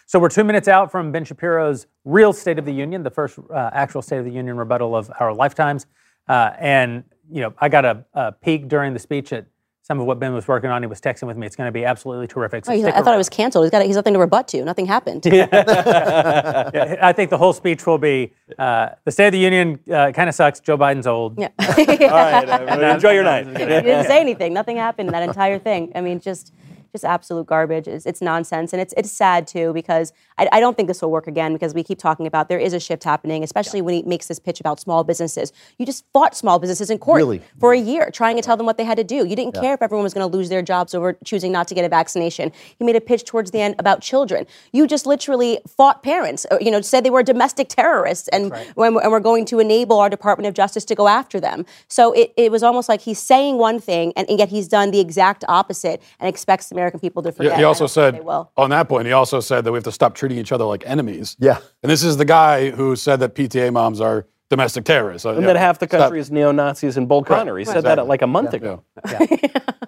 So 0.06 0.20
we're 0.20 0.30
two 0.30 0.44
minutes 0.44 0.68
out 0.68 0.92
from 0.92 1.12
Ben 1.12 1.24
Shapiro's 1.26 1.88
real 2.06 2.34
State 2.34 2.60
of 2.60 2.66
the 2.66 2.74
Union, 2.74 3.04
the 3.04 3.10
first 3.10 3.40
uh, 3.40 3.70
actual 3.74 4.02
State 4.02 4.20
of 4.20 4.26
the 4.26 4.32
Union 4.32 4.58
rebuttal 4.58 4.96
of 4.96 5.12
our 5.20 5.34
lifetimes. 5.34 5.86
Uh, 6.28 6.52
and 6.60 7.04
you 7.32 7.42
know, 7.42 7.54
I 7.60 7.70
got 7.70 7.86
a, 7.86 8.06
a 8.14 8.32
peek 8.32 8.68
during 8.68 8.94
the 8.94 9.00
speech 9.00 9.32
at 9.34 9.46
some 9.84 10.00
of 10.00 10.06
what 10.08 10.18
Ben 10.18 10.34
was 10.34 10.48
working 10.48 10.70
on. 10.70 10.82
He 10.82 10.88
was 10.88 11.02
texting 11.02 11.28
with 11.28 11.36
me. 11.38 11.46
It's 11.46 11.56
going 11.58 11.68
to 11.68 11.72
be 11.72 11.84
absolutely 11.86 12.26
terrific. 12.28 12.64
So 12.66 12.72
Oh, 12.72 12.76
he's- 12.76 12.86
stick 12.88 12.96
I 12.96 13.04
thought 13.04 13.14
it 13.14 13.18
was 13.18 13.28
canceled. 13.30 13.66
He's 13.66 13.72
got. 13.72 13.86
He's 13.86 13.96
nothing 13.98 14.14
to 14.14 14.20
rebut 14.20 14.48
to. 14.50 14.64
Nothing 14.64 14.86
happened. 14.86 15.26
Yeah, 15.34 16.98
I 17.02 17.12
think 17.14 17.30
the 17.30 17.38
whole 17.38 17.54
speech 17.54 17.86
will 17.86 17.98
be 17.98 18.34
uh, 18.58 18.90
the 19.04 19.12
State 19.12 19.28
of 19.28 19.32
the 19.34 19.40
Union 19.40 19.80
uh, 19.92 20.12
kind 20.12 20.30
of 20.30 20.36
sucks. 20.36 20.60
Joe 20.60 20.78
Biden's 20.78 21.08
old. 21.08 21.38
Yeah. 21.38 21.50
All 21.60 21.68
right. 21.68 22.48
uh, 22.50 22.94
enjoy 22.96 23.12
your 23.12 23.24
night. 23.24 23.46
he 23.48 23.54
didn't 23.54 24.06
say 24.06 24.20
anything. 24.20 24.54
Nothing 24.54 24.78
happened 24.78 25.10
in 25.10 25.14
that 25.14 25.24
entire 25.24 25.60
thing. 25.60 25.92
I 25.96 26.02
mean, 26.02 26.20
just 26.20 26.54
just 26.94 27.04
absolute 27.04 27.48
garbage. 27.48 27.88
It's, 27.88 28.06
it's 28.06 28.22
nonsense, 28.22 28.72
and 28.72 28.82
it's 28.82 28.94
it's 28.96 29.12
sad 29.12 29.48
too 29.48 29.74
because 29.74 30.14
I, 30.38 30.48
I 30.54 30.60
don't 30.60 30.78
think 30.78 30.88
this 30.88 31.02
will 31.02 31.12
work 31.12 31.28
again 31.28 31.52
because 31.52 31.74
we 31.74 31.84
keep 31.84 31.98
talking 31.98 32.28
about 32.28 32.48
there 32.50 32.60
is 32.60 32.72
a 32.74 32.80
shift 32.80 33.04
happening, 33.04 33.44
especially 33.44 33.82
when 33.82 33.96
he 33.96 34.04
makes 34.04 34.28
this 34.28 34.40
pitch 34.40 34.60
about 34.60 34.80
small 34.80 35.04
businesses. 35.04 35.52
You 35.80 35.86
just 35.86 36.06
fought 36.14 36.38
small 36.38 36.60
businesses 36.60 36.90
in 36.92 37.00
court 37.00 37.18
Really? 37.18 37.42
for 37.60 37.74
a 37.74 37.80
year, 37.80 38.10
trying 38.14 38.36
to 38.36 38.42
tell 38.44 38.56
them 38.56 38.66
what 38.68 38.78
they 38.78 38.84
had 38.84 38.98
to 38.98 39.04
do. 39.04 39.26
You 39.26 39.36
didn't 39.36 39.56
care 39.56 39.74
if 39.74 39.82
everyone 39.82 40.04
was 40.04 40.14
going 40.14 40.30
to 40.30 40.38
lose 40.38 40.50
their 40.50 40.62
jobs 40.62 40.94
over 40.94 41.18
choosing 41.26 41.52
not 41.52 41.68
to 41.70 41.76
get 41.76 41.84
a 41.84 41.90
vaccination. 41.90 42.52
He 42.78 42.86
made 42.86 42.96
a 42.96 43.02
pitch 43.02 43.26
towards 43.26 43.50
the 43.52 43.60
end 43.60 43.76
about 43.80 44.02
children. 44.02 44.46
You 44.72 44.86
just 44.86 45.08
literally 45.08 45.60
fought 45.68 46.04
parents. 46.04 46.46
uh, 46.52 46.60
You 46.62 46.70
know, 46.70 46.82
said 46.82 47.04
they 47.04 47.10
were 47.10 47.24
domestic 47.24 47.70
terrorists, 47.70 48.28
and 48.28 48.54
when, 48.76 48.96
and 48.98 49.12
we're 49.12 49.20
going 49.20 49.46
to 49.46 49.60
enable 49.60 50.00
our 50.00 50.10
Department 50.10 50.48
of 50.48 50.54
Justice 50.54 50.86
to 50.86 50.96
go 50.96 51.08
after 51.08 51.40
them. 51.40 51.66
So 51.88 52.14
it, 52.14 52.34
it 52.38 52.52
was 52.52 52.62
almost 52.62 52.88
like 52.88 53.02
he's 53.02 53.20
saying 53.20 53.58
one 53.58 53.80
thing, 53.80 54.14
and, 54.16 54.30
and 54.30 54.38
yet 54.38 54.50
he's 54.50 54.68
done 54.68 54.92
the 54.92 55.00
exact 55.00 55.44
opposite, 55.48 56.02
and 56.20 56.30
expects 56.30 56.70
the 56.70 56.76
American 56.84 57.00
people 57.00 57.24
to 57.24 57.30
He- 57.30 57.36
forget. 57.36 57.58
He 57.58 57.64
also 57.64 57.88
said 57.88 58.16
they 58.16 58.20
on 58.22 58.70
that 58.72 58.90
point. 58.90 59.08
He 59.08 59.14
also 59.14 59.40
said 59.40 59.64
that 59.64 59.72
we 59.72 59.78
have 59.78 59.84
to 59.86 59.92
stop 59.92 60.14
treating 60.16 60.38
each 60.38 60.52
other 60.52 60.66
like 60.66 60.84
enemies. 60.86 61.38
Yeah. 61.40 61.60
And 61.82 61.90
this 61.90 62.04
is 62.04 62.18
the 62.18 62.26
guy 62.26 62.72
who 62.72 62.96
said 62.96 63.20
that 63.22 63.36
PTA 63.36 63.72
moms 63.72 64.02
are 64.02 64.28
domestic 64.50 64.84
terrorists. 64.86 65.26
And 65.26 65.46
that 65.48 65.56
half 65.56 65.80
the 65.80 65.88
country 65.88 66.20
is 66.20 66.30
neo 66.30 66.52
Nazis 66.52 66.98
and 66.98 67.08
Bull 67.08 67.24
Connor. 67.24 67.58
He 67.58 67.66
said 67.66 67.82
that 67.86 68.06
like 68.08 68.22
a 68.22 68.28
month 68.28 68.54
ago. 68.54 68.84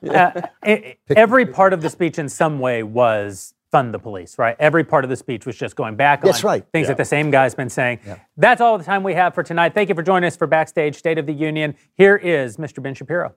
Uh, 0.06 0.40
e- 0.68 0.94
every 1.16 1.48
part 1.48 1.74
of 1.74 1.82
the 1.82 1.90
speech, 1.90 2.20
in 2.20 2.30
some 2.30 2.60
way, 2.60 2.84
was 2.84 3.56
fund 3.72 3.92
the 3.92 3.98
police. 3.98 4.38
Right. 4.38 4.56
Every 4.60 4.84
part 4.84 5.04
of 5.04 5.10
the 5.10 5.16
speech 5.16 5.48
was 5.48 5.58
just 5.58 5.76
going 5.76 5.96
back 5.96 6.22
That's 6.22 6.44
on 6.44 6.48
right. 6.48 6.66
things 6.72 6.88
that 6.90 6.98
the 6.98 7.06
same 7.06 7.32
guy's 7.32 7.56
been 7.56 7.72
saying. 7.72 8.00
That's 8.38 8.62
all 8.62 8.78
the 8.78 8.84
time 8.84 9.02
we 9.02 9.16
have 9.16 9.34
for 9.34 9.42
tonight. 9.42 9.74
Thank 9.74 9.90
you 9.90 9.96
for 9.96 10.04
joining 10.04 10.28
us 10.28 10.38
for 10.38 10.46
Backstage 10.46 10.96
State 10.96 11.18
of 11.18 11.26
the 11.26 11.34
Union. 11.34 11.74
Here 11.96 12.16
is 12.18 12.58
Mr. 12.58 12.84
Ben 12.84 12.94
Shapiro. 12.94 13.34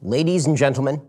Ladies 0.00 0.46
and 0.46 0.56
gentlemen, 0.56 1.02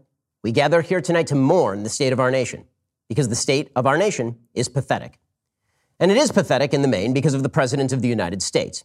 we 0.43 0.51
gather 0.51 0.81
here 0.81 1.01
tonight 1.01 1.27
to 1.27 1.35
mourn 1.35 1.83
the 1.83 1.89
state 1.89 2.13
of 2.13 2.19
our 2.19 2.31
nation 2.31 2.65
because 3.07 3.29
the 3.29 3.35
state 3.35 3.71
of 3.75 3.85
our 3.85 3.97
nation 3.97 4.37
is 4.53 4.69
pathetic. 4.69 5.19
And 5.99 6.11
it 6.11 6.17
is 6.17 6.31
pathetic 6.31 6.73
in 6.73 6.81
the 6.81 6.87
main 6.87 7.13
because 7.13 7.33
of 7.33 7.43
the 7.43 7.49
President 7.49 7.91
of 7.93 8.01
the 8.01 8.07
United 8.07 8.41
States. 8.41 8.83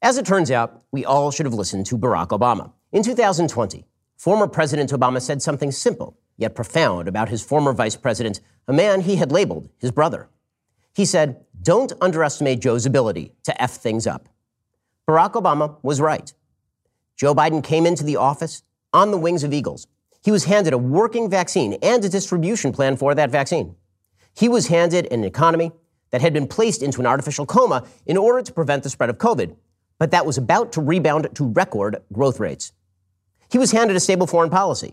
As 0.00 0.18
it 0.18 0.26
turns 0.26 0.50
out, 0.50 0.82
we 0.92 1.04
all 1.04 1.32
should 1.32 1.46
have 1.46 1.54
listened 1.54 1.86
to 1.86 1.98
Barack 1.98 2.28
Obama. 2.28 2.72
In 2.92 3.02
2020, 3.02 3.84
former 4.16 4.46
President 4.46 4.90
Obama 4.92 5.20
said 5.20 5.42
something 5.42 5.72
simple 5.72 6.16
yet 6.38 6.54
profound 6.54 7.08
about 7.08 7.28
his 7.28 7.42
former 7.42 7.72
vice 7.72 7.96
president, 7.96 8.40
a 8.66 8.72
man 8.72 9.02
he 9.02 9.16
had 9.16 9.32
labeled 9.32 9.68
his 9.78 9.90
brother. 9.90 10.28
He 10.94 11.04
said, 11.04 11.44
Don't 11.60 11.92
underestimate 12.00 12.60
Joe's 12.60 12.86
ability 12.86 13.34
to 13.42 13.60
F 13.60 13.72
things 13.72 14.06
up. 14.06 14.28
Barack 15.06 15.32
Obama 15.32 15.76
was 15.82 16.00
right. 16.00 16.32
Joe 17.16 17.34
Biden 17.34 17.62
came 17.62 17.84
into 17.84 18.04
the 18.04 18.16
office 18.16 18.62
on 18.92 19.10
the 19.10 19.18
wings 19.18 19.42
of 19.42 19.52
eagles. 19.52 19.86
He 20.28 20.32
was 20.32 20.44
handed 20.44 20.74
a 20.74 20.78
working 20.78 21.30
vaccine 21.30 21.78
and 21.80 22.04
a 22.04 22.08
distribution 22.10 22.70
plan 22.70 22.98
for 22.98 23.14
that 23.14 23.30
vaccine. 23.30 23.76
He 24.36 24.46
was 24.46 24.66
handed 24.66 25.10
an 25.10 25.24
economy 25.24 25.72
that 26.10 26.20
had 26.20 26.34
been 26.34 26.46
placed 26.46 26.82
into 26.82 27.00
an 27.00 27.06
artificial 27.06 27.46
coma 27.46 27.86
in 28.04 28.18
order 28.18 28.42
to 28.42 28.52
prevent 28.52 28.82
the 28.82 28.90
spread 28.90 29.08
of 29.08 29.16
COVID, 29.16 29.56
but 29.98 30.10
that 30.10 30.26
was 30.26 30.36
about 30.36 30.70
to 30.72 30.82
rebound 30.82 31.28
to 31.32 31.50
record 31.52 32.02
growth 32.12 32.40
rates. 32.40 32.72
He 33.50 33.56
was 33.56 33.72
handed 33.72 33.96
a 33.96 34.00
stable 34.00 34.26
foreign 34.26 34.50
policy, 34.50 34.92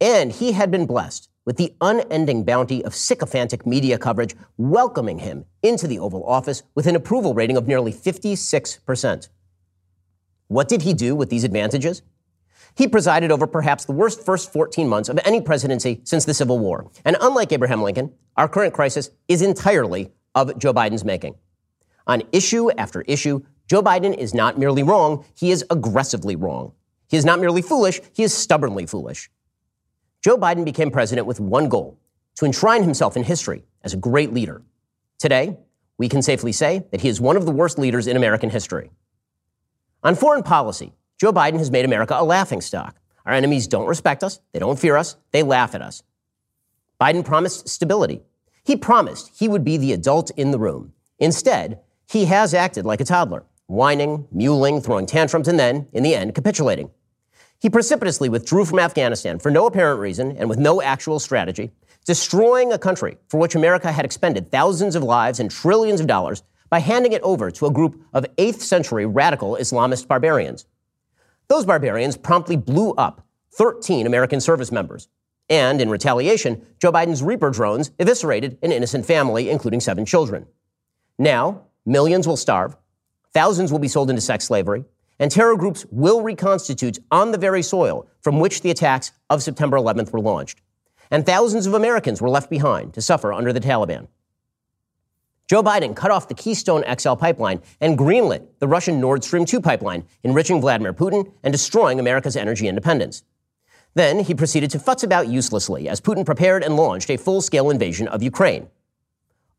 and 0.00 0.30
he 0.30 0.52
had 0.52 0.70
been 0.70 0.86
blessed 0.86 1.28
with 1.44 1.56
the 1.56 1.74
unending 1.80 2.44
bounty 2.44 2.84
of 2.84 2.94
sycophantic 2.94 3.66
media 3.66 3.98
coverage 3.98 4.36
welcoming 4.56 5.18
him 5.18 5.46
into 5.64 5.88
the 5.88 5.98
Oval 5.98 6.24
Office 6.24 6.62
with 6.76 6.86
an 6.86 6.94
approval 6.94 7.34
rating 7.34 7.56
of 7.56 7.66
nearly 7.66 7.92
56%. 7.92 9.28
What 10.46 10.68
did 10.68 10.82
he 10.82 10.94
do 10.94 11.16
with 11.16 11.28
these 11.28 11.42
advantages? 11.42 12.02
He 12.76 12.88
presided 12.88 13.30
over 13.30 13.46
perhaps 13.46 13.84
the 13.84 13.92
worst 13.92 14.24
first 14.24 14.52
14 14.52 14.88
months 14.88 15.08
of 15.08 15.20
any 15.24 15.40
presidency 15.40 16.00
since 16.04 16.24
the 16.24 16.34
Civil 16.34 16.58
War. 16.58 16.90
And 17.04 17.16
unlike 17.20 17.52
Abraham 17.52 17.82
Lincoln, 17.82 18.12
our 18.36 18.48
current 18.48 18.74
crisis 18.74 19.10
is 19.28 19.42
entirely 19.42 20.12
of 20.34 20.58
Joe 20.58 20.74
Biden's 20.74 21.04
making. 21.04 21.36
On 22.06 22.22
issue 22.32 22.70
after 22.72 23.02
issue, 23.02 23.42
Joe 23.66 23.82
Biden 23.82 24.16
is 24.16 24.34
not 24.34 24.58
merely 24.58 24.82
wrong, 24.82 25.24
he 25.34 25.50
is 25.50 25.64
aggressively 25.70 26.36
wrong. 26.36 26.72
He 27.08 27.16
is 27.16 27.24
not 27.24 27.40
merely 27.40 27.62
foolish, 27.62 28.00
he 28.12 28.24
is 28.24 28.34
stubbornly 28.34 28.86
foolish. 28.86 29.30
Joe 30.22 30.36
Biden 30.36 30.64
became 30.64 30.90
president 30.90 31.26
with 31.26 31.40
one 31.40 31.68
goal 31.68 31.98
to 32.36 32.44
enshrine 32.44 32.82
himself 32.82 33.16
in 33.16 33.22
history 33.22 33.64
as 33.82 33.94
a 33.94 33.96
great 33.96 34.32
leader. 34.32 34.62
Today, 35.18 35.56
we 35.96 36.08
can 36.08 36.22
safely 36.22 36.52
say 36.52 36.84
that 36.90 37.00
he 37.00 37.08
is 37.08 37.20
one 37.20 37.36
of 37.36 37.46
the 37.46 37.52
worst 37.52 37.78
leaders 37.78 38.06
in 38.06 38.16
American 38.16 38.50
history. 38.50 38.90
On 40.02 40.14
foreign 40.14 40.42
policy, 40.42 40.92
Joe 41.24 41.32
Biden 41.32 41.56
has 41.56 41.70
made 41.70 41.86
America 41.86 42.14
a 42.18 42.22
laughingstock. 42.22 43.00
Our 43.24 43.32
enemies 43.32 43.66
don't 43.66 43.86
respect 43.86 44.22
us, 44.22 44.40
they 44.52 44.58
don't 44.58 44.78
fear 44.78 44.94
us, 44.94 45.16
they 45.30 45.42
laugh 45.42 45.74
at 45.74 45.80
us. 45.80 46.02
Biden 47.00 47.24
promised 47.24 47.66
stability. 47.66 48.20
He 48.62 48.76
promised 48.76 49.30
he 49.34 49.48
would 49.48 49.64
be 49.64 49.78
the 49.78 49.94
adult 49.94 50.30
in 50.32 50.50
the 50.50 50.58
room. 50.58 50.92
Instead, 51.18 51.80
he 52.06 52.26
has 52.26 52.52
acted 52.52 52.84
like 52.84 53.00
a 53.00 53.06
toddler, 53.06 53.42
whining, 53.68 54.28
mewling, 54.36 54.84
throwing 54.84 55.06
tantrums, 55.06 55.48
and 55.48 55.58
then, 55.58 55.88
in 55.94 56.02
the 56.02 56.14
end, 56.14 56.34
capitulating. 56.34 56.90
He 57.58 57.70
precipitously 57.70 58.28
withdrew 58.28 58.66
from 58.66 58.78
Afghanistan 58.78 59.38
for 59.38 59.50
no 59.50 59.64
apparent 59.64 60.00
reason 60.00 60.36
and 60.36 60.50
with 60.50 60.58
no 60.58 60.82
actual 60.82 61.18
strategy, 61.18 61.70
destroying 62.04 62.70
a 62.70 62.78
country 62.78 63.16
for 63.28 63.40
which 63.40 63.54
America 63.54 63.90
had 63.90 64.04
expended 64.04 64.52
thousands 64.52 64.94
of 64.94 65.02
lives 65.02 65.40
and 65.40 65.50
trillions 65.50 66.00
of 66.00 66.06
dollars 66.06 66.42
by 66.68 66.80
handing 66.80 67.12
it 67.12 67.22
over 67.22 67.50
to 67.50 67.64
a 67.64 67.72
group 67.72 67.98
of 68.12 68.26
8th 68.36 68.60
century 68.60 69.06
radical 69.06 69.56
Islamist 69.58 70.06
barbarians. 70.06 70.66
Those 71.48 71.64
barbarians 71.64 72.16
promptly 72.16 72.56
blew 72.56 72.92
up 72.92 73.26
13 73.52 74.06
American 74.06 74.40
service 74.40 74.72
members. 74.72 75.08
And 75.48 75.80
in 75.80 75.90
retaliation, 75.90 76.66
Joe 76.80 76.90
Biden's 76.90 77.22
Reaper 77.22 77.50
drones 77.50 77.90
eviscerated 77.98 78.58
an 78.62 78.72
innocent 78.72 79.04
family, 79.04 79.50
including 79.50 79.80
seven 79.80 80.06
children. 80.06 80.46
Now, 81.18 81.64
millions 81.84 82.26
will 82.26 82.36
starve, 82.36 82.76
thousands 83.32 83.70
will 83.70 83.78
be 83.78 83.88
sold 83.88 84.08
into 84.08 84.22
sex 84.22 84.46
slavery, 84.46 84.84
and 85.18 85.30
terror 85.30 85.56
groups 85.56 85.86
will 85.90 86.22
reconstitute 86.22 86.98
on 87.10 87.30
the 87.30 87.38
very 87.38 87.62
soil 87.62 88.08
from 88.20 88.40
which 88.40 88.62
the 88.62 88.70
attacks 88.70 89.12
of 89.30 89.42
September 89.42 89.76
11th 89.76 90.12
were 90.12 90.20
launched. 90.20 90.60
And 91.10 91.24
thousands 91.24 91.66
of 91.66 91.74
Americans 91.74 92.20
were 92.20 92.30
left 92.30 92.50
behind 92.50 92.94
to 92.94 93.02
suffer 93.02 93.32
under 93.32 93.52
the 93.52 93.60
Taliban. 93.60 94.08
Joe 95.46 95.62
Biden 95.62 95.94
cut 95.94 96.10
off 96.10 96.28
the 96.28 96.34
Keystone 96.34 96.84
XL 96.98 97.14
pipeline 97.14 97.60
and 97.78 97.98
greenlit 97.98 98.46
the 98.60 98.68
Russian 98.68 98.98
Nord 98.98 99.22
Stream 99.22 99.44
2 99.44 99.60
pipeline, 99.60 100.04
enriching 100.22 100.58
Vladimir 100.58 100.94
Putin 100.94 101.30
and 101.42 101.52
destroying 101.52 102.00
America's 102.00 102.34
energy 102.34 102.66
independence. 102.66 103.24
Then 103.92 104.20
he 104.20 104.34
proceeded 104.34 104.70
to 104.70 104.78
futz 104.78 105.04
about 105.04 105.28
uselessly 105.28 105.86
as 105.86 106.00
Putin 106.00 106.24
prepared 106.24 106.64
and 106.64 106.76
launched 106.76 107.10
a 107.10 107.18
full 107.18 107.42
scale 107.42 107.68
invasion 107.68 108.08
of 108.08 108.22
Ukraine. 108.22 108.68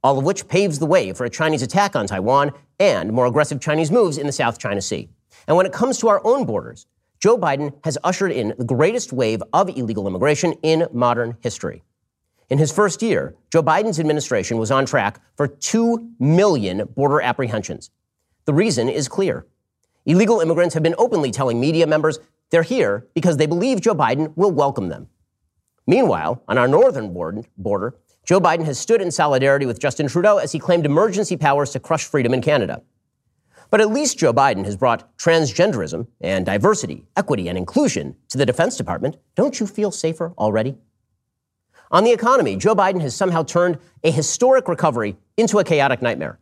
All 0.04 0.18
of 0.18 0.26
which 0.26 0.48
paves 0.48 0.80
the 0.80 0.88
way 0.88 1.14
for 1.14 1.24
a 1.24 1.30
Chinese 1.30 1.62
attack 1.62 1.96
on 1.96 2.08
Taiwan 2.08 2.52
and 2.80 3.14
more 3.14 3.28
aggressive 3.28 3.62
Chinese 3.62 3.92
moves 3.92 4.18
in 4.18 4.26
the 4.26 4.34
South 4.34 4.58
China 4.58 4.82
Sea. 4.82 5.08
And 5.48 5.56
when 5.56 5.68
it 5.68 5.72
comes 5.72 6.00
to 6.00 6.08
our 6.08 6.22
own 6.26 6.46
borders, 6.46 6.88
Joe 7.20 7.38
Biden 7.38 7.74
has 7.84 7.98
ushered 8.04 8.32
in 8.32 8.56
the 8.58 8.66
greatest 8.66 9.14
wave 9.14 9.44
of 9.54 9.70
illegal 9.70 10.08
immigration 10.08 10.54
in 10.64 10.88
modern 10.92 11.38
history. 11.42 11.84
In 12.50 12.60
his 12.60 12.72
first 12.72 13.02
year, 13.02 13.36
Joe 13.52 13.64
Biden's 13.64 14.00
administration 14.00 14.58
was 14.58 14.70
on 14.70 14.86
track 14.86 15.20
for 15.36 15.48
2 15.48 16.12
million 16.20 16.86
border 16.96 17.22
apprehensions. 17.22 17.90
The 18.46 18.54
reason 18.54 18.88
is 18.88 19.08
clear. 19.08 19.48
Illegal 20.06 20.40
immigrants 20.40 20.76
have 20.76 20.84
been 20.84 20.96
openly 21.00 21.32
telling 21.32 21.60
media 21.60 21.88
members 21.88 22.20
they're 22.52 22.62
here 22.62 23.08
because 23.16 23.38
they 23.38 23.48
believe 23.48 23.82
Joe 23.82 23.96
Biden 23.96 24.32
will 24.36 24.52
welcome 24.52 24.90
them. 24.90 25.08
Meanwhile, 25.88 26.44
on 26.48 26.60
our 26.60 26.68
northern 26.68 27.14
border, 27.14 27.96
Joe 28.24 28.40
Biden 28.40 28.66
has 28.66 28.78
stood 28.78 29.02
in 29.02 29.10
solidarity 29.10 29.66
with 29.66 29.80
Justin 29.80 30.08
Trudeau 30.08 30.38
as 30.38 30.52
he 30.52 30.60
claimed 30.60 30.86
emergency 30.86 31.38
powers 31.38 31.72
to 31.72 31.80
crush 31.80 32.06
freedom 32.06 32.34
in 32.34 32.42
Canada. 32.42 32.84
But 33.72 33.82
at 33.82 33.92
least 33.92 34.20
Joe 34.20 34.34
Biden 34.34 34.66
has 34.66 34.78
brought 34.78 35.18
transgenderism 35.18 36.08
and 36.22 36.46
diversity, 36.46 37.06
equity, 37.18 37.50
and 37.50 37.58
inclusion 37.58 38.16
to 38.30 38.38
the 38.38 38.46
Defense 38.46 38.78
Department. 38.78 39.18
Don't 39.36 39.60
you 39.60 39.66
feel 39.66 39.90
safer 39.90 40.34
already? 40.38 40.78
On 41.96 42.04
the 42.04 42.12
economy, 42.12 42.58
Joe 42.58 42.76
Biden 42.76 43.00
has 43.00 43.16
somehow 43.16 43.44
turned 43.44 43.78
a 44.04 44.12
historic 44.12 44.68
recovery 44.68 45.16
into 45.38 45.60
a 45.60 45.64
chaotic 45.64 46.02
nightmare. 46.02 46.40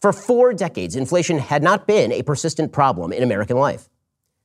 For 0.00 0.10
four 0.10 0.54
decades, 0.54 0.96
inflation 0.96 1.38
had 1.38 1.62
not 1.62 1.86
been 1.86 2.10
a 2.12 2.22
persistent 2.22 2.72
problem 2.72 3.12
in 3.12 3.22
American 3.22 3.58
life. 3.58 3.90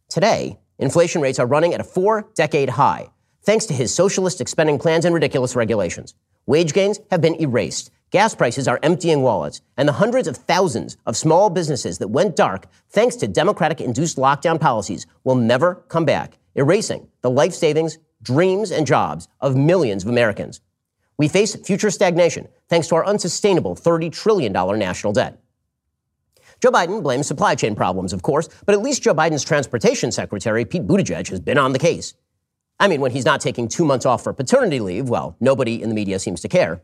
Today, 0.09 0.59
inflation 0.77 1.21
rates 1.21 1.39
are 1.39 1.45
running 1.45 1.73
at 1.73 1.79
a 1.79 1.85
four 1.85 2.29
decade 2.35 2.71
high, 2.71 3.11
thanks 3.43 3.65
to 3.67 3.73
his 3.73 3.93
socialistic 3.93 4.49
spending 4.49 4.77
plans 4.77 5.05
and 5.05 5.13
ridiculous 5.13 5.55
regulations. 5.55 6.15
Wage 6.47 6.73
gains 6.73 6.99
have 7.11 7.21
been 7.21 7.39
erased. 7.41 7.89
Gas 8.09 8.35
prices 8.35 8.67
are 8.67 8.79
emptying 8.83 9.21
wallets, 9.21 9.61
and 9.77 9.87
the 9.87 9.93
hundreds 9.93 10.27
of 10.27 10.35
thousands 10.35 10.97
of 11.05 11.15
small 11.15 11.49
businesses 11.49 11.97
that 11.99 12.09
went 12.09 12.35
dark 12.35 12.67
thanks 12.89 13.15
to 13.15 13.25
Democratic 13.25 13.79
induced 13.79 14.17
lockdown 14.17 14.59
policies 14.59 15.07
will 15.23 15.35
never 15.35 15.75
come 15.87 16.03
back, 16.03 16.39
erasing 16.55 17.07
the 17.21 17.31
life 17.31 17.53
savings 17.53 17.99
dreams, 18.23 18.71
and 18.71 18.87
jobs 18.87 19.27
of 19.39 19.55
millions 19.55 20.03
of 20.03 20.09
Americans. 20.09 20.61
We 21.17 21.27
face 21.27 21.55
future 21.55 21.91
stagnation 21.91 22.47
thanks 22.67 22.87
to 22.87 22.95
our 22.95 23.05
unsustainable 23.05 23.75
$30 23.75 24.11
trillion 24.11 24.51
national 24.51 25.13
debt. 25.13 25.39
Joe 26.61 26.71
Biden 26.71 27.01
blames 27.01 27.27
supply 27.27 27.55
chain 27.55 27.75
problems, 27.75 28.13
of 28.13 28.21
course, 28.21 28.47
but 28.65 28.73
at 28.73 28.81
least 28.81 29.03
Joe 29.03 29.13
Biden's 29.13 29.43
transportation 29.43 30.11
secretary, 30.11 30.63
Pete 30.63 30.85
Buttigieg, 30.85 31.27
has 31.29 31.39
been 31.39 31.57
on 31.57 31.73
the 31.73 31.79
case. 31.79 32.13
I 32.79 32.87
mean, 32.87 33.01
when 33.01 33.11
he's 33.11 33.25
not 33.25 33.41
taking 33.41 33.67
two 33.67 33.85
months 33.85 34.05
off 34.05 34.23
for 34.23 34.33
paternity 34.33 34.79
leave, 34.79 35.09
well, 35.09 35.35
nobody 35.39 35.81
in 35.81 35.89
the 35.89 35.95
media 35.95 36.19
seems 36.19 36.41
to 36.41 36.47
care. 36.47 36.81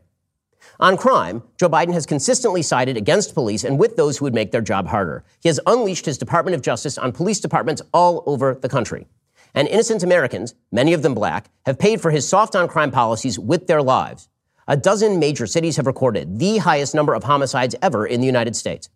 On 0.80 0.96
crime, 0.96 1.42
Joe 1.56 1.68
Biden 1.68 1.92
has 1.92 2.06
consistently 2.06 2.62
sided 2.62 2.96
against 2.96 3.34
police 3.34 3.64
and 3.64 3.78
with 3.78 3.96
those 3.96 4.18
who 4.18 4.24
would 4.24 4.34
make 4.34 4.52
their 4.52 4.60
job 4.60 4.88
harder. 4.88 5.24
He 5.40 5.48
has 5.48 5.58
unleashed 5.66 6.06
his 6.06 6.18
Department 6.18 6.54
of 6.54 6.62
Justice 6.62 6.98
on 6.98 7.12
police 7.12 7.40
departments 7.40 7.82
all 7.92 8.22
over 8.26 8.54
the 8.54 8.68
country 8.68 9.06
and 9.54 9.68
innocent 9.68 10.02
Americans, 10.02 10.54
many 10.70 10.92
of 10.92 11.02
them 11.02 11.14
black, 11.14 11.50
have 11.66 11.78
paid 11.78 12.00
for 12.00 12.10
his 12.10 12.28
soft 12.28 12.54
on 12.54 12.68
crime 12.68 12.90
policies 12.90 13.38
with 13.38 13.66
their 13.66 13.82
lives. 13.82 14.28
A 14.66 14.76
dozen 14.76 15.18
major 15.18 15.46
cities 15.46 15.76
have 15.76 15.86
recorded 15.86 16.38
the 16.38 16.58
highest 16.58 16.94
number 16.94 17.14
of 17.14 17.24
homicides 17.24 17.74
ever 17.80 18.06
in 18.06 18.20
the 18.20 18.26
United 18.26 18.54
States. 18.54 18.90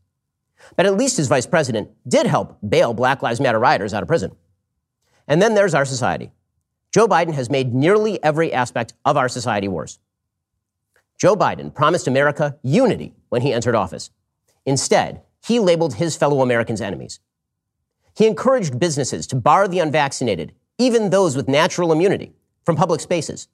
But 0.76 0.86
at 0.86 0.96
least 0.96 1.16
his 1.16 1.28
vice 1.28 1.46
president 1.46 1.90
did 2.06 2.26
help 2.26 2.58
bail 2.66 2.94
Black 2.94 3.22
Lives 3.22 3.40
Matter 3.40 3.58
rioters 3.58 3.94
out 3.94 4.02
of 4.02 4.08
prison. 4.08 4.36
And 5.26 5.40
then 5.40 5.54
there's 5.54 5.74
our 5.74 5.84
society. 5.84 6.30
Joe 6.92 7.08
Biden 7.08 7.32
has 7.34 7.48
made 7.48 7.74
nearly 7.74 8.22
every 8.22 8.52
aspect 8.52 8.92
of 9.04 9.16
our 9.16 9.28
society 9.28 9.66
worse. 9.66 9.98
Joe 11.18 11.36
Biden 11.36 11.72
promised 11.72 12.06
America 12.06 12.58
unity 12.62 13.14
when 13.30 13.42
he 13.42 13.52
entered 13.52 13.74
office. 13.74 14.10
Instead, 14.66 15.22
he 15.44 15.58
labeled 15.58 15.94
his 15.94 16.16
fellow 16.16 16.42
Americans 16.42 16.80
enemies. 16.80 17.20
He 18.14 18.26
encouraged 18.26 18.78
businesses 18.78 19.26
to 19.28 19.36
bar 19.36 19.66
the 19.66 19.78
unvaccinated, 19.78 20.52
even 20.78 21.10
those 21.10 21.36
with 21.36 21.48
natural 21.48 21.92
immunity, 21.92 22.32
from 22.64 22.76
public 22.76 23.00
spaces. 23.00 23.48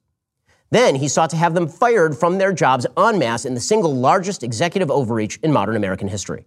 Then 0.71 0.95
he 0.95 1.07
sought 1.07 1.29
to 1.31 1.37
have 1.37 1.53
them 1.53 1.67
fired 1.67 2.17
from 2.17 2.37
their 2.37 2.53
jobs 2.53 2.85
en 2.97 3.17
masse 3.17 3.45
in 3.45 3.53
the 3.53 3.59
single 3.59 3.95
largest 3.95 4.43
executive 4.43 4.91
overreach 4.91 5.39
in 5.41 5.51
modern 5.51 5.75
American 5.75 6.09
history. 6.09 6.45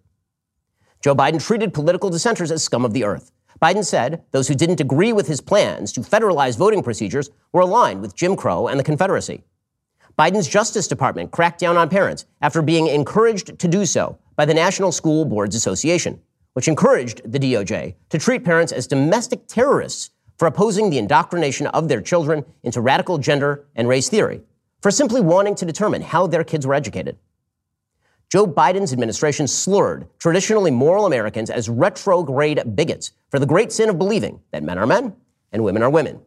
Joe 1.01 1.15
Biden 1.15 1.45
treated 1.45 1.75
political 1.75 2.11
dissenters 2.11 2.53
as 2.53 2.63
scum 2.63 2.85
of 2.85 2.93
the 2.93 3.05
earth. 3.05 3.33
Biden 3.61 3.85
said 3.85 4.23
those 4.31 4.49
who 4.49 4.55
didn't 4.55 4.81
agree 4.81 5.13
with 5.13 5.27
his 5.27 5.41
plans 5.41 5.93
to 5.93 6.01
federalize 6.01 6.59
voting 6.59 6.83
procedures 6.83 7.31
were 7.53 7.63
aligned 7.63 8.01
with 8.01 8.15
Jim 8.15 8.37
Crow 8.37 8.69
and 8.69 8.79
the 8.79 8.85
Confederacy. 8.85 9.43
Biden's 10.19 10.49
Justice 10.49 10.87
Department 10.87 11.31
cracked 11.31 11.59
down 11.59 11.77
on 11.77 11.89
parents 11.89 12.27
after 12.41 12.61
being 12.61 12.87
encouraged 12.87 13.59
to 13.59 13.69
do 13.69 13.87
so 13.87 14.19
by 14.37 14.45
the 14.45 14.55
National 14.55 14.93
School 14.93 15.25
Boards 15.25 15.57
Association 15.57 16.21
which 16.55 16.69
encouraged 16.69 17.21
the 17.31 17.39
DOJ 17.39 17.95
to 18.11 18.19
treat 18.19 18.45
parents 18.45 18.73
as 18.73 18.87
domestic 18.87 19.47
terrorists 19.47 20.11
for 20.37 20.47
opposing 20.47 20.91
the 20.91 20.99
indoctrination 20.99 21.67
of 21.69 21.89
their 21.89 22.01
children 22.01 22.45
into 22.63 22.81
radical 22.81 23.19
gender 23.19 23.65
and 23.75 23.89
race 23.89 24.09
theory, 24.09 24.43
for 24.81 24.91
simply 24.91 25.21
wanting 25.21 25.55
to 25.55 25.65
determine 25.65 26.03
how 26.03 26.27
their 26.27 26.45
kids 26.45 26.67
were 26.67 26.75
educated. 26.75 27.17
Joe 28.29 28.47
Biden's 28.47 28.93
administration 28.93 29.47
slurred 29.47 30.09
traditionally 30.19 30.71
moral 30.71 31.07
Americans 31.07 31.51
as 31.51 31.69
retrograde 31.69 32.75
bigots 32.75 33.13
for 33.31 33.39
the 33.39 33.47
great 33.47 33.71
sin 33.71 33.91
of 33.91 33.99
believing 33.99 34.41
that 34.53 34.63
men 34.63 34.79
are 34.79 34.87
men 34.87 35.15
and 35.53 35.63
women 35.63 35.83
are 35.83 35.91
women. 35.91 36.23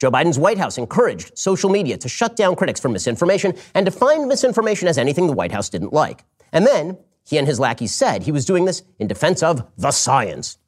Joe 0.00 0.10
Biden's 0.10 0.38
White 0.38 0.58
House 0.58 0.76
encouraged 0.76 1.36
social 1.38 1.70
media 1.70 1.96
to 1.98 2.08
shut 2.08 2.34
down 2.34 2.56
critics 2.56 2.80
for 2.80 2.88
misinformation 2.88 3.54
and 3.74 3.86
defined 3.86 4.26
misinformation 4.26 4.88
as 4.88 4.98
anything 4.98 5.26
the 5.26 5.32
White 5.32 5.52
House 5.52 5.68
didn't 5.68 5.92
like. 5.92 6.24
And 6.52 6.66
then 6.66 6.98
he 7.26 7.38
and 7.38 7.46
his 7.46 7.60
lackeys 7.60 7.94
said 7.94 8.22
he 8.22 8.32
was 8.32 8.44
doing 8.44 8.64
this 8.64 8.82
in 8.98 9.06
defense 9.06 9.42
of 9.42 9.66
the 9.76 9.90
science. 9.90 10.58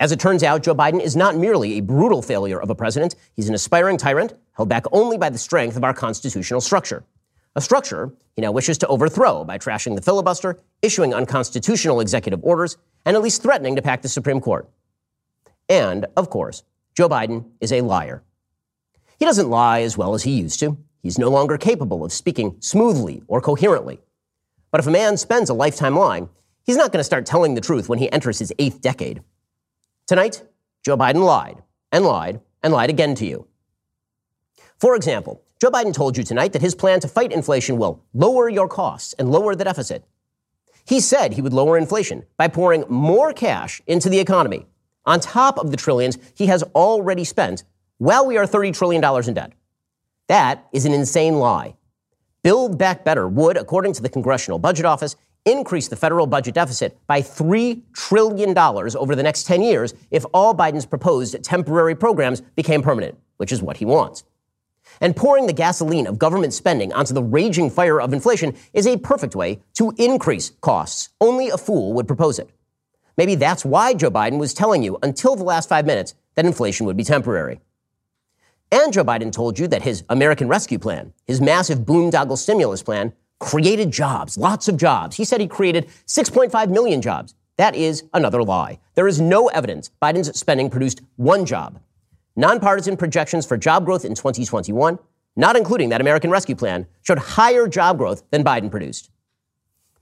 As 0.00 0.12
it 0.12 0.20
turns 0.20 0.44
out, 0.44 0.62
Joe 0.62 0.74
Biden 0.74 1.02
is 1.02 1.16
not 1.16 1.36
merely 1.36 1.74
a 1.74 1.82
brutal 1.82 2.22
failure 2.22 2.60
of 2.60 2.70
a 2.70 2.74
president, 2.74 3.16
he's 3.34 3.48
an 3.48 3.54
aspiring 3.54 3.96
tyrant 3.96 4.34
held 4.52 4.68
back 4.68 4.84
only 4.92 5.18
by 5.18 5.30
the 5.30 5.38
strength 5.38 5.76
of 5.76 5.84
our 5.84 5.94
constitutional 5.94 6.60
structure. 6.60 7.04
A 7.56 7.60
structure 7.60 8.12
he 8.36 8.42
now 8.42 8.52
wishes 8.52 8.78
to 8.78 8.86
overthrow 8.86 9.44
by 9.44 9.58
trashing 9.58 9.96
the 9.96 10.02
filibuster, 10.02 10.60
issuing 10.82 11.12
unconstitutional 11.12 12.00
executive 12.00 12.44
orders, 12.44 12.76
and 13.04 13.16
at 13.16 13.22
least 13.22 13.42
threatening 13.42 13.74
to 13.74 13.82
pack 13.82 14.02
the 14.02 14.08
Supreme 14.08 14.40
Court. 14.40 14.68
And, 15.68 16.06
of 16.16 16.30
course, 16.30 16.62
Joe 16.94 17.08
Biden 17.08 17.46
is 17.60 17.72
a 17.72 17.80
liar. 17.80 18.22
He 19.18 19.24
doesn't 19.24 19.50
lie 19.50 19.80
as 19.80 19.98
well 19.98 20.14
as 20.14 20.22
he 20.22 20.38
used 20.38 20.60
to. 20.60 20.78
He's 21.02 21.18
no 21.18 21.28
longer 21.30 21.58
capable 21.58 22.04
of 22.04 22.12
speaking 22.12 22.56
smoothly 22.60 23.22
or 23.26 23.40
coherently. 23.40 24.00
But 24.70 24.80
if 24.80 24.86
a 24.86 24.90
man 24.90 25.16
spends 25.16 25.50
a 25.50 25.54
lifetime 25.54 25.96
lying, 25.96 26.28
he's 26.64 26.76
not 26.76 26.92
going 26.92 27.00
to 27.00 27.04
start 27.04 27.26
telling 27.26 27.54
the 27.54 27.60
truth 27.60 27.88
when 27.88 27.98
he 27.98 28.10
enters 28.12 28.38
his 28.38 28.52
eighth 28.58 28.80
decade. 28.80 29.22
Tonight, 30.06 30.42
Joe 30.84 30.96
Biden 30.96 31.24
lied 31.24 31.62
and 31.92 32.04
lied 32.04 32.40
and 32.62 32.72
lied 32.72 32.90
again 32.90 33.14
to 33.16 33.26
you. 33.26 33.46
For 34.78 34.94
example, 34.94 35.42
Joe 35.60 35.70
Biden 35.70 35.94
told 35.94 36.16
you 36.16 36.22
tonight 36.22 36.52
that 36.52 36.62
his 36.62 36.74
plan 36.74 37.00
to 37.00 37.08
fight 37.08 37.32
inflation 37.32 37.78
will 37.78 38.04
lower 38.14 38.48
your 38.48 38.68
costs 38.68 39.12
and 39.18 39.30
lower 39.30 39.54
the 39.54 39.64
deficit. 39.64 40.04
He 40.84 41.00
said 41.00 41.32
he 41.32 41.42
would 41.42 41.52
lower 41.52 41.76
inflation 41.76 42.24
by 42.36 42.48
pouring 42.48 42.84
more 42.88 43.32
cash 43.32 43.82
into 43.86 44.08
the 44.08 44.20
economy 44.20 44.66
on 45.04 45.20
top 45.20 45.58
of 45.58 45.70
the 45.70 45.76
trillions 45.76 46.18
he 46.34 46.46
has 46.46 46.62
already 46.74 47.24
spent 47.24 47.64
while 47.98 48.26
we 48.26 48.36
are 48.36 48.46
$30 48.46 48.72
trillion 48.72 49.02
in 49.26 49.34
debt. 49.34 49.52
That 50.28 50.66
is 50.72 50.84
an 50.84 50.92
insane 50.92 51.38
lie. 51.38 51.74
Build 52.48 52.78
Back 52.78 53.04
Better 53.04 53.28
would, 53.28 53.58
according 53.58 53.92
to 53.92 54.00
the 54.00 54.08
Congressional 54.08 54.58
Budget 54.58 54.86
Office, 54.86 55.16
increase 55.44 55.88
the 55.88 55.96
federal 55.96 56.26
budget 56.26 56.54
deficit 56.54 56.98
by 57.06 57.20
$3 57.20 57.82
trillion 57.92 58.56
over 58.56 59.14
the 59.14 59.22
next 59.22 59.42
10 59.42 59.60
years 59.60 59.92
if 60.10 60.24
all 60.32 60.54
Biden's 60.54 60.86
proposed 60.86 61.36
temporary 61.44 61.94
programs 61.94 62.40
became 62.40 62.80
permanent, 62.80 63.18
which 63.36 63.52
is 63.52 63.60
what 63.60 63.76
he 63.76 63.84
wants. 63.84 64.24
And 65.02 65.14
pouring 65.14 65.46
the 65.46 65.52
gasoline 65.52 66.06
of 66.06 66.18
government 66.18 66.54
spending 66.54 66.90
onto 66.94 67.12
the 67.12 67.22
raging 67.22 67.68
fire 67.68 68.00
of 68.00 68.14
inflation 68.14 68.54
is 68.72 68.86
a 68.86 68.96
perfect 68.96 69.36
way 69.36 69.60
to 69.74 69.92
increase 69.98 70.52
costs. 70.62 71.10
Only 71.20 71.50
a 71.50 71.58
fool 71.58 71.92
would 71.92 72.06
propose 72.06 72.38
it. 72.38 72.48
Maybe 73.18 73.34
that's 73.34 73.62
why 73.62 73.92
Joe 73.92 74.10
Biden 74.10 74.38
was 74.38 74.54
telling 74.54 74.82
you 74.82 74.96
until 75.02 75.36
the 75.36 75.44
last 75.44 75.68
five 75.68 75.84
minutes 75.84 76.14
that 76.34 76.46
inflation 76.46 76.86
would 76.86 76.96
be 76.96 77.04
temporary. 77.04 77.60
And 78.70 78.92
Joe 78.92 79.04
Biden 79.04 79.32
told 79.32 79.58
you 79.58 79.66
that 79.68 79.82
his 79.82 80.04
American 80.08 80.48
Rescue 80.48 80.78
Plan, 80.78 81.12
his 81.26 81.40
massive 81.40 81.80
boondoggle 81.80 82.36
stimulus 82.36 82.82
plan, 82.82 83.12
created 83.40 83.90
jobs, 83.90 84.36
lots 84.36 84.68
of 84.68 84.76
jobs. 84.76 85.16
He 85.16 85.24
said 85.24 85.40
he 85.40 85.46
created 85.46 85.88
6.5 86.06 86.68
million 86.70 87.00
jobs. 87.00 87.34
That 87.56 87.74
is 87.74 88.04
another 88.12 88.42
lie. 88.42 88.78
There 88.94 89.08
is 89.08 89.20
no 89.20 89.48
evidence 89.48 89.90
Biden's 90.02 90.38
spending 90.38 90.70
produced 90.70 91.00
one 91.16 91.44
job. 91.44 91.80
Nonpartisan 92.36 92.96
projections 92.96 93.46
for 93.46 93.56
job 93.56 93.84
growth 93.84 94.04
in 94.04 94.14
2021, 94.14 94.98
not 95.34 95.56
including 95.56 95.88
that 95.88 96.00
American 96.00 96.30
Rescue 96.30 96.54
Plan, 96.54 96.86
showed 97.02 97.18
higher 97.18 97.66
job 97.66 97.98
growth 97.98 98.22
than 98.30 98.44
Biden 98.44 98.70
produced. 98.70 99.10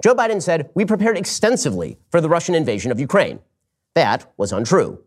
Joe 0.03 0.15
Biden 0.15 0.43
said, 0.43 0.71
We 0.75 0.85
prepared 0.85 1.17
extensively 1.17 1.99
for 2.11 2.21
the 2.21 2.29
Russian 2.29 2.55
invasion 2.55 2.93
of 2.93 3.01
Ukraine. 3.01 3.39
That 3.95 4.31
was 4.37 4.53
untrue. 4.53 5.03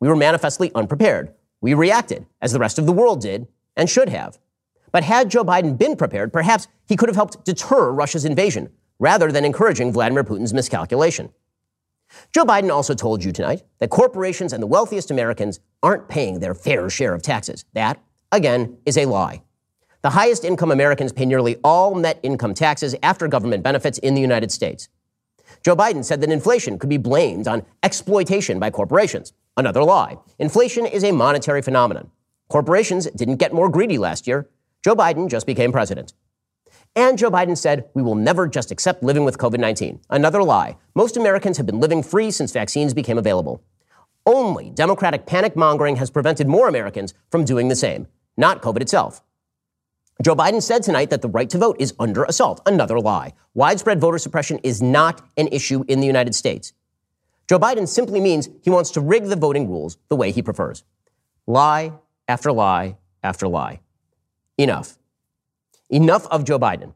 We 0.00 0.08
were 0.08 0.16
manifestly 0.16 0.72
unprepared. 0.74 1.34
We 1.60 1.74
reacted, 1.74 2.26
as 2.40 2.52
the 2.52 2.58
rest 2.58 2.78
of 2.78 2.86
the 2.86 2.92
world 2.92 3.20
did, 3.20 3.46
and 3.76 3.88
should 3.88 4.08
have. 4.08 4.38
But 4.92 5.04
had 5.04 5.30
Joe 5.30 5.44
Biden 5.44 5.78
been 5.78 5.96
prepared, 5.96 6.32
perhaps 6.32 6.68
he 6.86 6.96
could 6.96 7.08
have 7.08 7.16
helped 7.16 7.44
deter 7.44 7.90
Russia's 7.92 8.24
invasion 8.24 8.70
rather 8.98 9.30
than 9.30 9.44
encouraging 9.44 9.92
Vladimir 9.92 10.24
Putin's 10.24 10.52
miscalculation. 10.52 11.30
Joe 12.32 12.44
Biden 12.44 12.72
also 12.72 12.94
told 12.94 13.22
you 13.22 13.32
tonight 13.32 13.62
that 13.78 13.90
corporations 13.90 14.52
and 14.52 14.62
the 14.62 14.66
wealthiest 14.66 15.10
Americans 15.10 15.60
aren't 15.82 16.08
paying 16.08 16.40
their 16.40 16.54
fair 16.54 16.90
share 16.90 17.14
of 17.14 17.22
taxes. 17.22 17.64
That, 17.72 18.02
again, 18.32 18.78
is 18.84 18.98
a 18.98 19.06
lie. 19.06 19.42
The 20.02 20.10
highest 20.10 20.44
income 20.44 20.72
Americans 20.72 21.12
pay 21.12 21.26
nearly 21.26 21.56
all 21.62 21.94
net 21.94 22.18
income 22.22 22.54
taxes 22.54 22.96
after 23.02 23.28
government 23.28 23.62
benefits 23.62 23.98
in 23.98 24.14
the 24.14 24.20
United 24.20 24.50
States. 24.50 24.88
Joe 25.64 25.76
Biden 25.76 26.04
said 26.04 26.20
that 26.20 26.30
inflation 26.30 26.78
could 26.78 26.88
be 26.88 26.96
blamed 26.96 27.46
on 27.46 27.64
exploitation 27.82 28.58
by 28.58 28.70
corporations. 28.70 29.32
Another 29.56 29.82
lie. 29.82 30.16
Inflation 30.38 30.86
is 30.86 31.04
a 31.04 31.12
monetary 31.12 31.62
phenomenon. 31.62 32.10
Corporations 32.48 33.06
didn't 33.10 33.36
get 33.36 33.52
more 33.52 33.68
greedy 33.68 33.98
last 33.98 34.26
year. 34.26 34.48
Joe 34.82 34.96
Biden 34.96 35.28
just 35.28 35.46
became 35.46 35.72
president. 35.72 36.14
And 36.96 37.18
Joe 37.18 37.30
Biden 37.30 37.56
said, 37.56 37.88
We 37.94 38.02
will 38.02 38.14
never 38.14 38.48
just 38.48 38.70
accept 38.70 39.02
living 39.02 39.24
with 39.24 39.38
COVID 39.38 39.60
19. 39.60 40.00
Another 40.10 40.42
lie. 40.42 40.76
Most 40.94 41.16
Americans 41.16 41.56
have 41.56 41.66
been 41.66 41.80
living 41.80 42.02
free 42.02 42.30
since 42.30 42.52
vaccines 42.52 42.94
became 42.94 43.18
available. 43.18 43.62
Only 44.26 44.70
Democratic 44.70 45.26
panic 45.26 45.56
mongering 45.56 45.96
has 45.96 46.10
prevented 46.10 46.46
more 46.46 46.68
Americans 46.68 47.14
from 47.30 47.44
doing 47.44 47.68
the 47.68 47.76
same, 47.76 48.06
not 48.36 48.62
COVID 48.62 48.80
itself. 48.80 49.22
Joe 50.22 50.36
Biden 50.36 50.62
said 50.62 50.82
tonight 50.82 51.08
that 51.10 51.22
the 51.22 51.28
right 51.28 51.48
to 51.48 51.58
vote 51.58 51.76
is 51.78 51.94
under 51.98 52.24
assault. 52.24 52.60
Another 52.66 53.00
lie. 53.00 53.32
Widespread 53.54 54.00
voter 54.00 54.18
suppression 54.18 54.58
is 54.62 54.82
not 54.82 55.26
an 55.38 55.48
issue 55.48 55.84
in 55.88 56.00
the 56.00 56.06
United 56.06 56.34
States. 56.34 56.74
Joe 57.50 57.58
Biden 57.58 57.88
simply 57.88 58.20
means 58.20 58.48
he 58.62 58.70
wants 58.70 58.92
to 58.92 59.00
rig 59.00 59.24
the 59.24 59.34
voting 59.34 59.68
rules 59.68 59.98
the 60.08 60.14
way 60.14 60.30
he 60.30 60.40
prefers. 60.40 60.84
Lie 61.48 61.94
after 62.28 62.52
lie 62.52 62.96
after 63.24 63.48
lie. 63.48 63.80
Enough. 64.56 64.96
Enough 65.88 66.28
of 66.28 66.44
Joe 66.44 66.60
Biden. 66.60 66.92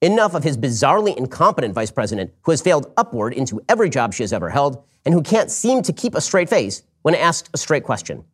Enough 0.00 0.32
of 0.32 0.44
his 0.44 0.56
bizarrely 0.56 1.14
incompetent 1.14 1.74
vice 1.74 1.90
president 1.90 2.32
who 2.40 2.52
has 2.52 2.62
failed 2.62 2.90
upward 2.96 3.34
into 3.34 3.60
every 3.68 3.90
job 3.90 4.14
she 4.14 4.22
has 4.22 4.32
ever 4.32 4.48
held 4.48 4.82
and 5.04 5.12
who 5.12 5.20
can't 5.20 5.50
seem 5.50 5.82
to 5.82 5.92
keep 5.92 6.14
a 6.14 6.22
straight 6.22 6.48
face 6.48 6.84
when 7.02 7.14
asked 7.14 7.50
a 7.52 7.58
straight 7.58 7.84
question. 7.84 8.24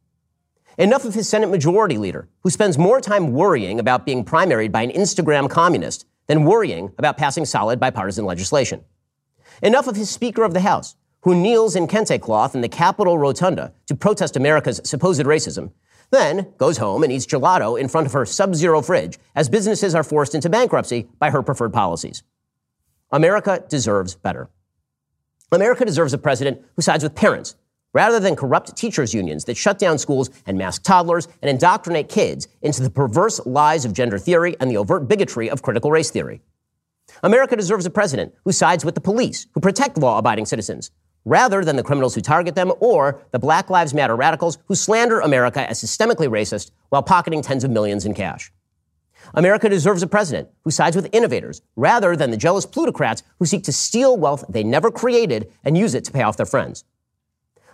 Enough 0.79 1.07
of 1.07 1.15
his 1.15 1.29
Senate 1.29 1.51
Majority 1.51 1.99
Leader, 1.99 2.29
who 2.45 2.51
spends 2.51 2.79
more 2.79 3.01
time 3.01 3.33
worrying 3.33 3.81
about 3.81 4.07
being 4.07 4.25
primaried 4.25 4.71
by 4.71 4.83
an 4.83 4.93
Instagram 4.93 5.51
communist 5.51 6.07
than 6.29 6.45
worrying 6.45 6.93
about 6.99 7.19
passing 7.19 7.45
solid 7.45 7.81
bipartisan 7.81 8.25
legislation. 8.25 8.85
Enough 9.61 9.89
of 9.89 9.97
his 9.97 10.09
Speaker 10.09 10.45
of 10.45 10.55
the 10.55 10.61
House, 10.61 10.95
who 11.23 11.35
kneels 11.35 11.74
in 11.74 11.86
kente 11.86 12.20
cloth 12.20 12.55
in 12.55 12.61
the 12.61 12.69
Capitol 12.69 13.19
Rotunda 13.19 13.73
to 13.86 13.95
protest 13.95 14.36
America's 14.36 14.81
supposed 14.85 15.23
racism, 15.23 15.73
then 16.11 16.53
goes 16.57 16.78
home 16.78 17.03
and 17.03 17.12
eats 17.12 17.27
gelato 17.27 17.78
in 17.78 17.89
front 17.89 18.07
of 18.07 18.12
her 18.12 18.24
sub 18.24 18.55
zero 18.55 18.81
fridge 18.81 19.19
as 19.35 19.49
businesses 19.49 19.95
are 19.95 20.05
forced 20.05 20.35
into 20.35 20.49
bankruptcy 20.49 21.09
by 21.19 21.31
her 21.31 21.43
preferred 21.43 21.73
policies. 21.73 22.23
America 23.11 23.65
deserves 23.69 24.15
better. 24.15 24.49
America 25.51 25.85
deserves 25.85 26.12
a 26.12 26.19
president 26.19 26.62
who 26.77 26.82
sides 26.82 27.03
with 27.03 27.15
parents 27.15 27.57
rather 27.95 28.20
than 28.20 28.36
corrupt 28.36 28.77
teachers' 28.77 29.15
unions 29.15 29.45
that 29.47 29.57
shut 29.57 29.78
down 29.78 29.99
schools 29.99 30.31
and 30.47 30.59
mask 30.59 30.82
toddlers 30.82 31.27
and 31.40 31.51
indoctrinate 31.51 32.09
kids 32.09 32.47
into 32.61 32.82
the 32.82 32.90
perverse 32.90 33.45
lies 33.47 33.85
of 33.85 33.95
gender 33.95 34.19
theory 34.19 34.57
and 34.61 34.70
the 34.70 34.77
overt 34.77 35.09
bigotry 35.09 35.49
of 35.49 35.62
critical 35.62 35.90
race 35.90 36.11
theory. 36.11 36.43
America 37.23 37.57
deserves 37.57 37.86
a 37.86 37.90
president 37.90 38.35
who 38.45 38.53
sides 38.53 38.85
with 38.85 38.95
the 38.95 39.01
police, 39.01 39.47
who 39.53 39.61
protect 39.61 39.97
law 39.97 40.19
abiding 40.19 40.45
citizens, 40.45 40.90
rather 41.29 41.65
than 41.65 41.77
the 41.77 41.83
criminals 41.83 42.15
who 42.15 42.21
target 42.21 42.55
them 42.55 42.73
or 42.81 43.21
the 43.33 43.39
Black 43.39 43.69
Lives 43.69 43.93
Matter 43.93 44.17
radicals 44.17 44.59
who 44.67 44.75
slander 44.75 45.21
America 45.21 45.69
as 45.69 45.83
systemically 45.83 46.29
racist 46.29 46.71
while 46.89 47.03
pocketing 47.03 47.43
tens 47.43 47.65
of 47.65 47.71
millions 47.71 48.07
in 48.07 48.15
cash. 48.15 48.51
America 49.35 49.69
deserves 49.69 50.03
a 50.03 50.07
president 50.07 50.49
who 50.65 50.71
sides 50.71 50.97
with 50.97 51.09
innovators 51.13 51.61
rather 51.77 52.17
than 52.17 52.31
the 52.31 52.37
jealous 52.37 52.65
plutocrats 52.65 53.23
who 53.39 53.45
seek 53.45 53.63
to 53.65 53.73
steal 53.73 54.17
wealth 54.17 54.43
they 54.49 54.65
never 54.65 54.91
created 54.91 55.53
and 55.65 55.77
use 55.77 55.95
it 55.95 56.05
to 56.05 56.13
pay 56.13 56.23
off 56.23 56.39
their 56.39 56.47
friends. 56.47 56.85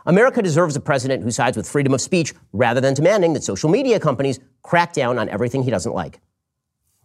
America 0.05 0.43
deserves 0.43 0.75
a 0.75 0.81
president 0.81 1.23
who 1.23 1.31
sides 1.31 1.57
with 1.57 1.69
freedom 1.69 1.95
of 1.95 2.01
speech 2.01 2.35
rather 2.53 2.81
than 2.81 2.93
demanding 2.93 3.35
that 3.35 3.45
social 3.45 3.71
media 3.71 4.01
companies 4.01 4.41
crack 4.63 4.93
down 4.93 5.17
on 5.17 5.29
everything 5.29 5.63
he 5.63 5.71
doesn't 5.71 5.95
like. 5.95 6.21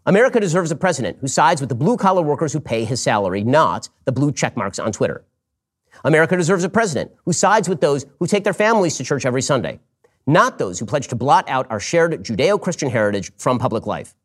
America 0.05 0.39
deserves 0.39 0.71
a 0.71 0.75
president 0.75 1.17
who 1.21 1.27
sides 1.27 1.61
with 1.61 1.69
the 1.69 1.75
blue 1.75 1.95
collar 1.95 2.23
workers 2.23 2.51
who 2.51 2.59
pay 2.59 2.83
his 2.83 3.01
salary, 3.01 3.43
not 3.43 3.87
the 4.05 4.11
blue 4.11 4.31
check 4.31 4.57
marks 4.57 4.79
on 4.79 4.91
Twitter. 4.91 5.23
America 6.03 6.37
deserves 6.37 6.63
a 6.63 6.69
president 6.69 7.11
who 7.25 7.33
sides 7.33 7.67
with 7.67 7.81
those 7.81 8.05
who 8.19 8.27
take 8.27 8.43
their 8.43 8.53
families 8.53 8.97
to 8.97 9.03
church 9.03 9.25
every 9.25 9.41
Sunday, 9.41 9.79
not 10.25 10.57
those 10.57 10.79
who 10.79 10.85
pledge 10.85 11.07
to 11.07 11.15
blot 11.15 11.47
out 11.49 11.67
our 11.69 11.79
shared 11.79 12.23
Judeo 12.23 12.61
Christian 12.61 12.89
heritage 12.89 13.31
from 13.37 13.59
public 13.59 13.85
life. 13.85 14.15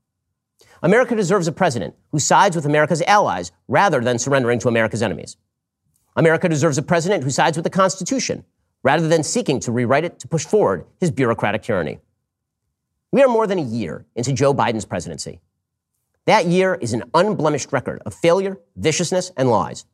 America 0.83 1.17
deserves 1.17 1.49
a 1.49 1.53
president 1.53 1.95
who 2.13 2.19
sides 2.19 2.55
with 2.55 2.67
America's 2.67 3.03
allies 3.03 3.53
rather 3.69 4.01
than 4.01 4.19
surrendering 4.19 4.59
to 4.59 4.69
America's 4.69 5.03
enemies. 5.03 5.37
America 6.17 6.49
deserves 6.49 6.79
a 6.79 6.83
president 6.83 7.25
who 7.25 7.31
sides 7.31 7.57
with 7.57 7.65
the 7.65 7.71
Constitution 7.71 8.45
rather 8.83 9.09
than 9.09 9.23
seeking 9.23 9.59
to 9.61 9.73
rewrite 9.73 10.05
it 10.05 10.19
to 10.21 10.29
push 10.29 10.45
forward 10.45 10.85
his 11.01 11.11
bureaucratic 11.11 11.63
tyranny. 11.63 11.99
We 13.11 13.23
are 13.23 13.29
more 13.29 13.47
than 13.47 13.59
a 13.59 13.63
year 13.63 14.05
into 14.15 14.33
Joe 14.33 14.53
Biden's 14.53 14.85
presidency. 14.85 15.41
That 16.27 16.47
year 16.47 16.75
is 16.75 16.93
an 16.93 17.05
unblemished 17.15 17.73
record 17.73 18.03
of 18.05 18.15
failure, 18.15 18.59
viciousness, 18.77 19.33
and 19.37 19.51
lies. 19.51 19.87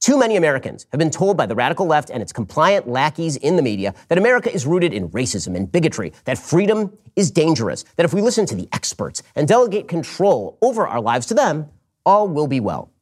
Too 0.00 0.16
many 0.16 0.36
Americans 0.36 0.86
have 0.92 0.98
been 0.98 1.10
told 1.10 1.36
by 1.36 1.46
the 1.46 1.56
radical 1.56 1.84
left 1.84 2.08
and 2.08 2.22
its 2.22 2.32
compliant 2.32 2.86
lackeys 2.86 3.36
in 3.36 3.56
the 3.56 3.62
media 3.62 3.94
that 4.08 4.16
America 4.16 4.52
is 4.52 4.64
rooted 4.64 4.92
in 4.92 5.08
racism 5.08 5.56
and 5.56 5.70
bigotry, 5.70 6.12
that 6.24 6.38
freedom 6.38 6.96
is 7.16 7.32
dangerous, 7.32 7.84
that 7.96 8.04
if 8.04 8.14
we 8.14 8.22
listen 8.22 8.46
to 8.46 8.54
the 8.54 8.68
experts 8.72 9.22
and 9.34 9.48
delegate 9.48 9.88
control 9.88 10.56
over 10.62 10.86
our 10.86 11.00
lives 11.00 11.26
to 11.26 11.34
them, 11.34 11.68
all 12.06 12.28
will 12.28 12.46
be 12.46 12.60
well. 12.60 12.92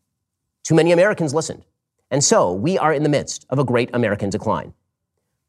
Too 0.65 0.75
many 0.75 0.91
Americans 0.91 1.35
listened. 1.35 1.65
And 2.11 2.25
so 2.25 2.53
we 2.53 2.79
are 2.79 2.95
in 2.95 3.03
the 3.03 3.09
midst 3.11 3.45
of 3.51 3.59
a 3.59 3.65
great 3.65 3.91
American 3.93 4.31
decline. 4.31 4.73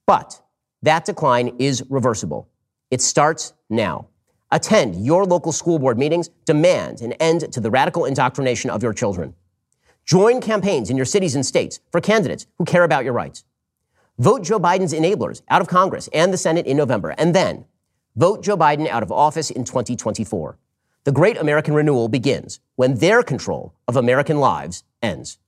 But 0.06 0.42
that 0.82 1.06
decline 1.06 1.56
is 1.60 1.84
reversible. 1.90 2.50
It 2.92 3.02
starts 3.02 3.54
now. 3.70 4.08
Attend 4.52 5.06
your 5.06 5.26
local 5.26 5.52
school 5.52 5.80
board 5.80 5.98
meetings, 5.98 6.30
demand 6.46 7.02
an 7.02 7.14
end 7.14 7.52
to 7.54 7.60
the 7.60 7.72
radical 7.72 8.06
indoctrination 8.06 8.70
of 8.70 8.84
your 8.84 8.94
children. 8.94 9.34
Join 10.08 10.40
campaigns 10.40 10.90
in 10.90 10.96
your 10.96 11.06
cities 11.06 11.36
and 11.36 11.46
states 11.46 11.82
for 11.92 12.00
candidates 12.00 12.48
who 12.58 12.64
care 12.64 12.86
about 12.86 13.04
your 13.04 13.12
rights. 13.12 13.44
Vote 14.18 14.42
Joe 14.42 14.58
Biden's 14.58 14.94
enablers 14.94 15.42
out 15.50 15.60
of 15.62 15.68
Congress 15.68 16.08
and 16.14 16.32
the 16.32 16.38
Senate 16.38 16.66
in 16.66 16.78
November, 16.78 17.14
and 17.18 17.36
then 17.36 17.66
vote 18.16 18.42
Joe 18.42 18.56
Biden 18.56 18.88
out 18.88 19.04
of 19.04 19.12
office 19.12 19.52
in 19.52 19.66
2024. 19.66 20.58
The 21.04 21.12
great 21.12 21.36
American 21.36 21.74
renewal 21.74 22.08
begins 22.08 22.62
when 22.78 22.96
their 22.96 23.22
control 23.22 23.74
of 23.86 23.98
American 23.98 24.40
lives 24.40 24.86
ends. 25.02 25.40